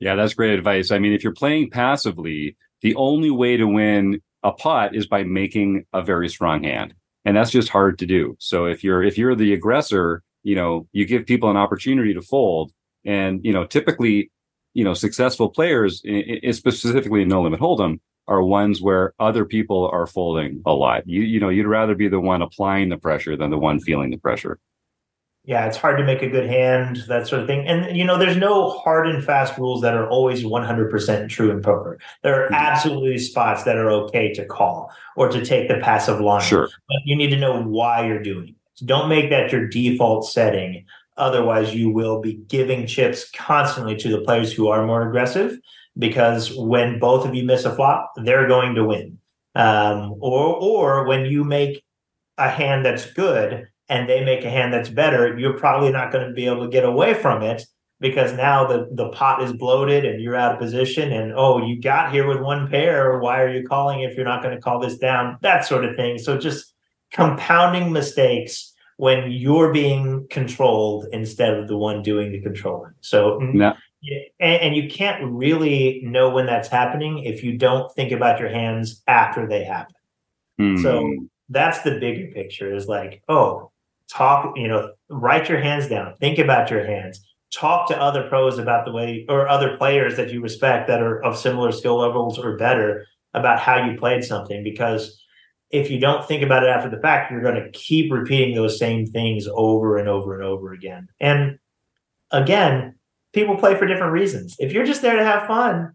Yeah, 0.00 0.14
that's 0.14 0.34
great 0.34 0.52
advice. 0.52 0.90
I 0.90 0.98
mean, 0.98 1.12
if 1.12 1.22
you're 1.22 1.32
playing 1.32 1.70
passively, 1.70 2.56
the 2.82 2.94
only 2.96 3.30
way 3.30 3.56
to 3.56 3.66
win 3.66 4.20
a 4.42 4.52
pot 4.52 4.94
is 4.94 5.06
by 5.06 5.24
making 5.24 5.86
a 5.92 6.02
very 6.02 6.28
strong 6.28 6.64
hand. 6.64 6.94
And 7.24 7.36
that's 7.36 7.50
just 7.50 7.70
hard 7.70 7.98
to 8.00 8.06
do. 8.06 8.36
So 8.38 8.66
if 8.66 8.84
you're 8.84 9.02
if 9.02 9.16
you're 9.16 9.34
the 9.34 9.54
aggressor 9.54 10.22
you 10.44 10.54
know 10.54 10.86
you 10.92 11.04
give 11.04 11.26
people 11.26 11.50
an 11.50 11.56
opportunity 11.56 12.14
to 12.14 12.22
fold. 12.22 12.70
And 13.04 13.44
you 13.44 13.52
know 13.52 13.66
typically 13.66 14.30
you 14.74 14.84
know 14.84 14.94
successful 14.94 15.48
players 15.48 16.02
specifically 16.52 17.22
in 17.22 17.28
no 17.28 17.42
limit 17.42 17.60
hold'em 17.60 17.98
are 18.26 18.42
ones 18.42 18.80
where 18.80 19.12
other 19.18 19.44
people 19.44 19.88
are 19.92 20.06
folding 20.06 20.62
a 20.64 20.72
lot. 20.72 21.02
You 21.06 21.22
you 21.22 21.40
know 21.40 21.48
you'd 21.48 21.66
rather 21.66 21.94
be 21.94 22.08
the 22.08 22.20
one 22.20 22.42
applying 22.42 22.90
the 22.90 22.96
pressure 22.96 23.36
than 23.36 23.50
the 23.50 23.58
one 23.58 23.80
feeling 23.80 24.10
the 24.10 24.18
pressure. 24.18 24.58
Yeah 25.44 25.66
it's 25.66 25.76
hard 25.76 25.98
to 25.98 26.04
make 26.04 26.22
a 26.22 26.28
good 26.30 26.48
hand 26.48 27.04
that 27.08 27.28
sort 27.28 27.42
of 27.42 27.46
thing. 27.46 27.66
And 27.66 27.96
you 27.96 28.04
know 28.04 28.18
there's 28.18 28.36
no 28.36 28.70
hard 28.70 29.06
and 29.06 29.22
fast 29.22 29.58
rules 29.58 29.82
that 29.82 29.94
are 29.94 30.08
always 30.08 30.42
100% 30.42 31.28
true 31.28 31.50
in 31.50 31.60
poker. 31.60 31.98
There 32.22 32.42
are 32.42 32.46
mm-hmm. 32.46 32.54
absolutely 32.54 33.18
spots 33.18 33.64
that 33.64 33.76
are 33.76 33.90
okay 33.90 34.32
to 34.34 34.46
call 34.46 34.90
or 35.16 35.28
to 35.28 35.44
take 35.44 35.68
the 35.68 35.76
passive 35.76 36.20
line. 36.20 36.42
Sure. 36.42 36.68
But 36.88 36.98
you 37.04 37.16
need 37.16 37.30
to 37.30 37.36
know 37.36 37.62
why 37.62 38.06
you're 38.06 38.22
doing 38.22 38.48
it 38.48 38.54
so 38.74 38.86
don't 38.86 39.08
make 39.08 39.30
that 39.30 39.52
your 39.52 39.68
default 39.68 40.26
setting. 40.28 40.84
Otherwise, 41.16 41.74
you 41.74 41.90
will 41.90 42.20
be 42.20 42.34
giving 42.48 42.86
chips 42.86 43.30
constantly 43.30 43.96
to 43.96 44.08
the 44.08 44.22
players 44.22 44.52
who 44.52 44.68
are 44.68 44.84
more 44.84 45.08
aggressive 45.08 45.58
because 45.96 46.52
when 46.56 46.98
both 46.98 47.24
of 47.24 47.34
you 47.34 47.44
miss 47.44 47.64
a 47.64 47.74
flop, 47.74 48.12
they're 48.16 48.48
going 48.48 48.74
to 48.74 48.84
win. 48.84 49.18
Um, 49.54 50.16
or 50.18 50.56
or 50.56 51.06
when 51.06 51.26
you 51.26 51.44
make 51.44 51.84
a 52.38 52.50
hand 52.50 52.84
that's 52.84 53.12
good 53.12 53.68
and 53.88 54.08
they 54.08 54.24
make 54.24 54.44
a 54.44 54.50
hand 54.50 54.72
that's 54.72 54.88
better, 54.88 55.38
you're 55.38 55.58
probably 55.58 55.92
not 55.92 56.10
going 56.10 56.26
to 56.26 56.34
be 56.34 56.46
able 56.46 56.64
to 56.64 56.70
get 56.70 56.84
away 56.84 57.14
from 57.14 57.42
it 57.42 57.64
because 58.00 58.32
now 58.32 58.66
the 58.66 58.88
the 58.92 59.08
pot 59.10 59.42
is 59.42 59.52
bloated 59.52 60.04
and 60.04 60.20
you're 60.20 60.36
out 60.36 60.52
of 60.52 60.58
position 60.58 61.12
and 61.12 61.32
oh 61.36 61.64
you 61.64 61.80
got 61.80 62.12
here 62.12 62.26
with 62.26 62.40
one 62.40 62.68
pair 62.68 63.18
why 63.18 63.40
are 63.40 63.48
you 63.48 63.66
calling 63.66 64.00
if 64.00 64.16
you're 64.16 64.26
not 64.26 64.42
going 64.42 64.54
to 64.54 64.60
call 64.60 64.78
this 64.80 64.98
down 64.98 65.38
that 65.42 65.64
sort 65.64 65.84
of 65.84 65.94
thing 65.96 66.18
so 66.18 66.36
just 66.36 66.73
compounding 67.14 67.92
mistakes 67.92 68.72
when 68.96 69.30
you're 69.30 69.72
being 69.72 70.26
controlled 70.30 71.06
instead 71.12 71.54
of 71.54 71.68
the 71.68 71.76
one 71.76 72.02
doing 72.02 72.30
the 72.30 72.40
controlling. 72.40 72.92
So, 73.00 73.38
No. 73.38 73.74
and, 74.40 74.62
and 74.62 74.76
you 74.76 74.88
can't 74.88 75.24
really 75.32 76.02
know 76.04 76.28
when 76.30 76.46
that's 76.46 76.68
happening 76.68 77.24
if 77.24 77.42
you 77.42 77.56
don't 77.56 77.90
think 77.94 78.12
about 78.12 78.38
your 78.38 78.50
hands 78.50 79.02
after 79.06 79.48
they 79.48 79.64
happen. 79.64 79.94
Hmm. 80.58 80.76
So 80.76 81.26
that's 81.48 81.82
the 81.82 81.98
bigger 81.98 82.32
picture 82.32 82.74
is 82.74 82.86
like, 82.86 83.22
oh, 83.28 83.70
talk, 84.08 84.56
you 84.56 84.68
know, 84.68 84.92
write 85.08 85.48
your 85.48 85.60
hands 85.60 85.88
down, 85.88 86.14
think 86.16 86.38
about 86.38 86.70
your 86.70 86.84
hands, 86.84 87.24
talk 87.52 87.88
to 87.88 88.00
other 88.00 88.28
pros 88.28 88.58
about 88.58 88.84
the 88.84 88.92
way 88.92 89.24
or 89.28 89.48
other 89.48 89.76
players 89.76 90.16
that 90.16 90.32
you 90.32 90.40
respect 90.40 90.88
that 90.88 91.02
are 91.02 91.22
of 91.24 91.36
similar 91.36 91.72
skill 91.72 91.96
levels 91.96 92.38
or 92.38 92.56
better 92.56 93.06
about 93.34 93.58
how 93.58 93.84
you 93.84 93.98
played 93.98 94.22
something 94.22 94.62
because 94.62 95.20
if 95.74 95.90
you 95.90 95.98
don't 95.98 96.26
think 96.26 96.42
about 96.42 96.62
it 96.62 96.68
after 96.68 96.88
the 96.88 97.02
fact 97.02 97.32
you're 97.32 97.42
going 97.42 97.60
to 97.60 97.70
keep 97.70 98.12
repeating 98.12 98.54
those 98.54 98.78
same 98.78 99.06
things 99.06 99.48
over 99.52 99.98
and 99.98 100.08
over 100.08 100.34
and 100.34 100.44
over 100.44 100.72
again. 100.72 101.08
And 101.20 101.58
again 102.30 102.94
people 103.32 103.56
play 103.56 103.76
for 103.76 103.86
different 103.86 104.12
reasons. 104.12 104.54
If 104.60 104.72
you're 104.72 104.86
just 104.86 105.02
there 105.02 105.16
to 105.16 105.24
have 105.24 105.48
fun 105.48 105.94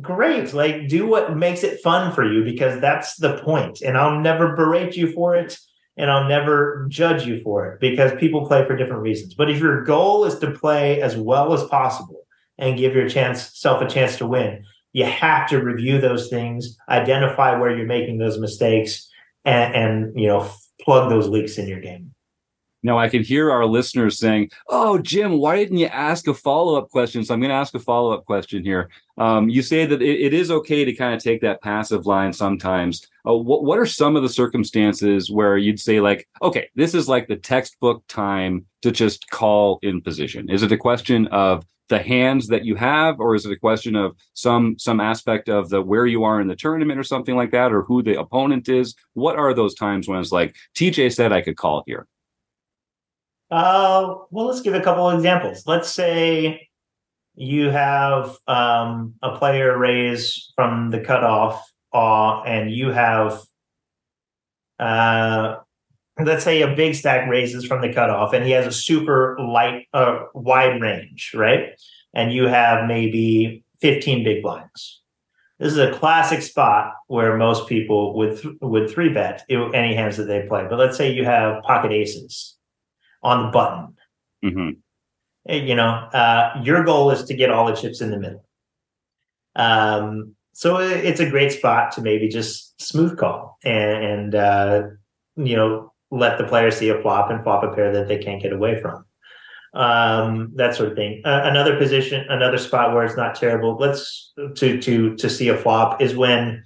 great. 0.00 0.52
Like 0.52 0.88
do 0.88 1.06
what 1.06 1.36
makes 1.36 1.64
it 1.64 1.80
fun 1.80 2.12
for 2.12 2.30
you 2.30 2.44
because 2.44 2.80
that's 2.80 3.16
the 3.16 3.38
point. 3.38 3.80
and 3.80 3.96
i'll 3.96 4.20
never 4.20 4.54
berate 4.56 4.96
you 4.96 5.12
for 5.12 5.36
it 5.36 5.56
and 5.96 6.10
i'll 6.10 6.28
never 6.28 6.86
judge 6.88 7.24
you 7.24 7.40
for 7.42 7.66
it 7.68 7.80
because 7.80 8.12
people 8.18 8.46
play 8.46 8.66
for 8.66 8.76
different 8.76 9.02
reasons. 9.02 9.34
But 9.34 9.50
if 9.50 9.58
your 9.58 9.84
goal 9.84 10.24
is 10.24 10.38
to 10.40 10.50
play 10.50 11.00
as 11.00 11.16
well 11.16 11.52
as 11.54 11.64
possible 11.64 12.26
and 12.58 12.76
give 12.76 12.94
your 12.94 13.08
chance 13.08 13.50
self 13.54 13.80
a 13.80 13.88
chance 13.88 14.18
to 14.18 14.26
win 14.26 14.64
you 14.92 15.04
have 15.04 15.48
to 15.48 15.58
review 15.58 16.00
those 16.00 16.28
things 16.28 16.76
identify 16.88 17.58
where 17.58 17.76
you're 17.76 17.86
making 17.86 18.18
those 18.18 18.38
mistakes 18.38 19.10
and, 19.44 19.74
and 19.74 20.20
you 20.20 20.28
know 20.28 20.50
plug 20.80 21.10
those 21.10 21.28
leaks 21.28 21.58
in 21.58 21.68
your 21.68 21.80
game 21.80 22.13
Now 22.84 22.98
I 22.98 23.08
can 23.08 23.24
hear 23.24 23.50
our 23.50 23.64
listeners 23.64 24.18
saying, 24.18 24.50
"Oh, 24.68 24.98
Jim, 24.98 25.38
why 25.38 25.56
didn't 25.56 25.78
you 25.78 25.86
ask 25.86 26.28
a 26.28 26.34
follow 26.34 26.76
up 26.76 26.90
question?" 26.90 27.24
So 27.24 27.32
I'm 27.34 27.40
going 27.40 27.48
to 27.48 27.56
ask 27.56 27.74
a 27.74 27.80
follow 27.80 28.12
up 28.12 28.26
question 28.26 28.62
here. 28.62 28.90
Um, 29.16 29.48
you 29.48 29.62
say 29.62 29.86
that 29.86 30.02
it, 30.02 30.20
it 30.20 30.34
is 30.34 30.50
okay 30.50 30.84
to 30.84 30.92
kind 30.92 31.14
of 31.14 31.22
take 31.22 31.40
that 31.40 31.62
passive 31.62 32.04
line 32.04 32.32
sometimes. 32.32 33.06
Uh, 33.26 33.34
what 33.34 33.64
what 33.64 33.78
are 33.78 33.86
some 33.86 34.16
of 34.16 34.22
the 34.22 34.28
circumstances 34.28 35.30
where 35.30 35.56
you'd 35.56 35.80
say 35.80 36.00
like, 36.00 36.28
"Okay, 36.42 36.68
this 36.74 36.94
is 36.94 37.08
like 37.08 37.26
the 37.26 37.36
textbook 37.36 38.04
time 38.06 38.66
to 38.82 38.92
just 38.92 39.30
call 39.30 39.78
in 39.82 40.02
position"? 40.02 40.50
Is 40.50 40.62
it 40.62 40.70
a 40.70 40.76
question 40.76 41.26
of 41.28 41.64
the 41.88 42.02
hands 42.02 42.48
that 42.48 42.64
you 42.64 42.74
have, 42.76 43.20
or 43.20 43.34
is 43.34 43.46
it 43.46 43.52
a 43.52 43.56
question 43.58 43.96
of 43.96 44.14
some 44.34 44.76
some 44.78 45.00
aspect 45.00 45.48
of 45.48 45.70
the 45.70 45.80
where 45.80 46.06
you 46.06 46.24
are 46.24 46.40
in 46.40 46.48
the 46.48 46.56
tournament 46.56 46.98
or 46.98 47.04
something 47.04 47.36
like 47.36 47.50
that, 47.52 47.72
or 47.72 47.82
who 47.82 48.02
the 48.02 48.20
opponent 48.20 48.68
is? 48.68 48.94
What 49.14 49.36
are 49.36 49.54
those 49.54 49.74
times 49.74 50.06
when 50.06 50.18
it's 50.20 50.32
like 50.32 50.54
TJ 50.74 51.14
said 51.14 51.32
I 51.32 51.40
could 51.40 51.56
call 51.56 51.82
here? 51.86 52.06
Uh, 53.50 54.14
well, 54.30 54.46
let's 54.46 54.60
give 54.60 54.74
a 54.74 54.80
couple 54.80 55.08
of 55.08 55.14
examples. 55.14 55.64
Let's 55.66 55.90
say 55.90 56.68
you 57.34 57.70
have 57.70 58.36
um, 58.46 59.14
a 59.22 59.36
player 59.36 59.76
raise 59.76 60.52
from 60.56 60.90
the 60.90 61.00
cutoff, 61.00 61.64
uh, 61.92 62.42
and 62.42 62.70
you 62.70 62.90
have, 62.90 63.40
uh, 64.78 65.56
let's 66.18 66.44
say, 66.44 66.62
a 66.62 66.74
big 66.74 66.94
stack 66.94 67.28
raises 67.28 67.64
from 67.64 67.80
the 67.80 67.92
cutoff, 67.92 68.32
and 68.32 68.44
he 68.44 68.52
has 68.52 68.66
a 68.66 68.72
super 68.72 69.36
light, 69.38 69.88
uh, 69.92 70.20
wide 70.34 70.80
range, 70.80 71.32
right? 71.34 71.70
And 72.14 72.32
you 72.32 72.46
have 72.46 72.86
maybe 72.86 73.64
15 73.80 74.24
big 74.24 74.42
blinds. 74.42 75.02
This 75.58 75.72
is 75.72 75.78
a 75.78 75.92
classic 75.92 76.42
spot 76.42 76.94
where 77.06 77.36
most 77.36 77.68
people 77.68 78.16
would 78.16 78.40
th- 78.40 78.54
would 78.60 78.90
three 78.90 79.08
bet 79.08 79.44
any 79.48 79.94
hands 79.94 80.16
that 80.16 80.24
they 80.24 80.46
play. 80.48 80.66
But 80.68 80.78
let's 80.78 80.96
say 80.96 81.12
you 81.12 81.24
have 81.24 81.62
pocket 81.62 81.92
aces 81.92 82.56
on 83.24 83.46
the 83.46 83.50
button. 83.50 83.96
hmm 84.42 84.70
You 85.46 85.74
know, 85.74 86.08
uh, 86.12 86.60
your 86.62 86.84
goal 86.84 87.10
is 87.10 87.24
to 87.24 87.34
get 87.34 87.50
all 87.50 87.66
the 87.66 87.74
chips 87.74 88.00
in 88.00 88.10
the 88.10 88.18
middle. 88.18 88.44
Um, 89.56 90.34
so 90.52 90.78
it's 90.78 91.20
a 91.20 91.28
great 91.28 91.52
spot 91.52 91.92
to 91.92 92.00
maybe 92.00 92.28
just 92.28 92.80
smooth 92.80 93.18
call 93.18 93.58
and, 93.64 94.04
and 94.04 94.34
uh, 94.34 94.82
you 95.36 95.56
know 95.56 95.92
let 96.10 96.38
the 96.38 96.44
player 96.44 96.70
see 96.70 96.88
a 96.90 97.02
flop 97.02 97.30
and 97.30 97.42
flop 97.42 97.64
a 97.64 97.74
pair 97.74 97.92
that 97.92 98.06
they 98.06 98.18
can't 98.18 98.40
get 98.40 98.52
away 98.52 98.80
from. 98.80 99.04
Um, 99.74 100.52
that 100.54 100.76
sort 100.76 100.90
of 100.90 100.94
thing. 100.96 101.22
Uh, 101.24 101.40
another 101.44 101.76
position, 101.76 102.24
another 102.28 102.58
spot 102.58 102.94
where 102.94 103.04
it's 103.04 103.16
not 103.16 103.34
terrible. 103.34 103.76
Let's 103.76 104.32
to 104.56 104.80
to 104.80 105.16
to 105.16 105.28
see 105.28 105.48
a 105.48 105.56
flop 105.56 106.00
is 106.00 106.14
when 106.14 106.64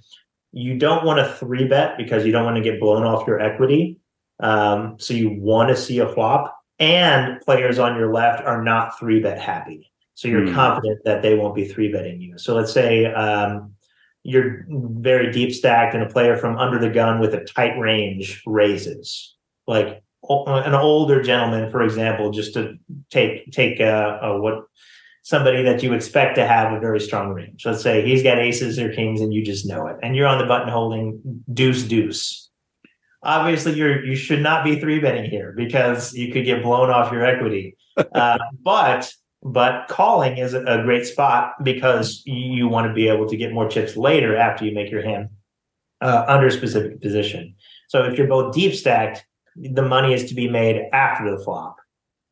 you 0.51 0.77
don't 0.77 1.03
want 1.03 1.17
to 1.19 1.33
three 1.33 1.67
bet 1.67 1.97
because 1.97 2.25
you 2.25 2.31
don't 2.31 2.45
want 2.45 2.57
to 2.57 2.63
get 2.63 2.79
blown 2.79 3.03
off 3.03 3.27
your 3.27 3.39
equity. 3.39 3.97
Um, 4.39 4.95
so 4.99 5.13
you 5.13 5.31
want 5.39 5.69
to 5.69 5.75
see 5.75 5.99
a 5.99 6.07
flop, 6.13 6.55
and 6.79 7.41
players 7.41 7.77
on 7.79 7.97
your 7.97 8.13
left 8.13 8.43
are 8.45 8.63
not 8.63 8.97
three 8.99 9.19
bet 9.19 9.39
happy. 9.39 9.91
So 10.15 10.27
you're 10.27 10.47
Hmm. 10.47 10.53
confident 10.53 10.99
that 11.05 11.21
they 11.21 11.35
won't 11.35 11.55
be 11.55 11.65
three 11.65 11.91
betting 11.91 12.21
you. 12.21 12.37
So 12.37 12.55
let's 12.55 12.71
say 12.73 13.05
um, 13.05 13.73
you're 14.23 14.65
very 14.69 15.31
deep 15.31 15.53
stacked, 15.53 15.93
and 15.93 16.03
a 16.03 16.09
player 16.09 16.35
from 16.37 16.57
under 16.57 16.77
the 16.79 16.89
gun 16.89 17.19
with 17.19 17.33
a 17.33 17.43
tight 17.43 17.77
range 17.79 18.41
raises, 18.45 19.35
like 19.67 20.01
an 20.29 20.73
older 20.75 21.21
gentleman, 21.21 21.71
for 21.71 21.81
example, 21.81 22.31
just 22.31 22.53
to 22.53 22.75
take 23.09 23.49
take 23.51 23.79
uh, 23.79 24.33
what 24.37 24.65
somebody 25.23 25.63
that 25.63 25.81
you 25.83 25.93
expect 25.93 26.35
to 26.35 26.45
have 26.45 26.73
a 26.73 26.79
very 26.79 26.99
strong 26.99 27.29
range. 27.29 27.65
Let's 27.65 27.81
say 27.81 28.05
he's 28.05 28.23
got 28.23 28.39
aces 28.39 28.77
or 28.77 28.91
kings, 28.93 29.21
and 29.21 29.33
you 29.33 29.43
just 29.43 29.65
know 29.65 29.87
it, 29.87 29.97
and 30.03 30.15
you're 30.15 30.27
on 30.27 30.37
the 30.39 30.45
button 30.45 30.69
holding 30.69 31.43
deuce 31.53 31.83
deuce. 31.83 32.48
Obviously, 33.21 33.73
you're 33.73 34.03
you 34.03 34.15
should 34.15 34.41
not 34.41 34.63
be 34.63 34.79
three 34.79 34.99
betting 34.99 35.29
here 35.29 35.53
because 35.55 36.13
you 36.13 36.31
could 36.31 36.45
get 36.45 36.63
blown 36.63 36.89
off 36.89 37.11
your 37.11 37.25
equity. 37.25 37.75
uh, 38.15 38.37
but 38.63 39.11
but 39.43 39.87
calling 39.87 40.37
is 40.37 40.53
a, 40.53 40.81
great 40.83 41.05
spot 41.05 41.53
because 41.63 42.21
you 42.25 42.67
want 42.67 42.87
to 42.87 42.93
be 42.93 43.07
able 43.07 43.27
to 43.27 43.37
get 43.37 43.53
more 43.53 43.69
chips 43.69 43.95
later 43.95 44.35
after 44.35 44.65
you 44.65 44.73
make 44.73 44.91
your 44.91 45.01
hand 45.01 45.29
uh, 46.01 46.25
under 46.27 46.47
a 46.47 46.51
specific 46.51 47.01
position. 47.01 47.55
So 47.87 48.03
if 48.03 48.17
you're 48.17 48.27
both 48.27 48.53
deep 48.53 48.75
stacked, 48.75 49.25
the 49.55 49.81
money 49.81 50.13
is 50.13 50.27
to 50.29 50.35
be 50.35 50.49
made 50.49 50.89
after 50.91 51.29
the 51.35 51.41
flop. 51.43 51.77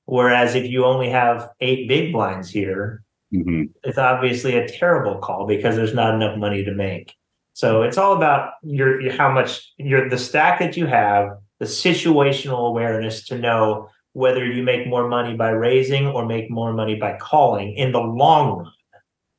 Whereas 0.06 0.56
if 0.56 0.66
you 0.66 0.86
only 0.86 1.10
have 1.10 1.50
eight 1.60 1.88
big 1.88 2.14
blinds 2.14 2.50
here, 2.50 3.04
hmm 3.34 3.64
it's 3.84 3.98
obviously 3.98 4.56
a 4.56 4.68
terrible 4.68 5.20
call 5.20 5.46
because 5.48 5.76
there's 5.76 5.94
not 5.94 6.16
enough 6.16 6.38
money 6.38 6.64
to 6.64 6.74
make. 6.74 7.14
So 7.58 7.82
it's 7.82 7.97
all 7.97 8.16
about 8.16 8.51
your, 8.62 9.01
your 9.01 9.14
how 9.14 9.32
much 9.32 9.74
your 9.80 10.10
the 10.10 10.18
stack 10.20 10.60
that 10.60 10.78
you 10.78 10.86
have, 10.86 11.39
the 11.58 11.66
situational 11.66 12.68
awareness 12.68 13.26
to 13.30 13.36
know 13.36 13.89
whether 14.14 14.45
you 14.45 14.62
make 14.62 14.86
more 14.86 15.08
money 15.08 15.36
by 15.36 15.49
raising 15.49 16.05
or 16.05 16.24
make 16.24 16.51
more 16.51 16.72
money 16.72 16.97
by 16.97 17.18
calling 17.18 17.74
in 17.76 17.93
the 17.93 17.99
long 17.99 18.60
run. 18.60 18.72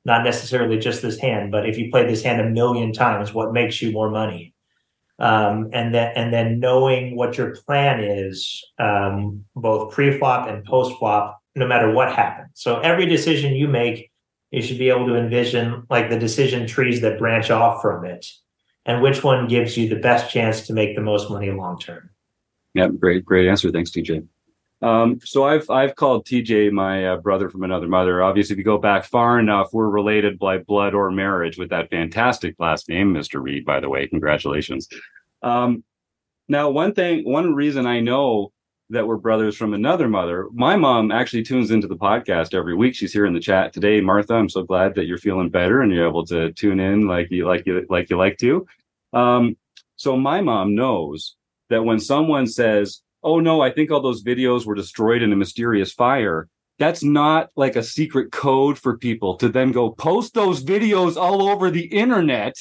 Not 0.04 0.24
necessarily 0.24 0.78
just 0.78 1.00
this 1.00 1.20
hand, 1.20 1.52
but 1.52 1.68
if 1.68 1.78
you 1.78 1.92
play 1.92 2.08
this 2.08 2.24
hand 2.24 2.40
a 2.40 2.50
million 2.50 2.92
times, 2.92 3.32
what 3.32 3.52
makes 3.52 3.80
you 3.80 3.92
more 3.92 4.10
money? 4.10 4.52
Um, 5.20 5.70
and 5.72 5.94
then 5.94 6.10
and 6.16 6.34
then 6.34 6.58
knowing 6.58 7.14
what 7.14 7.38
your 7.38 7.54
plan 7.54 8.00
is, 8.00 8.64
um, 8.80 9.44
both 9.54 9.92
pre-flop 9.92 10.48
and 10.48 10.64
post-flop, 10.64 11.38
no 11.54 11.68
matter 11.68 11.92
what 11.92 12.12
happens. 12.12 12.50
So 12.54 12.80
every 12.80 13.06
decision 13.06 13.54
you 13.54 13.68
make, 13.68 14.07
you 14.50 14.62
should 14.62 14.78
be 14.78 14.90
able 14.90 15.06
to 15.06 15.16
envision 15.16 15.84
like 15.90 16.10
the 16.10 16.18
decision 16.18 16.66
trees 16.66 17.00
that 17.02 17.18
branch 17.18 17.50
off 17.50 17.82
from 17.82 18.04
it, 18.04 18.26
and 18.86 19.02
which 19.02 19.22
one 19.22 19.48
gives 19.48 19.76
you 19.76 19.88
the 19.88 19.96
best 19.96 20.30
chance 20.30 20.66
to 20.66 20.72
make 20.72 20.96
the 20.96 21.02
most 21.02 21.30
money 21.30 21.50
long 21.50 21.78
term. 21.78 22.10
Yeah, 22.74 22.88
great, 22.88 23.24
great 23.24 23.48
answer. 23.48 23.70
Thanks, 23.70 23.90
TJ. 23.90 24.26
Um, 24.80 25.18
so 25.24 25.44
I've 25.44 25.68
I've 25.70 25.96
called 25.96 26.26
TJ 26.26 26.70
my 26.70 27.08
uh, 27.08 27.16
brother 27.16 27.48
from 27.48 27.64
another 27.64 27.88
mother. 27.88 28.22
Obviously, 28.22 28.54
if 28.54 28.58
you 28.58 28.64
go 28.64 28.78
back 28.78 29.04
far 29.04 29.38
enough, 29.38 29.70
we're 29.72 29.88
related 29.88 30.38
by 30.38 30.58
blood 30.58 30.94
or 30.94 31.10
marriage 31.10 31.58
with 31.58 31.70
that 31.70 31.90
fantastic 31.90 32.54
last 32.58 32.88
name, 32.88 33.12
Mr. 33.12 33.42
Reid. 33.42 33.64
By 33.64 33.80
the 33.80 33.88
way, 33.88 34.06
congratulations. 34.06 34.88
Um, 35.42 35.82
now, 36.48 36.70
one 36.70 36.94
thing, 36.94 37.24
one 37.24 37.54
reason 37.54 37.86
I 37.86 38.00
know 38.00 38.52
that 38.90 39.06
we're 39.06 39.16
brothers 39.16 39.56
from 39.56 39.74
another 39.74 40.08
mother. 40.08 40.48
My 40.52 40.76
mom 40.76 41.10
actually 41.10 41.42
tunes 41.42 41.70
into 41.70 41.86
the 41.86 41.96
podcast 41.96 42.54
every 42.54 42.74
week. 42.74 42.94
She's 42.94 43.12
here 43.12 43.26
in 43.26 43.34
the 43.34 43.40
chat 43.40 43.72
today. 43.72 44.00
Martha, 44.00 44.34
I'm 44.34 44.48
so 44.48 44.62
glad 44.62 44.94
that 44.94 45.06
you're 45.06 45.18
feeling 45.18 45.50
better 45.50 45.82
and 45.82 45.92
you're 45.92 46.08
able 46.08 46.24
to 46.26 46.52
tune 46.52 46.80
in 46.80 47.06
like 47.06 47.30
you 47.30 47.46
like 47.46 47.66
you 47.66 47.86
like 47.90 48.08
you 48.08 48.16
like 48.16 48.38
to. 48.38 48.66
Um, 49.12 49.56
so 49.96 50.16
my 50.16 50.40
mom 50.40 50.74
knows 50.74 51.36
that 51.68 51.84
when 51.84 52.00
someone 52.00 52.46
says, 52.46 53.02
"Oh 53.22 53.40
no, 53.40 53.60
I 53.60 53.70
think 53.70 53.90
all 53.90 54.00
those 54.00 54.24
videos 54.24 54.64
were 54.64 54.74
destroyed 54.74 55.22
in 55.22 55.32
a 55.32 55.36
mysterious 55.36 55.92
fire," 55.92 56.48
that's 56.78 57.02
not 57.02 57.50
like 57.56 57.76
a 57.76 57.82
secret 57.82 58.32
code 58.32 58.78
for 58.78 58.96
people 58.96 59.36
to 59.36 59.48
then 59.48 59.72
go 59.72 59.90
post 59.90 60.32
those 60.34 60.64
videos 60.64 61.16
all 61.16 61.42
over 61.42 61.70
the 61.70 61.86
internet. 61.86 62.54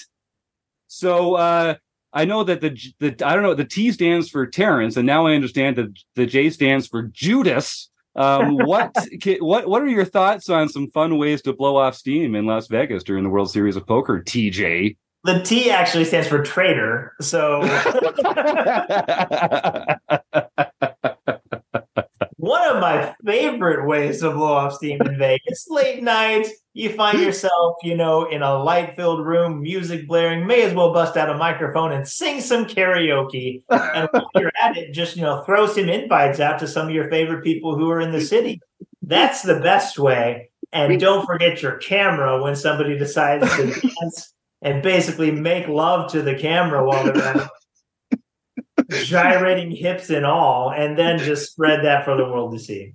So 0.88 1.36
uh, 1.36 1.76
I 2.14 2.26
know 2.26 2.44
that 2.44 2.62
the 2.62 2.78
the 3.00 3.26
I 3.26 3.34
don't 3.34 3.44
know 3.44 3.54
the 3.54 3.66
T 3.66 3.92
stands 3.92 4.30
for 4.30 4.46
Terrence, 4.48 4.98
and 4.98 5.06
now 5.06 5.28
I 5.28 5.36
understand 5.36 5.76
that 5.78 5.94
the 6.16 6.26
J 6.26 6.50
stands 6.50 6.88
for 6.88 7.04
Judas. 7.04 7.90
Um, 8.16 8.56
what 8.56 8.96
what 9.40 9.68
what 9.68 9.82
are 9.82 9.88
your 9.88 10.06
thoughts 10.06 10.50
on 10.50 10.70
some 10.70 10.90
fun 10.90 11.18
ways 11.18 11.42
to 11.44 11.54
blow 11.54 11.78
off 11.78 11.96
steam 11.96 12.36
in 12.36 12.46
Las 12.46 12.68
Vegas 12.68 13.04
during 13.04 13.24
the 13.24 13.30
World 13.30 13.52
Series 13.52 13.76
of 13.76 13.86
Poker, 13.86 14.22
TJ? 14.22 14.96
the 15.28 15.42
T 15.42 15.70
actually 15.70 16.06
stands 16.06 16.28
for 16.28 16.42
traitor. 16.42 17.14
So 17.22 17.62
one 22.48 22.68
of 22.68 22.82
my 22.82 23.14
favorite 23.26 23.86
ways 23.86 24.22
to 24.22 24.32
blow 24.32 24.54
off 24.54 24.74
steam 24.74 25.02
in 25.02 25.18
Vegas, 25.18 25.68
late 25.70 26.02
night, 26.02 26.48
you 26.74 26.90
find 26.90 27.18
hmm. 27.18 27.26
yourself, 27.26 27.76
you 27.84 27.96
know, 27.96 28.26
in 28.30 28.42
a 28.42 28.58
light 28.58 28.96
filled 28.96 29.26
room, 29.26 29.62
music 29.62 30.08
blaring, 30.08 30.48
may 30.48 30.64
as 30.64 30.74
well 30.74 30.94
bust 30.94 31.18
out 31.18 31.30
a 31.30 31.38
microphone 31.38 31.92
and 31.92 32.08
sing 32.08 32.40
some 32.42 32.66
karaoke. 32.66 33.64
And 33.70 34.08
while 34.12 34.30
you're 34.36 34.52
at 34.62 34.78
it, 34.78 34.94
just, 34.94 35.16
you 35.16 35.24
know, 35.24 35.44
throw 35.44 35.68
some 35.68 35.90
invites 35.90 36.40
out 36.40 36.60
to 36.60 36.68
some 36.68 36.88
of 36.88 36.94
your 36.94 37.10
favorite 37.10 37.44
people 37.44 37.78
who 37.78 37.90
are 37.90 38.00
in 38.00 38.12
the 38.12 38.22
city. 38.22 38.62
That's 39.02 39.42
the 39.42 39.60
best 39.60 40.00
way. 40.00 40.50
And 40.72 41.00
don't 41.00 41.26
forget 41.26 41.62
your 41.62 41.78
camera 41.78 42.42
when 42.42 42.56
somebody 42.56 42.98
decides 42.98 43.50
to 43.56 43.66
dance 44.02 44.34
and 44.62 44.84
basically 44.84 45.32
make 45.32 45.68
love 45.68 46.12
to 46.12 46.22
the 46.22 46.36
camera 46.36 46.86
while 46.86 47.04
they're 47.06 47.18
at 47.18 47.36
it 47.38 47.50
gyrating 49.04 49.72
hips 49.72 50.10
and 50.10 50.26
all, 50.26 50.72
and 50.72 50.98
then 50.98 51.20
just 51.20 51.52
spread 51.52 51.84
that 51.84 52.06
for 52.06 52.16
the 52.16 52.26
world 52.26 52.54
to 52.54 52.60
see. 52.60 52.94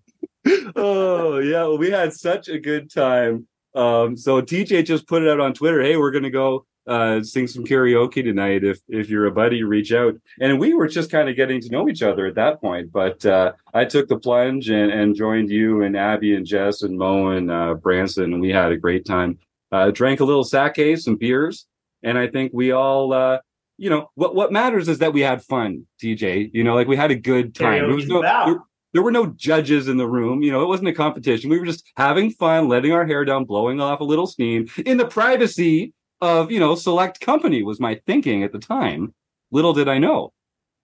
oh 0.77 1.39
yeah, 1.39 1.63
well, 1.63 1.79
we 1.79 1.91
had 1.91 2.13
such 2.13 2.49
a 2.49 2.59
good 2.59 2.93
time. 2.93 3.47
Um, 3.75 4.17
so 4.17 4.43
TJ 4.43 4.85
just 4.85 5.07
put 5.07 5.23
it 5.23 5.29
out 5.29 5.41
on 5.41 5.55
Twitter. 5.55 5.83
Hey, 5.83 5.97
we're 5.97 6.11
gonna 6.11 6.31
go 6.31 6.67
uh, 6.87 7.23
sing 7.23 7.47
some 7.47 7.65
karaoke 7.65 8.23
tonight. 8.25 8.65
If 8.65 8.81
if 8.89 9.09
you're 9.09 9.27
a 9.27 9.33
buddy, 9.33 9.63
reach 9.63 9.93
out. 9.93 10.15
And 10.41 10.59
we 10.59 10.75
were 10.75 10.89
just 10.89 11.11
kind 11.11 11.29
of 11.29 11.37
getting 11.37 11.61
to 11.61 11.71
know 11.71 11.89
each 11.89 12.03
other 12.03 12.27
at 12.27 12.35
that 12.35 12.61
point. 12.61 12.93
But 12.93 13.25
uh, 13.25 13.53
I 13.73 13.85
took 13.85 14.09
the 14.09 14.19
plunge 14.19 14.69
and, 14.69 14.91
and 14.91 15.15
joined 15.15 15.51
you 15.51 15.83
and 15.83 15.97
Abby 15.97 16.35
and 16.35 16.47
Jess 16.47 16.83
and 16.83 16.99
Mo 16.99 17.29
and 17.29 17.51
uh, 17.51 17.75
Branson, 17.75 18.33
and 18.33 18.41
we 18.41 18.51
had 18.51 18.73
a 18.73 18.77
great 18.77 19.05
time. 19.05 19.39
Uh, 19.71 19.91
drank 19.91 20.21
a 20.21 20.25
little 20.25 20.45
sake, 20.45 20.99
some 20.99 21.17
beers, 21.17 21.67
and 22.03 22.19
I 22.19 22.27
think 22.27 22.53
we 22.53 22.73
all 22.73 23.13
uh, 23.13 23.39
you 23.83 23.91
know 23.91 24.09
what 24.15 24.37
what 24.37 24.53
matters 24.53 24.89
is 24.89 24.99
that 24.99 25.13
we 25.13 25.23
had 25.23 25.43
fun 25.43 25.85
tj 26.01 26.49
you 26.53 26.63
know 26.63 26.77
like 26.77 26.87
we 26.87 26.95
had 26.95 27.11
a 27.11 27.17
good 27.17 27.53
time. 27.53 27.89
There, 27.89 27.97
was 27.97 28.07
no, 28.07 28.23
there, 28.23 28.61
there, 28.93 29.03
were 29.03 29.11
no 29.11 29.27
judges 29.27 29.89
in 29.89 29.97
the 29.97 30.07
room. 30.07 30.41
You 30.41 30.53
know 30.53 30.63
it 30.63 30.69
wasn't 30.69 30.91
a 30.91 30.93
competition. 30.93 31.51
We 31.51 31.59
were 31.59 31.67
just 31.67 31.85
having 31.97 32.31
fun 32.31 32.69
letting 32.69 32.93
our 32.93 33.05
hair 33.05 33.25
down 33.25 33.45
blowing 33.45 33.81
off 33.81 33.99
a 33.99 34.05
little 34.05 34.29
steam 34.29 34.69
in 34.87 34.99
the 34.99 35.05
privacy 35.05 35.93
of 36.21 36.53
you 36.53 36.61
know 36.61 36.77
select 36.77 37.21
company 37.21 37.65
was 37.65 37.81
my 37.81 38.01
thinking 38.07 38.45
at 38.45 38.53
the 38.53 38.61
time. 38.61 39.13
Little 39.51 39.73
did 39.73 39.89
i 39.89 39.99
know. 39.99 40.33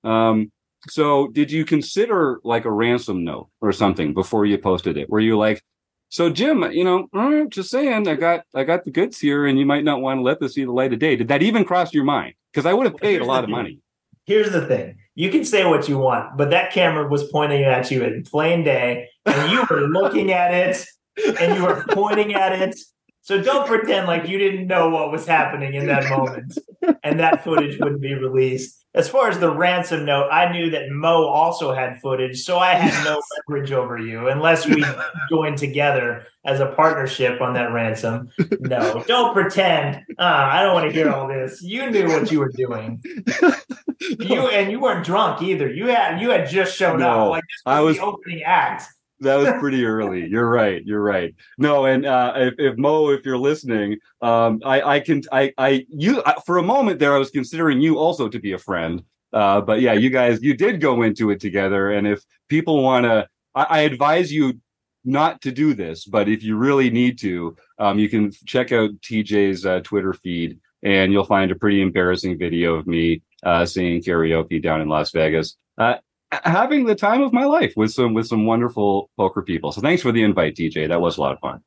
Um 0.03 0.51
so 0.89 1.29
did 1.29 1.53
you 1.53 1.65
consider 1.65 2.41
like 2.43 2.65
a 2.65 2.73
ransom 2.73 3.23
note 3.23 3.49
or 3.61 3.71
something 3.71 4.13
before 4.13 4.45
you 4.45 4.59
posted 4.59 4.97
it? 4.97 5.09
Were 5.09 5.21
you 5.21 5.39
like 5.39 5.63
so 6.09 6.31
Jim, 6.31 6.63
you 6.73 6.85
know, 6.85 7.47
just 7.49 7.71
saying, 7.71 8.09
I 8.09 8.15
got 8.15 8.45
I 8.55 8.65
got 8.65 8.85
the 8.85 8.91
goods 8.91 9.19
here, 9.19 9.47
and 9.47 9.59
you 9.59 9.67
might 9.67 9.85
not 9.85 10.01
want 10.01 10.19
to 10.19 10.23
let 10.23 10.41
this 10.41 10.55
see 10.55 10.65
the 10.65 10.73
light 10.73 10.93
of 10.93 10.99
day. 10.99 11.17
Did 11.17 11.29
that 11.29 11.43
even 11.43 11.65
cross 11.65 11.93
your 11.93 12.05
mind? 12.05 12.35
Because 12.53 12.67
I 12.67 12.73
would 12.73 12.87
have 12.87 12.97
paid 12.97 13.21
a 13.21 13.25
lot 13.25 13.45
of 13.45 13.51
money. 13.51 13.81
Here's 14.25 14.51
the 14.51 14.67
thing: 14.67 14.97
you 15.15 15.31
can 15.31 15.45
say 15.45 15.65
what 15.65 15.89
you 15.89 15.99
want, 15.99 16.37
but 16.37 16.51
that 16.51 16.73
camera 16.73 17.09
was 17.09 17.31
pointing 17.31 17.65
at 17.65 17.91
you 17.91 18.03
in 18.05 18.25
plain 18.25 18.65
day, 18.65 19.09
and 19.27 19.53
you 19.53 19.65
were 19.69 19.83
looking 19.89 20.33
at 20.33 20.53
it, 20.53 20.87
and 21.41 21.55
you 21.55 21.65
were 21.65 21.85
pointing 21.91 22.35
at 22.35 22.53
it, 22.53 22.79
so 23.23 23.43
don't 23.43 23.67
pretend 23.67 24.07
like 24.07 24.27
you 24.27 24.39
didn't 24.39 24.67
know 24.67 24.89
what 24.89 25.13
was 25.13 25.27
happening 25.27 25.75
in 25.75 25.87
that 25.87 26.09
moment 26.09 26.59
and 27.03 27.21
that 27.21 27.45
footage 27.45 27.79
wouldn't 27.79 28.01
be 28.01 28.15
released. 28.15 28.85
As 28.95 29.09
far 29.09 29.28
as 29.28 29.39
the 29.39 29.55
ransom 29.55 30.07
note, 30.07 30.28
I 30.30 30.51
knew 30.51 30.70
that 30.70 30.91
Mo 30.91 31.26
also 31.26 31.74
had 31.74 32.01
footage, 32.01 32.41
so 32.41 32.59
I 32.59 32.72
had 32.72 33.05
no 33.05 33.20
leverage 33.49 33.70
over 33.70 33.99
you 33.99 34.28
unless 34.28 34.66
we 34.66 34.82
joined 35.30 35.59
together 35.59 36.26
as 36.47 36.61
a 36.61 36.66
partnership 36.66 37.41
on 37.41 37.55
that 37.55 37.72
ransom. 37.72 38.30
No, 38.61 39.03
don't 39.07 39.32
pretend. 39.32 39.97
Uh, 40.18 40.22
I 40.22 40.62
don't 40.62 40.74
want 40.74 40.86
to 40.86 40.93
hear 40.93 41.11
all 41.11 41.28
this. 41.28 41.62
You 41.62 41.91
knew 41.91 42.09
what 42.09 42.30
you 42.30 42.41
were 42.41 42.53
doing. 42.55 43.03
You 44.20 44.47
and 44.49 44.70
you 44.70 44.78
weren't 44.78 45.05
drunk 45.05 45.43
either. 45.43 45.68
You 45.68 45.86
had 45.86 46.20
you 46.20 46.30
had 46.30 46.49
just 46.49 46.76
shown 46.76 47.01
no, 47.01 47.09
up. 47.09 47.30
Like 47.30 47.45
I 47.66 47.80
was 47.80 47.97
the 47.97 48.05
opening 48.05 48.43
act 48.45 48.84
that 49.21 49.37
was 49.37 49.49
pretty 49.61 49.85
early. 49.85 50.27
You're 50.27 50.49
right. 50.49 50.85
You're 50.85 51.03
right. 51.03 51.35
No, 51.57 51.87
and 51.87 52.07
uh, 52.07 52.33
if, 52.37 52.55
if 52.59 52.79
Mo, 52.79 53.09
if 53.09 53.25
you're 53.25 53.39
listening, 53.39 53.99
um, 54.23 54.61
I, 54.64 54.83
I 54.83 55.01
can, 55.01 55.23
I, 55.33 55.53
I, 55.59 55.87
you, 55.89 56.23
I, 56.25 56.35
for 56.47 56.59
a 56.59 56.62
moment 56.62 56.99
there, 56.99 57.14
I 57.14 57.19
was 57.19 57.31
considering 57.31 57.81
you 57.81 57.99
also 57.99 58.29
to 58.29 58.39
be 58.39 58.53
a 58.53 58.59
friend. 58.59 59.03
Uh, 59.33 59.61
but 59.61 59.81
yeah, 59.81 59.93
you 59.93 60.11
guys, 60.11 60.43
you 60.43 60.55
did 60.55 60.81
go 60.81 61.03
into 61.03 61.31
it 61.31 61.41
together. 61.41 61.91
And 61.91 62.07
if 62.07 62.23
people 62.49 62.83
want 62.83 63.05
to, 63.05 63.29
I, 63.55 63.62
I, 63.64 63.79
advise 63.81 64.33
you 64.33 64.59
not 65.05 65.43
to 65.43 65.53
do 65.53 65.75
this, 65.75 66.07
but 66.07 66.29
if 66.29 66.43
you 66.43 66.57
really 66.57 66.89
need 66.89 67.19
to, 67.19 67.57
um, 67.79 67.99
you 67.99 68.09
can 68.09 68.31
check 68.47 68.73
out 68.73 68.91
TJ's 69.01 69.66
uh, 69.66 69.81
Twitter 69.81 70.14
feed 70.14 70.61
and 70.83 71.12
you'll 71.12 71.25
find 71.25 71.51
a 71.51 71.57
pretty 71.57 71.83
embarrassing 71.83 72.39
video 72.39 72.75
of 72.75 72.87
me 72.87 73.23
uh, 73.43 73.66
singing 73.66 74.03
karaoke 74.03 74.62
down 74.62 74.81
in 74.81 74.89
Las 74.89 75.11
Vegas. 75.11 75.57
Uh, 75.77 75.97
having 76.31 76.85
the 76.85 76.95
time 76.95 77.22
of 77.22 77.33
my 77.33 77.45
life 77.45 77.72
with 77.76 77.93
some 77.93 78.14
with 78.14 78.26
some 78.26 78.47
wonderful 78.47 79.11
poker 79.16 79.43
people. 79.43 79.72
So 79.72 79.81
thanks 79.81 80.03
for 80.03 80.12
the 80.12 80.22
invite, 80.22 80.57
TJ. 80.57 80.89
That 80.89 81.01
was 81.01 81.16
a 81.16 81.20
lot 81.20 81.33
of 81.33 81.41
fun. 81.41 81.62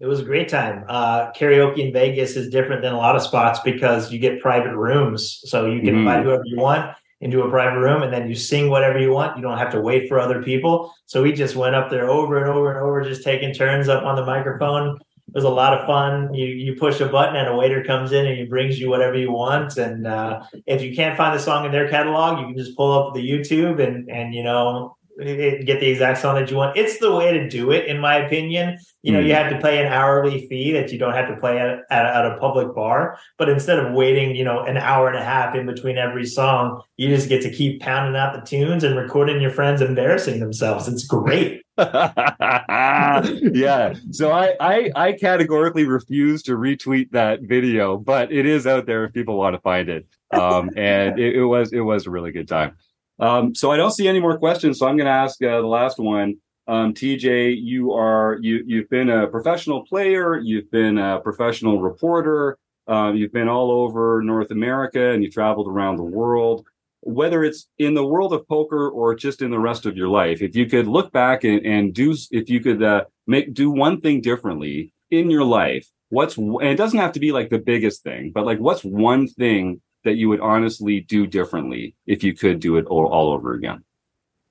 It 0.00 0.06
was 0.06 0.20
a 0.20 0.24
great 0.24 0.48
time. 0.48 0.84
Uh, 0.88 1.30
karaoke 1.32 1.78
in 1.78 1.92
Vegas 1.92 2.34
is 2.34 2.48
different 2.48 2.80
than 2.80 2.94
a 2.94 2.96
lot 2.96 3.16
of 3.16 3.22
spots 3.22 3.60
because 3.60 4.10
you 4.10 4.18
get 4.18 4.40
private 4.40 4.74
rooms, 4.74 5.42
so 5.44 5.66
you 5.66 5.80
can 5.80 5.94
mm. 5.94 5.98
invite 5.98 6.24
whoever 6.24 6.42
you 6.46 6.56
want 6.56 6.96
into 7.20 7.42
a 7.42 7.50
private 7.50 7.78
room, 7.78 8.02
and 8.02 8.10
then 8.10 8.26
you 8.26 8.34
sing 8.34 8.70
whatever 8.70 8.98
you 8.98 9.12
want. 9.12 9.36
You 9.36 9.42
don't 9.42 9.58
have 9.58 9.70
to 9.72 9.80
wait 9.80 10.08
for 10.08 10.18
other 10.18 10.42
people. 10.42 10.94
So 11.04 11.22
we 11.22 11.32
just 11.32 11.54
went 11.54 11.74
up 11.74 11.90
there 11.90 12.08
over 12.08 12.38
and 12.38 12.48
over 12.48 12.72
and 12.72 12.80
over, 12.80 13.02
just 13.02 13.22
taking 13.22 13.52
turns 13.52 13.90
up 13.90 14.04
on 14.04 14.16
the 14.16 14.24
microphone 14.24 14.98
was 15.32 15.44
a 15.44 15.48
lot 15.48 15.78
of 15.78 15.86
fun. 15.86 16.32
You 16.34 16.46
you 16.46 16.74
push 16.76 17.00
a 17.00 17.06
button 17.06 17.36
and 17.36 17.48
a 17.48 17.56
waiter 17.56 17.82
comes 17.84 18.12
in 18.12 18.26
and 18.26 18.38
he 18.38 18.44
brings 18.44 18.78
you 18.78 18.88
whatever 18.88 19.16
you 19.16 19.32
want. 19.32 19.76
And 19.76 20.06
uh, 20.06 20.42
if 20.66 20.82
you 20.82 20.94
can't 20.94 21.16
find 21.16 21.38
the 21.38 21.42
song 21.42 21.64
in 21.64 21.72
their 21.72 21.88
catalog, 21.88 22.40
you 22.40 22.46
can 22.46 22.56
just 22.56 22.76
pull 22.76 22.92
up 22.92 23.14
the 23.14 23.28
YouTube 23.28 23.82
and 23.86 24.10
and 24.10 24.34
you 24.34 24.42
know 24.42 24.96
get 25.18 25.80
the 25.80 25.88
exact 25.88 26.18
song 26.18 26.34
that 26.36 26.50
you 26.50 26.56
want. 26.56 26.76
It's 26.76 26.98
the 26.98 27.14
way 27.14 27.32
to 27.32 27.48
do 27.48 27.70
it, 27.70 27.86
in 27.86 27.98
my 27.98 28.16
opinion. 28.16 28.78
You 29.02 29.12
know, 29.12 29.20
mm. 29.20 29.26
you 29.26 29.34
have 29.34 29.50
to 29.50 29.58
pay 29.58 29.84
an 29.84 29.92
hourly 29.92 30.46
fee 30.48 30.72
that 30.72 30.92
you 30.92 30.98
don't 30.98 31.14
have 31.14 31.28
to 31.28 31.36
play 31.36 31.58
at, 31.58 31.80
at, 31.90 32.06
at, 32.06 32.26
a 32.26 32.36
public 32.38 32.74
bar. 32.74 33.18
But 33.38 33.48
instead 33.48 33.78
of 33.78 33.94
waiting, 33.94 34.36
you 34.36 34.44
know, 34.44 34.64
an 34.64 34.76
hour 34.76 35.08
and 35.08 35.16
a 35.16 35.24
half 35.24 35.54
in 35.54 35.66
between 35.66 35.96
every 35.96 36.26
song, 36.26 36.82
you 36.96 37.08
just 37.08 37.28
get 37.28 37.42
to 37.42 37.50
keep 37.50 37.80
pounding 37.80 38.18
out 38.18 38.34
the 38.34 38.40
tunes 38.40 38.84
and 38.84 38.96
recording 38.96 39.40
your 39.40 39.50
friends 39.50 39.80
embarrassing 39.80 40.40
themselves. 40.40 40.86
It's 40.86 41.06
great. 41.06 41.62
yeah. 41.78 43.94
So 44.10 44.32
I, 44.32 44.54
I 44.60 44.90
I 44.94 45.12
categorically 45.12 45.84
refuse 45.84 46.42
to 46.42 46.52
retweet 46.52 47.10
that 47.12 47.40
video, 47.42 47.96
but 47.96 48.30
it 48.30 48.44
is 48.44 48.66
out 48.66 48.84
there 48.84 49.04
if 49.04 49.14
people 49.14 49.38
want 49.38 49.54
to 49.54 49.62
find 49.62 49.88
it. 49.88 50.06
Um, 50.30 50.70
and 50.76 51.18
it, 51.18 51.36
it 51.36 51.44
was 51.44 51.72
it 51.72 51.80
was 51.80 52.06
a 52.06 52.10
really 52.10 52.32
good 52.32 52.48
time. 52.48 52.76
Um, 53.20 53.54
so 53.54 53.70
I 53.70 53.76
don't 53.76 53.90
see 53.90 54.08
any 54.08 54.18
more 54.18 54.38
questions. 54.38 54.78
So 54.78 54.86
I'm 54.86 54.96
going 54.96 55.06
to 55.06 55.12
ask 55.12 55.42
uh, 55.42 55.60
the 55.60 55.66
last 55.66 55.98
one. 55.98 56.36
Um, 56.66 56.94
TJ, 56.94 57.56
you 57.60 57.92
are 57.92 58.38
you 58.40 58.62
you've 58.66 58.88
been 58.88 59.10
a 59.10 59.26
professional 59.26 59.84
player, 59.84 60.38
you've 60.38 60.70
been 60.70 60.98
a 60.98 61.20
professional 61.20 61.80
reporter, 61.80 62.58
uh, 62.88 63.12
you've 63.12 63.32
been 63.32 63.48
all 63.48 63.70
over 63.70 64.22
North 64.22 64.50
America, 64.50 65.10
and 65.10 65.22
you 65.22 65.30
traveled 65.30 65.68
around 65.68 65.96
the 65.96 66.04
world. 66.04 66.64
Whether 67.02 67.42
it's 67.44 67.66
in 67.78 67.94
the 67.94 68.06
world 68.06 68.32
of 68.32 68.46
poker 68.46 68.88
or 68.88 69.14
just 69.14 69.42
in 69.42 69.50
the 69.50 69.58
rest 69.58 69.86
of 69.86 69.96
your 69.96 70.08
life, 70.08 70.42
if 70.42 70.54
you 70.54 70.66
could 70.66 70.86
look 70.86 71.12
back 71.12 71.44
and, 71.44 71.64
and 71.64 71.94
do, 71.94 72.14
if 72.30 72.50
you 72.50 72.60
could 72.60 72.82
uh, 72.82 73.04
make 73.26 73.52
do 73.54 73.70
one 73.70 74.00
thing 74.00 74.20
differently 74.20 74.92
in 75.10 75.30
your 75.30 75.44
life, 75.44 75.88
what's 76.10 76.36
and 76.36 76.62
it 76.62 76.76
doesn't 76.76 76.98
have 76.98 77.12
to 77.12 77.20
be 77.20 77.32
like 77.32 77.50
the 77.50 77.58
biggest 77.58 78.02
thing, 78.02 78.32
but 78.32 78.44
like 78.44 78.58
what's 78.58 78.84
one 78.84 79.26
thing 79.26 79.80
that 80.04 80.16
you 80.16 80.28
would 80.28 80.40
honestly 80.40 81.00
do 81.00 81.26
differently 81.26 81.94
if 82.06 82.22
you 82.22 82.34
could 82.34 82.60
do 82.60 82.76
it 82.76 82.86
all, 82.86 83.06
all 83.06 83.32
over 83.32 83.54
again? 83.54 83.84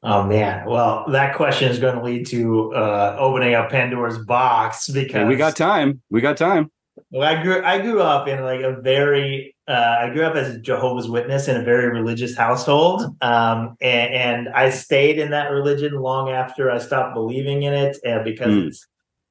Oh 0.01 0.23
man, 0.23 0.65
well, 0.65 1.05
that 1.09 1.35
question 1.35 1.69
is 1.69 1.77
going 1.77 1.95
to 1.95 2.03
lead 2.03 2.25
to 2.27 2.73
uh, 2.73 3.17
opening 3.19 3.53
up 3.53 3.69
Pandora's 3.69 4.17
box 4.17 4.87
because 4.87 5.13
hey, 5.13 5.25
we 5.25 5.35
got 5.35 5.57
time. 5.57 6.01
We 6.09 6.21
got 6.21 6.37
time. 6.37 6.71
Well, 7.11 7.27
I 7.27 7.41
grew 7.41 7.63
I 7.63 7.79
grew 7.81 8.01
up 8.01 8.27
in 8.27 8.41
like 8.43 8.61
a 8.61 8.79
very 8.81 9.55
uh, 9.67 9.97
I 10.01 10.09
grew 10.09 10.23
up 10.23 10.35
as 10.35 10.55
a 10.55 10.59
Jehovah's 10.59 11.09
Witness 11.09 11.47
in 11.47 11.57
a 11.57 11.63
very 11.63 11.89
religious 11.89 12.35
household, 12.35 13.03
um, 13.21 13.75
and, 13.81 14.13
and, 14.13 14.49
I 14.49 14.71
stayed 14.71 15.19
in 15.19 15.29
that 15.29 15.51
religion 15.51 15.93
long 15.93 16.29
after 16.29 16.71
I 16.71 16.79
stopped 16.79 17.13
believing 17.13 17.61
in 17.63 17.73
it, 17.73 17.97
uh, 18.03 18.23
because 18.23 18.47
mm. 18.47 18.67
it's 18.67 18.87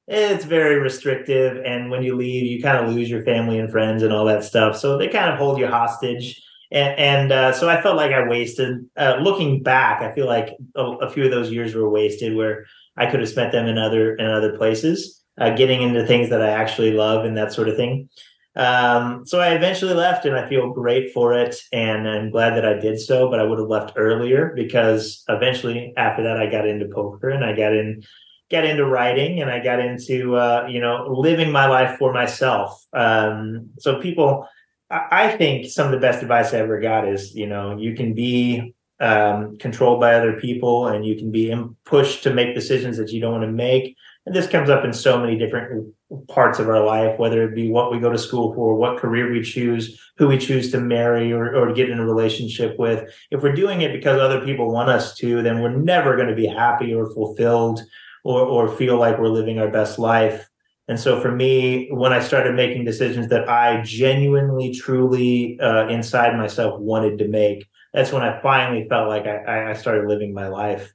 it's 0.09 0.43
very 0.43 0.79
restrictive 0.79 1.63
and 1.63 1.91
when 1.91 2.01
you 2.01 2.15
leave 2.15 2.43
you 2.43 2.61
kind 2.61 2.83
of 2.83 2.93
lose 2.93 3.09
your 3.09 3.23
family 3.23 3.59
and 3.59 3.71
friends 3.71 4.01
and 4.01 4.11
all 4.11 4.25
that 4.25 4.43
stuff 4.43 4.75
so 4.75 4.97
they 4.97 5.07
kind 5.07 5.31
of 5.31 5.37
hold 5.37 5.59
you 5.59 5.67
hostage. 5.67 6.41
And, 6.71 6.99
and 6.99 7.31
uh, 7.31 7.51
so 7.51 7.69
i 7.69 7.81
felt 7.81 7.95
like 7.95 8.11
i 8.11 8.27
wasted 8.27 8.85
uh, 8.97 9.17
looking 9.21 9.63
back 9.63 10.01
i 10.01 10.13
feel 10.13 10.27
like 10.27 10.55
a, 10.75 10.83
a, 10.83 11.09
few 11.09 11.25
of 11.25 11.31
those 11.31 11.51
years 11.51 11.73
were 11.73 11.89
wasted 11.89 12.35
where 12.35 12.65
i 12.97 13.05
could 13.05 13.19
have 13.19 13.29
spent 13.29 13.51
them 13.51 13.67
in 13.67 13.77
other 13.77 14.15
in 14.15 14.25
other 14.25 14.57
places 14.57 15.23
uh, 15.39 15.51
getting 15.55 15.81
into 15.81 16.05
things 16.05 16.29
that 16.29 16.41
i 16.41 16.49
actually 16.49 16.91
love 16.91 17.23
and 17.25 17.37
that 17.37 17.53
sort 17.53 17.69
of 17.69 17.75
thing. 17.75 18.09
Um, 18.55 19.25
so 19.25 19.39
i 19.39 19.49
eventually 19.49 19.93
left 19.93 20.25
and 20.25 20.35
i 20.35 20.47
feel 20.49 20.73
great 20.73 21.13
for 21.13 21.33
it 21.33 21.55
and 21.71 22.07
i'm 22.09 22.31
glad 22.31 22.55
that 22.55 22.65
i 22.65 22.73
did 22.73 22.99
so 22.99 23.29
but 23.29 23.39
i 23.39 23.43
would 23.43 23.59
have 23.59 23.67
left 23.67 23.93
earlier 23.95 24.53
because 24.55 25.23
eventually 25.29 25.93
after 25.97 26.23
that 26.23 26.37
i 26.37 26.49
got 26.49 26.67
into 26.67 26.87
poker 26.87 27.29
and 27.29 27.45
i 27.45 27.55
got 27.55 27.73
in 27.73 28.03
get 28.49 28.65
into 28.65 28.85
writing 28.85 29.41
and 29.41 29.49
I 29.49 29.63
got 29.63 29.79
into 29.79 30.35
uh, 30.35 30.67
you 30.69 30.79
know 30.79 31.07
living 31.07 31.51
my 31.51 31.67
life 31.67 31.97
for 31.97 32.13
myself. 32.13 32.85
Um, 32.93 33.69
so 33.79 34.01
people 34.01 34.47
I 34.91 35.35
think 35.37 35.67
some 35.67 35.85
of 35.85 35.91
the 35.91 35.99
best 35.99 36.23
advice 36.23 36.53
I 36.53 36.57
ever 36.57 36.79
got 36.79 37.07
is, 37.07 37.35
you 37.35 37.45
know, 37.45 37.77
you 37.77 37.93
can 37.93 38.15
be 38.15 38.73
um, 38.99 39.57
controlled 39.59 39.99
by 39.99 40.15
other 40.15 40.39
people 40.39 40.87
and 40.87 41.05
you 41.05 41.15
can 41.15 41.31
be 41.31 41.55
pushed 41.85 42.23
to 42.23 42.33
make 42.33 42.55
decisions 42.55 42.97
that 42.97 43.11
you 43.11 43.21
don't 43.21 43.33
want 43.33 43.43
to 43.43 43.51
make. 43.51 43.95
And 44.25 44.35
this 44.35 44.47
comes 44.47 44.69
up 44.69 44.83
in 44.83 44.91
so 44.91 45.19
many 45.19 45.37
different 45.37 45.93
parts 46.27 46.57
of 46.57 46.67
our 46.67 46.83
life, 46.83 47.19
whether 47.19 47.43
it 47.43 47.55
be 47.55 47.69
what 47.69 47.91
we 47.91 47.99
go 47.99 48.11
to 48.11 48.17
school 48.17 48.53
for, 48.55 48.75
what 48.75 48.97
career 48.97 49.31
we 49.31 49.43
choose, 49.43 49.99
who 50.17 50.27
we 50.27 50.39
choose 50.39 50.71
to 50.71 50.81
marry 50.81 51.31
or, 51.31 51.55
or 51.55 51.67
to 51.67 51.73
get 51.73 51.89
in 51.89 51.99
a 51.99 52.05
relationship 52.05 52.77
with. 52.79 53.09
If 53.29 53.43
we're 53.43 53.53
doing 53.53 53.81
it 53.81 53.93
because 53.93 54.19
other 54.19 54.43
people 54.43 54.71
want 54.71 54.89
us 54.89 55.15
to, 55.17 55.43
then 55.43 55.61
we're 55.61 55.77
never 55.77 56.15
going 56.15 56.29
to 56.29 56.35
be 56.35 56.47
happy 56.47 56.95
or 56.95 57.13
fulfilled 57.13 57.81
or, 58.23 58.41
or 58.41 58.67
feel 58.75 58.97
like 58.97 59.17
we're 59.17 59.27
living 59.27 59.59
our 59.59 59.69
best 59.69 59.99
life. 59.99 60.49
And 60.87 60.99
so 60.99 61.21
for 61.21 61.31
me, 61.31 61.89
when 61.91 62.11
I 62.11 62.19
started 62.19 62.55
making 62.55 62.83
decisions 62.83 63.27
that 63.29 63.47
I 63.47 63.81
genuinely, 63.83 64.73
truly 64.73 65.59
uh, 65.59 65.87
inside 65.87 66.35
myself 66.35 66.79
wanted 66.79 67.19
to 67.19 67.27
make, 67.27 67.67
that's 67.93 68.11
when 68.11 68.23
I 68.23 68.41
finally 68.41 68.87
felt 68.89 69.07
like 69.07 69.25
I, 69.27 69.69
I 69.71 69.73
started 69.73 70.07
living 70.07 70.33
my 70.33 70.47
life 70.47 70.93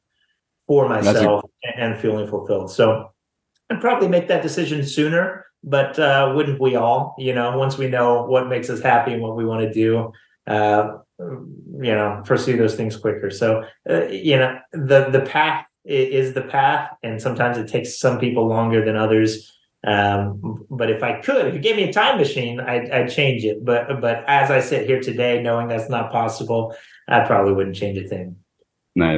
for 0.67 0.89
myself 0.89 1.45
a- 1.65 1.81
and 1.81 1.99
feeling 2.01 2.27
fulfilled. 2.27 2.71
So 2.73 3.11
I'd 3.71 3.81
probably 3.81 4.09
make 4.09 4.29
that 4.29 4.43
decision 4.43 4.85
sooner, 4.85 5.47
but 5.63 5.99
uh, 5.99 6.33
wouldn't 6.35 6.61
we 6.61 6.77
all? 6.77 7.15
You 7.19 7.35
know, 7.35 7.57
once 7.57 7.79
we 7.79 7.89
know 7.89 8.25
what 8.25 8.49
makes 8.49 8.69
us 8.71 8.81
happy 8.81 9.13
and 9.13 9.23
what 9.23 9.37
we 9.37 9.45
want 9.45 9.63
to 9.63 9.73
do, 9.73 10.13
uh, 10.47 10.99
you 11.19 11.95
know, 11.95 12.23
pursue 12.25 12.57
those 12.57 12.75
things 12.75 12.97
quicker. 12.97 13.31
So, 13.31 13.65
uh, 13.89 14.07
you 14.07 14.37
know, 14.37 14.59
the 14.73 15.09
the 15.11 15.21
path 15.21 15.67
is 15.85 16.35
the 16.35 16.43
path, 16.43 16.91
and 17.03 17.21
sometimes 17.21 17.59
it 17.59 17.69
takes 17.69 17.99
some 17.99 18.19
people 18.19 18.47
longer 18.47 18.85
than 18.85 18.97
others. 18.97 19.51
Um, 19.87 20.65
but 20.71 20.91
if 20.91 21.03
I 21.03 21.21
could, 21.21 21.47
if 21.47 21.55
you 21.55 21.61
gave 21.61 21.77
me 21.77 21.85
a 21.85 21.93
time 21.93 22.17
machine, 22.17 22.59
I'd, 22.59 22.91
I'd, 22.91 23.11
change 23.11 23.45
it. 23.45 23.63
But 23.63 24.01
but 24.01 24.25
as 24.27 24.51
I 24.51 24.61
sit 24.61 24.87
here 24.87 25.01
today, 25.01 25.43
knowing 25.43 25.69
that's 25.69 25.91
not 25.91 26.11
possible, 26.11 26.75
I 27.07 27.21
probably 27.21 27.53
wouldn't 27.53 27.77
change 27.77 27.99
a 27.99 28.09
thing. 28.09 28.37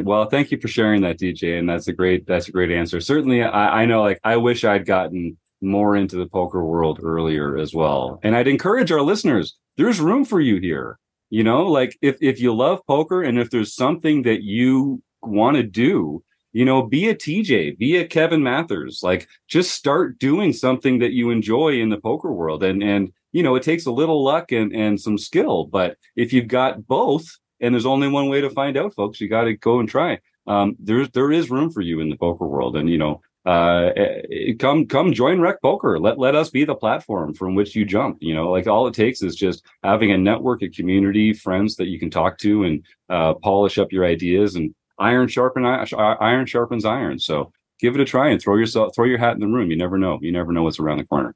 Well, 0.04 0.28
thank 0.28 0.50
you 0.50 0.58
for 0.58 0.68
sharing 0.68 1.02
that, 1.02 1.18
TJ, 1.18 1.58
and 1.58 1.68
that's 1.68 1.86
a 1.86 1.92
great 1.92 2.26
that's 2.26 2.48
a 2.48 2.52
great 2.52 2.72
answer. 2.72 3.00
Certainly, 3.00 3.44
I, 3.44 3.82
I 3.82 3.86
know 3.86 4.02
like 4.02 4.18
I 4.24 4.36
wish 4.38 4.64
I'd 4.64 4.86
gotten 4.86 5.36
more 5.60 5.94
into 5.94 6.16
the 6.16 6.26
poker 6.26 6.64
world 6.64 6.98
earlier 7.02 7.56
as 7.56 7.72
well, 7.72 8.18
and 8.24 8.34
I'd 8.34 8.48
encourage 8.48 8.90
our 8.90 9.02
listeners. 9.02 9.56
There's 9.76 10.00
room 10.00 10.24
for 10.24 10.40
you 10.40 10.58
here. 10.58 10.98
You 11.30 11.44
know, 11.44 11.66
like 11.66 11.96
if 12.02 12.16
if 12.20 12.40
you 12.40 12.54
love 12.54 12.80
poker 12.88 13.22
and 13.22 13.38
if 13.38 13.50
there's 13.50 13.74
something 13.74 14.22
that 14.22 14.42
you 14.42 15.02
want 15.22 15.56
to 15.56 15.62
do, 15.62 16.24
you 16.56 16.64
know, 16.64 16.80
be 16.80 17.10
a 17.10 17.14
TJ, 17.14 17.76
be 17.76 17.98
a 17.98 18.06
Kevin 18.06 18.42
Mathers. 18.42 19.00
Like 19.02 19.28
just 19.46 19.72
start 19.72 20.18
doing 20.18 20.54
something 20.54 21.00
that 21.00 21.12
you 21.12 21.28
enjoy 21.28 21.82
in 21.82 21.90
the 21.90 21.98
poker 21.98 22.32
world. 22.32 22.62
And 22.62 22.82
and 22.82 23.12
you 23.32 23.42
know, 23.42 23.56
it 23.56 23.62
takes 23.62 23.84
a 23.84 23.90
little 23.90 24.24
luck 24.24 24.52
and, 24.52 24.74
and 24.74 24.98
some 24.98 25.18
skill. 25.18 25.66
But 25.66 25.98
if 26.16 26.32
you've 26.32 26.48
got 26.48 26.86
both, 26.86 27.26
and 27.60 27.74
there's 27.74 27.84
only 27.84 28.08
one 28.08 28.30
way 28.30 28.40
to 28.40 28.48
find 28.48 28.78
out, 28.78 28.94
folks, 28.94 29.20
you 29.20 29.28
gotta 29.28 29.52
go 29.52 29.80
and 29.80 29.88
try. 29.88 30.18
Um, 30.46 30.76
there's 30.78 31.10
there 31.10 31.30
is 31.30 31.50
room 31.50 31.70
for 31.70 31.82
you 31.82 32.00
in 32.00 32.08
the 32.08 32.16
poker 32.16 32.46
world. 32.46 32.74
And 32.74 32.88
you 32.88 32.96
know, 32.96 33.20
uh, 33.44 33.90
eh, 33.94 34.54
come 34.58 34.86
come 34.86 35.12
join 35.12 35.42
Rec 35.42 35.60
Poker. 35.60 36.00
Let 36.00 36.18
let 36.18 36.34
us 36.34 36.48
be 36.48 36.64
the 36.64 36.74
platform 36.74 37.34
from 37.34 37.54
which 37.54 37.76
you 37.76 37.84
jump. 37.84 38.16
You 38.20 38.34
know, 38.34 38.50
like 38.50 38.66
all 38.66 38.86
it 38.86 38.94
takes 38.94 39.20
is 39.20 39.36
just 39.36 39.62
having 39.82 40.10
a 40.10 40.16
network, 40.16 40.62
of 40.62 40.72
community, 40.72 41.34
friends 41.34 41.76
that 41.76 41.88
you 41.88 41.98
can 41.98 42.08
talk 42.08 42.38
to 42.38 42.64
and 42.64 42.82
uh, 43.10 43.34
polish 43.34 43.76
up 43.76 43.92
your 43.92 44.06
ideas 44.06 44.54
and 44.54 44.74
iron 44.98 45.28
sharpen 45.28 45.64
iron 45.64 46.46
sharpens 46.46 46.84
iron. 46.84 47.18
So 47.18 47.52
give 47.78 47.94
it 47.94 48.00
a 48.00 48.04
try 48.04 48.28
and 48.28 48.40
throw 48.40 48.56
yourself 48.56 48.94
throw 48.94 49.04
your 49.04 49.18
hat 49.18 49.34
in 49.34 49.40
the 49.40 49.46
room. 49.46 49.70
You 49.70 49.76
never 49.76 49.98
know. 49.98 50.18
You 50.20 50.32
never 50.32 50.52
know 50.52 50.62
what's 50.62 50.78
around 50.78 50.98
the 50.98 51.04
corner. 51.04 51.34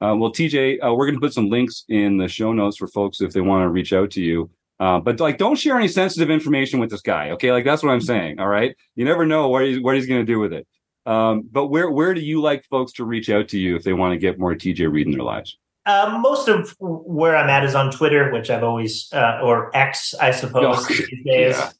Uh, 0.00 0.16
well, 0.16 0.32
TJ, 0.32 0.84
uh, 0.84 0.92
we're 0.92 1.06
going 1.06 1.14
to 1.14 1.20
put 1.20 1.32
some 1.32 1.48
links 1.48 1.84
in 1.88 2.16
the 2.16 2.26
show 2.26 2.52
notes 2.52 2.76
for 2.76 2.88
folks 2.88 3.20
if 3.20 3.32
they 3.32 3.40
want 3.40 3.62
to 3.62 3.68
reach 3.68 3.92
out 3.92 4.10
to 4.10 4.20
you. 4.20 4.50
Uh, 4.80 4.98
but 4.98 5.20
like, 5.20 5.38
don't 5.38 5.54
share 5.54 5.76
any 5.76 5.86
sensitive 5.86 6.28
information 6.28 6.80
with 6.80 6.90
this 6.90 7.02
guy. 7.02 7.30
Okay, 7.30 7.52
like 7.52 7.64
that's 7.64 7.84
what 7.84 7.92
I'm 7.92 8.00
saying. 8.00 8.40
All 8.40 8.48
right, 8.48 8.74
you 8.96 9.04
never 9.04 9.24
know 9.24 9.48
what 9.48 9.64
he's 9.64 9.80
what 9.80 9.94
he's 9.94 10.06
going 10.06 10.20
to 10.20 10.26
do 10.26 10.40
with 10.40 10.52
it. 10.52 10.66
Um, 11.06 11.48
but 11.50 11.68
where 11.68 11.90
where 11.90 12.14
do 12.14 12.20
you 12.20 12.40
like 12.40 12.64
folks 12.64 12.92
to 12.94 13.04
reach 13.04 13.30
out 13.30 13.48
to 13.48 13.58
you 13.58 13.76
if 13.76 13.84
they 13.84 13.92
want 13.92 14.12
to 14.12 14.18
get 14.18 14.38
more 14.40 14.54
TJ 14.54 14.90
Reid 14.90 15.06
in 15.06 15.12
their 15.12 15.22
lives? 15.22 15.56
Uh, 15.84 16.18
most 16.20 16.48
of 16.48 16.74
where 16.78 17.36
I'm 17.36 17.50
at 17.50 17.64
is 17.64 17.74
on 17.74 17.90
Twitter, 17.90 18.32
which 18.32 18.50
I've 18.50 18.62
always, 18.62 19.12
uh, 19.12 19.40
or 19.42 19.76
X, 19.76 20.14
I 20.14 20.30
suppose, 20.30 20.76
oh, 20.78 20.84
these 20.88 21.24
days. 21.24 21.56
Yeah 21.58 21.72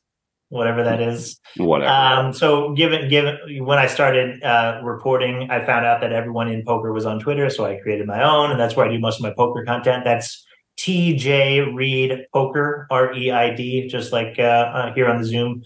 whatever 0.52 0.84
that 0.84 1.00
is. 1.00 1.40
Whatever. 1.56 1.90
Um, 1.90 2.32
so 2.32 2.72
given 2.74 3.08
given 3.08 3.64
when 3.64 3.78
I 3.78 3.86
started 3.86 4.42
uh, 4.42 4.80
reporting, 4.84 5.50
I 5.50 5.64
found 5.64 5.86
out 5.86 6.00
that 6.02 6.12
everyone 6.12 6.48
in 6.48 6.62
poker 6.64 6.92
was 6.92 7.06
on 7.06 7.18
Twitter, 7.18 7.48
so 7.48 7.64
I 7.64 7.78
created 7.78 8.06
my 8.06 8.22
own, 8.22 8.50
and 8.50 8.60
that's 8.60 8.76
where 8.76 8.86
I 8.86 8.92
do 8.92 8.98
most 9.00 9.16
of 9.16 9.22
my 9.22 9.32
poker 9.32 9.64
content. 9.64 10.04
That's 10.04 10.44
TJ 10.78 11.74
Reid 11.74 12.26
Poker 12.32 12.86
R 12.90 13.14
E 13.14 13.30
I 13.30 13.54
D, 13.54 13.88
just 13.88 14.12
like 14.12 14.38
uh, 14.38 14.42
uh, 14.42 14.94
here 14.94 15.08
on 15.08 15.18
the 15.18 15.24
Zoom. 15.24 15.64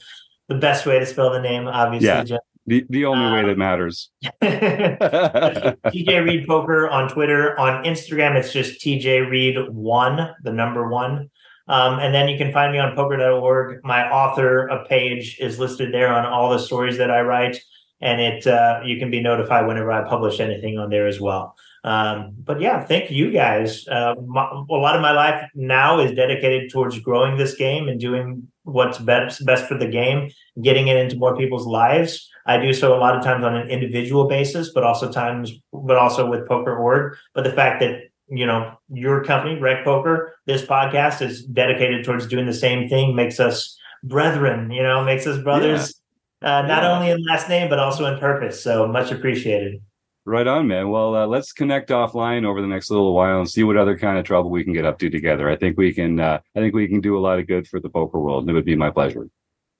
The 0.49 0.55
best 0.55 0.87
way 0.87 1.01
to 1.01 1.07
spell 1.07 1.33
the 1.33 1.41
name, 1.41 1.67
obviously. 1.67 2.07
Yeah. 2.07 2.39
The, 2.69 2.85
the 2.91 3.05
only 3.05 3.27
um, 3.27 3.33
way 3.33 3.45
that 3.45 3.59
matters. 3.59 4.11
TJ 4.43 6.25
Reid 6.25 6.47
Poker 6.47 6.89
on 6.89 7.09
Twitter. 7.09 7.59
On 7.59 7.85
Instagram, 7.85 8.37
it's 8.37 8.53
just 8.53 8.81
TJ 8.81 9.29
Reid 9.31 9.69
one, 9.71 10.35
the 10.43 10.53
number 10.53 10.89
one. 10.89 11.31
Um, 11.69 11.99
and 11.99 12.15
then 12.15 12.29
you 12.29 12.39
can 12.39 12.53
find 12.53 12.73
me 12.73 12.79
on 12.79 12.95
poker.org. 12.95 13.81
My 13.85 14.09
author 14.09 14.85
page 14.89 15.39
is 15.41 15.59
listed 15.59 15.93
there 15.93 16.13
on 16.13 16.25
all 16.25 16.51
the 16.51 16.59
stories 16.59 16.99
that 16.99 17.11
I 17.11 17.23
write, 17.23 17.61
and 18.01 18.21
it 18.21 18.47
uh, 18.47 18.81
you 18.85 18.99
can 18.99 19.11
be 19.11 19.21
notified 19.21 19.67
whenever 19.67 19.91
I 19.91 20.09
publish 20.09 20.39
anything 20.39 20.79
on 20.79 20.91
there 20.91 21.07
as 21.07 21.21
well. 21.21 21.57
Um, 21.83 22.35
but 22.43 22.61
yeah, 22.61 22.85
thank 22.85 23.13
you 23.13 23.31
guys. 23.31 23.87
Uh, 23.87 24.15
my, 24.27 24.45
a 24.51 24.75
lot 24.75 24.97
of 24.97 25.03
my 25.03 25.13
life 25.13 25.49
now 25.55 26.01
is 26.01 26.13
dedicated 26.13 26.71
towards 26.71 26.99
growing 26.99 27.37
this 27.37 27.55
game 27.55 27.89
and 27.89 28.01
doing 28.01 28.49
what's 28.65 28.99
best 28.99 29.47
best 29.47 29.67
for 29.67 29.79
the 29.79 29.87
game, 29.87 30.31
getting 30.63 30.89
it 30.89 30.97
into 30.97 31.17
more 31.17 31.37
people's 31.37 31.67
lives. 31.67 32.29
I 32.45 32.59
do 32.59 32.73
so 32.73 32.95
a 32.95 32.99
lot 32.99 33.17
of 33.17 33.25
times 33.25 33.45
on 33.45 33.55
an 33.55 33.69
individual 33.69 34.29
basis, 34.29 34.71
but 34.73 34.85
also 34.85 35.11
times, 35.11 35.53
but 35.73 35.97
also 35.97 36.29
with 36.29 36.47
poker 36.47 36.77
org. 36.77 37.17
But 37.35 37.45
the 37.45 37.53
fact 37.53 37.81
that 37.81 38.03
you 38.29 38.47
know, 38.47 38.77
your 38.89 39.25
company, 39.25 39.59
Rec 39.59 39.85
Poker, 39.85 40.35
this 40.47 40.63
podcast 40.63 41.23
is 41.23 41.45
dedicated 41.45 42.05
towards 42.05 42.27
doing 42.27 42.47
the 42.47 42.55
same 42.55 42.89
thing, 42.89 43.15
makes 43.15 43.39
us 43.41 43.79
brethren, 44.03 44.71
you 44.71 44.83
know, 44.83 45.05
makes 45.05 45.27
us 45.27 45.43
brothers, 45.43 46.01
yeah. 46.43 46.59
uh, 46.59 46.63
not 46.63 46.83
yeah. 46.83 46.93
only 46.93 47.11
in 47.11 47.25
last 47.25 47.49
name, 47.49 47.69
but 47.69 47.79
also 47.79 48.05
in 48.07 48.19
purpose. 48.19 48.63
So 48.63 48.87
much 48.87 49.11
appreciated. 49.11 49.81
Right 50.25 50.47
on, 50.47 50.67
man. 50.67 50.89
Well, 50.91 51.15
uh, 51.15 51.27
let's 51.27 51.53
connect 51.53 51.91
offline 51.91 52.45
over 52.45 52.61
the 52.61 52.67
next 52.67 52.91
little 52.91 53.15
while 53.15 53.39
and 53.39 53.49
see 53.49 53.63
what 53.63 53.77
other 53.77 53.97
kind 53.97 54.19
of 54.19 54.25
trouble 54.25 54.51
we 54.51 54.65
can 54.65 54.73
get 54.73 54.85
up 54.85 54.99
to 54.99 55.09
together. 55.09 55.49
I 55.49 55.55
think 55.55 55.79
we 55.79 55.95
can. 55.95 56.19
Uh, 56.19 56.41
I 56.57 56.59
think 56.59 56.75
we 56.75 56.89
can 56.89 57.01
do 57.01 57.17
a 57.17 57.21
lot 57.21 57.39
of 57.39 57.47
good 57.47 57.69
for 57.69 57.79
the 57.79 57.89
poker 57.89 58.19
world, 58.19 58.43
and 58.43 58.51
it 58.51 58.55
would 58.55 58.65
be 58.65 58.75
my 58.75 58.91
pleasure. 58.91 59.29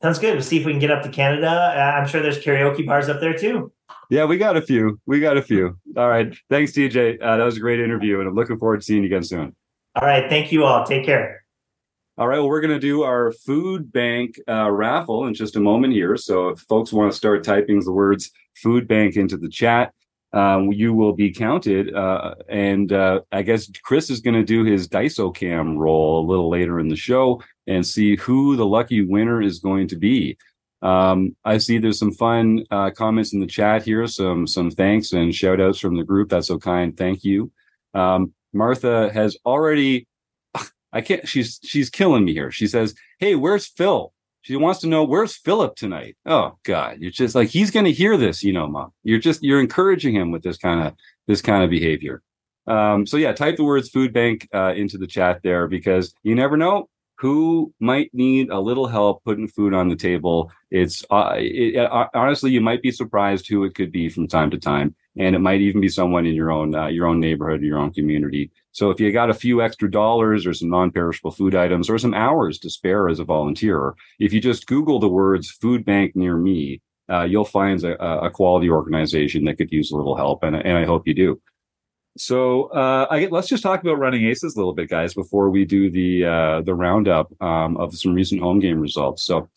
Sounds 0.01 0.21
good. 0.21 0.35
We'll 0.35 0.43
see 0.43 0.61
if 0.61 0.65
we 0.65 0.73
can 0.73 0.79
get 0.79 0.93
up 0.93 1.03
to 1.03 1.09
Canada. 1.09 1.49
Uh, 1.49 1.99
I'm 1.99 2.07
sure 2.07 2.23
there's 2.23 2.39
karaoke 2.39 2.87
bars 2.87 3.09
up 3.09 3.19
there 3.19 3.37
too. 3.37 3.73
Yeah, 4.11 4.25
we 4.25 4.39
got 4.39 4.57
a 4.57 4.63
few. 4.63 5.01
We 5.07 5.21
got 5.21 5.37
a 5.37 5.43
few. 5.43 5.77
All 5.97 6.09
right. 6.09 6.35
Thanks, 6.49 6.73
TJ. 6.73 7.21
Uh, 7.21 7.37
that 7.37 7.45
was 7.45 7.57
a 7.57 7.61
great 7.61 7.81
interview, 7.81 8.21
and 8.21 8.29
I'm 8.29 8.35
looking 8.35 8.59
forward 8.59 8.81
to 8.81 8.85
seeing 8.85 9.03
you 9.03 9.07
again 9.07 9.25
soon. 9.25 9.55
All 9.97 10.07
right. 10.07 10.29
Thank 10.29 10.53
you 10.53 10.65
all. 10.65 10.85
Take 10.85 11.05
care. 11.05 11.45
All 12.19 12.29
right. 12.29 12.39
Well, 12.39 12.49
we're 12.49 12.61
going 12.61 12.73
to 12.73 12.79
do 12.79 13.03
our 13.03 13.33
food 13.33 13.93
bank 13.93 14.39
uh, 14.49 14.71
raffle 14.71 15.27
in 15.27 15.35
just 15.35 15.57
a 15.57 15.61
moment 15.61 15.93
here. 15.93 16.17
So 16.17 16.51
if 16.51 16.61
folks 16.61 16.93
want 16.93 17.11
to 17.11 17.17
start 17.17 17.45
typing 17.45 17.81
the 17.81 17.93
words 17.93 18.31
food 18.55 18.87
bank 18.89 19.17
into 19.17 19.37
the 19.37 19.49
chat, 19.49 19.93
um, 20.33 20.73
you 20.73 20.95
will 20.95 21.13
be 21.13 21.33
counted. 21.33 21.95
Uh, 21.95 22.35
and 22.49 22.93
uh, 22.93 23.21
I 23.33 23.43
guess 23.43 23.71
Chris 23.83 24.11
is 24.11 24.21
going 24.21 24.35
to 24.35 24.45
do 24.45 24.65
his 24.65 24.89
Dysocam 24.89 25.77
roll 25.77 26.25
a 26.25 26.29
little 26.29 26.49
later 26.49 26.79
in 26.79 26.89
the 26.89 26.97
show 26.97 27.43
and 27.67 27.87
see 27.87 28.17
who 28.17 28.57
the 28.57 28.67
lucky 28.67 29.05
winner 29.05 29.43
is 29.43 29.59
going 29.59 29.89
to 29.89 29.97
be. 29.97 30.37
Um, 30.83 31.35
I 31.45 31.59
see 31.59 31.79
there's 31.79 31.99
some 31.99 32.13
fun 32.13 32.65
uh, 32.71 32.91
comments 32.91 33.33
in 33.33 33.41
the 33.41 33.47
chat 33.47 33.83
here, 33.83 34.07
some 34.07 34.47
some 34.47 34.71
thanks 34.71 35.13
and 35.13 35.35
shout 35.35 35.61
outs 35.61 35.79
from 35.79 35.97
the 35.97 36.05
group. 36.05 36.29
That's 36.29 36.49
so 36.49 36.59
kind. 36.59 36.97
Thank 36.97 37.25
you. 37.25 37.51
Um, 37.95 38.33
Martha 38.53 39.11
has 39.13 39.37
already. 39.45 40.07
I 40.93 41.01
can't. 41.01 41.27
She's 41.29 41.59
she's 41.63 41.91
killing 41.91 42.25
me 42.25 42.33
here. 42.33 42.51
She 42.51 42.67
says, 42.67 42.95
"Hey, 43.19 43.35
where's 43.35 43.67
Phil?" 43.67 44.13
She 44.47 44.55
wants 44.55 44.79
to 44.83 44.87
know 44.87 45.03
where's 45.03 45.35
Philip 45.35 45.75
tonight. 45.75 46.17
Oh 46.25 46.57
God, 46.63 46.99
you're 47.01 47.11
just 47.11 47.35
like 47.35 47.49
he's 47.49 47.73
going 47.73 47.85
to 47.85 47.91
hear 47.93 48.17
this, 48.17 48.45
you 48.45 48.53
know, 48.53 48.69
mom. 48.69 48.93
You're 49.03 49.19
just 49.19 49.43
you're 49.43 49.61
encouraging 49.61 50.15
him 50.15 50.31
with 50.31 50.45
this 50.45 50.57
kind 50.57 50.87
of 50.87 50.95
this 51.27 51.43
kind 51.43 51.65
of 51.65 51.71
behavior. 51.71 52.23
Um, 52.69 53.07
so 53.07 53.17
yeah, 53.17 53.33
type 53.33 53.57
the 53.57 53.65
words 53.65 53.91
food 53.91 54.13
bank 54.13 54.49
uh, 54.55 54.73
into 54.77 54.99
the 54.99 55.07
chat 55.09 55.41
there 55.43 55.67
because 55.67 56.15
you 56.23 56.37
never 56.37 56.57
know 56.57 56.89
who 57.19 57.73
might 57.81 58.11
need 58.13 58.51
a 58.51 58.61
little 58.61 58.87
help 58.87 59.25
putting 59.25 59.49
food 59.49 59.73
on 59.73 59.89
the 59.89 59.97
table. 59.97 60.53
It's 60.71 61.05
uh, 61.11 61.35
it, 61.37 61.77
uh, 61.77 62.09
honestly, 62.15 62.51
you 62.51 62.61
might 62.61 62.83
be 62.83 62.91
surprised 62.91 63.49
who 63.49 63.65
it 63.65 63.75
could 63.75 63.91
be 63.91 64.09
from 64.09 64.29
time 64.29 64.51
to 64.51 64.59
time, 64.59 64.95
and 65.19 65.35
it 65.35 65.39
might 65.39 65.61
even 65.61 65.81
be 65.81 65.89
someone 65.89 66.27
in 66.27 66.35
your 66.35 66.51
own 66.51 66.75
uh, 66.75 66.89
your 66.89 67.07
own 67.07 67.21
neighborhood, 67.21 67.63
your 67.63 67.79
own 67.79 67.93
community. 67.93 68.51
So 68.73 68.91
if 68.91 69.01
you 69.01 69.11
got 69.13 69.31
a 69.31 69.35
few 69.35 69.63
extra 69.63 69.91
dollars 69.91 70.47
or 70.47 70.53
some 70.53 70.69
non-perishable 70.69 71.31
food 71.31 71.55
items 71.55 71.89
or 71.89 71.99
some 71.99 72.13
hours 72.13 72.59
to 72.59 72.71
spare 72.71 73.09
as 73.09 73.19
a 73.19 73.25
volunteer, 73.25 73.95
if 74.19 74.33
you 74.35 74.41
just 74.41 74.67
Google 74.67 74.99
the 75.01 75.09
words 75.09 75.51
"food 75.51 75.85
bank 75.85 76.15
near 76.15 76.37
me," 76.37 76.83
uh, 77.11 77.25
you'll 77.25 77.45
find 77.45 77.83
a, 77.85 78.27
a 78.27 78.31
quality 78.31 78.69
organization 78.69 79.45
that 79.45 79.57
could 79.57 79.73
use 79.73 79.91
a 79.91 79.97
little 79.97 80.17
help, 80.17 80.43
and, 80.43 80.55
and 80.55 80.77
I 80.77 80.85
hope 80.85 81.07
you 81.07 81.15
do. 81.15 81.41
So 82.17 82.65
uh, 82.73 83.07
I, 83.11 83.27
let's 83.27 83.49
just 83.49 83.63
talk 83.63 83.83
about 83.83 83.99
running 83.99 84.25
aces 84.25 84.55
a 84.55 84.59
little 84.59 84.75
bit, 84.75 84.89
guys, 84.89 85.15
before 85.15 85.51
we 85.51 85.65
do 85.65 85.91
the 85.91 86.25
uh, 86.25 86.61
the 86.63 86.75
roundup 86.75 87.31
um, 87.43 87.77
of 87.77 87.95
some 87.97 88.15
recent 88.15 88.41
home 88.41 88.59
game 88.61 88.81
results. 88.81 89.25
So 89.25 89.49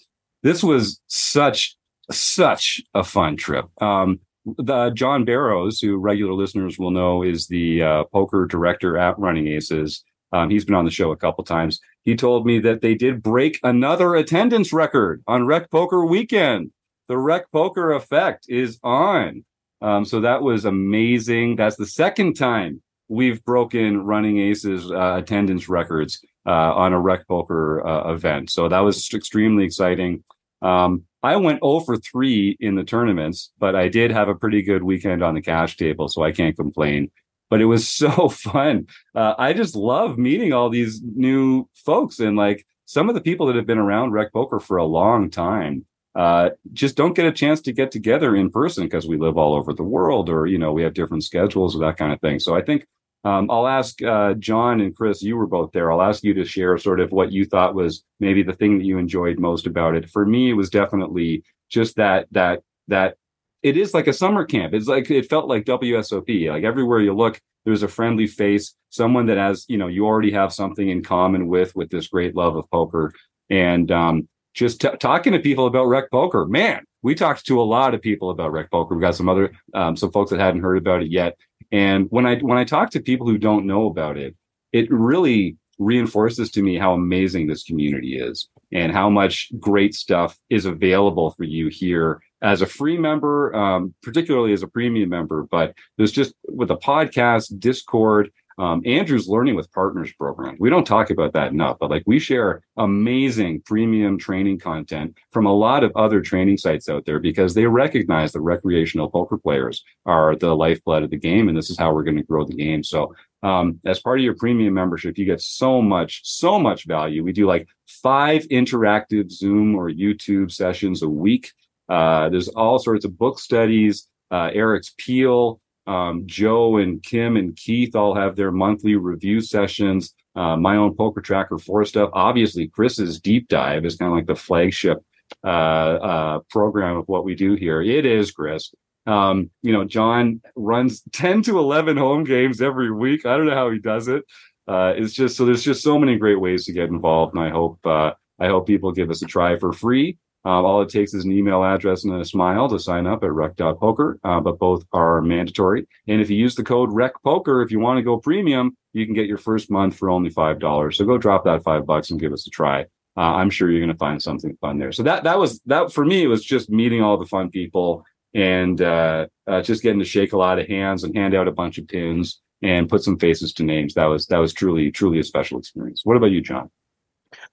this 0.43 0.63
was 0.63 0.99
such 1.07 1.75
such 2.11 2.81
a 2.93 3.03
fun 3.03 3.37
trip. 3.37 3.65
Um, 3.81 4.19
the 4.57 4.89
John 4.91 5.25
Barrows, 5.25 5.79
who 5.79 5.97
regular 5.97 6.33
listeners 6.33 6.79
will 6.79 6.91
know, 6.91 7.23
is 7.23 7.47
the 7.47 7.83
uh, 7.83 8.03
poker 8.05 8.45
director 8.45 8.97
at 8.97 9.19
Running 9.19 9.47
Aces. 9.47 10.03
Um, 10.31 10.49
he's 10.49 10.65
been 10.65 10.75
on 10.75 10.85
the 10.85 10.91
show 10.91 11.11
a 11.11 11.17
couple 11.17 11.43
times. 11.43 11.79
He 12.03 12.15
told 12.15 12.45
me 12.45 12.59
that 12.59 12.81
they 12.81 12.95
did 12.95 13.21
break 13.21 13.59
another 13.63 14.15
attendance 14.15 14.71
record 14.71 15.23
on 15.27 15.45
Rec 15.45 15.69
Poker 15.69 16.05
Weekend. 16.05 16.71
The 17.07 17.17
Rec 17.17 17.51
Poker 17.51 17.91
effect 17.91 18.45
is 18.47 18.79
on. 18.83 19.43
Um, 19.81 20.05
so 20.05 20.21
that 20.21 20.41
was 20.41 20.65
amazing. 20.65 21.55
That's 21.55 21.77
the 21.77 21.85
second 21.85 22.35
time 22.35 22.81
we've 23.07 23.43
broken 23.43 24.03
Running 24.03 24.39
Aces 24.39 24.91
uh, 24.91 25.15
attendance 25.17 25.67
records 25.67 26.23
uh, 26.45 26.73
on 26.73 26.93
a 26.93 26.99
Rec 26.99 27.27
Poker 27.27 27.85
uh, 27.85 28.13
event. 28.13 28.51
So 28.51 28.69
that 28.69 28.79
was 28.79 29.11
extremely 29.13 29.65
exciting. 29.65 30.23
Um, 30.61 31.03
I 31.21 31.35
went 31.35 31.63
0 31.63 31.81
for 31.81 31.97
3 31.97 32.57
in 32.59 32.75
the 32.75 32.83
tournaments, 32.83 33.51
but 33.59 33.75
I 33.75 33.89
did 33.89 34.11
have 34.11 34.29
a 34.29 34.35
pretty 34.35 34.61
good 34.61 34.83
weekend 34.83 35.23
on 35.23 35.35
the 35.35 35.41
cash 35.41 35.75
table, 35.75 36.07
so 36.07 36.23
I 36.23 36.31
can't 36.31 36.55
complain. 36.55 37.11
But 37.49 37.61
it 37.61 37.65
was 37.65 37.89
so 37.89 38.29
fun. 38.29 38.87
Uh, 39.15 39.35
I 39.37 39.53
just 39.53 39.75
love 39.75 40.17
meeting 40.17 40.53
all 40.53 40.69
these 40.69 41.01
new 41.03 41.67
folks 41.73 42.19
and 42.19 42.37
like 42.37 42.65
some 42.85 43.09
of 43.09 43.15
the 43.15 43.21
people 43.21 43.47
that 43.47 43.55
have 43.55 43.67
been 43.67 43.77
around 43.77 44.11
Rec 44.11 44.31
Poker 44.33 44.59
for 44.59 44.77
a 44.77 44.85
long 44.85 45.29
time. 45.29 45.85
Uh, 46.19 46.49
just 46.73 46.97
don't 46.97 47.15
get 47.15 47.25
a 47.25 47.31
chance 47.31 47.61
to 47.61 47.71
get 47.71 47.91
together 47.91 48.35
in 48.35 48.49
person 48.49 48.83
because 48.83 49.07
we 49.07 49.15
live 49.15 49.37
all 49.37 49.53
over 49.53 49.71
the 49.71 49.89
world 49.95 50.29
or 50.29 50.47
you 50.47 50.57
know 50.57 50.73
we 50.73 50.83
have 50.83 50.93
different 50.93 51.23
schedules 51.23 51.73
or 51.73 51.79
that 51.79 51.95
kind 51.95 52.11
of 52.11 52.19
thing 52.19 52.37
so 52.37 52.57
i 52.57 52.61
think 52.61 52.85
um, 53.23 53.51
I'll 53.51 53.67
ask 53.67 54.01
uh, 54.01 54.33
John 54.35 54.79
and 54.79 54.95
Chris. 54.95 55.21
You 55.21 55.35
were 55.35 55.47
both 55.47 55.71
there. 55.73 55.91
I'll 55.91 56.01
ask 56.01 56.23
you 56.23 56.33
to 56.35 56.45
share 56.45 56.77
sort 56.77 57.01
of 57.01 57.11
what 57.11 57.31
you 57.31 57.43
thought 57.45 57.75
was 57.75 58.03
maybe 58.19 58.43
the 58.43 58.53
thing 58.53 58.77
that 58.77 58.85
you 58.85 58.97
enjoyed 58.97 59.39
most 59.39 59.67
about 59.67 59.95
it. 59.95 60.09
For 60.09 60.25
me, 60.25 60.49
it 60.49 60.53
was 60.53 60.69
definitely 60.69 61.43
just 61.69 61.97
that 61.97 62.27
that 62.31 62.61
that 62.87 63.17
it 63.61 63.75
is 63.75 63.93
like 63.93 64.07
a 64.07 64.13
summer 64.13 64.45
camp. 64.45 64.73
It's 64.73 64.87
like 64.87 65.11
it 65.11 65.29
felt 65.29 65.49
like 65.49 65.65
WSOP. 65.65 66.49
Like 66.49 66.63
everywhere 66.63 67.01
you 67.01 67.13
look, 67.13 67.41
there's 67.65 67.83
a 67.83 67.89
friendly 67.89 68.25
face, 68.25 68.73
someone 68.89 69.25
that 69.25 69.37
has 69.37 69.65
you 69.67 69.77
know 69.77 69.87
you 69.87 70.05
already 70.05 70.31
have 70.31 70.53
something 70.53 70.87
in 70.87 71.03
common 71.03 71.47
with 71.47 71.75
with 71.75 71.89
this 71.89 72.07
great 72.07 72.37
love 72.37 72.55
of 72.55 72.71
poker, 72.71 73.13
and 73.49 73.91
um, 73.91 74.29
just 74.53 74.81
t- 74.81 74.89
talking 74.99 75.33
to 75.33 75.39
people 75.39 75.67
about 75.67 75.85
rec 75.85 76.11
poker. 76.11 76.45
Man, 76.45 76.83
we 77.01 77.15
talked 77.15 77.45
to 77.45 77.61
a 77.61 77.63
lot 77.63 77.93
of 77.93 78.01
people 78.01 78.29
about 78.29 78.51
rec 78.51 78.71
poker. 78.71 78.95
We 78.95 79.01
got 79.01 79.15
some 79.15 79.29
other 79.29 79.51
um, 79.73 79.95
some 79.95 80.11
folks 80.11 80.31
that 80.31 80.39
hadn't 80.39 80.61
heard 80.61 80.77
about 80.77 81.03
it 81.03 81.11
yet. 81.11 81.37
And 81.71 82.07
when 82.09 82.25
I 82.25 82.39
when 82.39 82.57
I 82.57 82.63
talk 82.63 82.89
to 82.91 83.01
people 83.01 83.27
who 83.27 83.37
don't 83.37 83.67
know 83.67 83.87
about 83.87 84.17
it, 84.17 84.35
it 84.71 84.91
really 84.91 85.57
reinforces 85.77 86.51
to 86.51 86.61
me 86.61 86.77
how 86.77 86.93
amazing 86.93 87.47
this 87.47 87.63
community 87.63 88.19
is 88.19 88.49
and 88.71 88.91
how 88.91 89.09
much 89.09 89.49
great 89.59 89.95
stuff 89.95 90.37
is 90.49 90.65
available 90.65 91.31
for 91.31 91.45
you 91.45 91.69
here 91.69 92.21
as 92.41 92.61
a 92.61 92.65
free 92.65 92.97
member, 92.97 93.55
um, 93.55 93.93
particularly 94.03 94.53
as 94.53 94.61
a 94.61 94.67
premium 94.67 95.09
member. 95.09 95.43
But 95.49 95.73
there's 95.97 96.11
just 96.11 96.33
with 96.47 96.69
a 96.69 96.77
podcast, 96.77 97.57
Discord, 97.59 98.29
um, 98.59 98.81
Andrew's 98.85 99.29
Learning 99.29 99.55
with 99.55 99.71
Partners 99.71 100.11
program. 100.11 100.57
We 100.59 100.69
don't 100.69 100.85
talk 100.85 101.09
about 101.09 101.31
that 101.31 101.53
enough, 101.53 101.77
but 101.79 101.89
like 101.89 102.03
we 102.05 102.19
share 102.19 102.61
amazing 102.75 103.61
premium 103.61 104.17
training 104.17 104.59
content 104.59 105.17
from 105.31 105.45
a 105.45 105.53
lot 105.53 105.85
of 105.85 105.93
other 105.95 106.19
training 106.19 106.57
sites 106.57 106.89
out 106.89 107.05
there 107.05 107.19
because 107.19 107.53
they 107.53 107.65
recognize 107.65 108.33
that 108.33 108.41
recreational 108.41 109.09
poker 109.09 109.37
players 109.37 109.83
are 110.05 110.35
the 110.35 110.53
lifeblood 110.53 111.03
of 111.03 111.09
the 111.09 111.17
game, 111.17 111.47
and 111.47 111.57
this 111.57 111.69
is 111.69 111.79
how 111.79 111.93
we're 111.93 112.03
going 112.03 112.17
to 112.17 112.23
grow 112.23 112.43
the 112.43 112.53
game. 112.53 112.83
So, 112.83 113.15
um, 113.43 113.79
as 113.85 114.01
part 114.01 114.19
of 114.19 114.25
your 114.25 114.35
premium 114.35 114.73
membership, 114.73 115.17
you 115.17 115.23
get 115.23 115.41
so 115.41 115.81
much, 115.81 116.21
so 116.25 116.59
much 116.59 116.85
value. 116.85 117.23
We 117.23 117.31
do 117.31 117.47
like 117.47 117.69
five 117.87 118.43
interactive 118.49 119.31
Zoom 119.31 119.73
or 119.73 119.89
YouTube 119.89 120.51
sessions 120.51 121.01
a 121.01 121.09
week. 121.09 121.53
Uh, 121.87 122.27
there's 122.27 122.49
all 122.49 122.77
sorts 122.77 123.05
of 123.05 123.17
book 123.17 123.39
studies. 123.39 124.07
Uh, 124.29 124.51
Eric's 124.53 124.93
Peel, 124.97 125.61
um, 125.89 126.23
Joe 126.27 126.77
and 126.77 127.01
Kim 127.01 127.35
and 127.35 127.55
Keith 127.55 127.95
all 127.95 128.13
have 128.13 128.35
their 128.35 128.51
monthly 128.51 128.95
review 128.95 129.41
sessions. 129.41 130.13
Uh, 130.35 130.55
my 130.55 130.75
own 130.75 130.95
poker 130.95 131.19
tracker 131.19 131.57
for 131.57 131.83
stuff. 131.83 132.11
Obviously, 132.13 132.67
Chris's 132.67 133.19
deep 133.19 133.47
dive 133.47 133.85
is 133.85 133.95
kind 133.95 134.11
of 134.11 134.15
like 134.15 134.27
the 134.27 134.35
flagship 134.35 134.99
uh, 135.43 135.47
uh, 135.47 136.39
program 136.51 136.97
of 136.97 137.07
what 137.07 137.25
we 137.25 137.33
do 137.33 137.55
here. 137.55 137.81
It 137.81 138.05
is, 138.05 138.31
Chris. 138.31 138.71
Um, 139.07 139.49
you 139.63 139.73
know, 139.73 139.83
John 139.83 140.41
runs 140.55 141.01
10 141.11 141.41
to 141.43 141.57
11 141.57 141.97
home 141.97 142.23
games 142.23 142.61
every 142.61 142.91
week. 142.91 143.25
I 143.25 143.35
don't 143.35 143.47
know 143.47 143.55
how 143.55 143.71
he 143.71 143.79
does 143.79 144.07
it. 144.07 144.23
Uh, 144.67 144.93
it's 144.95 145.13
just 145.13 145.35
so 145.35 145.45
there's 145.45 145.63
just 145.63 145.81
so 145.81 145.97
many 145.97 146.17
great 146.17 146.39
ways 146.39 146.65
to 146.65 146.71
get 146.71 146.89
involved, 146.89 147.33
and 147.33 147.43
I 147.43 147.49
hope 147.49 147.83
uh, 147.87 148.11
I 148.39 148.47
hope 148.47 148.67
people 148.67 148.91
give 148.91 149.09
us 149.09 149.23
a 149.23 149.25
try 149.25 149.57
for 149.57 149.73
free. 149.73 150.19
Um, 150.49 150.65
all 150.65 150.81
it 150.81 150.89
takes 150.89 151.13
is 151.13 151.25
an 151.25 151.31
email 151.31 151.63
address 151.63 152.05
and 152.05 152.19
a 152.19 152.25
smile 152.25 152.67
to 152.69 152.79
sign 152.79 153.05
up 153.05 153.23
at 153.23 153.31
rec.poker, 153.31 154.19
uh, 154.23 154.39
but 154.39 154.57
both 154.57 154.83
are 154.93 155.21
mandatory. 155.21 155.87
And 156.07 156.21
if 156.21 156.29
you 156.31 156.37
use 156.37 156.55
the 156.55 156.63
code 156.63 156.89
RECPOKER, 156.91 157.63
if 157.63 157.71
you 157.71 157.79
want 157.79 157.99
to 157.99 158.01
go 158.01 158.17
premium, 158.17 158.75
you 158.93 159.05
can 159.05 159.13
get 159.13 159.27
your 159.27 159.37
first 159.37 159.69
month 159.69 159.95
for 159.95 160.09
only 160.09 160.31
$5. 160.31 160.95
So 160.95 161.05
go 161.05 161.19
drop 161.19 161.45
that 161.45 161.61
five 161.61 161.85
bucks 161.85 162.09
and 162.09 162.19
give 162.19 162.33
us 162.33 162.47
a 162.47 162.49
try. 162.49 162.81
Uh, 163.15 163.35
I'm 163.35 163.51
sure 163.51 163.69
you're 163.69 163.79
going 163.79 163.91
to 163.91 163.97
find 163.97 164.19
something 164.19 164.57
fun 164.59 164.79
there. 164.79 164.91
So 164.91 165.03
that, 165.03 165.23
that 165.25 165.37
was 165.37 165.59
that 165.67 165.93
for 165.93 166.03
me, 166.03 166.23
it 166.23 166.27
was 166.27 166.43
just 166.43 166.71
meeting 166.71 167.03
all 167.03 167.17
the 167.17 167.27
fun 167.27 167.51
people 167.51 168.03
and 168.33 168.81
uh, 168.81 169.27
uh, 169.45 169.61
just 169.61 169.83
getting 169.83 169.99
to 169.99 170.05
shake 170.05 170.33
a 170.33 170.37
lot 170.37 170.57
of 170.57 170.67
hands 170.67 171.03
and 171.03 171.15
hand 171.15 171.35
out 171.35 171.47
a 171.47 171.51
bunch 171.51 171.77
of 171.77 171.87
pins 171.87 172.41
and 172.63 172.89
put 172.89 173.03
some 173.03 173.19
faces 173.19 173.53
to 173.53 173.63
names. 173.63 173.93
That 173.93 174.05
was, 174.05 174.25
that 174.27 174.39
was 174.39 174.53
truly, 174.53 174.89
truly 174.89 175.19
a 175.19 175.23
special 175.23 175.59
experience. 175.59 176.01
What 176.05 176.17
about 176.17 176.31
you, 176.31 176.41
John? 176.41 176.71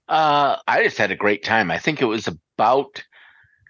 Uh, 0.07 0.57
I 0.67 0.83
just 0.83 0.97
had 0.97 1.11
a 1.11 1.15
great 1.15 1.43
time. 1.43 1.69
I 1.71 1.79
think 1.79 2.01
it 2.01 2.05
was 2.05 2.27
about 2.27 3.03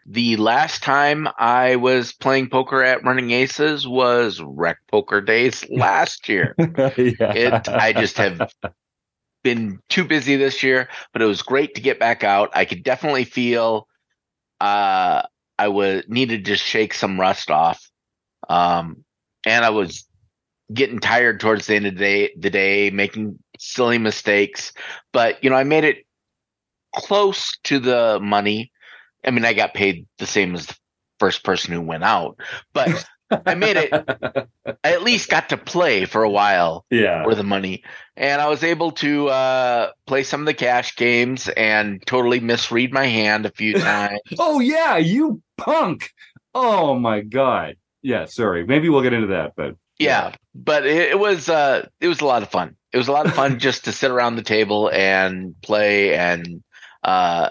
the 0.06 0.38
last 0.38 0.84
time 0.84 1.28
I 1.38 1.76
was 1.76 2.14
playing 2.14 2.50
poker 2.50 2.82
at 2.82 3.04
Running 3.04 3.32
Aces 3.32 3.86
was 3.86 4.42
Rec 4.42 4.78
Poker 4.90 5.20
Days 5.20 5.66
last 5.70 6.30
year. 6.30 6.56
yeah. 6.58 7.34
It, 7.34 7.70
I 7.70 7.92
just 7.92 8.18
have 8.18 8.54
been 9.44 9.80
too 9.90 10.06
busy 10.06 10.38
this 10.38 10.64
year, 10.64 10.88
but 11.12 11.22
it 11.22 11.26
was 11.26 11.42
great 11.42 11.76
to 11.76 11.82
get 11.82 12.00
back 12.00 12.24
out. 12.24 12.52
I 12.54 12.66
could 12.66 12.84
definitely 12.84 13.26
feel 13.26 13.88
uh, 14.62 15.24
I 15.60 15.68
was 15.68 16.04
needed 16.08 16.46
to 16.46 16.56
shake 16.56 16.94
some 16.94 17.20
rust 17.20 17.52
off, 17.52 17.90
um, 18.48 19.04
and 19.46 19.66
I 19.66 19.72
was 19.72 20.08
getting 20.74 21.00
tired 21.00 21.40
towards 21.40 21.68
the 21.68 21.76
end 21.76 21.86
of 21.86 21.96
the 21.96 22.00
day, 22.00 22.34
the 22.38 22.50
day, 22.50 22.90
making 22.92 23.40
silly 23.60 23.98
mistakes. 23.98 24.72
But 25.12 25.44
you 25.44 25.50
know, 25.50 25.56
I 25.56 25.64
made 25.64 25.84
it 25.84 26.07
close 26.96 27.58
to 27.66 27.80
the 27.80 28.20
money. 28.22 28.72
I 29.26 29.32
mean, 29.32 29.46
I 29.46 29.54
got 29.54 29.74
paid 29.74 30.08
the 30.20 30.26
same 30.26 30.56
as 30.56 30.68
the 30.68 30.76
first 31.20 31.44
person 31.44 31.74
who 31.74 31.82
went 31.82 32.04
out, 32.04 32.40
but 32.74 33.06
I 33.46 33.56
made 33.56 33.78
it. 33.78 33.92
I 33.92 34.92
at 34.92 35.04
least 35.04 35.30
got 35.30 35.50
to 35.50 35.58
play 35.58 36.06
for 36.06 36.24
a 36.24 36.30
while. 36.30 36.86
Yeah. 36.98 37.24
For 37.24 37.36
the 37.36 37.44
money, 37.44 37.84
and 38.16 38.42
I 38.42 38.48
was 38.48 38.64
able 38.64 38.92
to 38.94 39.28
uh, 39.28 39.92
play 40.06 40.24
some 40.24 40.40
of 40.42 40.46
the 40.46 40.54
cash 40.54 40.96
games 40.96 41.50
and 41.50 42.02
totally 42.06 42.40
misread 42.40 42.94
my 42.94 43.06
hand 43.06 43.46
a 43.46 43.52
few 43.52 43.74
times. 43.80 44.22
oh 44.40 44.60
yeah, 44.60 44.98
you 44.98 45.42
punk! 45.58 46.12
Oh 46.56 46.98
my 46.98 47.22
god. 47.22 47.76
Yeah. 48.02 48.26
Sorry. 48.26 48.66
Maybe 48.66 48.90
we'll 48.90 49.02
get 49.02 49.14
into 49.14 49.28
that, 49.28 49.54
but 49.56 49.76
yeah, 50.00 50.30
yeah. 50.30 50.36
but 50.56 50.86
it, 50.86 51.12
it 51.12 51.20
was 51.20 51.50
uh, 51.50 51.88
it 52.00 52.08
was 52.08 52.22
a 52.22 52.26
lot 52.26 52.44
of 52.44 52.50
fun. 52.50 52.76
It 52.94 52.98
was 52.98 53.10
a 53.10 53.12
lot 53.12 53.26
of 53.26 53.34
fun 53.34 53.60
just 53.68 53.86
to 53.86 53.92
sit 53.92 54.12
around 54.12 54.36
the 54.36 54.44
table 54.44 54.90
and 54.90 55.56
play 55.62 56.16
and 56.16 56.64
uh, 57.08 57.50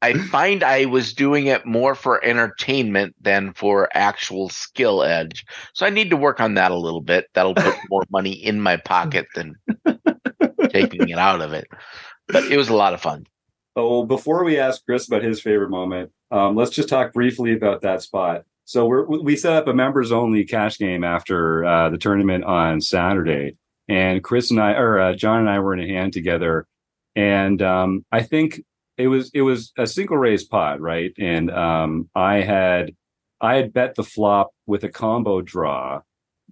I 0.00 0.14
find 0.14 0.62
I 0.62 0.84
was 0.84 1.12
doing 1.12 1.46
it 1.46 1.66
more 1.66 1.94
for 1.94 2.24
entertainment 2.24 3.16
than 3.20 3.52
for 3.54 3.88
actual 3.94 4.48
skill 4.48 5.02
edge. 5.02 5.44
So 5.72 5.84
I 5.84 5.90
need 5.90 6.10
to 6.10 6.16
work 6.16 6.38
on 6.40 6.54
that 6.54 6.70
a 6.70 6.76
little 6.76 7.00
bit. 7.00 7.26
That'll 7.34 7.54
put 7.54 7.74
more 7.90 8.04
money 8.10 8.32
in 8.32 8.60
my 8.60 8.76
pocket 8.76 9.26
than 9.34 9.56
taking 10.68 11.08
it 11.08 11.18
out 11.18 11.40
of 11.40 11.52
it. 11.52 11.66
But 12.28 12.44
it 12.44 12.56
was 12.56 12.68
a 12.68 12.76
lot 12.76 12.94
of 12.94 13.00
fun. 13.00 13.26
Oh, 13.74 14.04
before 14.04 14.44
we 14.44 14.58
ask 14.58 14.84
Chris 14.84 15.08
about 15.08 15.22
his 15.22 15.40
favorite 15.40 15.70
moment, 15.70 16.12
um, 16.30 16.54
let's 16.54 16.70
just 16.70 16.88
talk 16.88 17.12
briefly 17.12 17.54
about 17.54 17.80
that 17.80 18.02
spot. 18.02 18.44
So 18.66 18.86
we 18.86 19.18
we 19.18 19.36
set 19.36 19.54
up 19.54 19.66
a 19.66 19.72
members 19.72 20.12
only 20.12 20.44
cash 20.44 20.78
game 20.78 21.02
after 21.02 21.64
uh, 21.64 21.88
the 21.88 21.96
tournament 21.96 22.44
on 22.44 22.82
Saturday, 22.82 23.56
and 23.88 24.22
Chris 24.22 24.50
and 24.50 24.60
I, 24.60 24.72
or 24.72 25.00
uh, 25.00 25.14
John 25.14 25.40
and 25.40 25.48
I, 25.48 25.58
were 25.60 25.72
in 25.72 25.80
a 25.80 25.88
hand 25.88 26.12
together 26.12 26.66
and 27.18 27.60
um, 27.62 28.04
I 28.12 28.22
think 28.22 28.62
it 28.96 29.08
was 29.08 29.30
it 29.34 29.42
was 29.42 29.72
a 29.76 29.88
single 29.88 30.16
raise 30.16 30.44
pot, 30.44 30.80
right? 30.80 31.12
And 31.18 31.50
um, 31.50 32.08
I 32.14 32.42
had 32.42 32.92
I 33.40 33.56
had 33.56 33.72
bet 33.72 33.96
the 33.96 34.04
flop 34.04 34.52
with 34.66 34.84
a 34.84 34.88
combo 34.88 35.40
draw, 35.40 36.02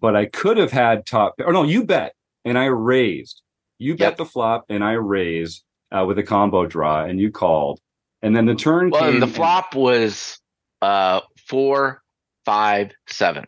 but 0.01 0.17
I 0.17 0.27
could 0.27 0.57
have 0.57 0.73
had 0.73 1.07
top. 1.07 1.35
Or 1.39 1.53
no, 1.53 1.62
you 1.62 1.85
bet 1.85 2.14
and 2.45 2.59
I 2.59 2.64
raised. 2.67 3.43
You 3.79 3.97
bet 3.97 4.17
the 4.17 4.25
flop 4.25 4.64
and 4.69 4.83
I 4.83 4.93
raised 4.93 5.62
uh, 5.93 6.05
with 6.05 6.19
a 6.19 6.25
combo 6.25 6.67
draw, 6.67 7.05
and 7.05 7.21
you 7.21 7.31
called. 7.31 7.79
And 8.23 8.35
then 8.35 8.47
the 8.47 8.55
turn. 8.57 8.91
Well, 8.91 9.21
the 9.21 9.27
flop 9.29 9.77
was 9.77 10.41
uh, 10.83 11.21
four, 11.47 12.03
five, 12.45 12.91
seven. 13.07 13.45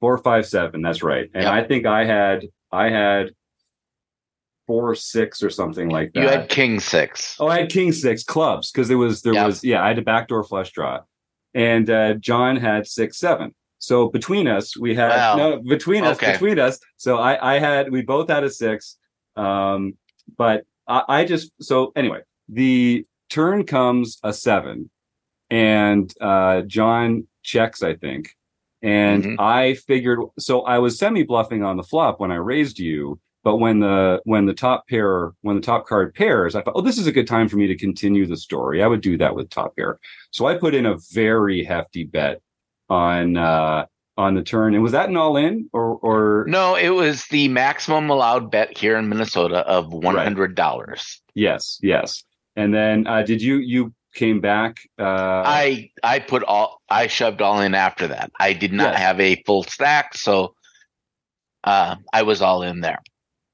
Four, 0.00 0.16
five, 0.18 0.46
seven. 0.46 0.80
That's 0.80 1.02
right. 1.02 1.28
And 1.34 1.42
Yep. 1.44 1.52
I 1.52 1.64
think 1.64 1.84
I 1.84 2.06
had 2.06 2.46
I 2.70 2.88
had 2.88 3.32
four, 4.72 4.94
six, 4.94 5.42
or 5.42 5.50
something 5.50 5.90
like 5.90 6.14
that. 6.14 6.22
You 6.22 6.28
had 6.28 6.48
king 6.48 6.80
six. 6.80 7.36
Oh, 7.38 7.48
I 7.48 7.58
had 7.60 7.68
king 7.70 7.92
six 7.92 8.24
clubs 8.24 8.70
because 8.72 8.88
there 8.88 8.96
was 8.96 9.20
there 9.20 9.34
Yep. 9.34 9.46
was 9.46 9.62
yeah 9.62 9.84
I 9.84 9.88
had 9.88 9.98
a 9.98 10.02
backdoor 10.02 10.44
flush 10.44 10.70
draw, 10.72 11.00
and 11.52 11.90
uh, 11.90 12.14
John 12.14 12.56
had 12.56 12.86
six 12.86 13.18
seven. 13.18 13.54
So 13.78 14.08
between 14.08 14.48
us, 14.48 14.74
we 14.76 14.94
had 14.94 15.10
Wow. 15.10 15.36
no 15.36 15.60
between 15.60 16.04
us 16.04 16.16
Okay. 16.16 16.32
between 16.32 16.58
us. 16.58 16.78
So 16.96 17.18
I 17.18 17.56
I 17.56 17.58
had 17.58 17.92
we 17.92 18.00
both 18.00 18.28
had 18.30 18.44
a 18.44 18.50
six, 18.50 18.96
um, 19.36 19.94
but 20.38 20.64
I, 20.88 21.02
I 21.08 21.24
just 21.26 21.50
so 21.62 21.92
anyway 21.94 22.20
the 22.48 23.04
turn 23.28 23.66
comes 23.66 24.18
a 24.22 24.32
seven, 24.32 24.88
and 25.50 26.12
uh, 26.20 26.62
John 26.62 27.26
checks 27.42 27.82
I 27.82 27.94
think, 27.94 28.34
and 28.80 29.22
Mhm. 29.24 29.36
I 29.38 29.74
figured 29.74 30.20
so 30.38 30.62
I 30.62 30.78
was 30.78 30.98
semi 30.98 31.24
bluffing 31.24 31.62
on 31.62 31.76
the 31.76 31.82
flop 31.82 32.20
when 32.20 32.30
I 32.32 32.36
raised 32.36 32.78
you, 32.78 33.20
but 33.44 33.56
when 33.56 33.80
the 33.80 34.20
when 34.24 34.46
the 34.46 34.54
top 34.54 34.86
pair 34.88 35.32
when 35.42 35.56
the 35.56 35.62
top 35.62 35.86
card 35.86 36.14
pairs, 36.14 36.54
I 36.54 36.62
thought, 36.62 36.74
oh, 36.76 36.80
this 36.82 36.98
is 36.98 37.06
a 37.06 37.12
good 37.12 37.26
time 37.26 37.48
for 37.48 37.56
me 37.56 37.66
to 37.66 37.76
continue 37.76 38.26
the 38.26 38.36
story. 38.36 38.82
I 38.82 38.86
would 38.86 39.00
do 39.00 39.16
that 39.18 39.34
with 39.34 39.50
top 39.50 39.76
pair, 39.76 39.98
so 40.30 40.46
I 40.46 40.56
put 40.56 40.74
in 40.74 40.86
a 40.86 40.96
very 41.12 41.64
hefty 41.64 42.04
bet 42.04 42.40
on 42.88 43.36
uh 43.36 43.86
on 44.18 44.34
the 44.34 44.42
turn. 44.42 44.74
And 44.74 44.82
was 44.82 44.92
that 44.92 45.08
an 45.08 45.16
all 45.16 45.36
in 45.36 45.68
or 45.72 45.96
or 45.96 46.44
No, 46.48 46.74
it 46.76 46.90
was 46.90 47.24
the 47.26 47.48
maximum 47.48 48.10
allowed 48.10 48.50
bet 48.50 48.76
here 48.76 48.96
in 48.96 49.08
Minnesota 49.08 49.58
of 49.66 49.92
one 49.92 50.16
hundred 50.16 50.54
dollars. 50.54 51.20
yes, 51.34 51.78
yes. 51.82 52.24
And 52.56 52.72
then 52.74 53.06
uh 53.06 53.22
did 53.22 53.40
you 53.40 53.56
you 53.56 53.92
came 54.14 54.40
back 54.40 54.76
uh 54.98 55.42
I 55.46 55.90
I 56.02 56.18
put 56.18 56.42
all 56.44 56.82
I 56.90 57.06
shoved 57.06 57.40
all 57.40 57.60
in 57.60 57.74
after 57.74 58.06
that. 58.08 58.30
I 58.38 58.52
did 58.52 58.72
not 58.74 58.92
Yes. 58.92 59.00
have 59.00 59.18
a 59.20 59.42
full 59.46 59.62
stack, 59.64 60.14
so 60.14 60.54
uh, 61.64 61.94
I 62.12 62.22
was 62.22 62.42
all 62.42 62.62
in 62.62 62.80
there. 62.80 63.00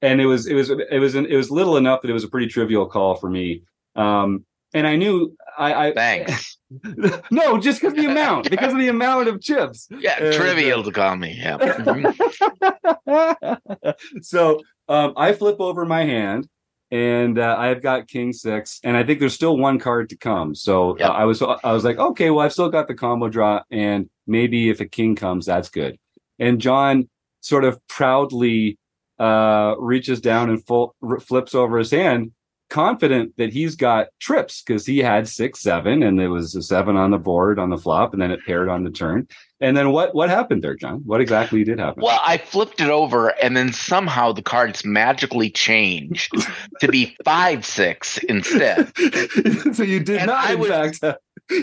And 0.01 0.21
it 0.21 0.25
was 0.25 0.47
it 0.47 0.53
was 0.53 0.69
it 0.69 0.99
was 0.99 1.15
it 1.15 1.35
was 1.35 1.51
little 1.51 1.77
enough 1.77 2.01
that 2.01 2.09
it 2.09 2.13
was 2.13 2.23
a 2.23 2.29
pretty 2.29 2.47
trivial 2.47 2.85
call 2.87 3.15
for 3.15 3.29
me. 3.29 3.63
Um 3.95 4.45
and 4.73 4.85
I 4.85 4.97
knew 4.97 5.35
I, 5.57 5.87
I 5.87 5.93
Thanks. 5.93 6.57
no, 7.31 7.57
just 7.57 7.81
because 7.81 7.95
the 7.95 8.05
amount, 8.05 8.49
because 8.49 8.71
of 8.71 8.79
the 8.79 8.87
amount 8.89 9.27
of 9.27 9.41
chips. 9.41 9.87
Yeah, 9.89 10.23
And, 10.23 10.33
trivial 10.35 10.83
to 10.83 10.91
call 10.91 11.15
me. 11.15 11.39
Yeah. 11.41 11.57
So 14.21 14.61
um, 14.87 15.13
I 15.17 15.33
flip 15.33 15.57
over 15.59 15.85
my 15.85 16.05
hand, 16.05 16.47
and 16.91 17.37
uh, 17.39 17.55
I've 17.57 17.81
got 17.81 18.07
King 18.07 18.33
Six, 18.33 18.79
and 18.83 18.95
I 18.95 19.03
think 19.03 19.19
there's 19.19 19.33
still 19.33 19.57
one 19.57 19.79
card 19.79 20.09
to 20.09 20.17
come. 20.17 20.55
So 20.55 20.97
Yep. 20.99 21.09
uh, 21.09 21.13
I 21.13 21.25
was 21.25 21.41
I 21.41 21.71
was 21.73 21.83
like, 21.83 21.97
okay, 21.97 22.29
well 22.29 22.45
I've 22.45 22.53
still 22.53 22.69
got 22.69 22.87
the 22.87 22.95
combo 22.95 23.29
draw, 23.29 23.61
and 23.71 24.09
maybe 24.27 24.69
if 24.69 24.79
a 24.79 24.87
king 24.87 25.15
comes, 25.15 25.45
that's 25.45 25.69
good. 25.69 25.97
And 26.37 26.61
John 26.61 27.09
sort 27.41 27.63
of 27.65 27.79
proudly 27.87 28.77
uh, 29.19 29.75
reaches 29.79 30.21
down 30.21 30.49
and 30.49 30.65
full, 30.65 30.95
r- 31.07 31.19
flips 31.19 31.53
over 31.55 31.77
his 31.77 31.91
hand, 31.91 32.31
confident 32.69 33.33
that 33.37 33.51
he's 33.51 33.75
got 33.75 34.07
trips 34.19 34.61
because 34.61 34.85
he 34.85 34.99
had 34.99 35.27
six 35.27 35.59
seven, 35.61 36.03
and 36.03 36.19
there 36.19 36.29
was 36.29 36.55
a 36.55 36.61
seven 36.61 36.95
on 36.95 37.11
the 37.11 37.17
board 37.17 37.57
on 37.59 37.69
the 37.69 37.77
flop, 37.77 38.13
and 38.13 38.21
then 38.21 38.31
it 38.31 38.39
paired 38.45 38.69
on 38.69 38.83
the 38.83 38.91
turn. 38.91 39.27
And 39.61 39.75
then 39.75 39.91
what 39.91 40.15
what 40.15 40.29
happened 40.29 40.61
there, 40.63 40.75
John? 40.75 41.01
What 41.05 41.19
exactly 41.19 41.63
did 41.63 41.79
happen? 41.79 42.01
Well, 42.03 42.21
I 42.23 42.37
flipped 42.37 42.79
it 42.79 42.89
over, 42.89 43.29
and 43.43 43.57
then 43.57 43.73
somehow 43.73 44.31
the 44.31 44.41
cards 44.41 44.85
magically 44.85 45.49
changed 45.49 46.31
to 46.79 46.87
be 46.87 47.15
five 47.25 47.65
six 47.65 48.17
instead. 48.19 48.91
so 49.73 49.83
you 49.83 49.99
did 49.99 50.17
And 50.19 50.27
not, 50.27 50.45
I 50.45 50.53
in 50.53 50.59
was- 50.59 50.69
fact. 50.69 51.03
uh, 51.03 51.15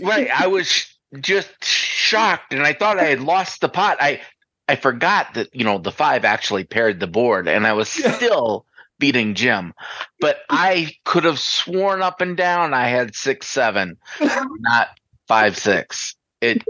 right 0.03 0.29
i 0.37 0.49
was 0.49 0.85
just 1.21 1.65
shocked 1.65 2.53
and 2.53 2.63
i 2.65 2.73
thought 2.73 2.99
i 2.99 3.05
had 3.05 3.21
lost 3.21 3.61
the 3.61 3.69
pot 3.69 3.97
i 4.01 4.21
i 4.69 4.77
forgot 4.77 5.33
that 5.35 5.55
you 5.55 5.65
know 5.65 5.79
the 5.79 5.93
five 5.93 6.25
actually 6.25 6.65
paired 6.65 7.01
the 7.01 7.07
board 7.07 7.49
and 7.49 7.67
i 7.67 7.73
was 7.73 7.89
still 8.15 8.65
beating 8.99 9.35
jim 9.35 9.75
but 10.21 10.41
i 10.49 10.91
could 11.05 11.25
have 11.25 11.39
sworn 11.39 12.03
up 12.03 12.21
and 12.21 12.37
down 12.37 12.75
i 12.75 12.89
had 12.89 13.15
six 13.15 13.47
seven 13.47 13.97
not 14.21 14.89
five 15.29 15.57
six 15.57 16.17
it 16.41 16.63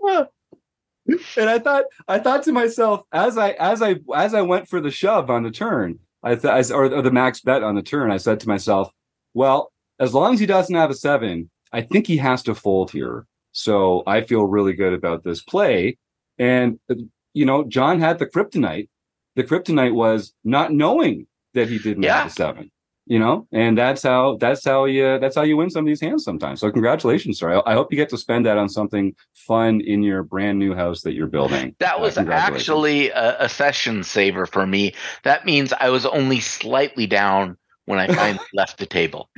and 1.36 1.48
I 1.48 1.58
thought, 1.58 1.84
I 2.08 2.18
thought 2.18 2.42
to 2.44 2.52
myself 2.52 3.02
as 3.12 3.38
I 3.38 3.50
as 3.52 3.82
I 3.82 3.96
as 4.14 4.34
I 4.34 4.42
went 4.42 4.68
for 4.68 4.80
the 4.80 4.90
shove 4.90 5.30
on 5.30 5.44
the 5.44 5.50
turn, 5.50 5.98
I 6.22 6.34
thought, 6.34 6.70
or, 6.70 6.86
or 6.86 7.02
the 7.02 7.10
max 7.10 7.40
bet 7.40 7.62
on 7.62 7.76
the 7.76 7.82
turn, 7.82 8.10
I 8.10 8.16
said 8.16 8.40
to 8.40 8.48
myself, 8.48 8.90
well, 9.34 9.72
as 9.98 10.14
long 10.14 10.34
as 10.34 10.40
he 10.40 10.46
doesn't 10.46 10.74
have 10.74 10.90
a 10.90 10.94
seven, 10.94 11.50
I 11.72 11.82
think 11.82 12.06
he 12.06 12.16
has 12.18 12.42
to 12.44 12.54
fold 12.54 12.90
here. 12.90 13.26
So 13.52 14.02
I 14.06 14.22
feel 14.22 14.44
really 14.44 14.72
good 14.72 14.92
about 14.92 15.24
this 15.24 15.42
play. 15.42 15.98
And 16.38 16.78
uh, 16.90 16.94
you 17.36 17.44
know, 17.44 17.64
John 17.64 18.00
had 18.00 18.18
the 18.18 18.26
kryptonite. 18.26 18.88
The 19.36 19.44
kryptonite 19.44 19.94
was 19.94 20.32
not 20.44 20.72
knowing 20.72 21.26
that 21.54 21.68
he 21.68 21.78
didn't 21.78 22.02
Yeah. 22.04 22.18
have 22.22 22.26
a 22.28 22.30
seven. 22.30 22.70
You 23.08 23.20
know, 23.20 23.46
and 23.52 23.78
that's 23.78 24.02
how 24.02 24.36
that's 24.44 24.64
how 24.64 24.86
you 24.86 25.20
that's 25.20 25.36
how 25.36 25.42
you 25.42 25.56
win 25.56 25.70
some 25.70 25.84
of 25.84 25.86
these 25.86 26.00
hands 26.00 26.24
sometimes. 26.24 26.58
So 26.58 26.72
congratulations, 26.72 27.38
sir. 27.38 27.48
I, 27.64 27.70
I 27.70 27.74
hope 27.74 27.92
you 27.92 27.96
get 27.96 28.08
to 28.08 28.18
spend 28.18 28.46
that 28.46 28.56
on 28.58 28.68
something 28.68 29.14
fun 29.32 29.80
in 29.80 30.02
your 30.02 30.24
brand 30.24 30.58
new 30.58 30.74
house 30.74 31.02
that 31.02 31.12
you're 31.12 31.28
building. 31.28 31.76
that 31.78 31.98
Uh, 31.98 32.00
was 32.00 32.14
congratulations. 32.14 32.56
actually 32.68 33.10
a, 33.10 33.36
a 33.44 33.48
session 33.48 34.02
saver 34.02 34.44
for 34.44 34.66
me 34.66 34.92
that 35.22 35.44
means 35.46 35.72
i 35.78 35.88
was 35.88 36.04
only 36.06 36.40
slightly 36.40 37.06
down 37.06 37.56
when 37.86 37.98
i 37.98 38.06
finally 38.06 38.44
left 38.54 38.78
the 38.78 38.86
table 38.86 39.28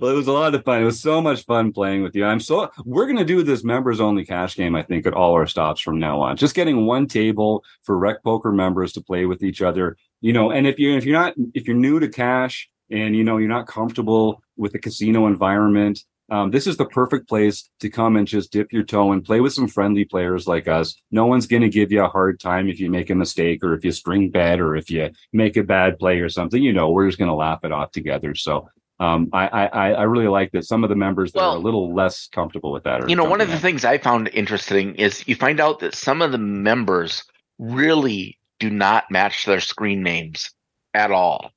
well, 0.00 0.12
it 0.12 0.16
was 0.16 0.26
a 0.26 0.32
lot 0.32 0.54
of 0.54 0.64
fun. 0.64 0.80
It 0.80 0.84
was 0.84 1.00
so 1.00 1.20
much 1.20 1.44
fun 1.44 1.72
playing 1.72 2.02
with 2.02 2.14
you. 2.14 2.24
I'm 2.24 2.40
so 2.40 2.70
we're 2.84 3.06
gonna 3.06 3.24
do 3.24 3.42
this 3.42 3.64
members 3.64 4.00
only 4.00 4.24
cash 4.24 4.56
game. 4.56 4.74
I 4.74 4.82
think 4.82 5.06
at 5.06 5.14
all 5.14 5.32
our 5.32 5.46
stops 5.46 5.80
from 5.80 5.98
now 5.98 6.20
on. 6.20 6.36
Just 6.36 6.54
getting 6.54 6.86
one 6.86 7.06
table 7.06 7.64
for 7.82 7.98
Rec 7.98 8.22
Poker 8.22 8.52
members 8.52 8.92
to 8.94 9.00
play 9.00 9.26
with 9.26 9.42
each 9.42 9.62
other. 9.62 9.96
You 10.20 10.32
know, 10.32 10.50
and 10.50 10.66
if 10.66 10.78
you 10.78 10.96
if 10.96 11.04
you're 11.04 11.18
not 11.18 11.34
if 11.54 11.66
you're 11.66 11.76
new 11.76 12.00
to 12.00 12.08
cash 12.08 12.68
and 12.90 13.16
you 13.16 13.24
know 13.24 13.38
you're 13.38 13.48
not 13.48 13.66
comfortable 13.66 14.42
with 14.56 14.72
the 14.72 14.78
casino 14.78 15.26
environment. 15.26 16.00
Um, 16.34 16.50
this 16.50 16.66
is 16.66 16.76
the 16.76 16.84
perfect 16.84 17.28
place 17.28 17.70
to 17.78 17.88
come 17.88 18.16
and 18.16 18.26
just 18.26 18.50
dip 18.50 18.72
your 18.72 18.82
toe 18.82 19.12
and 19.12 19.24
play 19.24 19.40
with 19.40 19.52
some 19.52 19.68
friendly 19.68 20.04
players 20.04 20.48
like 20.48 20.66
us. 20.66 20.96
No 21.12 21.26
one's 21.26 21.46
going 21.46 21.62
to 21.62 21.68
give 21.68 21.92
you 21.92 22.02
a 22.02 22.08
hard 22.08 22.40
time 22.40 22.68
if 22.68 22.80
you 22.80 22.90
make 22.90 23.08
a 23.08 23.14
mistake 23.14 23.62
or 23.62 23.72
if 23.72 23.84
you 23.84 23.92
string 23.92 24.30
bet 24.30 24.58
or 24.58 24.74
if 24.74 24.90
you 24.90 25.10
make 25.32 25.56
a 25.56 25.62
bad 25.62 25.96
play 25.96 26.18
or 26.18 26.28
something. 26.28 26.60
You 26.60 26.72
know, 26.72 26.90
we're 26.90 27.06
just 27.06 27.20
going 27.20 27.28
to 27.28 27.36
laugh 27.36 27.60
it 27.62 27.70
off 27.70 27.92
together. 27.92 28.34
So 28.34 28.68
um, 28.98 29.28
I, 29.32 29.46
I 29.46 29.92
I 29.92 30.02
really 30.02 30.26
like 30.26 30.50
that. 30.52 30.64
Some 30.64 30.82
of 30.82 30.90
the 30.90 30.96
members 30.96 31.30
that 31.32 31.40
are 31.40 31.56
a 31.56 31.60
little 31.60 31.94
less 31.94 32.26
comfortable 32.26 32.72
with 32.72 32.82
that 32.82 33.08
you 33.08 33.14
know 33.14 33.24
one 33.24 33.40
of 33.40 33.50
the 33.50 33.58
things 33.58 33.84
i 33.84 33.98
found 33.98 34.28
interesting 34.32 34.94
is 34.94 35.26
you 35.26 35.34
find 35.34 35.60
out 35.60 35.80
that 35.80 35.94
some 35.94 36.22
of 36.22 36.32
the 36.32 36.38
members 36.38 37.24
really 37.58 38.38
do 38.60 38.70
not 38.70 39.10
match 39.10 39.46
their 39.46 39.60
screen 39.60 40.02
names 40.02 40.52
at 40.94 41.10
all 41.10 41.50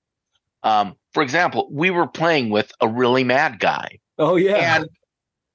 um, 0.64 0.96
for 1.14 1.22
example 1.22 1.68
we 1.72 1.92
were 1.92 2.08
playing 2.08 2.50
with 2.50 2.72
a 2.82 2.88
really 2.88 3.24
mad 3.24 3.60
guy. 3.60 4.00
Oh 4.18 4.36
yeah, 4.36 4.78
and 4.78 4.90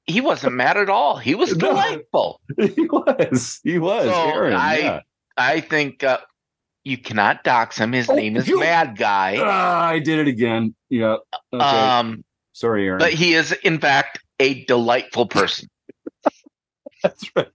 he 0.06 0.20
wasn't 0.20 0.54
mad 0.54 0.76
at 0.76 0.88
all 0.88 1.16
he 1.16 1.34
was 1.34 1.56
No. 1.56 1.68
delightful 1.68 2.40
he 2.58 2.82
was. 2.88 3.60
He 3.64 3.78
was. 3.78 4.04
So, 4.06 4.30
Aaron, 4.30 4.54
I- 4.54 4.78
yeah. 4.78 5.00
i 5.36 5.60
think 5.60 6.02
uh, 6.04 6.18
you 6.84 6.98
cannot 6.98 7.44
dox 7.44 7.78
him 7.78 7.92
his 7.92 8.08
Oh, 8.11 8.14
name 8.16 8.37
is 8.37 8.49
you- 8.49 8.61
mad 8.61 8.96
guy 8.99 9.38
Ah, 9.41 9.87
I 9.88 9.99
did 10.00 10.18
it 10.18 10.28
again. 10.28 10.74
Yeah. 10.91 11.16
Okay. 11.53 11.62
um, 11.64 12.24
Sorry, 12.53 12.87
Aaron. 12.87 12.99
but 12.99 13.12
he 13.12 13.34
is 13.34 13.53
in 13.64 13.78
fact 13.78 14.18
a 14.41 14.64
delightful 14.64 15.26
person 15.26 15.68
That's 17.03 17.24
right. 17.37 17.49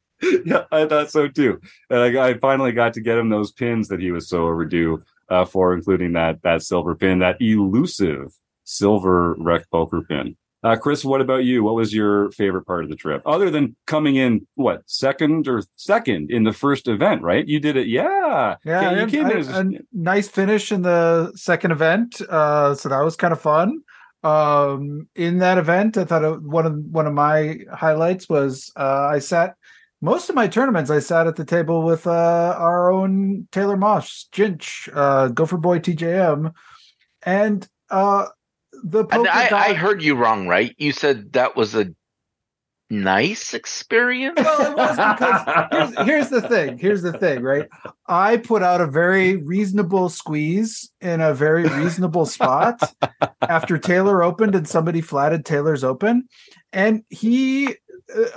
Yeah, 0.45 0.64
I 0.72 0.86
thought 0.88 1.11
so 1.11 1.27
too. 1.27 1.61
And 1.91 1.99
I, 2.18 2.30
I 2.30 2.34
finally 2.40 2.72
got 2.72 2.94
to 2.94 3.02
get 3.02 3.18
him 3.19 3.30
those 3.30 3.52
pins 3.52 3.88
that 3.90 3.99
he 3.99 4.11
was 4.11 4.27
so 4.27 4.48
overdue 4.48 5.03
uh, 5.30 5.45
for, 5.45 5.73
including 5.76 6.14
that 6.14 6.41
that 6.44 6.64
silver 6.64 6.95
pin, 6.95 7.19
that 7.19 7.38
elusive 7.40 8.34
silver 8.64 9.36
rec 9.38 9.69
poker 9.69 10.02
pin. 10.02 10.36
Uh, 10.68 10.76
Chris, 10.76 11.06
what 11.06 11.22
about 11.22 11.45
you? 11.45 11.64
What 11.64 11.76
was 11.76 11.94
your 11.94 12.30
favorite 12.31 12.65
part 12.65 12.84
of 12.84 12.89
the 12.89 12.98
trip, 12.98 13.22
other 13.26 13.49
than 13.49 13.77
coming 13.85 14.18
in 14.18 14.45
what 14.56 14.81
second 14.85 15.48
or 15.48 15.64
second 15.77 16.30
in 16.30 16.44
the 16.44 16.52
first 16.52 16.89
event? 16.89 17.22
Right? 17.22 17.48
You 17.48 17.61
did 17.61 17.77
it. 17.77 17.88
Yeah. 17.88 18.57
Yeah, 18.65 18.99
you 18.99 19.07
came 19.07 19.31
in 19.31 19.38
as 19.38 19.48
a 19.48 19.69
nice 19.94 20.27
finish 20.27 20.73
in 20.73 20.81
the 20.81 21.31
second 21.35 21.72
event. 21.72 22.19
Uh, 22.19 22.76
so 22.76 22.89
that 22.89 22.99
was 22.99 23.15
kind 23.15 23.31
of 23.31 23.39
fun. 23.39 23.80
Um, 24.23 25.07
in 25.15 25.38
that 25.38 25.57
event, 25.57 25.95
I 25.95 26.03
thought 26.03 26.26
it, 26.26 26.41
one 26.41 26.65
of 26.65 26.76
one 26.91 27.07
of 27.07 27.14
my 27.14 27.60
highlights 27.72 28.27
was 28.27 28.69
uh, 28.76 29.07
I 29.10 29.19
sat 29.19 29.56
most 30.02 30.27
of 30.27 30.35
my 30.35 30.49
tournaments. 30.49 30.91
I 30.91 30.99
sat 30.99 31.27
at 31.27 31.38
the 31.38 31.45
table 31.45 31.84
with 31.84 32.06
uh, 32.06 32.56
our 32.60 32.91
own 32.91 33.48
Taylor 33.53 33.77
Mosh, 33.77 34.26
Jinch, 34.34 34.89
uh, 34.94 35.30
Gopher 35.30 35.56
Boy 35.56 35.80
TJM, 35.80 36.52
and 37.23 37.69
uh, 37.89 38.26
the 38.84 39.06
poker. 39.06 39.30
I, 39.30 39.49
guy- 39.49 39.68
I 39.70 39.74
heard 39.74 40.04
you 40.04 40.16
wrong 40.16 40.48
right 40.48 40.74
you 40.78 40.91
said 40.91 41.34
that 41.34 41.56
was 41.56 41.76
a 41.76 41.88
nice 42.90 43.54
experience 43.54 44.38
well, 44.38 44.72
it 44.72 44.78
was 44.78 44.95
because 44.95 45.94
here's, 45.98 46.08
here's 46.08 46.30
the 46.30 46.41
thing. 46.48 46.78
Here's 46.78 47.02
the 47.02 47.12
thing, 47.14 47.41
right? 47.44 47.68
I 48.08 48.38
put 48.38 48.64
out 48.64 48.80
a 48.80 48.88
very 48.88 49.36
reasonable 49.38 50.10
squeeze 50.10 50.90
in 51.02 51.20
a 51.20 51.34
very 51.34 51.64
reasonable 51.68 52.26
spot 52.26 52.80
after 53.41 53.78
Taylor 53.78 54.24
opened 54.24 54.56
and 54.56 54.68
somebody 54.68 55.02
flatted 55.02 55.45
Taylor's 55.45 55.84
open. 55.84 56.28
And 56.72 57.04
he 57.10 57.76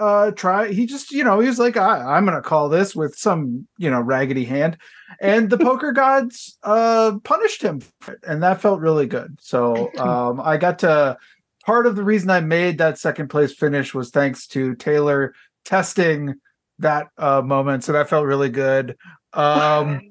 uh 0.00 0.32
try 0.32 0.72
he 0.72 0.84
just 0.84 1.12
you 1.12 1.22
know 1.22 1.38
he 1.38 1.46
was 1.46 1.60
like 1.60 1.76
I, 1.76 2.16
i'm 2.16 2.24
gonna 2.24 2.42
call 2.42 2.68
this 2.68 2.92
with 2.96 3.14
some 3.14 3.68
you 3.78 3.88
know 3.88 4.00
raggedy 4.00 4.44
hand 4.44 4.76
and 5.20 5.50
the 5.50 5.58
poker 5.58 5.92
gods 5.92 6.58
uh 6.62 7.12
punished 7.24 7.62
him 7.62 7.80
for 8.00 8.14
it, 8.14 8.20
and 8.26 8.42
that 8.42 8.60
felt 8.60 8.80
really 8.80 9.06
good. 9.06 9.38
So 9.40 9.90
um 9.98 10.40
i 10.40 10.56
got 10.56 10.80
to 10.80 11.16
part 11.64 11.86
of 11.86 11.96
the 11.96 12.04
reason 12.04 12.30
i 12.30 12.40
made 12.40 12.78
that 12.78 12.98
second 12.98 13.28
place 13.28 13.52
finish 13.52 13.94
was 13.94 14.10
thanks 14.10 14.46
to 14.48 14.74
taylor 14.76 15.34
testing 15.64 16.34
that 16.78 17.08
uh 17.18 17.42
moment 17.42 17.84
so 17.84 17.92
that 17.92 18.08
felt 18.08 18.26
really 18.26 18.50
good. 18.50 18.96
Um 19.32 20.00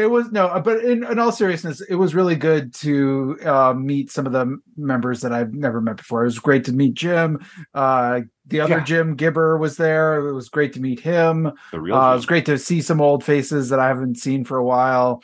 it 0.00 0.10
was 0.10 0.30
no 0.32 0.60
but 0.64 0.84
in, 0.84 1.04
in 1.04 1.18
all 1.18 1.30
seriousness 1.32 1.80
it 1.82 1.94
was 1.94 2.14
really 2.14 2.34
good 2.36 2.72
to 2.74 3.36
uh 3.44 3.74
meet 3.74 4.10
some 4.10 4.26
of 4.26 4.32
the 4.32 4.58
members 4.76 5.20
that 5.20 5.32
i've 5.32 5.52
never 5.54 5.80
met 5.80 5.96
before 5.96 6.22
it 6.22 6.26
was 6.26 6.38
great 6.38 6.64
to 6.64 6.72
meet 6.72 6.94
jim 6.94 7.38
uh 7.74 8.20
the 8.46 8.60
other 8.60 8.78
Yeah. 8.78 8.84
jim 8.84 9.14
gibber 9.14 9.58
was 9.58 9.76
there 9.76 10.26
it 10.26 10.32
was 10.32 10.48
great 10.48 10.72
to 10.72 10.80
meet 10.80 11.00
him 11.00 11.52
The 11.72 11.80
real 11.80 11.96
uh, 11.96 12.12
it 12.12 12.14
was 12.16 12.26
great 12.26 12.46
to 12.46 12.58
see 12.58 12.80
some 12.82 13.00
old 13.00 13.22
faces 13.24 13.68
that 13.68 13.78
I 13.80 13.88
haven't 13.88 14.16
seen 14.18 14.44
for 14.44 14.56
a 14.58 14.64
while. 14.64 15.22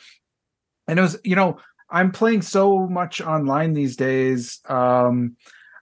And 0.87 0.99
it 0.99 1.01
was, 1.01 1.17
you 1.23 1.35
know, 1.35 1.59
I'm 1.89 2.11
playing 2.11 2.41
so 2.43 2.87
much 2.87 3.19
online 3.21 3.73
these 3.73 3.95
days. 3.97 4.59
Um, 4.67 5.35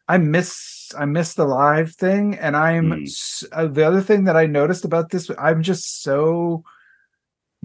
I 0.08 0.18
miss 0.18 0.92
I 0.98 1.06
miss 1.06 1.34
the 1.34 1.46
live 1.46 1.94
thing, 1.96 2.36
and 2.36 2.56
I'm 2.56 2.92
Hmm. 2.92 3.04
s- 3.04 3.44
uh, 3.52 3.68
the 3.68 3.86
other 3.86 4.02
thing 4.02 4.24
that 4.26 4.38
I 4.38 4.46
noticed 4.46 4.86
about 4.86 5.10
this. 5.10 5.30
I'm 5.38 5.62
just 5.64 6.02
so 6.04 6.64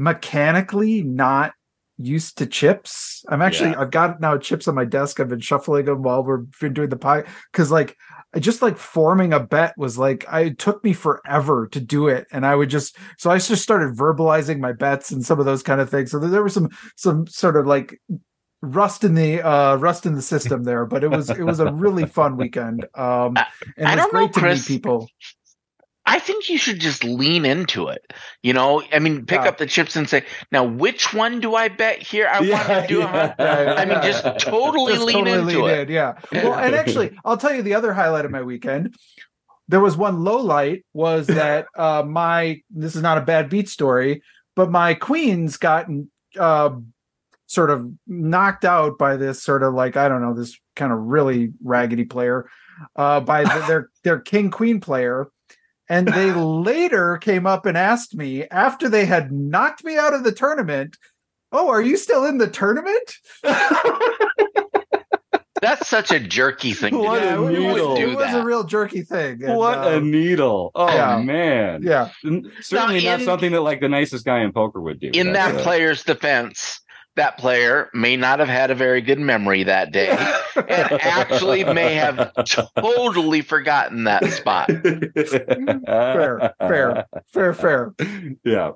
mechanically 0.00 1.02
not 1.02 1.52
used 1.98 2.38
to 2.38 2.46
chips. 2.46 3.22
I'm 3.28 3.42
actually 3.42 3.70
Yeah. 3.70 3.80
I've 3.82 3.90
got 3.90 4.20
now 4.20 4.38
chips 4.38 4.66
on 4.66 4.74
my 4.74 4.86
desk. 4.86 5.20
I've 5.20 5.28
been 5.28 5.40
shuffling 5.40 5.84
them 5.84 6.02
while 6.02 6.24
we're 6.24 6.38
been 6.60 6.72
doing 6.72 6.88
the 6.88 6.96
pie 6.96 7.24
because 7.52 7.70
like 7.70 7.96
I 8.34 8.38
just 8.38 8.62
like 8.62 8.78
forming 8.78 9.32
a 9.34 9.40
bet 9.40 9.74
was 9.76 9.98
like 9.98 10.24
I 10.28 10.40
it 10.42 10.58
took 10.58 10.82
me 10.82 10.92
forever 10.94 11.68
to 11.72 11.80
do 11.80 12.08
it, 12.08 12.26
and 12.32 12.46
I 12.46 12.54
would 12.56 12.70
just 12.70 12.96
so 13.18 13.30
I 13.30 13.38
just 13.38 13.62
started 13.62 13.96
verbalizing 13.96 14.60
my 14.60 14.72
bets 14.72 15.10
and 15.10 15.24
some 15.24 15.38
of 15.40 15.44
those 15.46 15.62
kind 15.62 15.80
of 15.80 15.90
things. 15.90 16.10
So 16.10 16.18
there- 16.18 16.42
was 16.42 16.54
some 16.54 16.70
some 16.96 17.26
sort 17.26 17.56
of 17.56 17.66
like 17.66 18.00
rust 18.62 19.04
in 19.04 19.14
the 19.14 19.42
uh 19.42 19.76
rust 19.76 20.06
in 20.06 20.14
the 20.14 20.22
system 20.22 20.64
there, 20.64 20.86
but 20.86 21.04
it 21.04 21.08
was 21.08 21.28
it 21.28 21.42
was 21.42 21.60
a 21.60 21.72
really 21.72 22.06
fun 22.06 22.36
weekend. 22.36 22.86
Um, 22.94 23.36
and 23.76 23.88
I 23.88 23.92
it 23.94 23.96
was 23.96 24.04
know, 24.06 24.10
great 24.10 24.32
to 24.34 24.40
Chris. 24.40 24.70
meet 24.70 24.76
people. 24.76 25.08
I 26.10 26.18
think 26.18 26.48
you 26.48 26.58
should 26.58 26.80
just 26.80 27.04
lean 27.04 27.44
into 27.44 27.86
it. 27.86 28.12
You 28.42 28.52
know, 28.52 28.82
I 28.92 28.98
mean, 28.98 29.24
pick 29.26 29.42
Yeah. 29.42 29.48
up 29.48 29.58
the 29.58 29.66
chips 29.66 29.94
and 29.94 30.08
say, 30.08 30.24
now, 30.50 30.64
which 30.64 31.14
one 31.14 31.38
do 31.40 31.54
I 31.54 31.68
bet 31.68 32.02
here? 32.02 32.26
I 32.28 32.40
want 32.40 32.66
to 32.66 32.84
do 32.88 32.98
yeah. 33.00 33.34
it. 33.38 33.78
I 33.78 33.84
mean, 33.84 34.02
just 34.02 34.24
totally 34.40 34.94
Just 34.94 35.04
lean 35.06 35.24
totally 35.26 35.54
into 35.54 35.64
lean 35.64 35.74
it. 35.74 35.88
in, 35.88 35.94
yeah. 35.94 36.14
Well, 36.32 36.54
and 36.54 36.74
actually, 36.74 37.16
I'll 37.24 37.36
tell 37.36 37.54
you 37.54 37.62
the 37.62 37.74
other 37.74 37.92
highlight 37.92 38.24
of 38.24 38.32
my 38.32 38.42
weekend. 38.42 38.96
There 39.68 39.78
was 39.80 39.96
one 39.96 40.24
low 40.24 40.38
light 40.38 40.84
was 40.94 41.28
that 41.28 41.66
uh 41.76 42.02
my 42.04 42.60
this 42.70 42.96
is 42.96 43.02
not 43.02 43.18
a 43.18 43.20
bad 43.20 43.48
beat 43.48 43.68
story, 43.68 44.22
but 44.56 44.68
my 44.68 44.94
queens 44.94 45.58
got 45.58 45.86
uh 46.36 46.70
sort 47.46 47.70
of 47.70 47.88
knocked 48.08 48.64
out 48.64 48.98
by 48.98 49.16
this 49.16 49.42
sort 49.42 49.62
of 49.62 49.74
like 49.74 49.96
I 49.96 50.08
don't 50.08 50.22
know 50.22 50.34
this 50.34 50.58
kind 50.74 50.92
of 50.92 50.98
really 50.98 51.52
raggedy 51.62 52.04
player 52.04 52.48
uh 52.96 53.20
by 53.20 53.44
the, 53.44 53.64
their 53.68 53.90
their 54.02 54.18
king 54.18 54.50
queen 54.50 54.80
player 54.80 55.28
and 55.90 56.08
they 56.08 56.32
later 56.34 57.18
came 57.18 57.46
up 57.46 57.66
and 57.66 57.76
asked 57.76 58.14
me 58.14 58.44
after 58.44 58.88
they 58.88 59.04
had 59.04 59.30
knocked 59.30 59.84
me 59.84 59.98
out 59.98 60.14
of 60.14 60.24
the 60.24 60.32
tournament 60.32 60.96
oh 61.52 61.68
are 61.68 61.82
you 61.82 61.98
still 61.98 62.24
in 62.24 62.38
the 62.38 62.48
tournament 62.48 63.14
That's 65.60 65.88
such 65.88 66.10
a 66.10 66.18
jerky 66.18 66.72
thing 66.72 66.92
to 66.92 66.98
What 66.98 67.20
do. 67.20 67.26
a 67.28 67.32
it 67.32 67.38
was, 67.38 67.58
needle. 67.58 67.96
it 67.96 68.16
was 68.16 68.32
a 68.34 68.42
real 68.42 68.64
jerky 68.64 69.02
thing. 69.02 69.42
and, 69.44 69.56
what 69.58 69.76
a 69.76 69.98
um, 69.98 70.10
needle! 70.10 70.70
Oh 70.74 70.88
yeah. 70.88 71.20
man, 71.20 71.82
yeah. 71.82 72.08
Certainly 72.62 73.04
Now, 73.04 73.10
not 73.10 73.20
in- 73.20 73.24
something 73.26 73.52
that 73.52 73.60
like 73.60 73.80
the 73.80 73.88
nicest 73.90 74.24
guy 74.24 74.40
in 74.42 74.52
poker 74.52 74.80
would 74.80 75.00
do. 75.00 75.10
In 75.12 75.32
That's, 75.34 75.52
that 75.52 75.60
uh, 75.60 75.62
player's 75.62 76.02
defense, 76.02 76.80
that 77.20 77.36
player 77.36 77.90
may 77.92 78.16
not 78.16 78.38
have 78.38 78.48
had 78.48 78.70
a 78.70 78.74
very 78.74 79.02
good 79.02 79.18
memory 79.18 79.62
that 79.62 79.92
day 79.92 80.08
and 80.56 80.92
actually 81.02 81.62
may 81.64 81.92
have 81.92 82.32
totally 82.76 83.42
forgotten 83.42 84.04
that 84.04 84.24
spot. 84.32 84.70
fair, 85.86 86.54
fair, 86.58 87.06
fair, 87.30 87.52
fair. 87.52 87.94
yeah. 88.42 88.70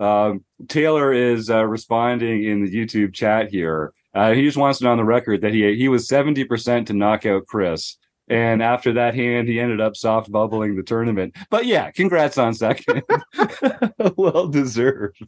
Um, 0.00 0.44
Taylor 0.66 1.12
is 1.12 1.48
uh, 1.48 1.64
responding 1.64 2.42
in 2.42 2.64
the 2.64 2.74
YouTube 2.74 3.14
chat 3.14 3.50
here. 3.50 3.92
Uh, 4.12 4.32
he 4.32 4.42
just 4.42 4.56
wants 4.56 4.80
it 4.80 4.88
on 4.88 4.96
the 4.96 5.04
record 5.04 5.42
that 5.42 5.54
he 5.54 5.76
he 5.76 5.88
was 5.88 6.08
seventy 6.08 6.42
percent 6.42 6.88
to 6.88 6.92
knock 6.92 7.24
out 7.24 7.46
Chris, 7.46 7.98
and 8.28 8.62
after 8.62 8.94
that 8.94 9.14
hand, 9.14 9.48
he 9.48 9.60
ended 9.60 9.80
up 9.80 9.96
soft 9.96 10.30
bubbling 10.30 10.76
the 10.76 10.82
tournament. 10.82 11.36
But 11.50 11.66
yeah, 11.66 11.90
congrats 11.90 12.38
on 12.38 12.54
second, 12.54 13.02
well 14.16 14.48
deserved. 14.48 15.22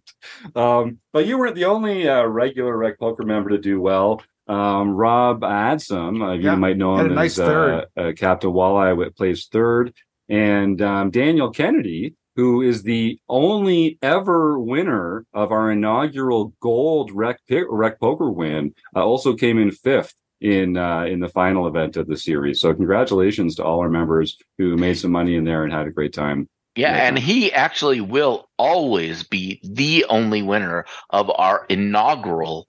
Um, 0.55 0.99
but 1.13 1.27
you 1.27 1.39
weren't 1.39 1.55
the 1.55 1.67
only 1.67 2.09
uh, 2.09 2.25
regular 2.25 2.77
Rec 2.77 2.99
Poker 2.99 3.25
member 3.25 3.51
to 3.51 3.59
do 3.59 3.81
well. 3.81 4.23
Um, 4.49 4.91
Rob 4.91 5.43
Adsom, 5.43 6.23
uh, 6.23 6.33
you 6.33 6.45
Yeah, 6.45 6.55
might 6.55 6.79
know 6.79 6.97
him 6.99 7.15
nice 7.15 7.39
as 7.39 7.47
third. 7.47 7.87
Uh, 7.97 8.01
uh, 8.01 8.13
Captain 8.13 8.51
Walleye, 8.51 9.15
plays 9.15 9.47
third, 9.47 9.93
and 10.29 10.81
um, 10.81 11.11
Daniel 11.11 11.51
Kennedy, 11.51 12.15
who 12.35 12.63
is 12.63 12.83
the 12.83 13.19
only 13.29 13.99
ever 14.01 14.59
winner 14.59 15.27
of 15.35 15.53
our 15.53 15.71
inaugural 15.71 16.55
gold 16.61 17.11
rec, 17.13 17.41
rec 17.51 18.01
poker 18.01 18.31
win, 18.31 18.75
uh, 18.97 19.05
also 19.05 19.35
came 19.35 19.59
in 19.59 19.71
fifth 19.71 20.15
in 20.41 20.77
uh, 20.77 21.05
in 21.05 21.21
the 21.21 21.29
final 21.29 21.67
event 21.67 21.97
of 21.97 22.07
the 22.07 22.17
series. 22.17 22.61
So 22.61 22.73
congratulations 22.75 23.55
to 23.57 23.65
all 23.65 23.81
our 23.81 23.89
members 23.89 24.37
who 24.59 24.77
made 24.77 24.99
some 24.99 25.11
money 25.13 25.37
in 25.37 25.45
there 25.45 25.65
and 25.65 25.73
had 25.73 25.87
a 25.87 25.91
great 25.93 26.13
time. 26.13 26.49
Yeah, 26.77 26.93
Yeah. 26.97 27.09
and 27.09 27.19
he 27.19 27.53
actually 27.53 28.01
will 28.01 28.49
always 28.57 29.25
be 29.25 29.61
the 29.65 30.05
only 30.09 30.43
winner 30.43 30.85
of 31.11 31.31
our 31.37 31.67
inaugural 31.69 32.69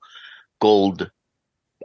gold 0.62 1.10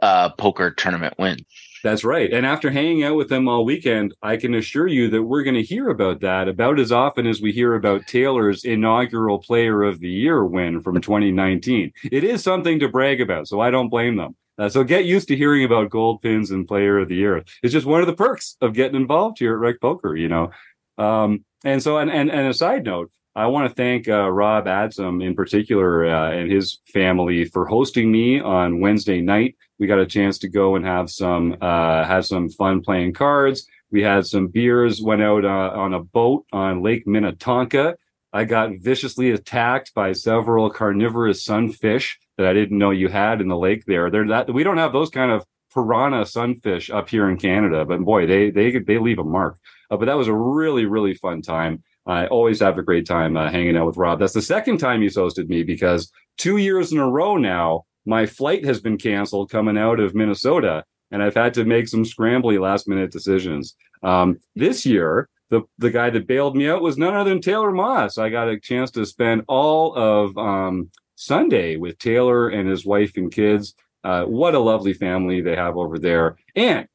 uh, 0.01 0.29
poker 0.31 0.71
tournament 0.71 1.13
win. 1.19 1.37
That's 1.83 2.03
right. 2.03 2.33
And 2.33 2.47
after 2.47 2.71
hanging 2.71 3.03
out 3.03 3.15
with 3.15 3.29
them 3.29 3.47
all 3.47 3.63
weekend, 3.63 4.13
I 4.23 4.37
can 4.37 4.55
assure 4.55 4.87
you 4.87 5.07
that 5.11 5.21
we're 5.21 5.43
going 5.43 5.55
to 5.55 5.61
hear 5.61 5.89
about 5.89 6.19
that 6.21 6.47
about 6.47 6.79
as 6.79 6.91
often 6.91 7.27
as 7.27 7.41
we 7.43 7.51
hear 7.51 7.75
about 7.75 8.07
Taylor's 8.07 8.65
inaugural 8.65 9.37
Player 9.37 9.83
of 9.83 9.99
the 9.99 10.09
Year 10.09 10.43
win 10.43 10.81
from 10.81 10.99
2019. 10.99 11.93
It 12.11 12.23
is 12.23 12.41
something 12.41 12.79
to 12.79 12.89
brag 12.89 13.21
about, 13.21 13.47
so 13.47 13.59
I 13.59 13.69
don't 13.69 13.89
blame 13.89 14.15
them. 14.17 14.35
Uh, 14.57 14.69
so 14.69 14.83
get 14.83 15.05
used 15.05 15.27
to 15.27 15.35
hearing 15.35 15.63
about 15.63 15.89
gold 15.89 16.21
pins 16.21 16.51
and 16.51 16.67
Player 16.67 16.99
of 16.99 17.09
the 17.09 17.15
Year. 17.15 17.43
It's 17.61 17.73
just 17.73 17.85
one 17.85 18.01
of 18.01 18.07
the 18.07 18.15
perks 18.15 18.55
of 18.61 18.73
getting 18.73 18.95
involved 18.95 19.39
here 19.39 19.53
at 19.53 19.59
Rec 19.59 19.81
Poker, 19.81 20.15
you 20.15 20.29
know. 20.29 20.51
Um, 20.97 21.43
and 21.63 21.81
so, 21.81 21.97
and, 21.97 22.09
and 22.09 22.31
and 22.31 22.47
a 22.47 22.53
side 22.53 22.85
note, 22.85 23.11
I 23.35 23.47
want 23.47 23.67
to 23.67 23.75
thank 23.75 24.07
uh, 24.07 24.29
Rob 24.31 24.65
Adsom 24.65 25.21
in 25.21 25.35
particular 25.35 26.05
uh, 26.05 26.31
and 26.31 26.49
his 26.49 26.79
family 26.93 27.43
for 27.45 27.65
hosting 27.65 28.09
me 28.09 28.39
on 28.39 28.79
Wednesday 28.79 29.19
night. 29.19 29.55
We 29.77 29.87
got 29.87 29.99
a 29.99 30.05
chance 30.05 30.39
to 30.39 30.47
go 30.47 30.75
and 30.75 30.85
have 30.85 31.09
some 31.09 31.57
uh, 31.59 32.05
have 32.05 32.25
some 32.25 32.49
fun 32.49 32.81
playing 32.81 33.13
cards. 33.13 33.67
We 33.91 34.03
had 34.03 34.25
some 34.25 34.47
beers. 34.47 35.01
Went 35.01 35.21
out 35.21 35.43
uh, 35.43 35.71
on 35.75 35.93
a 35.93 35.99
boat 35.99 36.45
on 36.53 36.81
Lake 36.81 37.05
Minnetonka. 37.05 37.97
I 38.35 38.43
got 38.43 38.71
viciously 38.81 39.31
attacked 39.31 39.93
by 39.93 40.11
several 40.11 40.69
carnivorous 40.69 41.41
sunfish 41.45 42.19
that 42.37 42.45
I 42.45 42.51
didn't 42.51 42.77
know 42.77 42.91
you 42.91 43.07
had 43.07 43.39
in 43.39 43.47
the 43.47 43.57
lake 43.57 43.85
there. 43.85 44.11
They're 44.11 44.27
that 44.27 44.53
we 44.53 44.65
don't 44.65 44.77
have 44.77 44.91
those 44.91 45.09
kind 45.09 45.31
of 45.31 45.45
piranha 45.73 46.25
sunfish 46.25 46.89
up 46.89 47.07
here 47.07 47.29
in 47.29 47.37
Canada, 47.37 47.85
but 47.85 48.01
boy, 48.01 48.25
they 48.25 48.49
they 48.49 48.77
they 48.79 48.97
leave 48.97 49.19
a 49.19 49.23
mark. 49.23 49.57
Uh, 49.89 49.95
but 49.95 50.07
that 50.07 50.17
was 50.17 50.27
a 50.27 50.33
really 50.33 50.85
really 50.85 51.13
fun 51.13 51.41
time. 51.41 51.81
I 52.05 52.27
always 52.27 52.59
have 52.59 52.77
a 52.77 52.83
great 52.83 53.07
time 53.07 53.37
uh, 53.37 53.49
hanging 53.49 53.77
out 53.77 53.87
with 53.87 53.95
Rob. 53.95 54.19
That's 54.19 54.33
the 54.33 54.41
second 54.41 54.79
time 54.79 55.01
he's 55.01 55.15
hosted 55.15 55.47
me 55.47 55.63
because 55.63 56.11
two 56.37 56.57
years 56.57 56.91
in 56.91 56.97
a 56.97 57.09
row 57.09 57.37
now, 57.37 57.85
my 58.05 58.25
flight 58.25 58.65
has 58.65 58.81
been 58.81 58.97
canceled 58.97 59.49
coming 59.49 59.77
out 59.77 60.01
of 60.01 60.13
Minnesota, 60.13 60.83
and 61.09 61.23
I've 61.23 61.35
had 61.35 61.53
to 61.53 61.63
make 61.63 61.87
some 61.87 62.03
scrambly 62.03 62.59
last 62.59 62.85
minute 62.85 63.11
decisions. 63.13 63.77
Um, 64.03 64.39
this 64.57 64.85
year, 64.85 65.29
the 65.49 65.61
the 65.77 65.91
guy 65.91 66.09
that 66.09 66.27
bailed 66.27 66.55
me 66.55 66.67
out 66.67 66.81
was 66.81 66.97
none 66.97 67.13
other 67.13 67.29
than 67.29 67.41
Taylor 67.41 67.71
Moss. 67.71 68.17
I 68.17 68.29
got 68.29 68.49
a 68.49 68.59
chance 68.59 68.91
to 68.91 69.05
spend 69.05 69.43
all 69.47 69.93
of 69.95 70.37
um, 70.37 70.89
Sunday 71.15 71.77
with 71.77 71.97
Taylor 71.99 72.49
and 72.49 72.69
his 72.69 72.85
wife 72.85 73.13
and 73.15 73.31
kids. 73.31 73.75
Uh, 74.03 74.23
what 74.25 74.55
a 74.55 74.59
lovely 74.59 74.93
family 74.93 75.41
they 75.41 75.55
have 75.55 75.77
over 75.77 75.97
there. 75.97 76.37
And 76.55 76.87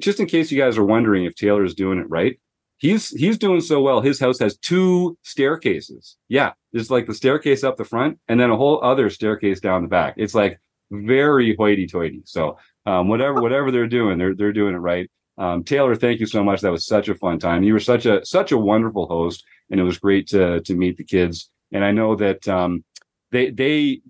just 0.00 0.20
in 0.20 0.26
case 0.26 0.50
you 0.52 0.58
guys 0.58 0.76
are 0.76 0.84
wondering 0.84 1.24
if 1.24 1.34
Taylor's 1.34 1.74
doing 1.74 1.98
it 1.98 2.10
right, 2.10 2.38
he's 2.78 3.10
he's 3.10 3.38
doing 3.38 3.60
so 3.60 3.80
well. 3.80 4.00
His 4.00 4.20
house 4.20 4.38
has 4.38 4.56
two 4.56 5.16
staircases. 5.22 6.16
Yeah, 6.28 6.52
there's 6.72 6.90
like 6.90 7.06
the 7.06 7.14
staircase 7.14 7.64
up 7.64 7.76
the 7.76 7.84
front 7.84 8.18
and 8.28 8.38
then 8.38 8.50
a 8.50 8.56
whole 8.56 8.82
other 8.82 9.10
staircase 9.10 9.60
down 9.60 9.82
the 9.82 9.88
back. 9.88 10.14
It's 10.16 10.34
like 10.34 10.60
very 10.90 11.54
hoity-toity. 11.56 12.22
So 12.24 12.58
um, 12.86 13.08
whatever 13.08 13.40
whatever 13.40 13.70
they're 13.70 13.86
doing, 13.86 14.18
they're 14.18 14.34
they're 14.34 14.52
doing 14.52 14.74
it 14.74 14.78
right. 14.78 15.10
Um, 15.38 15.62
Taylor, 15.62 15.94
thank 15.94 16.20
you 16.20 16.26
so 16.26 16.42
much. 16.42 16.60
That 16.60 16.72
was 16.72 16.86
such 16.86 17.08
a 17.08 17.14
fun 17.14 17.38
time. 17.38 17.62
You 17.62 17.72
were 17.72 17.80
such 17.80 18.06
a 18.06 18.24
such 18.26 18.52
a 18.52 18.58
wonderful 18.58 19.06
host, 19.06 19.44
and 19.70 19.80
it 19.80 19.84
was 19.84 19.98
great 19.98 20.26
to 20.28 20.60
to 20.60 20.74
meet 20.74 20.96
the 20.96 21.04
kids. 21.04 21.50
And 21.72 21.84
I 21.84 21.92
know 21.92 22.16
that 22.16 22.46
um, 22.48 22.84
they 23.30 23.50
they 23.50 24.00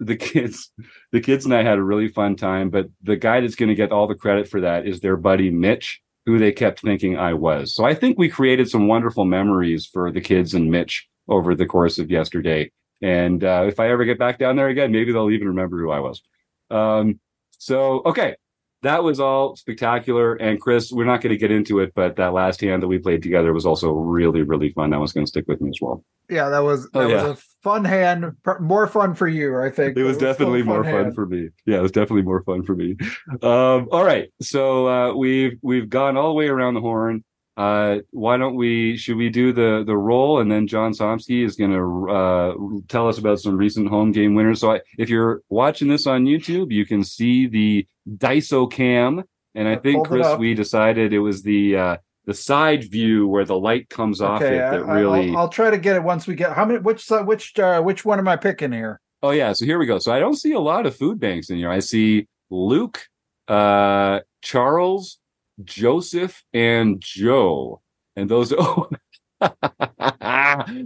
the 0.00 0.16
kids 0.28 0.70
the 1.12 1.20
kids 1.20 1.44
and 1.44 1.54
I 1.54 1.62
had 1.62 1.78
a 1.78 1.82
really 1.82 2.08
fun 2.08 2.36
time. 2.36 2.70
But 2.70 2.88
the 3.02 3.16
guy 3.16 3.40
that's 3.40 3.54
going 3.56 3.70
to 3.70 3.74
get 3.74 3.92
all 3.92 4.06
the 4.06 4.14
credit 4.14 4.48
for 4.48 4.60
that 4.60 4.86
is 4.86 5.00
their 5.00 5.16
buddy 5.16 5.50
Mitch. 5.50 6.00
who 6.26 6.38
they 6.38 6.52
kept 6.52 6.80
thinking 6.80 7.18
I 7.18 7.34
was. 7.34 7.74
So 7.74 7.84
I 7.84 7.94
think 7.94 8.18
we 8.18 8.28
created 8.30 8.68
some 8.68 8.88
wonderful 8.88 9.24
memories 9.24 9.86
for 9.86 10.10
the 10.10 10.20
kids 10.20 10.54
and 10.54 10.70
Mitch 10.70 11.06
over 11.28 11.54
the 11.54 11.66
course 11.66 11.98
of 11.98 12.10
yesterday. 12.10 12.70
And 13.02 13.44
uh, 13.44 13.64
if 13.66 13.78
I 13.78 13.90
ever 13.90 14.04
get 14.04 14.18
back 14.18 14.38
down 14.38 14.56
there 14.56 14.68
again, 14.68 14.90
maybe 14.90 15.12
they'll 15.12 15.30
even 15.30 15.48
remember 15.48 15.78
who 15.78 15.90
I 15.90 16.00
was. 16.00 16.22
Um, 16.70 17.20
so, 17.58 18.02
okay, 18.06 18.36
that 18.84 19.02
was 19.02 19.18
all 19.20 19.56
spectacular. 19.56 20.34
And 20.36 20.60
Chris, 20.60 20.90
we're 20.92 21.04
not 21.04 21.20
going 21.20 21.32
to 21.32 21.36
get 21.38 21.50
into 21.50 21.80
it, 21.80 21.92
but 21.94 22.16
that 22.16 22.32
last 22.32 22.60
hand 22.60 22.82
that 22.82 22.88
we 22.88 22.98
played 22.98 23.22
together 23.22 23.52
was 23.52 23.66
also 23.66 23.92
really, 23.92 24.42
really 24.42 24.70
fun. 24.70 24.90
That 24.90 25.00
was 25.00 25.12
going 25.12 25.26
to 25.26 25.28
stick 25.28 25.44
with 25.48 25.60
me 25.60 25.70
as 25.70 25.78
well. 25.82 26.04
Yeah, 26.30 26.48
that 26.48 26.60
was 26.60 26.88
Oh, 26.94 27.02
that 27.02 27.10
yeah. 27.10 27.22
was 27.28 27.38
a 27.38 27.42
fun 27.62 27.84
hand. 27.84 28.32
More 28.60 28.86
fun 28.86 29.14
for 29.14 29.28
you, 29.28 29.58
I 29.60 29.70
think. 29.70 29.96
It 29.96 30.04
was 30.04 30.16
still 30.16 30.28
a 30.30 30.32
definitely 30.32 30.62
more 30.62 30.84
fun 30.84 31.12
for 31.12 31.26
me. 31.26 31.48
Yeah, 31.66 31.78
it 31.78 31.82
was 31.82 31.92
definitely 31.92 32.22
more 32.22 32.42
fun 32.44 32.62
for 32.62 32.74
me. 32.74 32.96
Um, 33.42 33.88
all 33.92 34.04
right, 34.04 34.30
so 34.40 34.86
uh, 34.88 35.14
we've 35.14 35.58
we've 35.62 35.88
gone 35.90 36.16
all 36.16 36.28
the 36.28 36.34
way 36.34 36.48
around 36.48 36.74
the 36.74 36.80
horn. 36.80 37.24
Uh, 37.56 37.98
why 38.10 38.36
don't 38.36 38.56
we? 38.56 38.96
Should 38.96 39.16
we 39.16 39.28
do 39.28 39.52
the 39.52 39.84
the 39.86 39.96
roll, 39.96 40.40
and 40.40 40.50
then 40.50 40.66
John 40.66 40.92
Somsky 40.92 41.44
is 41.44 41.54
going 41.54 41.70
to 41.70 42.10
uh, 42.10 42.54
tell 42.88 43.08
us 43.08 43.18
about 43.18 43.38
some 43.38 43.56
recent 43.56 43.88
home 43.88 44.10
game 44.10 44.34
winners. 44.34 44.60
So, 44.60 44.72
I, 44.72 44.80
if 44.98 45.08
you're 45.08 45.42
watching 45.48 45.86
this 45.86 46.06
on 46.06 46.24
YouTube, 46.24 46.72
you 46.72 46.84
can 46.84 47.04
see 47.04 47.46
the 47.46 47.86
Daiso 48.08 48.70
cam, 48.70 49.22
and 49.54 49.68
I 49.68 49.76
think 49.76 50.08
Chris, 50.08 50.36
we 50.36 50.54
decided 50.54 51.12
it 51.12 51.20
was 51.20 51.42
the 51.42 51.76
uh, 51.76 51.96
the 52.26 52.34
side 52.34 52.90
view 52.90 53.28
where 53.28 53.44
the 53.44 53.58
light 53.58 53.88
comes 53.88 54.20
off 54.20 54.42
Okay, 54.42 54.56
it 54.56 54.62
I, 54.62 54.70
that 54.70 54.86
really. 54.86 55.30
will 55.30 55.36
I'll 55.38 55.48
try 55.48 55.70
to 55.70 55.78
get 55.78 55.94
it 55.94 56.02
once 56.02 56.26
we 56.26 56.34
get. 56.34 56.52
How 56.54 56.64
many? 56.64 56.80
Which 56.80 57.08
which 57.08 57.58
uh, 57.58 57.82
which 57.82 58.04
one 58.04 58.18
am 58.18 58.26
I 58.26 58.36
picking 58.36 58.72
here? 58.72 59.00
Oh 59.22 59.30
yeah, 59.30 59.52
so 59.52 59.64
here 59.64 59.78
we 59.78 59.86
go. 59.86 59.98
So 59.98 60.12
I 60.12 60.18
don't 60.18 60.36
see 60.36 60.52
a 60.52 60.60
lot 60.60 60.86
of 60.86 60.96
food 60.96 61.20
banks 61.20 61.50
in 61.50 61.56
here. 61.56 61.70
I 61.70 61.78
see 61.78 62.26
Luke, 62.50 63.06
uh, 63.48 64.20
Charles, 64.42 65.18
Joseph, 65.62 66.42
and 66.52 67.00
Joe, 67.00 67.80
and 68.16 68.28
those. 68.30 68.52
Oh, 68.62 68.88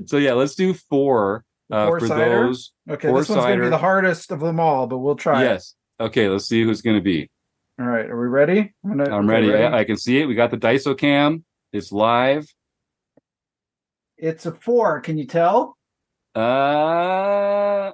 so 0.07 0.17
yeah, 0.17 0.33
let's 0.33 0.55
do 0.57 0.75
four 0.75 1.45
uh, 1.71 1.87
for 1.87 2.01
those. 2.09 2.73
Okay, 2.91 3.07
this 3.13 3.29
one's 3.29 3.45
going 3.45 3.59
to 3.59 3.65
be 3.67 3.71
the 3.71 3.79
hardest 3.79 4.33
of 4.33 4.41
them 4.41 4.59
all, 4.59 4.87
but 4.89 4.99
we'll 4.99 5.15
try. 5.15 5.43
it. 5.43 5.47
Yes. 5.47 5.75
Okay, 6.01 6.29
let's 6.29 6.47
see 6.47 6.65
who's 6.65 6.83
going 6.83 6.97
to 6.97 7.03
be. 7.03 7.31
All 7.79 7.87
right, 7.87 8.07
are 8.11 8.21
we 8.21 8.27
ready? 8.27 8.75
I'm, 8.85 8.97
gonna- 8.97 9.15
I'm 9.15 9.31
okay, 9.31 9.47
ready. 9.49 9.63
I, 9.63 9.81
I 9.81 9.85
can 9.85 9.97
see 9.97 10.21
it. 10.21 10.27
We 10.27 10.35
got 10.35 10.51
the 10.51 10.57
Daiso 10.57 10.97
cam. 10.99 11.45
It's 11.73 11.93
live. 11.93 12.49
It's 14.17 14.47
a 14.47 14.53
four. 14.53 15.01
Can 15.01 15.19
you 15.19 15.27
tell? 15.27 15.77
Uh, 16.35 17.93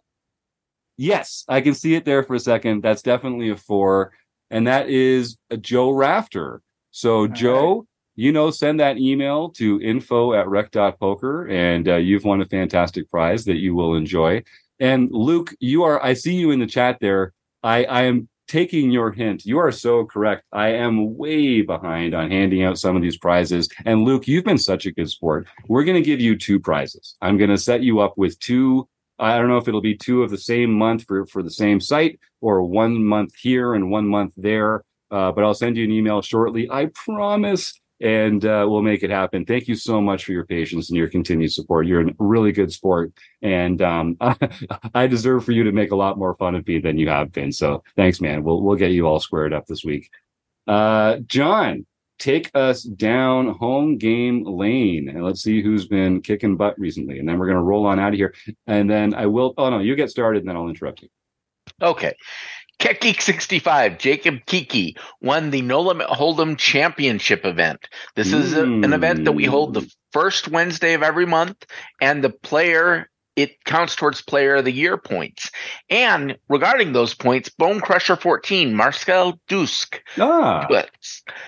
yes, 0.96 1.44
I 1.48 1.60
can 1.60 1.74
see 1.74 1.94
it 1.94 2.04
there 2.06 2.22
for 2.22 2.34
a 2.36 2.40
second. 2.40 2.82
That's 2.82 3.02
definitely 3.02 3.50
a 3.50 3.56
four, 3.56 4.12
and 4.50 4.66
that 4.66 4.88
is 4.88 5.36
a 5.50 5.56
Joe 5.58 5.90
Rafter. 5.90 6.62
So, 6.96 7.26
Joe, 7.26 7.88
you 8.14 8.30
know, 8.30 8.52
send 8.52 8.78
that 8.78 8.98
email 8.98 9.48
to 9.50 9.80
info 9.80 10.32
at 10.32 10.46
rec.poker, 10.46 11.48
and 11.48 11.88
uh, 11.88 11.96
you've 11.96 12.22
won 12.22 12.40
a 12.40 12.44
fantastic 12.44 13.10
prize 13.10 13.44
that 13.46 13.56
you 13.56 13.74
will 13.74 13.96
enjoy. 13.96 14.44
And 14.78 15.10
Luke, 15.10 15.52
you 15.58 15.82
are, 15.82 16.00
I 16.00 16.14
see 16.14 16.36
you 16.36 16.52
in 16.52 16.60
the 16.60 16.68
chat 16.68 16.98
there. 17.00 17.32
I, 17.64 17.82
I 17.86 18.02
am 18.02 18.28
taking 18.46 18.92
your 18.92 19.10
hint. 19.10 19.44
You 19.44 19.58
are 19.58 19.72
so 19.72 20.04
correct. 20.04 20.44
I 20.52 20.68
am 20.68 21.16
way 21.16 21.62
behind 21.62 22.14
on 22.14 22.30
handing 22.30 22.62
out 22.62 22.78
some 22.78 22.94
of 22.94 23.02
these 23.02 23.18
prizes. 23.18 23.68
And 23.84 24.04
Luke, 24.04 24.28
you've 24.28 24.44
been 24.44 24.56
such 24.56 24.86
a 24.86 24.92
good 24.92 25.10
sport. 25.10 25.48
We're 25.66 25.84
going 25.84 26.00
to 26.00 26.08
give 26.08 26.20
you 26.20 26.38
two 26.38 26.60
prizes. 26.60 27.16
I'm 27.20 27.38
going 27.38 27.50
to 27.50 27.58
set 27.58 27.82
you 27.82 27.98
up 27.98 28.16
with 28.16 28.38
two. 28.38 28.88
I 29.18 29.36
don't 29.36 29.48
know 29.48 29.58
if 29.58 29.66
it'll 29.66 29.80
be 29.80 29.96
two 29.96 30.22
of 30.22 30.30
the 30.30 30.38
same 30.38 30.72
month 30.72 31.06
for, 31.08 31.26
for 31.26 31.42
the 31.42 31.50
same 31.50 31.80
site 31.80 32.20
or 32.40 32.62
one 32.62 33.04
month 33.04 33.34
here 33.34 33.74
and 33.74 33.90
one 33.90 34.06
month 34.06 34.32
there. 34.36 34.84
Uh, 35.14 35.30
but 35.30 35.44
I'll 35.44 35.54
send 35.54 35.76
you 35.76 35.84
an 35.84 35.92
email 35.92 36.22
shortly. 36.22 36.68
I 36.68 36.86
promise. 36.86 37.80
And 38.00 38.44
uh, 38.44 38.66
we'll 38.68 38.82
make 38.82 39.04
it 39.04 39.10
happen. 39.10 39.46
Thank 39.46 39.68
you 39.68 39.76
so 39.76 40.00
much 40.00 40.24
for 40.24 40.32
your 40.32 40.44
patience 40.44 40.90
and 40.90 40.96
your 40.96 41.08
continued 41.08 41.52
support. 41.52 41.86
You're 41.86 42.08
a 42.08 42.12
really 42.18 42.50
good 42.50 42.72
sport, 42.72 43.12
and 43.40 43.80
um, 43.80 44.16
I 44.94 45.06
deserve 45.06 45.44
for 45.44 45.52
you 45.52 45.62
to 45.62 45.72
make 45.72 45.92
a 45.92 45.96
lot 45.96 46.18
more 46.18 46.34
fun 46.34 46.56
of 46.56 46.66
me 46.66 46.80
than 46.80 46.98
you 46.98 47.08
have 47.08 47.30
been. 47.30 47.52
So 47.52 47.84
thanks, 47.96 48.20
man. 48.20 48.42
We'll 48.42 48.60
we'll 48.62 48.76
get 48.76 48.90
you 48.90 49.06
all 49.06 49.20
squared 49.20 49.54
up 49.54 49.66
this 49.66 49.84
week. 49.84 50.10
Uh, 50.66 51.18
John, 51.28 51.86
take 52.18 52.50
us 52.52 52.82
down 52.82 53.54
home 53.54 53.96
game 53.96 54.42
lane, 54.42 55.08
and 55.08 55.24
let's 55.24 55.42
see 55.42 55.62
who's 55.62 55.86
been 55.86 56.20
kicking 56.20 56.56
butt 56.56 56.78
recently. 56.78 57.20
And 57.20 57.28
then 57.28 57.38
we're 57.38 57.46
gonna 57.46 57.62
roll 57.62 57.86
on 57.86 58.00
out 58.00 58.12
of 58.12 58.18
here. 58.18 58.34
And 58.66 58.90
then 58.90 59.14
I 59.14 59.26
will. 59.26 59.54
Oh 59.56 59.70
no, 59.70 59.78
you 59.78 59.94
get 59.94 60.10
started, 60.10 60.40
and 60.40 60.48
then 60.48 60.56
I'll 60.56 60.68
interrupt 60.68 61.00
you. 61.00 61.08
Okay. 61.80 62.14
Keck 62.78 63.02
65, 63.20 63.98
Jacob 63.98 64.40
Kiki 64.46 64.96
won 65.22 65.50
the 65.50 65.62
No 65.62 65.80
Limit 65.80 66.08
Hold'em 66.08 66.58
Championship 66.58 67.44
event. 67.44 67.88
This 68.14 68.32
is 68.32 68.52
a- 68.54 68.62
an 68.84 68.92
event 68.92 69.24
that 69.24 69.32
we 69.32 69.44
hold 69.44 69.74
the 69.74 69.90
first 70.12 70.48
Wednesday 70.48 70.94
of 70.94 71.02
every 71.02 71.26
month, 71.26 71.64
and 72.00 72.22
the 72.22 72.30
player 72.30 73.10
it 73.36 73.64
counts 73.64 73.96
towards 73.96 74.22
Player 74.22 74.56
of 74.56 74.64
the 74.64 74.70
Year 74.72 74.96
points. 74.96 75.50
And 75.90 76.36
regarding 76.48 76.92
those 76.92 77.14
points, 77.14 77.48
Bone 77.48 77.80
Crusher 77.80 78.14
14, 78.16 78.74
Marcel 78.74 79.40
Dusk 79.48 80.00
Ah, 80.20 80.66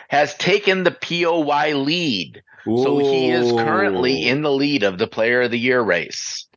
has 0.09 0.35
taken 0.35 0.83
the 0.83 0.91
POY 0.91 1.75
lead. 1.77 2.43
So 2.85 2.99
he 2.99 3.31
is 3.31 3.53
currently 3.53 4.27
in 4.29 4.43
the 4.43 4.51
lead 4.51 4.83
of 4.83 4.99
the 4.99 5.07
Player 5.07 5.43
of 5.43 5.53
the 5.53 5.59
Year 5.59 5.81
race. 5.81 6.49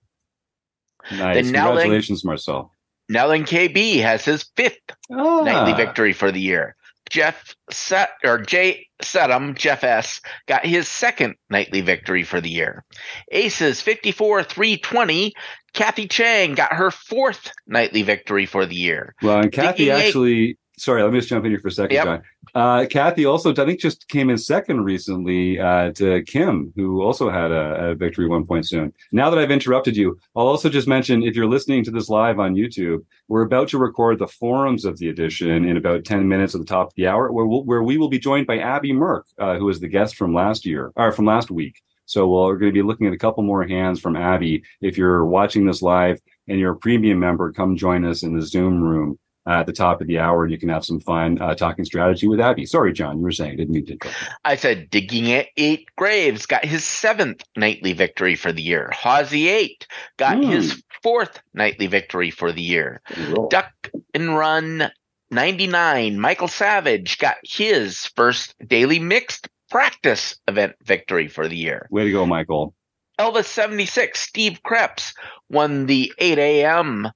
Nice. 1.11 1.35
then- 1.45 1.53
Congratulations, 1.53 2.25
Marcel. 2.25 2.71
Now 3.09 3.27
then, 3.27 3.43
KB 3.43 4.01
has 4.01 4.23
his 4.23 4.45
fifth 4.55 4.79
Ah. 5.11 5.41
nightly 5.41 5.73
victory 5.73 6.13
for 6.13 6.31
the 6.31 6.39
year. 6.39 6.75
Jeff 7.09 7.55
Set 7.71 8.11
or 8.23 8.37
Jay 8.37 8.85
Sedum, 9.01 9.55
Jeff 9.55 9.83
S, 9.83 10.21
got 10.47 10.63
his 10.63 10.87
second 10.87 11.35
nightly 11.49 11.81
victory 11.81 12.21
for 12.23 12.39
the 12.39 12.49
year. 12.51 12.83
Aces 13.31 13.81
54 13.81 14.43
320. 14.43 15.33
Kathy 15.73 16.07
Chang 16.07 16.53
got 16.53 16.73
her 16.73 16.91
fourth 16.91 17.51
nightly 17.67 18.03
victory 18.03 18.45
for 18.45 18.67
the 18.67 18.75
year. 18.75 19.15
Well, 19.23 19.39
and 19.39 19.51
Kathy 19.51 19.85
Thinking 19.85 19.95
eight- 19.95 20.07
actually. 20.07 20.57
Sorry, 20.79 21.03
let 21.03 21.11
me 21.11 21.19
just 21.19 21.27
jump 21.27 21.43
in 21.43 21.51
here 21.51 21.59
for 21.59 21.67
a 21.67 21.71
second, 21.71 21.93
Yep. 21.93 22.05
John. 22.05 22.21
Uh, 22.55 22.85
Kathy 22.89 23.25
also, 23.25 23.51
I 23.51 23.65
think, 23.65 23.81
just 23.81 24.07
came 24.07 24.29
in 24.29 24.37
second 24.37 24.85
recently 24.85 25.59
uh, 25.59 25.91
to 25.93 26.23
Kim, 26.23 26.71
who 26.75 27.01
also 27.01 27.29
had 27.29 27.51
a, 27.51 27.89
a 27.89 27.95
victory 27.95 28.27
one 28.27 28.45
point 28.45 28.65
soon. 28.65 28.93
Now 29.11 29.29
that 29.29 29.37
I've 29.37 29.51
interrupted 29.51 29.97
you, 29.97 30.17
I'll 30.37 30.47
also 30.47 30.69
just 30.69 30.87
mention 30.87 31.21
if 31.21 31.35
you're 31.35 31.49
listening 31.49 31.83
to 31.83 31.91
this 31.91 32.07
live 32.07 32.39
on 32.39 32.55
YouTube, 32.55 33.03
we're 33.27 33.41
about 33.43 33.67
to 33.69 33.77
record 33.77 34.19
the 34.19 34.27
forums 34.27 34.85
of 34.85 34.97
the 34.97 35.09
edition 35.09 35.65
in 35.65 35.75
about 35.75 36.05
10 36.05 36.27
minutes 36.27 36.55
at 36.55 36.61
the 36.61 36.65
top 36.65 36.87
of 36.87 36.93
the 36.95 37.07
hour, 37.07 37.31
where, 37.31 37.45
we'll, 37.45 37.65
where 37.65 37.83
we 37.83 37.97
will 37.97 38.09
be 38.09 38.19
joined 38.19 38.47
by 38.47 38.59
Abby 38.59 38.93
Merck, 38.93 39.23
uh, 39.37 39.57
who 39.57 39.65
was 39.65 39.81
the 39.81 39.87
guest 39.89 40.15
from 40.15 40.33
last 40.33 40.65
year, 40.65 40.93
or 40.95 41.11
from 41.11 41.25
last 41.25 41.51
week. 41.51 41.81
So 42.05 42.27
we're 42.27 42.57
going 42.57 42.71
to 42.71 42.73
be 42.73 42.87
looking 42.87 43.05
at 43.05 43.13
a 43.13 43.17
couple 43.19 43.43
more 43.43 43.67
hands 43.67 43.99
from 43.99 44.15
Abby. 44.15 44.63
If 44.81 44.97
you're 44.97 45.25
watching 45.25 45.65
this 45.65 45.81
live 45.81 46.19
and 46.47 46.57
you're 46.57 46.71
a 46.71 46.77
premium 46.77 47.19
member, 47.19 47.51
come 47.51 47.75
join 47.75 48.05
us 48.05 48.23
in 48.23 48.33
the 48.33 48.41
Zoom 48.41 48.81
room 48.81 49.19
at 49.49 49.65
the 49.65 49.73
top 49.73 49.99
of 50.01 50.07
the 50.07 50.19
hour, 50.19 50.47
you 50.47 50.57
can 50.57 50.69
have 50.69 50.85
some 50.85 50.99
fun 50.99 51.41
uh, 51.41 51.55
talking 51.55 51.83
strategy 51.83 52.27
with 52.27 52.39
Abby. 52.39 52.65
Sorry, 52.65 52.93
John, 52.93 53.17
you 53.17 53.23
were 53.23 53.31
saying, 53.31 53.57
didn't 53.57 53.73
mean 53.73 53.85
to. 53.87 53.97
I 54.45 54.55
said 54.55 54.89
Digging 54.89 55.31
at 55.31 55.47
Eight 55.57 55.87
Graves 55.97 56.45
got 56.45 56.63
his 56.65 56.83
seventh 56.83 57.43
nightly 57.57 57.93
victory 57.93 58.35
for 58.35 58.51
the 58.51 58.61
year. 58.61 58.91
Hawsey 58.93 59.47
8 59.47 59.87
got 60.17 60.37
Hmm. 60.37 60.43
his 60.43 60.83
fourth 61.01 61.39
nightly 61.53 61.87
victory 61.87 62.29
for 62.29 62.51
the 62.51 62.61
year. 62.61 63.01
Duck 63.49 63.71
and 64.13 64.37
Run 64.37 64.91
99, 65.31 66.19
Michael 66.19 66.47
Savage 66.47 67.17
got 67.17 67.37
his 67.43 68.05
first 68.15 68.55
daily 68.67 68.99
mixed 68.99 69.47
practice 69.69 70.35
event 70.47 70.73
victory 70.83 71.27
for 71.27 71.47
the 71.47 71.55
year. 71.57 71.87
Way 71.91 72.05
to 72.05 72.11
go, 72.11 72.25
Michael. 72.25 72.73
Elvis 73.19 73.45
76, 73.45 74.19
Steve 74.19 74.61
Krebs 74.63 75.13
won 75.49 75.85
the 75.87 76.11
8 76.17 76.37
a.m. 76.39 77.11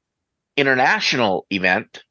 international 0.57 1.45
event 1.49 2.03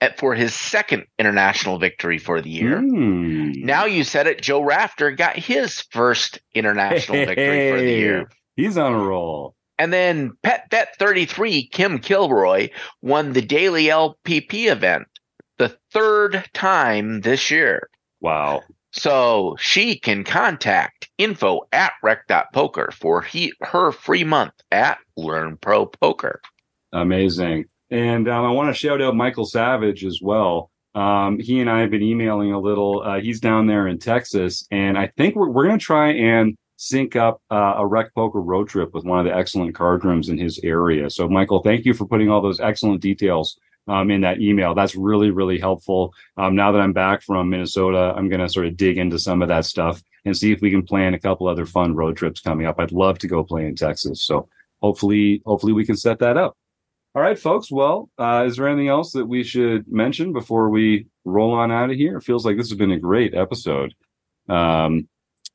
at, 0.00 0.18
for 0.18 0.34
his 0.34 0.54
second 0.54 1.04
international 1.18 1.78
victory 1.78 2.18
for 2.18 2.40
the 2.40 2.50
year. 2.50 2.80
Hmm. 2.80 3.52
Now 3.52 3.84
you 3.84 4.04
said 4.04 4.26
it, 4.26 4.42
Joe 4.42 4.62
Rafter 4.62 5.10
got 5.10 5.36
his 5.36 5.80
first 5.90 6.38
international 6.54 7.18
victory 7.26 7.70
for 7.70 7.78
the 7.78 7.92
year. 7.92 8.30
He's 8.56 8.78
on 8.78 8.94
a 8.94 8.98
roll. 8.98 9.54
And 9.78 9.92
then 9.92 10.32
Pet 10.42 10.68
Bet 10.68 10.96
33, 10.98 11.68
Kim 11.68 11.98
Kilroy, 11.98 12.68
won 13.00 13.32
the 13.32 13.40
daily 13.40 13.86
LPP 13.86 14.70
event 14.70 15.06
the 15.56 15.74
third 15.90 16.44
time 16.52 17.22
this 17.22 17.50
year. 17.50 17.88
Wow. 18.20 18.62
So 18.92 19.56
she 19.58 19.98
can 19.98 20.24
contact 20.24 21.08
info 21.16 21.60
at 21.72 21.92
rec.poker 22.02 22.90
for 22.92 23.22
he, 23.22 23.52
her 23.60 23.92
free 23.92 24.24
month 24.24 24.52
at 24.70 24.98
Learn 25.16 25.56
Pro 25.56 25.86
Poker. 25.86 26.40
Amazing. 26.92 27.66
And 27.90 28.28
um, 28.28 28.44
I 28.44 28.50
want 28.50 28.68
to 28.68 28.78
shout 28.78 29.02
out 29.02 29.16
Michael 29.16 29.44
Savage 29.44 30.04
as 30.04 30.20
well. 30.22 30.70
Um, 30.94 31.38
he 31.38 31.60
and 31.60 31.70
I 31.70 31.80
have 31.80 31.90
been 31.90 32.02
emailing 32.02 32.52
a 32.52 32.60
little. 32.60 33.02
Uh, 33.02 33.20
he's 33.20 33.40
down 33.40 33.66
there 33.66 33.86
in 33.86 33.98
Texas, 33.98 34.66
and 34.70 34.98
I 34.98 35.08
think 35.16 35.36
we're, 35.36 35.48
we're 35.48 35.66
going 35.66 35.78
to 35.78 35.84
try 35.84 36.12
and 36.12 36.56
sync 36.76 37.14
up 37.14 37.42
uh, 37.50 37.74
a 37.76 37.86
rec 37.86 38.14
poker 38.14 38.40
road 38.40 38.68
trip 38.68 38.94
with 38.94 39.04
one 39.04 39.18
of 39.18 39.24
the 39.24 39.36
excellent 39.36 39.74
card 39.74 40.04
rooms 40.04 40.28
in 40.28 40.38
his 40.38 40.58
area. 40.64 41.10
So, 41.10 41.28
Michael, 41.28 41.62
thank 41.62 41.84
you 41.84 41.94
for 41.94 42.06
putting 42.06 42.30
all 42.30 42.40
those 42.40 42.58
excellent 42.58 43.02
details 43.02 43.58
um, 43.86 44.10
in 44.10 44.22
that 44.22 44.40
email. 44.40 44.74
That's 44.74 44.96
really, 44.96 45.30
really 45.30 45.58
helpful. 45.58 46.14
Um, 46.36 46.54
now 46.54 46.72
that 46.72 46.80
I'm 46.80 46.92
back 46.92 47.22
from 47.22 47.50
Minnesota, 47.50 48.14
I'm 48.16 48.28
going 48.28 48.40
to 48.40 48.48
sort 48.48 48.66
of 48.66 48.76
dig 48.76 48.98
into 48.98 49.18
some 49.18 49.42
of 49.42 49.48
that 49.48 49.64
stuff 49.64 50.02
and 50.24 50.36
see 50.36 50.52
if 50.52 50.60
we 50.60 50.70
can 50.70 50.82
plan 50.82 51.14
a 51.14 51.18
couple 51.18 51.48
other 51.48 51.66
fun 51.66 51.94
road 51.94 52.16
trips 52.16 52.40
coming 52.40 52.66
up. 52.66 52.78
I'd 52.78 52.92
love 52.92 53.18
to 53.20 53.28
go 53.28 53.44
play 53.44 53.66
in 53.66 53.74
Texas. 53.74 54.24
So 54.24 54.48
hopefully, 54.82 55.42
hopefully 55.44 55.72
we 55.72 55.84
can 55.84 55.96
set 55.96 56.18
that 56.20 56.36
up. 56.36 56.56
All 57.12 57.22
right, 57.22 57.38
folks. 57.38 57.72
Well, 57.72 58.08
uh, 58.18 58.44
is 58.46 58.56
there 58.56 58.68
anything 58.68 58.88
else 58.88 59.10
that 59.12 59.26
we 59.26 59.42
should 59.42 59.90
mention 59.90 60.32
before 60.32 60.70
we 60.70 61.08
roll 61.24 61.52
on 61.52 61.72
out 61.72 61.90
of 61.90 61.96
here? 61.96 62.18
It 62.18 62.22
feels 62.22 62.46
like 62.46 62.56
this 62.56 62.68
has 62.68 62.78
been 62.78 62.92
a 62.92 63.00
great 63.00 63.34
episode. 63.34 63.94
Um, 64.48 65.08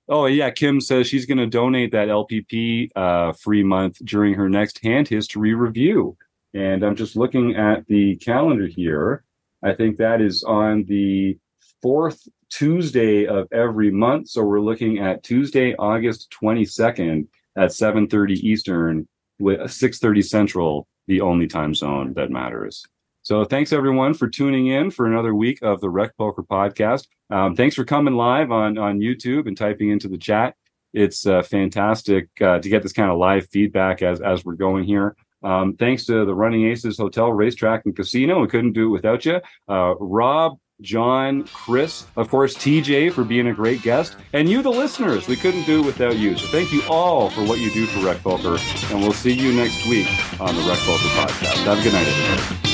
oh 0.09 0.25
yeah, 0.25 0.49
Kim 0.49 0.81
says 0.81 1.07
she's 1.07 1.25
going 1.25 1.37
to 1.37 1.47
donate 1.47 1.93
that 1.93 2.09
LPP 2.09 2.89
uh, 2.97 3.31
free 3.41 3.63
month 3.63 4.03
during 4.03 4.33
her 4.33 4.49
next 4.49 4.83
hand 4.83 5.07
history 5.07 5.53
review. 5.53 6.17
And 6.53 6.83
I'm 6.83 6.95
just 6.97 7.15
looking 7.15 7.55
at 7.55 7.87
the 7.87 8.17
calendar 8.17 8.67
here. 8.67 9.23
I 9.63 9.73
think 9.73 9.95
that 9.95 10.19
is 10.19 10.43
on 10.43 10.83
the 10.89 11.37
fourth 11.81 12.27
Tuesday 12.49 13.27
of 13.27 13.47
every 13.53 13.91
month. 13.91 14.27
So 14.27 14.43
we're 14.43 14.59
looking 14.59 14.99
at 14.99 15.23
Tuesday, 15.23 15.73
August 15.75 16.35
22nd 16.41 17.27
at 17.55 17.71
7:30 17.71 18.33
Eastern 18.33 19.07
with 19.39 19.61
6:30 19.71 20.21
Central 20.21 20.87
the 21.07 21.21
only 21.21 21.47
time 21.47 21.73
zone 21.73 22.13
that 22.15 22.31
matters. 22.31 22.85
So 23.21 23.43
thanks 23.43 23.73
everyone 23.73 24.13
for 24.13 24.27
tuning 24.27 24.67
in 24.67 24.91
for 24.91 25.07
another 25.07 25.33
week 25.33 25.59
of 25.63 25.81
the 25.81 25.89
Rec 25.89 26.15
Poker 26.15 26.43
Podcast. 26.43 27.07
Um, 27.31 27.55
thanks 27.55 27.75
for 27.75 27.83
coming 27.83 28.13
live 28.13 28.51
on 28.51 28.77
on 28.77 28.99
YouTube 28.99 29.47
and 29.47 29.57
typing 29.57 29.89
into 29.89 30.07
the 30.07 30.17
chat. 30.17 30.55
It's 30.93 31.25
uh, 31.25 31.41
fantastic 31.41 32.29
uh, 32.39 32.59
to 32.59 32.69
get 32.69 32.83
this 32.83 32.93
kind 32.93 33.09
of 33.09 33.17
live 33.17 33.47
feedback 33.49 34.01
as 34.01 34.21
as 34.21 34.45
we're 34.45 34.53
going 34.53 34.83
here. 34.83 35.15
Um, 35.43 35.75
thanks 35.75 36.05
to 36.05 36.25
the 36.25 36.33
Running 36.33 36.65
Aces 36.65 36.97
Hotel, 36.97 37.31
Racetrack, 37.31 37.85
and 37.85 37.95
Casino. 37.95 38.41
We 38.41 38.47
couldn't 38.47 38.73
do 38.73 38.87
it 38.87 38.91
without 38.91 39.25
you. 39.25 39.41
Uh, 39.67 39.95
Rob, 39.99 40.57
John, 40.81 41.45
Chris, 41.45 42.05
of 42.17 42.27
course, 42.29 42.53
TJ 42.55 43.13
for 43.13 43.23
being 43.23 43.47
a 43.47 43.53
great 43.53 43.81
guest, 43.81 44.17
and 44.33 44.49
you, 44.49 44.61
the 44.61 44.69
listeners. 44.69 45.25
We 45.27 45.37
couldn't 45.37 45.63
do 45.63 45.79
it 45.79 45.85
without 45.85 46.17
you. 46.17 46.37
So 46.37 46.47
thank 46.47 46.73
you 46.73 46.81
all 46.89 47.29
for 47.29 47.45
what 47.45 47.59
you 47.59 47.71
do 47.71 47.85
for 47.85 48.05
Rec 48.05 48.21
Poker, 48.21 48.57
and 48.91 48.99
we'll 48.99 49.13
see 49.13 49.31
you 49.31 49.53
next 49.53 49.87
week 49.87 50.07
on 50.39 50.53
the 50.53 50.61
Rec 50.63 50.77
Poker 50.79 51.07
podcast. 51.15 51.63
Have 51.63 51.79
a 51.79 51.83
good 51.83 51.93
night, 51.93 52.07
everybody. 52.07 52.65